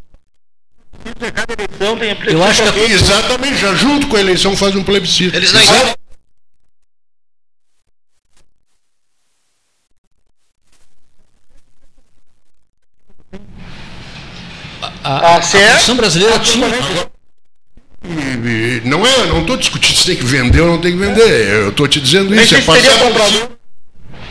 cada 1.35 1.53
eleição 1.53 1.97
tem 1.99 2.17
Eu 2.33 2.43
acho 2.43 2.63
que 2.63 2.69
a- 2.69 2.83
Exatamente, 2.85 3.57
já 3.59 3.75
junto 3.75 4.07
com 4.09 4.17
a 4.17 4.21
eleição 4.21 4.57
faz 4.57 4.75
um 4.75 4.83
plebiscito. 4.83 5.37
Eles 5.37 5.53
não 5.53 5.61
A, 15.09 15.37
a 15.37 15.43
certo. 15.43 15.63
Constituição 15.65 15.97
brasileira 15.97 16.39
tinha. 16.41 16.67
Não 18.85 19.07
é, 19.07 19.27
não 19.27 19.41
estou 19.41 19.57
discutindo 19.57 19.97
se 19.97 20.07
tem 20.07 20.17
que 20.17 20.25
vender 20.25 20.61
ou 20.61 20.69
não 20.69 20.79
tem 20.79 20.93
que 20.93 20.99
vender. 20.99 21.49
Eu 21.49 21.69
estou 21.71 21.89
te 21.89 22.01
dizendo 22.01 22.31
Nem 22.31 22.43
isso. 22.45 22.55
É 22.55 22.61
passar 22.61 22.99
comprador. 22.99 23.49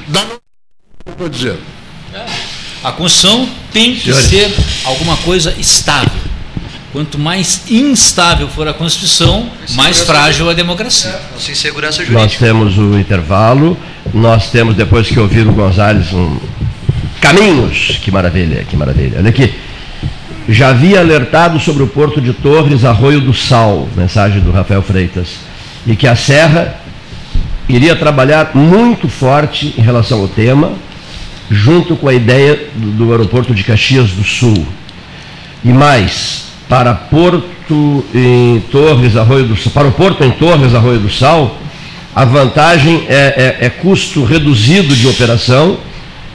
Dá- 0.07 0.25
Estou 1.07 1.29
dizendo. 1.29 1.59
A 2.83 2.91
Constituição 2.91 3.49
tem 3.71 3.95
que 3.95 4.11
ser 4.13 4.51
alguma 4.85 5.15
coisa 5.17 5.53
estável. 5.59 6.11
Quanto 6.91 7.17
mais 7.19 7.63
instável 7.69 8.47
for 8.47 8.67
a 8.67 8.73
Constituição, 8.73 9.49
mais 9.71 9.99
frágil 10.01 10.49
a 10.49 10.53
democracia. 10.53 11.19
Nossa 11.33 11.51
insegurança 11.51 12.01
Nós 12.03 12.11
jurídica. 12.11 12.45
temos 12.45 12.77
o 12.77 12.97
intervalo, 12.97 13.77
nós 14.13 14.49
temos, 14.49 14.75
depois 14.75 15.07
que 15.07 15.19
ouvir 15.19 15.45
o 15.47 15.51
Gonzalez, 15.51 16.13
um... 16.13 16.39
caminhos. 17.19 17.99
Que 18.01 18.09
maravilha, 18.11 18.63
que 18.63 18.75
maravilha. 18.77 19.17
Olha 19.19 19.29
aqui. 19.29 19.53
Já 20.47 20.69
havia 20.69 20.99
alertado 20.99 21.59
sobre 21.59 21.81
o 21.81 21.87
porto 21.87 22.21
de 22.21 22.31
Torres, 22.31 22.85
Arroio 22.85 23.19
do 23.19 23.33
Sal, 23.33 23.89
mensagem 23.95 24.41
do 24.41 24.51
Rafael 24.51 24.83
Freitas, 24.83 25.37
e 25.87 25.95
que 25.95 26.07
a 26.07 26.15
serra 26.15 26.75
iria 27.67 27.95
trabalhar 27.95 28.51
muito 28.53 29.09
forte 29.09 29.73
em 29.75 29.81
relação 29.81 30.21
ao 30.21 30.27
tema, 30.27 30.73
junto 31.49 31.95
com 31.95 32.07
a 32.07 32.13
ideia 32.13 32.67
do, 32.75 33.11
aeroporto 33.11 33.55
de 33.55 33.63
Caxias 33.63 34.11
do 34.11 34.23
Sul. 34.23 34.67
E 35.63 35.69
mais, 35.69 36.45
para 36.69 36.93
Porto 36.93 38.05
em 38.13 38.59
Torres, 38.71 39.17
Arroio 39.17 39.47
do 39.47 39.69
para 39.71 39.87
o 39.87 39.91
Porto 39.91 40.23
em 40.23 40.29
Torres, 40.29 40.75
Arroio 40.75 40.99
do 40.99 41.09
Sal, 41.09 41.57
a 42.15 42.23
vantagem 42.23 43.03
é, 43.09 43.57
é, 43.61 43.65
é 43.65 43.69
custo 43.69 44.23
reduzido 44.23 44.95
de 44.95 45.07
operação, 45.07 45.79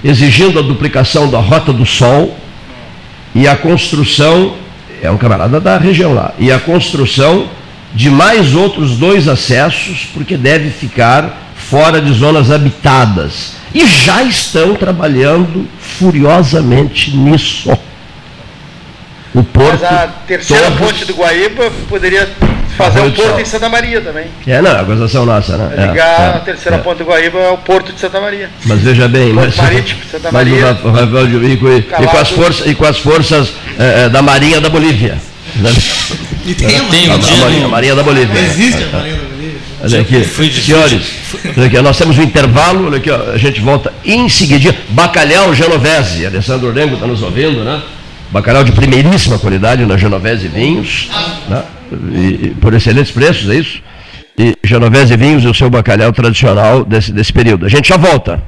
exigindo 0.02 0.58
a 0.58 0.62
duplicação 0.62 1.30
da 1.30 1.38
Rota 1.38 1.72
do 1.72 1.86
Sol 1.86 2.36
e 3.34 3.46
a 3.48 3.56
construção, 3.56 4.54
é 5.02 5.10
um 5.10 5.16
camarada 5.16 5.60
da 5.60 5.78
região 5.78 6.12
lá, 6.12 6.32
e 6.38 6.50
a 6.50 6.58
construção 6.58 7.48
de 7.94 8.08
mais 8.10 8.54
outros 8.54 8.96
dois 8.96 9.26
acessos, 9.28 10.08
porque 10.14 10.36
deve 10.36 10.70
ficar 10.70 11.52
fora 11.56 12.00
de 12.00 12.12
zonas 12.12 12.50
habitadas. 12.50 13.52
E 13.74 13.86
já 13.86 14.22
estão 14.22 14.74
trabalhando 14.74 15.68
furiosamente 15.78 17.16
nisso. 17.16 17.70
O 19.32 19.44
porto. 19.44 19.78
Mas 19.80 19.84
a 19.84 20.08
terceira 20.26 20.70
Torres- 20.72 20.78
ponte 20.80 21.04
do 21.04 21.14
Guaíba 21.14 21.70
poderia 21.88 22.28
fazer 22.80 23.00
um 23.00 23.10
porto 23.10 23.40
em 23.40 23.44
Santa 23.44 23.68
Maria 23.68 24.00
também. 24.00 24.26
É, 24.46 24.60
não, 24.62 24.70
é 24.70 24.78
a 24.80 24.82
gozação 24.82 25.26
nossa, 25.26 25.56
né? 25.56 25.74
É, 25.76 25.86
Ligar 25.86 26.20
é, 26.20 26.36
a 26.36 26.40
terceira 26.40 26.76
é. 26.76 26.80
ponte 26.80 26.98
do 26.98 27.04
Guaíba 27.04 27.38
ao 27.48 27.58
porto 27.58 27.92
de 27.92 28.00
Santa 28.00 28.20
Maria. 28.20 28.48
Mas 28.64 28.80
veja 28.80 29.08
bem, 29.08 29.32
mas, 29.32 29.56
Marítimo, 29.56 30.00
Santa 30.10 30.30
mas 30.32 30.46
o 30.46 30.50
Maria. 30.50 30.66
Ra- 30.66 30.78
o 30.84 30.90
Rafael 30.90 31.26
de- 31.26 31.46
e, 31.52 31.56
com- 31.56 31.68
e 31.76 31.82
com 31.82 32.18
as 32.18 32.30
forças, 32.30 32.66
e 32.66 32.74
com 32.74 32.84
as 32.84 32.98
forças 32.98 33.52
eh, 33.78 34.08
da 34.08 34.22
Marinha 34.22 34.60
da 34.60 34.68
Bolívia. 34.68 35.18
né? 35.56 35.70
E 36.46 36.54
tem 36.54 36.66
a 36.76 36.80
Tem 36.84 37.10
A, 37.10 37.16
Marinha, 37.18 37.64
a 37.64 37.68
Marinha 37.68 37.94
da 37.94 38.02
Bolívia. 38.02 38.40
Existe 38.40 38.82
a 38.84 38.96
Marinha 38.96 39.16
da 39.16 39.22
Bolívia. 39.22 39.60
Olha 39.82 40.00
aqui, 40.02 40.24
senhores, 40.60 41.02
olha 41.56 41.66
aqui, 41.66 41.80
nós 41.80 41.96
temos 41.96 42.18
um 42.18 42.22
intervalo, 42.22 42.86
olha 42.86 42.98
aqui, 42.98 43.10
ó, 43.10 43.32
a 43.32 43.38
gente 43.38 43.60
volta 43.60 43.92
em 44.04 44.28
seguidinho. 44.28 44.74
Bacalhau 44.90 45.54
Genovese, 45.54 46.26
Alessandro 46.26 46.68
Orengo 46.68 46.94
está 46.94 47.06
nos 47.06 47.22
ouvindo, 47.22 47.64
né? 47.64 47.80
Bacalhau 48.30 48.62
de 48.62 48.72
primeiríssima 48.72 49.38
qualidade 49.38 49.84
na 49.86 49.96
Genovese 49.96 50.48
Vinhos, 50.48 51.08
né? 51.48 51.62
E- 51.92 52.54
por 52.60 52.72
excelentes 52.74 53.12
preços, 53.12 53.48
é 53.48 53.54
isso? 53.56 53.82
E 54.38 54.56
Genovese 54.64 55.16
Vinhos 55.16 55.44
e 55.44 55.48
o 55.48 55.54
seu 55.54 55.68
bacalhau 55.68 56.12
tradicional 56.12 56.84
desse, 56.84 57.12
desse 57.12 57.32
período. 57.32 57.66
A 57.66 57.68
gente 57.68 57.88
já 57.88 57.96
volta. 57.96 58.42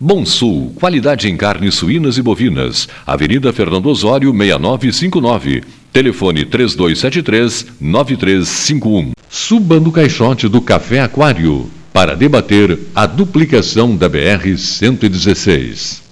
Bom 0.00 0.24
Sul, 0.24 0.72
qualidade 0.76 1.28
em 1.28 1.36
carnes 1.36 1.74
suínas 1.74 2.16
e 2.18 2.22
bovinas. 2.22 2.88
Avenida 3.04 3.52
Fernando 3.52 3.86
Osório, 3.86 4.32
6959. 4.32 5.64
Telefone 5.92 6.46
3273-9351. 6.46 9.10
Suba 9.28 9.80
no 9.80 9.90
caixote 9.90 10.46
do 10.46 10.60
Café 10.60 11.00
Aquário 11.00 11.68
para 11.92 12.14
debater 12.14 12.78
a 12.94 13.06
duplicação 13.06 13.96
da 13.96 14.08
BR-116. 14.08 16.02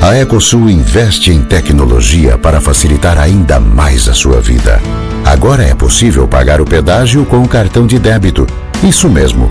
A 0.00 0.16
Ecosul 0.16 0.70
investe 0.70 1.30
em 1.30 1.42
tecnologia 1.42 2.38
para 2.38 2.62
facilitar 2.62 3.18
ainda 3.18 3.60
mais 3.60 4.08
a 4.08 4.14
sua 4.14 4.40
vida. 4.40 4.80
Agora 5.22 5.64
é 5.64 5.74
possível 5.74 6.26
pagar 6.26 6.62
o 6.62 6.64
pedágio 6.64 7.26
com 7.26 7.42
o 7.42 7.48
cartão 7.48 7.86
de 7.86 7.98
débito. 7.98 8.46
Isso 8.82 9.10
mesmo. 9.10 9.50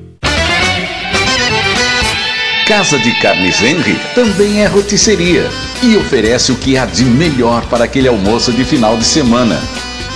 Casa 2.65 2.97
de 2.99 3.11
Carnes 3.19 3.61
Henry 3.61 3.99
também 4.15 4.61
é 4.61 4.67
rotisseria 4.67 5.49
e 5.81 5.97
oferece 5.97 6.51
o 6.51 6.55
que 6.55 6.77
há 6.77 6.85
de 6.85 7.03
melhor 7.03 7.65
para 7.65 7.83
aquele 7.83 8.07
almoço 8.07 8.51
de 8.53 8.63
final 8.63 8.97
de 8.97 9.03
semana. 9.03 9.61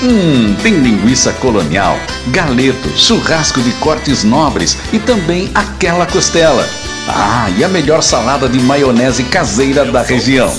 Hum, 0.01 0.55
tem 0.61 0.73
linguiça 0.73 1.33
colonial, 1.33 1.97
galeto, 2.27 2.89
churrasco 2.97 3.61
de 3.61 3.71
cortes 3.73 4.23
nobres 4.23 4.77
e 4.93 4.99
também 4.99 5.49
aquela 5.53 6.05
costela. 6.05 6.67
Ah, 7.07 7.49
e 7.57 7.63
a 7.63 7.67
melhor 7.67 8.01
salada 8.01 8.47
de 8.47 8.59
maionese 8.59 9.23
caseira 9.23 9.83
da 9.85 10.01
região. 10.01 10.53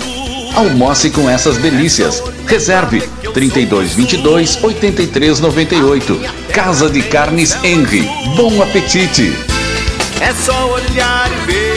Almoce 0.55 1.11
com 1.11 1.29
essas 1.29 1.57
delícias. 1.59 2.23
Reserve 2.47 3.01
3222 3.33 4.59
8398. 4.63 6.21
Casa 6.53 6.89
de 6.89 7.03
Carnes 7.03 7.57
Henry. 7.63 8.09
Bom 8.37 8.63
apetite! 8.63 9.33
É 10.21 10.33
só 10.33 10.73
olhar 10.73 11.31
e 11.31 11.53
ver. 11.53 11.76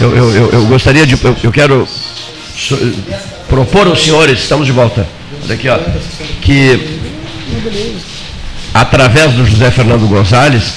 Eu, 0.00 0.16
eu, 0.16 0.34
eu, 0.34 0.50
eu 0.52 0.66
gostaria 0.66 1.06
de. 1.06 1.14
Eu, 1.22 1.36
eu 1.42 1.52
quero 1.52 1.86
so- 2.56 2.78
propor 3.48 3.86
aos 3.86 4.02
senhores, 4.02 4.40
estamos 4.40 4.66
de 4.66 4.72
volta. 4.72 5.06
Aqui, 5.48 5.68
ó. 5.68 5.78
Que 6.40 6.98
através 8.72 9.32
do 9.32 9.44
José 9.44 9.70
Fernando 9.70 10.06
Gonzalez 10.08 10.74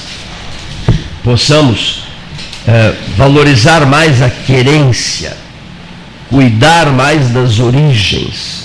possamos 1.22 2.02
eh, 2.66 2.94
valorizar 3.16 3.86
mais 3.86 4.20
a 4.20 4.28
querência, 4.28 5.36
cuidar 6.28 6.86
mais 6.90 7.30
das 7.30 7.58
origens. 7.60 8.64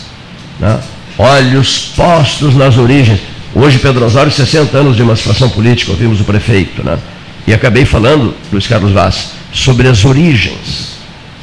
Né? 0.59 0.79
Olhos 1.17 1.91
postos 1.95 2.55
nas 2.55 2.77
origens. 2.77 3.19
Hoje, 3.53 3.77
Pedro 3.79 4.05
Osório, 4.05 4.31
60 4.31 4.77
anos 4.77 4.95
de 4.95 5.01
emancipação 5.01 5.49
política, 5.49 5.91
ouvimos 5.91 6.19
o 6.19 6.23
prefeito. 6.23 6.83
Né? 6.83 6.97
E 7.47 7.53
acabei 7.53 7.85
falando, 7.85 8.33
Luiz 8.51 8.67
Carlos 8.67 8.91
Vaz, 8.91 9.31
sobre 9.51 9.87
as 9.87 10.05
origens. 10.05 10.97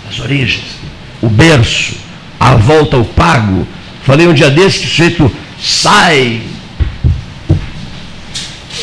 As 0.09 0.19
origens. 0.21 0.77
O 1.21 1.29
berço, 1.29 1.95
a 2.39 2.55
volta 2.57 2.97
ao 2.97 3.05
pago. 3.05 3.67
Falei 4.05 4.27
um 4.29 4.35
dia 4.35 4.51
desse 4.51 4.81
que 4.81 4.87
o 4.87 4.89
sujeito 4.89 5.33
sai, 5.61 6.43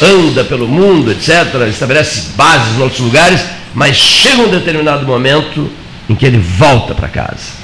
anda 0.01 0.43
pelo 0.43 0.67
mundo, 0.67 1.11
etc., 1.11 1.67
estabelece 1.69 2.31
bases 2.35 2.75
em 2.77 2.81
outros 2.81 2.99
lugares, 2.99 3.41
mas 3.73 3.95
chega 3.95 4.41
um 4.41 4.49
determinado 4.49 5.05
momento 5.05 5.71
em 6.09 6.15
que 6.15 6.25
ele 6.25 6.37
volta 6.39 6.93
para 6.93 7.07
casa. 7.07 7.63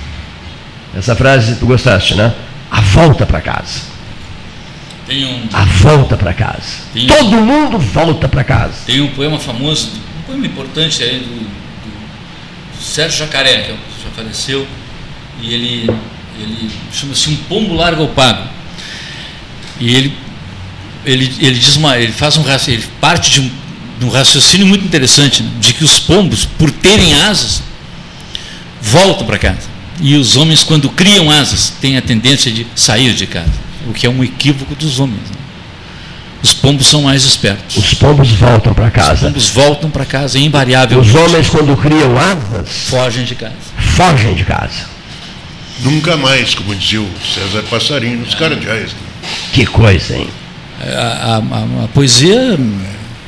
Essa 0.95 1.15
frase 1.15 1.55
tu 1.55 1.65
gostaste, 1.65 2.15
né? 2.15 2.33
A 2.71 2.81
volta 2.81 3.25
para 3.25 3.41
casa. 3.41 3.81
Tem 5.05 5.25
um, 5.25 5.49
A 5.51 5.65
volta 5.65 6.15
para 6.15 6.33
casa. 6.33 6.83
Todo 7.07 7.37
mundo 7.41 7.79
volta 7.79 8.27
para 8.27 8.43
casa. 8.43 8.73
tem 8.85 9.01
um 9.01 9.07
poema 9.07 9.39
famoso, 9.39 9.91
poema 10.29 10.45
importante 10.45 11.01
aí 11.01 11.19
do, 11.19 11.39
do 12.77 12.83
Sérgio 12.83 13.17
Jacaré, 13.19 13.63
que 13.63 13.71
já 13.71 14.11
faleceu, 14.15 14.67
e 15.41 15.53
ele, 15.53 15.89
ele 16.39 16.69
chama-se 16.93 17.29
Um 17.29 17.35
Pombo 17.35 17.73
Largo 17.73 18.03
ao 18.03 18.09
Pago. 18.09 18.47
E 19.79 19.95
ele, 19.95 20.13
ele, 21.03 21.33
ele 21.39 21.57
diz 21.57 21.75
uma, 21.75 21.97
ele 21.97 22.11
faz 22.11 22.37
um 22.37 22.43
ele 22.67 22.85
parte 23.01 23.31
de 23.31 23.41
um, 23.41 23.51
de 23.99 24.05
um 24.05 24.09
raciocínio 24.09 24.67
muito 24.67 24.85
interessante, 24.85 25.41
de 25.41 25.73
que 25.73 25.83
os 25.83 25.99
pombos, 25.99 26.45
por 26.45 26.69
terem 26.69 27.13
asas, 27.23 27.63
voltam 28.81 29.25
para 29.25 29.39
casa. 29.39 29.67
E 29.99 30.15
os 30.15 30.37
homens, 30.37 30.63
quando 30.63 30.89
criam 30.89 31.31
asas, 31.31 31.73
têm 31.81 31.97
a 31.97 32.01
tendência 32.01 32.51
de 32.51 32.67
sair 32.75 33.13
de 33.13 33.25
casa, 33.25 33.51
o 33.87 33.93
que 33.93 34.05
é 34.05 34.09
um 34.09 34.23
equívoco 34.23 34.75
dos 34.75 34.99
homens. 34.99 35.21
né? 35.31 35.38
Os 36.41 36.53
pombos 36.53 36.87
são 36.87 37.01
mais 37.03 37.25
espertos. 37.25 37.75
Os 37.75 37.93
pombos 37.93 38.29
voltam 38.31 38.73
para 38.73 38.87
Os 38.87 38.93
casa. 38.93 39.25
pombos 39.27 39.49
voltam 39.49 39.89
para 39.89 40.05
casa, 40.05 40.37
é 40.37 40.41
invariável. 40.41 40.99
Os 40.99 41.13
homens, 41.13 41.49
quando 41.49 41.75
criam 41.75 42.17
asas, 42.17 42.69
fogem 42.89 43.25
de 43.25 43.35
casa. 43.35 43.53
fogem 43.95 44.33
de 44.35 44.45
casa. 44.45 44.87
Nunca 45.81 46.15
mais, 46.17 46.53
como 46.55 46.73
dizia 46.75 47.01
o 47.01 47.09
César 47.33 47.63
Passarinho 47.69 48.19
nos 48.19 48.33
cardeais. 48.35 48.91
né? 48.91 48.97
Que 49.53 49.65
coisa, 49.65 50.15
hein? 50.15 50.29
A, 50.81 50.85
a- 50.85 51.35
a- 51.37 51.85
a 51.85 51.87
poesia 51.93 52.57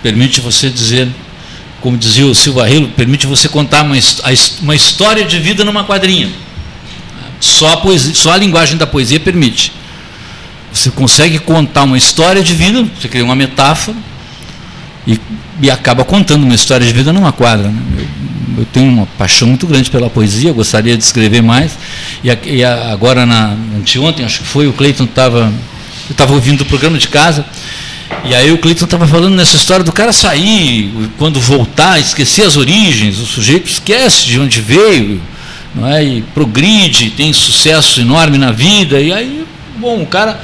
permite 0.01 0.39
você 0.39 0.69
dizer, 0.69 1.07
como 1.81 1.97
dizia 1.97 2.25
o 2.25 2.33
Silva 2.35 2.65
Rilo, 2.67 2.87
permite 2.89 3.27
você 3.27 3.49
contar 3.49 3.83
uma, 3.83 3.95
uma 4.61 4.75
história 4.75 5.25
de 5.25 5.37
vida 5.39 5.63
numa 5.65 5.83
quadrinha. 5.83 6.29
Só 7.41 7.73
a, 7.73 7.77
poesia, 7.77 8.13
só 8.15 8.31
a 8.33 8.37
linguagem 8.37 8.77
da 8.77 8.87
poesia 8.87 9.19
permite. 9.19 9.71
Você 10.73 10.89
consegue 10.89 11.39
contar 11.39 11.83
uma 11.83 11.97
história 11.97 12.41
de 12.41 12.53
vida, 12.53 12.85
você 12.97 13.07
cria 13.07 13.23
uma 13.23 13.35
metáfora, 13.35 13.97
e, 15.05 15.19
e 15.61 15.69
acaba 15.69 16.03
contando 16.03 16.43
uma 16.43 16.55
história 16.55 16.85
de 16.85 16.93
vida 16.93 17.11
numa 17.11 17.31
quadra. 17.31 17.67
Né? 17.67 17.81
Eu, 17.97 18.59
eu, 18.59 18.65
tenho 18.65 18.91
uma 18.91 19.05
paixão 19.17 19.47
muito 19.47 19.65
grande 19.67 19.89
pela 19.89 20.09
poesia, 20.09 20.53
gostaria 20.53 20.95
de 20.95 21.03
escrever 21.03 21.41
mais. 21.41 21.77
E, 22.23 22.29
a, 22.29 22.37
e 22.45 22.63
a, 22.63 22.91
agora, 22.91 23.25
na, 23.25 23.55
anteontem, 23.77 24.25
acho 24.25 24.39
que 24.39 24.45
foi, 24.45 24.67
o 24.67 24.73
Cleiton 24.73 25.05
estava. 25.05 25.51
Eu 26.09 26.13
estava 26.13 26.33
ouvindo 26.33 26.61
o 26.61 26.65
programa 26.65 26.97
de 26.97 27.07
casa, 27.07 27.45
e 28.25 28.35
aí 28.35 28.51
o 28.51 28.57
Cleiton 28.57 28.85
estava 28.85 29.07
falando 29.07 29.35
nessa 29.35 29.55
história 29.55 29.83
do 29.83 29.91
cara 29.91 30.11
sair, 30.11 30.91
quando 31.17 31.39
voltar, 31.39 31.99
esquecer 31.99 32.45
as 32.45 32.57
origens, 32.57 33.17
o 33.19 33.25
sujeito 33.25 33.69
esquece 33.69 34.25
de 34.25 34.39
onde 34.39 34.59
veio, 34.59 35.21
não 35.73 35.87
é? 35.87 36.03
e 36.03 36.21
progride, 36.21 37.11
tem 37.11 37.31
sucesso 37.31 38.01
enorme 38.01 38.37
na 38.37 38.51
vida, 38.51 38.99
e 38.99 39.13
aí, 39.13 39.45
bom, 39.77 40.01
o 40.01 40.05
cara 40.05 40.39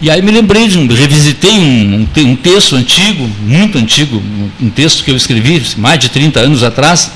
e 0.00 0.10
aí 0.10 0.20
me 0.20 0.30
lembrei 0.30 0.68
de 0.68 0.78
um, 0.78 0.86
revisitei 0.86 1.52
um, 1.52 2.06
um, 2.16 2.30
um, 2.30 2.36
texto 2.36 2.76
antigo, 2.76 3.30
muito 3.42 3.78
antigo, 3.78 4.22
um 4.60 4.70
texto 4.70 5.04
que 5.04 5.10
eu 5.10 5.16
escrevi 5.16 5.62
mais 5.76 5.98
de 5.98 6.08
30 6.08 6.40
anos 6.40 6.62
atrás, 6.62 7.10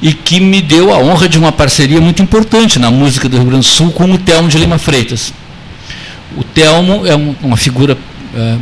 e 0.00 0.12
que 0.12 0.40
me 0.40 0.60
deu 0.60 0.92
a 0.92 0.98
honra 0.98 1.28
de 1.28 1.38
uma 1.38 1.50
parceria 1.50 2.00
muito 2.00 2.22
importante 2.22 2.78
na 2.78 2.90
música 2.90 3.28
do 3.28 3.36
Rio 3.36 3.46
Grande 3.46 3.66
do 3.66 3.70
Sul 3.70 3.90
com 3.90 4.10
o 4.10 4.18
Telmo 4.18 4.48
de 4.48 4.58
Lima 4.58 4.78
Freitas. 4.78 5.32
O 6.36 6.44
Telmo 6.44 7.06
é 7.06 7.14
uma 7.14 7.56
figura 7.56 7.98
é, 8.34 8.56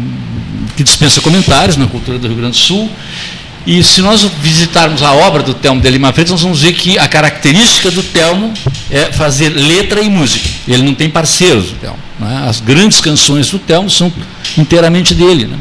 que 0.77 0.83
dispensa 0.83 1.21
comentários 1.21 1.77
na 1.77 1.87
cultura 1.87 2.19
do 2.19 2.27
Rio 2.27 2.37
Grande 2.37 2.53
do 2.53 2.63
Sul, 2.63 2.91
e 3.67 3.83
se 3.83 4.01
nós 4.01 4.23
visitarmos 4.41 5.03
a 5.03 5.13
obra 5.13 5.43
do 5.43 5.53
Telmo 5.53 5.81
de 5.81 5.91
Lima 5.91 6.13
Freitas, 6.13 6.31
nós 6.31 6.43
vamos 6.43 6.63
ver 6.63 6.73
que 6.73 6.97
a 6.99 7.09
característica 7.09 7.91
do 7.91 8.01
Telmo 8.01 8.55
é 8.89 9.07
fazer 9.07 9.49
letra 9.49 10.01
e 10.01 10.09
música. 10.09 10.49
Ele 10.69 10.85
não 10.85 10.95
tem 10.95 11.11
parceiros, 11.11 11.73
o 11.73 11.75
Telmo. 11.75 11.99
Né? 12.21 12.45
As 12.49 12.61
grandes 12.61 13.01
canções 13.01 13.51
do 13.51 13.59
Telmo 13.59 13.91
são 13.91 14.13
inteiramente 14.57 15.15
dele. 15.15 15.47
Né? 15.47 15.59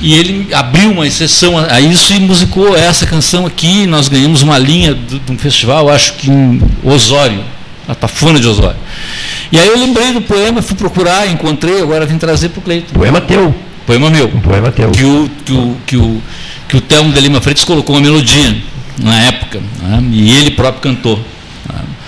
E 0.00 0.14
ele 0.14 0.54
abriu 0.54 0.90
uma 0.90 1.06
exceção 1.06 1.58
a 1.58 1.80
isso 1.82 2.14
e 2.14 2.18
musicou 2.18 2.74
essa 2.74 3.06
canção 3.06 3.44
aqui. 3.44 3.86
Nós 3.86 4.08
ganhamos 4.08 4.40
uma 4.40 4.56
linha 4.56 4.94
de 4.94 5.20
um 5.30 5.36
festival, 5.36 5.90
acho 5.90 6.14
que 6.14 6.30
em 6.30 6.62
Osório, 6.82 7.44
a 7.86 7.94
Tafona 7.94 8.40
de 8.40 8.48
Osório. 8.48 8.80
E 9.52 9.58
aí 9.58 9.68
eu 9.68 9.78
lembrei 9.78 10.12
do 10.12 10.22
poema, 10.22 10.62
fui 10.62 10.76
procurar, 10.76 11.28
encontrei, 11.28 11.82
agora 11.82 12.06
vim 12.06 12.16
trazer 12.16 12.48
para 12.48 12.60
o 12.60 12.62
Cleiton. 12.62 12.94
Poema 12.94 13.20
teu. 13.20 13.54
Poema 13.86 14.10
meu. 14.10 14.26
Um 14.26 14.40
poema 14.40 14.70
teu. 14.70 14.90
Que 14.90 15.04
o, 15.04 15.28
que 15.44 15.52
o, 15.52 15.76
que 15.86 15.96
o 15.96 16.22
que 16.72 16.78
o 16.78 16.80
Telmo 16.80 17.12
de 17.12 17.20
Lima 17.20 17.38
Freitas 17.38 17.64
colocou 17.64 17.94
uma 17.94 18.00
melodia 18.00 18.56
na 18.96 19.24
época, 19.24 19.60
né? 19.82 20.02
e 20.10 20.34
ele 20.38 20.52
próprio 20.52 20.80
cantou. 20.80 21.22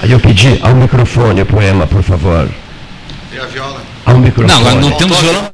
Aí 0.01 0.11
eu 0.11 0.19
pedi 0.19 0.59
ao 0.63 0.75
microfone 0.75 1.43
o 1.43 1.47
poema, 1.47 1.87
por 1.87 2.03
favor. 2.03 2.49
E 3.31 3.39
a 3.39 3.45
viola? 3.45 3.83
Ao 4.07 4.19
microfone. 4.19 4.49
Não, 4.49 4.59
agora 4.59 4.81
não 4.81 4.93
temos 4.93 5.19
violão. 5.19 5.51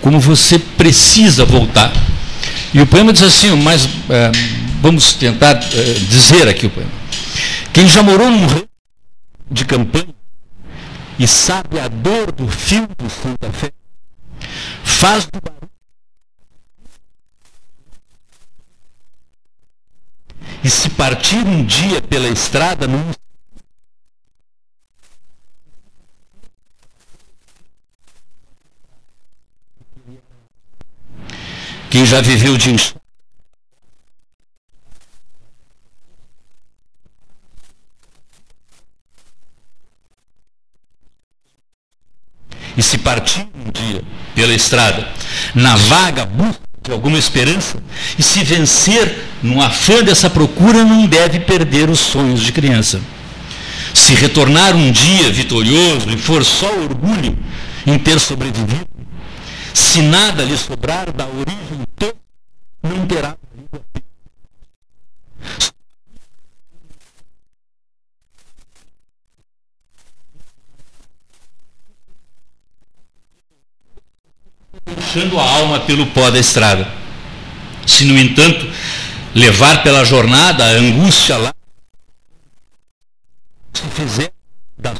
Como 0.00 0.18
você 0.18 0.58
precisa 0.58 1.44
voltar. 1.44 1.92
E 2.74 2.80
o 2.80 2.86
poema 2.88 3.12
diz 3.12 3.22
assim, 3.22 3.54
mas 3.62 3.88
é, 4.10 4.32
vamos 4.82 5.14
tentar 5.14 5.52
é, 5.52 5.92
dizer 6.08 6.48
aqui 6.48 6.66
o 6.66 6.70
poema. 6.70 6.90
Quem 7.72 7.86
já 7.86 8.02
morou 8.02 8.30
num 8.30 8.46
de 9.50 9.64
campanha 9.64 10.14
e 11.18 11.26
sabe 11.26 11.78
a 11.78 11.88
dor 11.88 12.32
do 12.32 12.48
fio 12.48 12.86
do 12.98 13.08
Santa 13.08 13.50
Fé, 13.52 13.72
faz 14.84 15.26
do 15.26 15.40
barulho 15.40 15.70
e 20.62 20.70
se 20.70 20.90
partir 20.90 21.46
um 21.46 21.64
dia 21.64 22.02
pela 22.02 22.28
estrada 22.28 22.86
num 22.86 23.12
quem 31.88 32.04
já 32.04 32.20
viveu 32.20 32.56
de 32.56 32.72
enxerga 32.72 33.05
e 42.76 42.82
se 42.82 42.98
partir 42.98 43.46
um 43.54 43.70
dia 43.70 44.02
pela 44.34 44.54
estrada, 44.54 45.08
na 45.54 45.76
vaga 45.76 46.26
busca 46.26 46.60
de 46.82 46.92
alguma 46.92 47.18
esperança, 47.18 47.82
e 48.18 48.22
se 48.22 48.44
vencer 48.44 49.24
no 49.42 49.60
afã 49.60 50.02
dessa 50.02 50.30
procura, 50.30 50.84
não 50.84 51.06
deve 51.06 51.40
perder 51.40 51.90
os 51.90 51.98
sonhos 51.98 52.40
de 52.40 52.52
criança. 52.52 53.00
Se 53.92 54.14
retornar 54.14 54.76
um 54.76 54.92
dia 54.92 55.32
vitorioso 55.32 56.08
e 56.10 56.16
for 56.16 56.44
só 56.44 56.70
orgulho 56.78 57.36
em 57.86 57.98
ter 57.98 58.20
sobrevivido, 58.20 58.86
se 59.74 60.00
nada 60.00 60.44
lhe 60.44 60.56
sobrar 60.56 61.10
da 61.12 61.26
origem 61.26 61.84
toda, 61.98 62.14
não 62.82 63.06
terá 63.06 63.34
puxando 75.16 75.40
a 75.40 75.42
alma 75.42 75.80
pelo 75.80 76.06
pó 76.08 76.30
da 76.30 76.38
estrada. 76.38 76.86
Se, 77.86 78.04
no 78.04 78.18
entanto, 78.18 78.70
levar 79.34 79.82
pela 79.82 80.04
jornada 80.04 80.64
a 80.64 80.70
angústia 80.72 81.38
lá, 81.38 81.54
se 83.72 83.82
fizer 83.84 84.32
da 84.76 84.94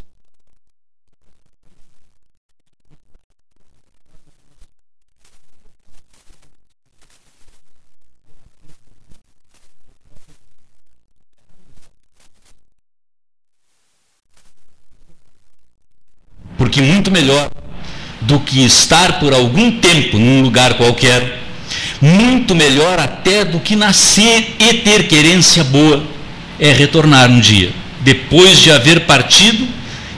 porque 16.57 16.81
muito 16.81 17.11
melhor 17.11 17.51
do 18.27 18.41
que 18.41 18.65
estar 18.65 19.21
por 19.21 19.33
algum 19.33 19.71
tempo 19.79 20.19
num 20.19 20.43
lugar 20.43 20.75
qualquer, 20.75 21.43
muito 22.01 22.55
melhor 22.55 22.99
até 22.99 23.45
do 23.45 23.61
que 23.61 23.77
nascer 23.77 24.57
e 24.59 24.75
ter 24.75 25.07
querência 25.07 25.63
boa, 25.63 26.05
é 26.59 26.73
retornar 26.73 27.31
um 27.31 27.39
dia, 27.39 27.73
depois 28.01 28.59
de 28.59 28.71
haver 28.71 29.07
partido 29.07 29.67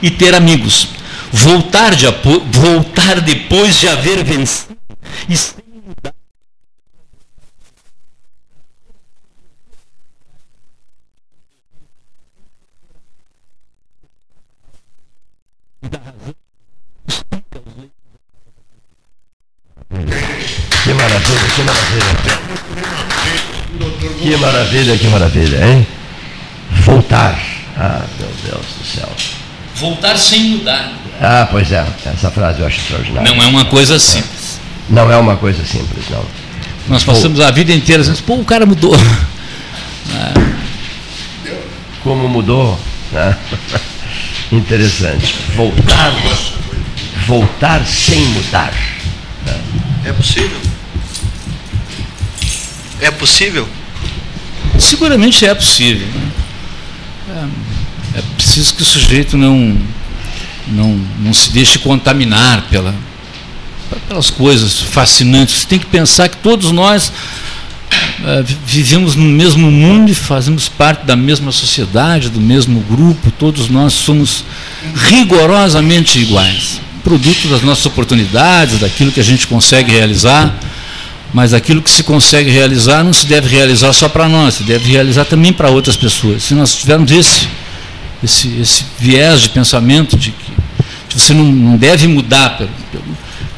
e 0.01 0.09
ter 0.09 0.33
amigos, 0.33 0.89
voltar, 1.31 1.95
de, 1.95 2.05
voltar 2.51 3.21
depois 3.21 3.75
de 3.75 3.87
haver 3.87 4.23
vencido 4.23 4.75
e 5.27 5.37
sem 5.37 5.63
mudar. 5.85 6.13
da 15.89 15.97
razão 15.97 16.35
Que 20.83 20.93
maravilha, 20.93 21.48
que 21.59 21.63
maravilha. 21.63 22.39
Que 24.21 24.37
maravilha, 24.37 24.97
que 24.97 25.07
maravilha, 25.07 25.65
hein? 25.65 25.87
Voltar. 26.83 27.37
Ah, 27.77 28.03
meu 28.19 28.29
Deus 28.45 28.65
do 28.77 28.85
céu. 28.85 29.09
Voltar 29.75 30.17
sem 30.17 30.43
mudar. 30.43 30.91
Ah, 31.21 31.47
pois 31.49 31.71
é. 31.71 31.85
Essa 32.05 32.31
frase 32.31 32.61
eu 32.61 32.67
acho 32.67 32.79
extraordinária. 32.79 33.33
Não 33.33 33.43
é 33.43 33.47
uma 33.47 33.65
coisa 33.65 33.99
simples. 33.99 34.59
Não 34.89 35.11
é 35.11 35.17
uma 35.17 35.35
coisa 35.35 35.65
simples, 35.65 36.05
não. 36.09 36.23
Nós 36.87 37.03
passamos 37.03 37.39
a 37.41 37.51
vida 37.51 37.73
inteira 37.73 38.01
dizendo, 38.01 38.23
pô, 38.23 38.35
o 38.35 38.45
cara 38.45 38.65
mudou. 38.65 38.95
Como 42.03 42.27
mudou, 42.27 42.79
né? 43.11 43.37
Interessante. 44.51 45.35
Voltar, 45.55 46.13
voltar 47.27 47.85
sem 47.85 48.25
mudar. 48.27 48.73
É 50.05 50.13
possível? 50.13 50.78
É 53.01 53.11
possível? 53.11 53.67
Seguramente 54.77 55.45
é 55.45 55.53
possível. 55.53 56.07
Né? 56.07 56.31
É, 58.15 58.19
é, 58.19 58.23
preciso 58.35 58.73
que 58.73 58.81
o 58.81 58.85
sujeito 58.85 59.37
não, 59.37 59.77
não, 60.67 60.99
não 61.19 61.33
se 61.33 61.51
deixe 61.51 61.79
contaminar 61.79 62.63
pela, 62.69 62.93
pelas 64.07 64.29
coisas 64.29 64.79
fascinantes. 64.79 65.61
Você 65.61 65.67
tem 65.67 65.79
que 65.79 65.85
pensar 65.85 66.29
que 66.29 66.37
todos 66.37 66.71
nós 66.71 67.11
é, 68.25 68.43
vivemos 68.65 69.15
no 69.15 69.25
mesmo 69.25 69.71
mundo 69.71 70.11
e 70.11 70.15
fazemos 70.15 70.67
parte 70.67 71.05
da 71.05 71.15
mesma 71.15 71.51
sociedade, 71.51 72.29
do 72.29 72.41
mesmo 72.41 72.81
grupo, 72.81 73.31
todos 73.31 73.69
nós 73.69 73.93
somos 73.93 74.43
rigorosamente 74.95 76.19
iguais 76.19 76.81
produto 77.09 77.47
das 77.47 77.61
nossas 77.61 77.85
oportunidades, 77.87 78.79
daquilo 78.79 79.11
que 79.11 79.19
a 79.19 79.23
gente 79.23 79.47
consegue 79.47 79.91
realizar, 79.91 80.55
mas 81.33 81.53
aquilo 81.53 81.81
que 81.81 81.91
se 81.91 82.03
consegue 82.03 82.49
realizar 82.49 83.03
não 83.03 83.13
se 83.13 83.25
deve 83.25 83.47
realizar 83.47 83.93
só 83.93 84.09
para 84.09 84.27
nós, 84.27 84.55
se 84.55 84.63
deve 84.63 84.91
realizar 84.91 85.25
também 85.25 85.53
para 85.53 85.69
outras 85.69 85.95
pessoas. 85.95 86.43
Se 86.43 86.55
nós 86.55 86.75
tivermos 86.75 87.11
esse, 87.11 87.47
esse, 88.23 88.47
esse 88.59 88.85
viés 88.97 89.41
de 89.41 89.49
pensamento 89.49 90.17
de 90.17 90.31
que 90.31 91.17
você 91.17 91.33
não, 91.33 91.45
não 91.45 91.77
deve 91.77 92.07
mudar 92.07 92.57
pelo, 92.57 92.69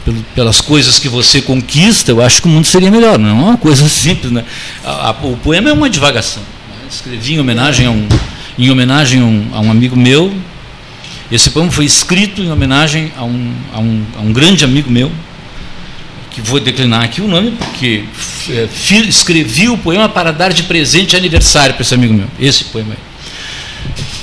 pelo, 0.04 0.24
pelas 0.36 0.62
coisas 0.62 1.00
que 1.00 1.10
você 1.10 1.42
conquista, 1.42 2.12
eu 2.12 2.22
acho 2.22 2.42
que 2.42 2.48
o 2.48 2.52
mundo 2.52 2.66
seria 2.66 2.90
melhor. 2.90 3.20
Não 3.20 3.30
é 3.30 3.34
uma 3.34 3.58
coisa 3.58 3.88
simples. 3.90 4.32
Né? 4.32 4.44
A, 4.84 5.10
a, 5.10 5.12
o 5.12 5.38
poema 5.38 5.70
é 5.70 5.74
uma 5.74 5.90
divagação. 5.90 6.42
Né? 6.42 6.88
Escrevi 6.90 7.36
em 7.36 7.40
homenagem 7.40 7.86
a 7.86 7.92
um, 7.92 8.08
em 8.58 8.70
homenagem 8.70 9.22
a 9.22 9.26
um, 9.26 9.48
a 9.54 9.60
um 9.60 9.72
amigo 9.72 9.96
meu. 9.96 10.34
Esse 11.32 11.50
poema 11.50 11.72
foi 11.72 11.86
escrito 11.86 12.42
em 12.42 12.52
homenagem 12.52 13.12
a 13.16 13.24
um, 13.24 13.54
a 13.74 13.80
um, 13.80 14.04
a 14.18 14.22
um 14.22 14.34
grande 14.34 14.66
amigo 14.66 14.90
meu, 14.90 15.10
que 16.32 16.42
vou 16.42 16.60
declinar 16.60 17.04
aqui 17.04 17.22
o 17.22 17.28
nome, 17.28 17.52
porque 17.52 18.06
é, 18.50 18.68
escrevi 19.08 19.70
o 19.70 19.78
poema 19.78 20.10
para 20.10 20.32
dar 20.32 20.52
de 20.52 20.64
presente 20.64 21.12
de 21.12 21.16
aniversário 21.18 21.76
para 21.76 21.84
esse 21.84 21.94
amigo 21.94 22.14
meu. 22.14 22.28
Esse 22.40 22.66
poema 22.66 22.94
aí 22.94 23.12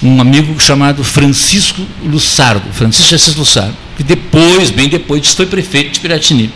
um 0.03 0.21
amigo 0.21 0.59
chamado 0.61 1.03
Francisco 1.03 1.83
Lussardo, 2.05 2.73
Francisco 2.73 3.11
Jesus 3.11 3.37
Lussardo, 3.37 3.75
que 3.97 4.03
depois, 4.03 4.71
bem 4.71 4.89
depois, 4.89 5.27
foi 5.29 5.47
prefeito 5.47 5.93
de 5.93 6.01
Piratini. 6.01 6.51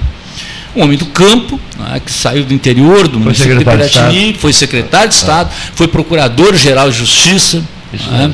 Um 0.74 0.85
homem 0.85 0.97
do 0.97 1.07
campo, 1.07 1.61
né, 1.79 2.01
que 2.05 2.11
saiu 2.11 2.45
do 2.45 2.55
interior 2.55 3.07
do 3.09 3.19
município 3.19 3.59
de 3.59 3.65
Piratini, 3.65 4.35
foi 4.35 4.53
secretário 4.53 5.09
de 5.09 5.16
Estado, 5.16 5.51
foi 5.74 5.89
procurador-geral 5.89 6.91
de 6.91 6.99
Justiça, 6.99 7.62
né? 8.10 8.32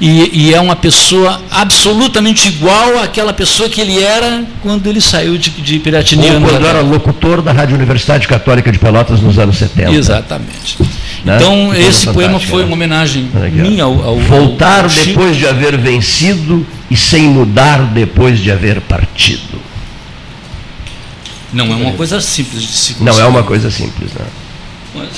e, 0.00 0.48
e, 0.48 0.54
é 0.54 0.60
uma 0.60 0.76
pessoa 0.76 1.40
absolutamente 1.50 2.48
igual 2.48 2.98
àquela 2.98 3.32
pessoa 3.32 3.68
que 3.68 3.80
ele 3.80 4.02
era 4.02 4.44
quando 4.62 4.86
ele 4.86 5.00
saiu 5.00 5.38
de, 5.38 5.50
de 5.50 5.78
Piratini. 5.78 6.30
Ou 6.30 6.40
quando 6.40 6.66
era 6.66 6.80
locutor 6.80 7.40
da 7.40 7.52
Rádio 7.52 7.76
Universidade 7.76 8.28
Católica 8.28 8.70
de 8.70 8.78
Pelotas 8.78 9.20
nos 9.20 9.38
anos 9.38 9.56
70. 9.56 9.92
Exatamente. 9.92 10.78
Né? 11.24 11.36
Então, 11.36 11.74
esse 11.74 12.06
poema 12.08 12.38
foi 12.38 12.64
uma 12.64 12.74
homenagem 12.74 13.28
minha 13.52 13.84
ao, 13.84 14.02
ao 14.02 14.16
Voltar 14.20 14.84
ao 14.84 14.90
depois 14.90 15.36
de 15.36 15.46
haver 15.46 15.76
vencido 15.78 16.66
e 16.90 16.96
sem 16.96 17.22
mudar 17.22 17.82
depois 17.92 18.38
de 18.38 18.50
haver 18.50 18.80
partido. 18.80 19.60
Não 21.52 21.66
é 21.72 21.76
uma 21.76 21.92
coisa 21.92 22.20
simples 22.20 22.62
de 22.62 22.68
se 22.68 22.96
Não 23.02 23.18
é 23.18 23.26
uma 23.26 23.42
coisa 23.42 23.70
simples, 23.70 24.12
né? 24.12 24.26
Mas... 24.94 25.08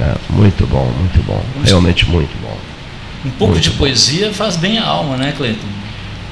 É, 0.00 0.14
muito 0.30 0.66
bom, 0.66 0.90
muito 0.98 1.22
bom. 1.26 1.44
Realmente 1.64 2.08
muito 2.08 2.34
bom. 2.40 2.56
Um 3.24 3.30
pouco 3.30 3.54
muito 3.54 3.64
de 3.64 3.76
poesia 3.76 4.32
faz 4.32 4.56
bem 4.56 4.78
a 4.78 4.84
alma, 4.84 5.16
né, 5.16 5.32
Cleiton? 5.36 5.66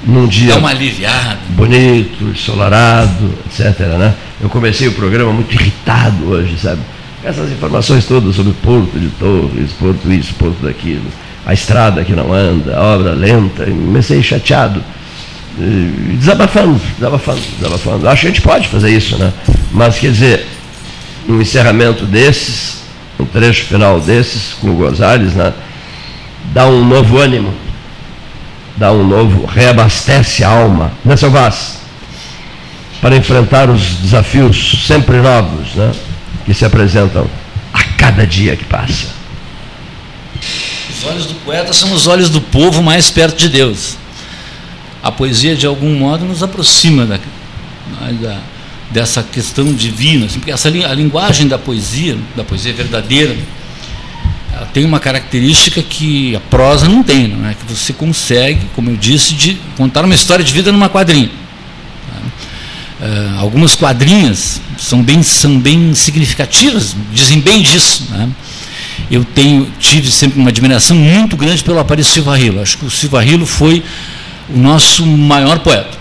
Num 0.07 0.27
dia 0.27 0.53
Dá 0.53 0.59
uma 0.59 0.71
aliviada. 0.71 1.39
bonito, 1.51 2.25
ensolarado, 2.25 3.35
etc. 3.47 3.81
Né? 3.99 4.15
Eu 4.41 4.49
comecei 4.49 4.89
o 4.89 4.93
programa 4.93 5.33
muito 5.33 5.53
irritado 5.55 6.29
hoje, 6.29 6.57
sabe? 6.59 6.81
Essas 7.23 7.51
informações 7.51 8.07
todas 8.07 8.37
sobre 8.37 8.53
Porto 8.63 8.99
de 8.99 9.09
Torres, 9.09 9.73
Porto 9.73 10.11
isso, 10.11 10.33
Porto 10.35 10.63
daquilo, 10.63 11.05
a 11.45 11.53
estrada 11.53 12.05
que 12.05 12.13
não 12.13 12.33
anda, 12.33 12.77
a 12.77 12.83
obra 12.83 13.13
lenta, 13.13 13.65
comecei 13.65 14.23
chateado, 14.23 14.83
desabafando, 16.15 16.81
desabafando, 16.97 17.41
desabafando. 17.59 18.09
Acho 18.09 18.21
que 18.23 18.27
a 18.29 18.31
gente 18.31 18.43
pode 18.43 18.69
fazer 18.69 18.91
isso, 18.91 19.19
né? 19.19 19.33
Mas 19.73 19.99
quer 19.99 20.13
dizer, 20.13 20.47
um 21.29 21.41
encerramento 21.41 22.07
desses, 22.07 22.83
um 23.19 23.27
trecho 23.27 23.65
final 23.65 24.01
desses, 24.01 24.55
com 24.61 24.71
o 24.71 24.75
Gonzales, 24.75 25.35
né? 25.35 25.53
Dá 26.53 26.67
um 26.67 26.85
novo 26.85 27.19
ânimo, 27.19 27.53
dá 28.77 28.93
um 28.93 29.07
novo, 29.07 29.47
reabastece 29.47 30.45
a 30.45 30.49
alma, 30.49 30.93
né, 31.05 31.17
seu 31.17 31.31
Vaz? 31.31 31.79
Para 33.01 33.17
enfrentar 33.17 33.71
os 33.71 33.97
desafios 33.97 34.85
sempre 34.87 35.19
novos, 35.19 35.75
né? 35.75 35.93
Que 36.45 36.53
se 36.53 36.65
apresentam 36.65 37.29
a 37.73 37.83
cada 37.97 38.27
dia 38.27 38.57
que 38.57 38.65
passa. 38.65 39.09
Os 40.91 41.05
olhos 41.05 41.27
do 41.27 41.35
poeta 41.45 41.73
são 41.73 41.93
os 41.93 42.07
olhos 42.07 42.29
do 42.29 42.41
povo 42.41 42.83
mais 42.83 43.11
perto 43.11 43.37
de 43.37 43.49
Deus. 43.49 43.97
A 45.01 45.13
poesia, 45.13 45.55
de 45.55 45.65
algum 45.65 45.97
modo, 45.97 46.25
nos 46.25 46.43
aproxima 46.43 47.07
da, 47.07 47.21
da 48.21 48.41
dessa 48.91 49.23
questão 49.23 49.73
divina, 49.73 50.27
assim, 50.27 50.39
porque 50.39 50.51
essa, 50.51 50.69
a 50.69 50.95
linguagem 50.95 51.47
da 51.47 51.59
poesia, 51.59 52.17
da 52.35 52.43
poesia 52.43 52.73
verdadeira, 52.73 53.37
tem 54.67 54.85
uma 54.85 55.01
característica 55.01 55.83
que 55.83 56.35
a 56.37 56.41
prosa 56.41 56.89
não 56.89 57.03
tem, 57.03 57.29
não 57.29 57.49
é? 57.49 57.55
que 57.55 57.73
você 57.73 57.93
consegue, 57.93 58.67
como 58.75 58.91
eu 58.91 58.97
disse, 58.97 59.35
de 59.35 59.59
contar 59.77 60.05
uma 60.05 60.15
história 60.15 60.45
de 60.45 60.53
vida 60.53 60.73
numa 60.73 60.89
quadrinha. 60.89 61.31
Uh, 63.01 63.39
algumas 63.39 63.77
quadrinhas 63.77 64.61
são 64.77 65.03
bem, 65.03 65.23
são 65.23 65.59
bem 65.59 65.95
significativas, 65.95 66.97
dizem 67.13 67.41
bem 67.41 67.63
disso. 67.63 68.07
Né? 68.11 68.29
Eu 69.09 69.25
tenho, 69.25 69.71
tive 69.79 70.11
sempre 70.11 70.41
uma 70.41 70.51
admiração 70.51 70.97
muito 70.97 71.37
grande 71.37 71.63
pelo 71.63 71.79
Aparício 71.79 72.15
Silva 72.15 72.37
Rilo. 72.37 72.61
Acho 72.61 72.77
que 72.77 72.85
o 72.85 72.91
Silva 72.91 73.23
Rilo 73.23 73.47
foi 73.47 73.85
o 74.49 74.59
nosso 74.59 75.07
maior 75.07 75.61
poeta. 75.61 75.97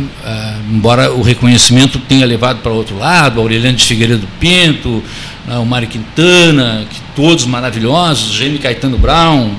Né? 0.00 0.06
Uh, 0.24 0.74
embora 0.74 1.12
o 1.12 1.22
reconhecimento 1.22 1.98
tenha 1.98 2.26
levado 2.26 2.60
para 2.60 2.72
outro 2.72 2.96
lado, 2.98 3.40
Aureliano 3.40 3.76
de 3.76 3.84
Figueiredo 3.84 4.26
Pinto, 4.40 5.02
uh, 5.48 5.60
o 5.60 5.66
Mário 5.66 5.88
Quintana, 5.88 6.86
que 6.88 7.00
todos 7.14 7.44
maravilhosos, 7.44 8.32
Jaime 8.32 8.58
Caetano 8.58 8.98
Brown, 8.98 9.52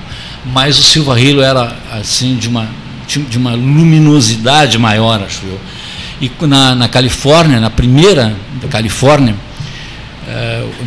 mas 0.46 0.78
o 0.78 0.84
Silva 0.84 1.16
Rilo 1.16 1.42
era 1.42 1.76
assim 1.92 2.36
de 2.36 2.48
uma, 2.48 2.68
de 3.08 3.38
uma 3.38 3.54
luminosidade 3.54 4.78
maior, 4.78 5.22
acho 5.22 5.42
eu. 5.46 5.60
E 6.22 6.32
na, 6.46 6.76
na 6.76 6.88
Califórnia, 6.88 7.60
na 7.60 7.70
primeira 7.70 8.36
da 8.62 8.68
Califórnia, 8.68 9.36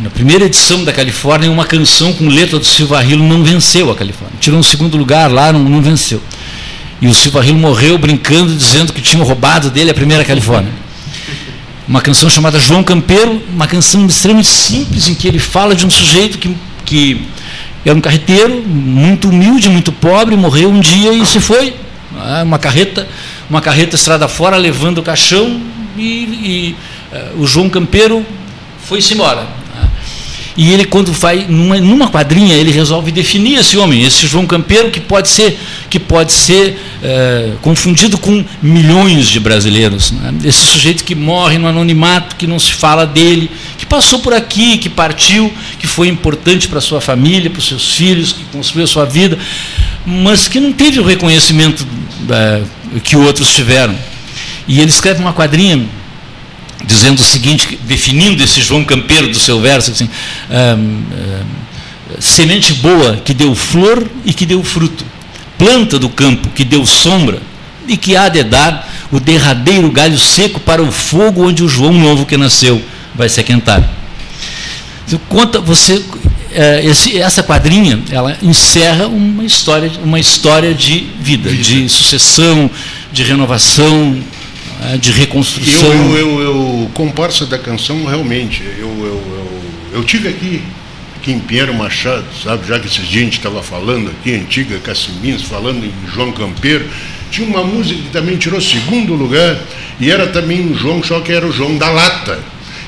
na 0.01 0.09
primeira 0.09 0.45
edição 0.45 0.83
da 0.83 0.91
Califórnia, 0.91 1.51
uma 1.51 1.65
canção 1.65 2.11
com 2.13 2.27
letra 2.27 2.57
do 2.57 2.65
Silva 2.65 2.99
Rilo 3.01 3.23
não 3.23 3.43
venceu 3.43 3.91
a 3.91 3.95
Califórnia. 3.95 4.37
Tirou 4.39 4.59
um 4.59 4.63
segundo 4.63 4.97
lugar 4.97 5.31
lá, 5.31 5.53
não, 5.53 5.63
não 5.63 5.81
venceu. 5.81 6.21
E 7.01 7.07
o 7.07 7.13
Silva 7.13 7.41
Rilo 7.41 7.59
morreu 7.59 7.97
brincando, 7.97 8.53
dizendo 8.55 8.91
que 8.91 9.01
tinham 9.01 9.25
roubado 9.25 9.69
dele 9.69 9.91
a 9.91 9.93
primeira 9.93 10.23
Califórnia 10.25 10.71
uma 11.87 12.01
canção 12.01 12.29
chamada 12.29 12.59
João 12.59 12.83
Campeiro, 12.83 13.41
uma 13.49 13.65
canção 13.65 14.05
extremamente 14.05 14.49
simples, 14.49 15.07
em 15.07 15.15
que 15.15 15.27
ele 15.27 15.39
fala 15.39 15.73
de 15.73 15.85
um 15.85 15.89
sujeito 15.89 16.37
que, 16.37 16.53
que 16.85 17.21
era 17.85 17.97
um 17.97 18.01
carreteiro, 18.01 18.61
muito 18.61 19.29
humilde, 19.29 19.69
muito 19.69 19.91
pobre, 19.91 20.35
morreu 20.35 20.69
um 20.69 20.81
dia 20.81 21.13
e 21.13 21.25
se 21.25 21.39
foi. 21.39 21.73
Ah, 22.17 22.41
uma 22.43 22.59
carreta, 22.59 23.07
uma 23.49 23.61
carreta 23.61 23.95
estrada 23.95 24.27
fora, 24.27 24.57
levando 24.57 24.97
o 24.97 25.03
caixão, 25.03 25.61
e, 25.97 26.01
e 26.01 26.75
uh, 27.13 27.41
o 27.41 27.47
João 27.47 27.69
Campeiro 27.69 28.25
foi-se 28.83 29.13
embora. 29.13 29.47
E 30.57 30.73
ele, 30.73 30.85
quando 30.85 31.13
vai 31.13 31.45
numa, 31.47 31.77
numa 31.77 32.07
quadrinha, 32.07 32.55
ele 32.55 32.71
resolve 32.71 33.11
definir 33.11 33.59
esse 33.59 33.77
homem, 33.77 34.03
esse 34.03 34.25
João 34.25 34.47
Campeiro, 34.47 34.89
que 34.89 34.99
pode 34.99 35.29
ser, 35.29 35.57
que 35.87 35.99
pode 35.99 36.31
ser 36.31 36.79
é, 37.03 37.53
confundido 37.61 38.17
com 38.17 38.43
milhões 38.61 39.27
de 39.27 39.39
brasileiros. 39.39 40.11
Né? 40.11 40.33
Esse 40.43 40.65
sujeito 40.65 41.03
que 41.03 41.13
morre 41.15 41.57
no 41.57 41.67
anonimato, 41.67 42.35
que 42.35 42.47
não 42.47 42.59
se 42.59 42.73
fala 42.73 43.05
dele, 43.05 43.51
que 43.77 43.85
passou 43.85 44.19
por 44.19 44.33
aqui, 44.33 44.77
que 44.77 44.89
partiu, 44.89 45.53
que 45.79 45.87
foi 45.87 46.07
importante 46.07 46.67
para 46.67 46.81
sua 46.81 46.99
família, 46.99 47.49
para 47.49 47.59
os 47.59 47.67
seus 47.67 47.93
filhos, 47.93 48.33
que 48.33 48.43
construiu 48.45 48.85
a 48.85 48.87
sua 48.87 49.05
vida, 49.05 49.37
mas 50.05 50.47
que 50.47 50.59
não 50.59 50.71
teve 50.71 50.99
o 50.99 51.03
reconhecimento 51.03 51.85
é, 52.29 52.61
que 53.03 53.15
outros 53.15 53.53
tiveram. 53.53 53.95
E 54.67 54.79
ele 54.79 54.89
escreve 54.89 55.21
uma 55.21 55.33
quadrinha 55.33 55.85
dizendo 56.85 57.19
o 57.19 57.23
seguinte, 57.23 57.77
definindo 57.83 58.43
esse 58.43 58.61
João 58.61 58.83
Campeiro 58.83 59.27
do 59.29 59.37
seu 59.37 59.59
verso, 59.59 59.91
assim, 59.91 60.09
semente 62.19 62.73
boa 62.75 63.17
que 63.17 63.33
deu 63.33 63.53
flor 63.55 64.07
e 64.23 64.33
que 64.33 64.45
deu 64.45 64.63
fruto, 64.63 65.05
planta 65.57 65.97
do 65.97 66.09
campo 66.09 66.49
que 66.49 66.63
deu 66.63 66.85
sombra 66.85 67.41
e 67.87 67.97
que 67.97 68.15
há 68.15 68.29
de 68.29 68.43
dar 68.43 68.87
o 69.11 69.19
derradeiro 69.19 69.89
galho 69.91 70.17
seco 70.17 70.59
para 70.59 70.81
o 70.81 70.91
fogo 70.91 71.47
onde 71.47 71.63
o 71.63 71.69
João 71.69 71.93
novo 71.93 72.25
que 72.25 72.37
nasceu 72.37 72.81
vai 73.15 73.29
se 73.29 73.39
aquentar. 73.39 73.83
Conta 75.29 75.59
você 75.61 76.03
é, 76.51 76.85
esse, 76.85 77.17
essa 77.17 77.43
quadrinha 77.43 77.99
ela 78.09 78.37
encerra 78.41 79.07
uma 79.07 79.43
história 79.43 79.91
uma 80.03 80.19
história 80.19 80.73
de 80.73 81.07
vida, 81.19 81.49
vida. 81.49 81.63
de 81.63 81.89
sucessão, 81.89 82.69
de 83.11 83.23
renovação, 83.23 84.21
né, 84.79 84.97
de 84.97 85.11
reconstrução. 85.11 85.91
Eu, 85.91 86.17
eu, 86.17 86.39
eu, 86.39 86.41
eu 86.41 86.91
comparsa 86.93 87.45
da 87.45 87.57
canção 87.57 88.05
realmente. 88.05 88.63
Eu, 88.63 88.87
eu, 88.87 89.05
eu, 89.05 89.61
eu 89.93 90.03
tive 90.03 90.29
aqui, 90.29 90.61
Pinheiro 91.17 91.73
Machado, 91.73 92.25
sabe, 92.43 92.67
já 92.67 92.79
que 92.79 92.87
esses 92.87 93.07
dias 93.07 93.21
a 93.21 93.25
gente 93.25 93.37
estava 93.37 93.61
falando 93.61 94.09
aqui, 94.09 94.33
antiga 94.33 94.79
Cassimins, 94.79 95.43
falando 95.43 95.85
em 95.85 95.93
João 96.13 96.31
Campeiro, 96.31 96.85
tinha 97.29 97.47
uma 97.47 97.63
música 97.63 98.01
que 98.01 98.09
também 98.09 98.37
tirou 98.37 98.61
segundo 98.61 99.13
lugar, 99.13 99.57
e 99.99 100.09
era 100.09 100.27
também 100.27 100.61
um 100.61 100.75
João, 100.75 101.03
só 101.03 101.19
que 101.19 101.31
era 101.31 101.45
o 101.45 101.51
João 101.51 101.77
da 101.77 101.89
Lata, 101.89 102.39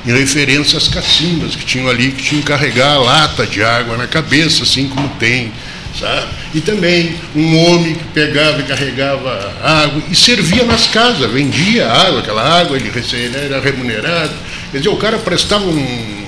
em 0.06 0.12
referência 0.12 0.78
às 0.78 0.88
cacimbas 0.88 1.56
que 1.56 1.66
tinham 1.66 1.90
ali, 1.90 2.12
que 2.12 2.24
tinham 2.24 2.42
que 2.42 2.48
carregar 2.48 2.94
a 2.94 3.00
lata 3.00 3.46
de 3.46 3.62
água 3.62 3.98
na 3.98 4.08
cabeça, 4.08 4.64
assim 4.64 4.88
como 4.88 5.10
tem 5.20 5.52
Sabe? 5.98 6.28
E 6.54 6.62
também 6.62 7.16
um 7.36 7.58
homem 7.58 7.96
que 7.96 8.04
pegava 8.14 8.62
e 8.62 8.64
carregava 8.64 9.54
água 9.62 10.02
e 10.10 10.16
servia 10.16 10.64
nas 10.64 10.88
casas, 10.88 11.30
vendia 11.32 11.88
água, 11.88 12.20
aquela 12.20 12.42
água, 12.42 12.78
ele 12.78 12.92
era 13.36 13.60
remunerado. 13.60 14.34
Quer 14.72 14.78
dizer, 14.78 14.90
o 14.90 14.98
cara 14.98 15.18
prestava 15.18 15.66
um, 15.66 16.19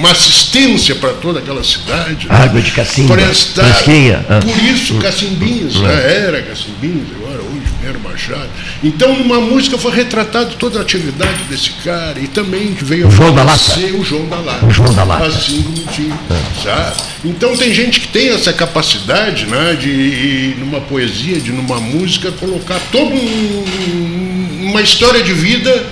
uma 0.00 0.12
assistência 0.12 0.94
para 0.94 1.10
toda 1.12 1.40
aquela 1.40 1.62
cidade. 1.62 2.26
Água 2.30 2.60
de 2.62 2.70
cacimba, 2.72 3.14
Prestar, 3.14 3.64
fresquinha, 3.64 4.24
ah. 4.30 4.40
Por 4.40 4.64
isso, 4.64 4.94
Cacimbinhos, 4.94 5.76
Hum. 5.76 5.82
né? 5.82 6.24
era 6.26 6.42
Cacimbinhos, 6.42 7.06
agora 7.16 7.42
hoje 7.42 7.60
Pinheiro 7.78 8.00
Machado. 8.00 8.48
Então, 8.82 9.14
numa 9.18 9.40
música 9.40 9.76
foi 9.76 9.92
retratado 9.94 10.54
toda 10.58 10.78
a 10.78 10.82
atividade 10.82 11.44
desse 11.50 11.70
cara 11.84 12.18
e 12.18 12.26
também 12.28 12.74
veio 12.80 13.04
a 13.04 13.08
O 13.08 13.10
João 13.10 13.34
da 13.34 13.42
Lata. 13.42 13.78
o 13.94 14.02
João 14.04 14.26
da 14.26 14.36
Lata. 14.36 14.66
O 14.66 14.70
João 14.70 14.94
da 14.94 15.04
Lata. 15.04 15.26
Assim 15.26 15.62
como 15.62 15.86
tinha, 15.94 16.18
sabe? 16.64 16.96
Então 17.24 17.54
tem 17.54 17.72
gente 17.74 18.00
que 18.00 18.08
tem 18.08 18.30
essa 18.30 18.52
capacidade, 18.54 19.44
né, 19.46 19.74
de 19.78 20.54
numa 20.58 20.80
poesia, 20.80 21.38
de 21.38 21.52
numa 21.52 21.78
música 21.78 22.32
colocar 22.32 22.80
toda 22.90 23.14
um- 23.14 24.60
uma 24.62 24.80
história 24.80 25.22
de 25.22 25.34
vida 25.34 25.84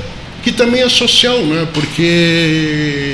que 0.42 0.50
também 0.52 0.80
é 0.82 0.88
social, 0.88 1.38
né? 1.40 1.66
Porque 1.74 3.12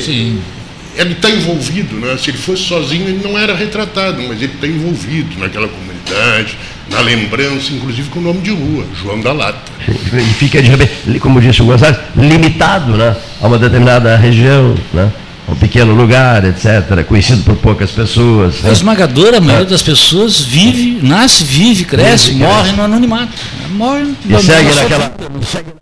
ele 0.96 1.12
está 1.12 1.30
envolvido, 1.30 1.96
né? 1.96 2.16
Se 2.18 2.30
ele 2.30 2.38
fosse 2.38 2.62
sozinho, 2.64 3.08
ele 3.08 3.20
não 3.22 3.38
era 3.38 3.54
retratado, 3.54 4.22
mas 4.22 4.40
ele 4.40 4.52
está 4.54 4.66
envolvido 4.66 5.38
naquela 5.38 5.68
comunidade, 5.68 6.56
na 6.90 7.00
lembrança, 7.00 7.72
inclusive 7.72 8.08
com 8.10 8.20
o 8.20 8.22
nome 8.22 8.40
de 8.40 8.50
rua, 8.50 8.86
João 9.02 9.20
da 9.20 9.32
Lata. 9.32 9.72
E 9.88 10.34
fica, 10.34 10.62
de 10.62 10.68
repente, 10.70 11.18
como 11.20 11.40
disse 11.40 11.62
o 11.62 11.66
Gonçalves, 11.66 11.98
limitado 12.16 12.96
né, 12.96 13.16
a 13.40 13.46
uma 13.46 13.58
determinada 13.58 14.16
região, 14.16 14.74
né, 14.92 15.10
a 15.48 15.52
um 15.52 15.56
pequeno 15.56 15.94
lugar, 15.94 16.44
etc., 16.44 17.04
conhecido 17.06 17.42
por 17.42 17.56
poucas 17.56 17.90
pessoas. 17.90 18.60
A 18.64 18.68
né. 18.68 18.72
esmagadora 18.72 19.40
maioria 19.40 19.66
das 19.66 19.82
pessoas 19.82 20.40
vive, 20.40 20.98
nasce, 21.06 21.42
vive, 21.44 21.84
cresce, 21.84 22.30
Vive, 22.30 22.40
morre 22.44 22.60
cresce. 22.62 22.76
no 22.76 22.82
anonimato. 22.82 23.32
Morre 23.70 24.14
E 24.28 24.38
segue 24.42 24.74
naquela. 24.74 25.08
vida. 25.08 25.74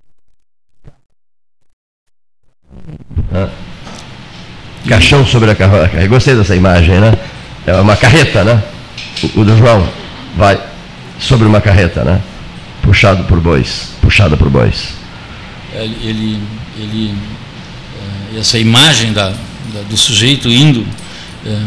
Ah. 3.35 3.49
Caixão 4.89 5.25
sobre 5.27 5.51
a 5.51 5.55
carroça. 5.55 6.07
Gostei 6.09 6.35
dessa 6.35 6.57
imagem, 6.57 7.01
né? 7.01 7.15
É 7.67 7.75
uma 7.77 7.97
carreta, 7.97 8.43
né? 8.43 8.63
O, 9.23 9.41
o 9.41 9.45
do 9.45 9.57
João 9.57 9.87
vai 10.37 10.59
sobre 11.19 11.47
uma 11.47 11.61
carreta, 11.61 12.03
né? 12.03 12.21
Puxado 12.83 13.25
por 13.25 13.41
bois. 13.41 13.91
Puxada 14.01 14.37
por 14.37 14.51
bois. 14.51 14.95
Ele, 15.75 16.39
ele, 16.79 17.15
eh, 18.35 18.41
essa 18.41 18.59
imagem 18.59 19.13
da, 19.13 19.29
da- 19.31 19.83
do 19.89 19.97
sujeito 19.97 20.49
indo 20.51 20.85
eh, 21.47 21.59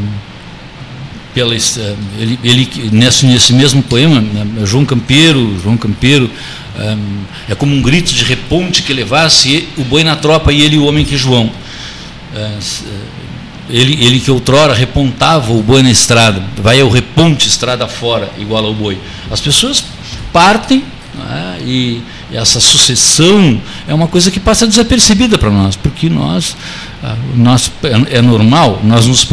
pela 1.34 1.56
eh, 1.56 1.96
ele, 2.20 2.40
ele 2.44 2.90
nesse, 2.92 3.26
nesse 3.26 3.52
mesmo 3.54 3.82
poema 3.82 4.22
né, 4.22 4.46
João 4.64 4.86
Campeiro 4.86 5.60
João 5.64 5.76
Campeiro 5.76 6.30
eh, 6.78 6.98
é 7.50 7.56
como 7.56 7.74
um 7.76 7.82
grito 7.82 8.14
de 8.14 8.24
reponte 8.24 8.84
que 8.84 8.94
levasse 8.94 9.68
o 9.76 9.84
boi 9.84 10.04
na 10.04 10.16
tropa 10.16 10.54
e 10.54 10.62
ele 10.62 10.78
o 10.78 10.86
homem 10.86 11.04
que 11.04 11.18
João 11.18 11.50
ele, 13.70 14.04
ele 14.04 14.20
que 14.20 14.30
outrora 14.30 14.74
repontava 14.74 15.52
o 15.54 15.62
boi 15.62 15.82
na 15.82 15.92
estrada, 15.92 16.44
vai 16.58 16.82
ao 16.82 16.90
reponte 16.90 17.48
estrada 17.48 17.88
fora, 17.88 18.32
igual 18.38 18.66
ao 18.66 18.74
boi. 18.74 19.00
As 19.32 19.42
pessoas 19.42 19.84
partem 20.32 20.84
né, 21.16 21.58
e, 21.66 22.02
essa 22.32 22.60
sucessão 22.60 23.62
é 23.88 23.94
uma 23.94 24.08
coisa 24.08 24.30
que 24.32 24.40
passa 24.40 24.68
desapercebida 24.68 25.38
para 25.38 25.50
nós, 25.50 25.76
porque 25.76 26.10
nós, 26.10 26.58
ah, 27.04 27.16
nós 27.36 27.72
é, 27.84 28.18
é 28.18 28.22
normal, 28.22 28.82
nós 28.84 29.06
nos, 29.06 29.28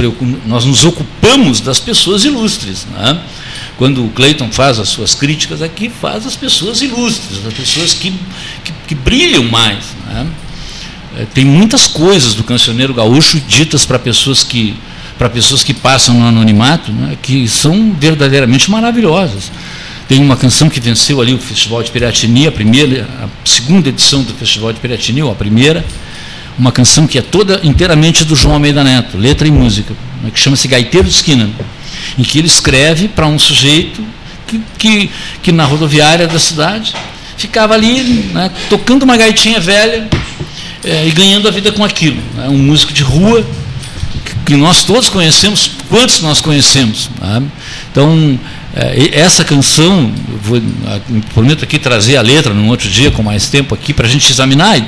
nós 0.47 0.65
nos 0.65 0.85
ocupamos 0.85 1.61
das 1.61 1.81
pessoas 1.81 2.25
ilustres. 2.25 2.87
Quando 3.79 4.05
o 4.05 4.11
Clayton 4.11 4.51
faz 4.53 4.79
as 4.79 4.91
suas 4.91 5.15
críticas 5.15 5.63
aqui, 5.63 5.89
faz 5.89 6.27
as 6.27 6.37
pessoas 6.37 6.83
ilustres, 6.83 7.45
as 7.45 7.55
pessoas 7.55 7.95
que, 7.95 8.13
que, 8.63 8.73
que 8.89 8.95
brilham 8.95 9.45
mais. 9.45 9.85
É, 10.15 10.27
tem 11.35 11.45
muitas 11.45 11.87
coisas 11.87 12.35
do 12.35 12.45
cancioneiro 12.45 12.95
gaúcho 12.95 13.41
ditas 13.41 13.85
para 13.85 13.99
pessoas 13.99 14.43
que 14.43 14.75
para 15.19 15.29
pessoas 15.31 15.63
que 15.63 15.73
passam 15.73 16.17
no 16.17 16.27
anonimato, 16.27 16.91
né, 16.91 17.17
que 17.23 17.47
são 17.47 17.95
verdadeiramente 17.97 18.69
maravilhosas. 18.69 19.53
Tem 20.09 20.21
uma 20.21 20.37
canção 20.37 20.69
que 20.69 20.81
venceu 20.81 21.21
ali 21.21 21.33
o 21.33 21.39
Festival 21.39 21.81
de 21.83 21.93
Piratini, 21.93 22.49
a 22.49 22.51
primeira, 22.51 23.09
a 23.23 23.29
segunda 23.45 23.89
edição 23.89 24.23
do 24.25 24.35
Festival 24.35 24.73
de 24.73 24.81
Piratini, 24.81 25.23
ou 25.23 25.31
a 25.31 25.35
primeira, 25.35 25.85
uma 26.59 26.73
canção 26.73 27.07
que 27.07 27.19
é 27.19 27.23
toda 27.23 27.61
inteiramente 27.63 28.25
do 28.25 28.35
João 28.35 28.55
Almeida 28.55 28.83
Neto, 28.83 29.17
letra 29.17 29.47
e 29.47 29.51
música, 29.51 29.95
né, 30.23 30.31
que 30.33 30.41
chama-se 30.41 30.67
Gaiteiro 30.67 31.07
de 31.07 31.15
Esquina, 31.15 31.49
em 32.19 32.23
que 32.25 32.39
ele 32.39 32.49
escreve 32.49 33.07
para 33.07 33.27
um 33.27 33.39
sujeito 33.39 34.05
que, 34.47 34.61
que, 34.77 35.11
que 35.43 35.53
na 35.53 35.65
rodoviária 35.65 36.27
da 36.27 36.39
cidade 36.39 36.95
ficava 37.37 37.75
ali 37.75 38.03
né, 38.33 38.51
tocando 38.69 39.05
uma 39.05 39.17
gaitinha 39.17 39.61
velha 39.61 40.09
é, 40.85 41.07
e 41.07 41.11
ganhando 41.13 41.49
a 41.49 41.51
vida 41.51 41.71
com 41.73 41.85
aquilo. 41.85 42.21
né? 42.35 42.49
Um 42.49 42.59
músico 42.59 42.93
de 42.93 43.03
rua 43.03 43.45
que, 44.45 44.57
nós 44.57 44.85
todos 44.85 45.09
conhecemos, 45.09 45.71
quantos 45.89 46.21
nós 46.21 46.41
conhecemos. 46.41 47.09
né? 47.21 47.43
Então, 47.91 48.39
é, 48.75 49.11
essa 49.21 49.45
canção, 49.45 50.13
vou, 50.43 50.61
prometo 51.35 51.65
aqui 51.65 51.79
trazer 51.79 52.17
a 52.17 52.23
letra 52.23 52.53
num 52.55 52.69
outro 52.69 52.89
dia 52.89 53.11
com 53.11 53.23
mais 53.23 53.49
tempo 53.49 53.75
aqui 53.75 53.93
para 53.93 54.07
a 54.07 54.11
gente 54.11 54.31
examinar. 54.31 54.79
e 54.79 54.85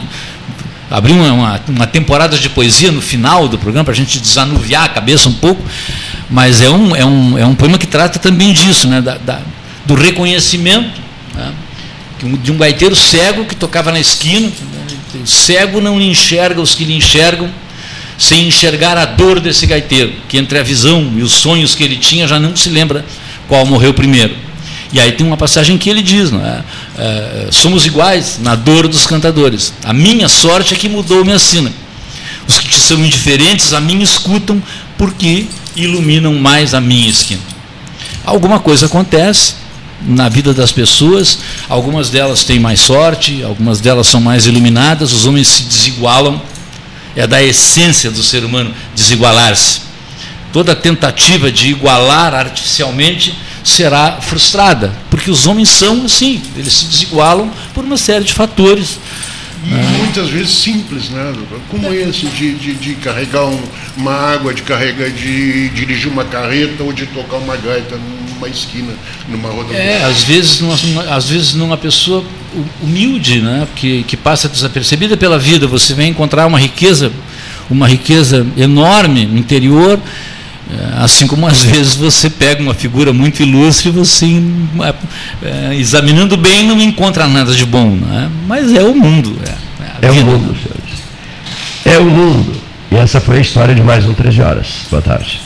Abrir 0.91 1.13
uma, 1.13 1.33
uma, 1.33 1.61
uma 1.69 1.87
temporada 1.87 2.37
de 2.39 2.49
poesia 2.49 2.93
no 2.93 3.01
final 3.01 3.49
do 3.49 3.59
programa 3.59 3.85
para 3.85 3.93
a 3.95 3.97
gente 3.97 4.21
desanuviar 4.21 4.85
a 4.85 4.89
cabeça 4.89 5.29
um 5.29 5.33
pouco, 5.33 5.63
mas 6.31 6.61
é 6.61 6.69
um, 6.71 6.95
é 6.95 7.05
um, 7.05 7.39
é 7.39 7.47
um 7.47 7.55
poema 7.55 7.79
que 7.79 7.87
trata 7.87 8.19
também 8.19 8.53
disso, 8.53 8.87
né? 8.87 9.01
da, 9.01 9.17
da- 9.17 9.41
do 9.87 9.95
reconhecimento 9.95 11.01
né? 11.35 11.53
de 12.43 12.53
um 12.53 12.57
gaiteiro 12.57 12.95
cego 12.95 13.45
que 13.45 13.55
tocava 13.57 13.91
na 13.91 13.99
esquina. 13.99 14.49
O 15.23 15.27
cego 15.27 15.81
não 15.81 16.01
enxerga 16.01 16.61
os 16.61 16.75
que 16.75 16.85
lhe 16.85 16.95
enxergam, 16.95 17.51
sem 18.19 18.47
enxergar 18.47 18.97
a 18.97 19.05
dor 19.05 19.41
desse 19.41 19.67
gaiteiro, 19.67 20.13
que 20.29 20.39
entre 20.39 20.59
a 20.59 20.63
visão 20.63 21.13
e 21.17 21.23
os 21.23 21.33
sonhos 21.33 21.75
que 21.75 21.83
ele 21.83 21.97
tinha 21.97 22.29
já 22.29 22.39
não 22.39 22.55
se 22.55 22.69
lembra 22.69 23.05
qual 23.49 23.67
morreu 23.67 23.93
primeiro. 23.93 24.35
E 24.93 25.01
aí 25.01 25.11
tem 25.13 25.27
uma 25.27 25.37
passagem 25.37 25.77
que 25.77 25.91
ele 25.91 26.03
diz: 26.03 26.33
é? 26.33 26.63
É, 26.97 27.49
somos 27.51 27.85
iguais 27.85 28.39
na 28.41 28.55
dor 28.55 28.87
dos 28.87 29.07
cantadores. 29.07 29.73
A 29.83 29.93
minha 29.93 30.29
sorte 30.29 30.75
é 30.75 30.77
que 30.77 30.89
mudou 30.89 31.25
minha 31.25 31.39
sina. 31.39 31.73
Os 32.47 32.59
que 32.59 32.69
te 32.69 32.77
são 32.77 32.99
indiferentes 33.05 33.73
a 33.73 33.81
mim 33.81 34.01
escutam 34.03 34.63
porque 34.97 35.47
iluminam 35.75 36.35
mais 36.35 36.75
a 36.75 36.81
minha 36.81 37.09
esquina. 37.09 37.41
Alguma 38.25 38.61
coisa 38.61 38.87
acontece 38.87 39.64
na 40.07 40.29
vida 40.29 40.53
das 40.53 40.71
pessoas, 40.73 41.39
algumas 41.69 42.11
delas 42.11 42.45
têm 42.45 42.59
mais 42.59 42.81
sorte, 42.81 43.43
algumas 43.43 43.81
delas 43.81 44.07
são 44.07 44.21
mais 44.21 44.47
iluminadas, 44.47 45.13
os 45.13 45.27
homens 45.27 45.49
se 45.49 45.63
desigualam, 45.65 46.41
é 47.17 47.27
da 47.27 47.43
essência 47.43 48.11
do 48.11 48.23
ser 48.23 48.45
humano 48.45 48.75
desigualar-se. 48.95 49.81
Toda 50.53 50.75
tentativa 50.77 51.51
de 51.51 51.69
igualar 51.71 52.35
artificialmente 52.35 53.35
será 53.65 54.19
frustrada, 54.21 54.93
porque 55.11 55.31
os 55.31 55.47
homens 55.47 55.69
são 55.71 56.05
assim, 56.05 56.41
eles 56.57 56.73
se 56.75 56.85
desigualam 56.87 57.51
por 57.73 57.85
uma 57.85 57.97
série 57.97 58.25
de 58.25 58.33
fatores. 58.35 58.99
E 59.67 59.71
muitas 59.99 60.29
vezes 60.29 60.51
simples, 60.59 61.09
né? 61.09 61.33
Como 61.71 61.91
esse 61.93 62.27
de, 62.27 62.53
de, 62.55 62.75
de 62.75 62.95
carregar 62.97 63.47
um- 63.47 63.63
uma 63.97 64.13
água, 64.13 64.53
de 64.53 64.61
carregar, 64.61 65.09
de 65.09 65.71
dirigir 65.71 66.13
uma 66.13 66.25
carreta 66.25 66.83
ou 66.83 66.93
de 66.93 67.07
tocar 67.07 67.37
uma 67.39 67.57
gaita 67.57 67.99
numa 68.35 68.49
esquina, 68.49 68.93
numa 69.29 69.49
rodoviária. 69.51 69.83
É, 69.89 70.05
às 70.05 70.23
vezes, 70.25 70.61
numa, 70.61 71.03
às 71.15 71.29
vezes 71.29 71.55
numa 71.55 71.77
pessoa 71.77 72.25
hu- 72.55 72.65
humilde, 72.83 73.41
né, 73.41 73.67
que, 73.77 74.03
que 74.05 74.17
passa 74.17 74.49
desapercebida 74.49 75.17
pela 75.17 75.39
vida, 75.39 75.67
você 75.67 75.95
vem 75.95 76.11
encontrar 76.11 76.47
uma 76.47 76.59
riqueza, 76.59 77.11
uma 77.71 77.87
riqueza 77.89 78.47
enorme 78.57 79.25
no 79.27 79.39
interior, 79.39 79.99
eh, 80.71 80.75
assim 80.99 81.27
como 81.27 81.47
às 81.47 81.63
vezes 81.63 81.95
você 81.95 82.29
pega 82.31 82.63
uma 82.63 82.75
figura 82.75 83.13
muito 83.13 83.43
ilustre 83.43 83.89
e 83.89 83.93
você, 83.93 84.27
eh, 84.27 84.95
eh, 85.43 85.75
examinando 85.77 86.37
bem, 86.37 86.67
não 86.67 86.81
encontra 86.81 87.27
nada 87.29 87.53
de 87.55 87.65
bom, 87.65 87.91
né? 87.97 88.31
mas 88.47 88.73
é 88.73 88.83
o 88.83 88.95
mundo. 88.95 89.37
É, 89.47 90.07
É 90.07 90.11
o 90.11 90.15
mundo, 90.17 90.55
senhores. 90.57 90.95
É 91.85 91.99
o 91.99 92.05
mundo. 92.05 92.55
E 92.91 92.97
essa 92.97 93.21
foi 93.21 93.39
a 93.39 93.41
história 93.41 93.75
de 93.75 93.83
mais 93.83 94.05
um 94.07 94.15
13 94.15 94.41
horas. 94.43 94.67
Boa 94.91 95.03
tarde. 95.03 95.41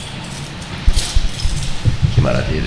Que 2.15 2.21
maravilha. 2.21 2.65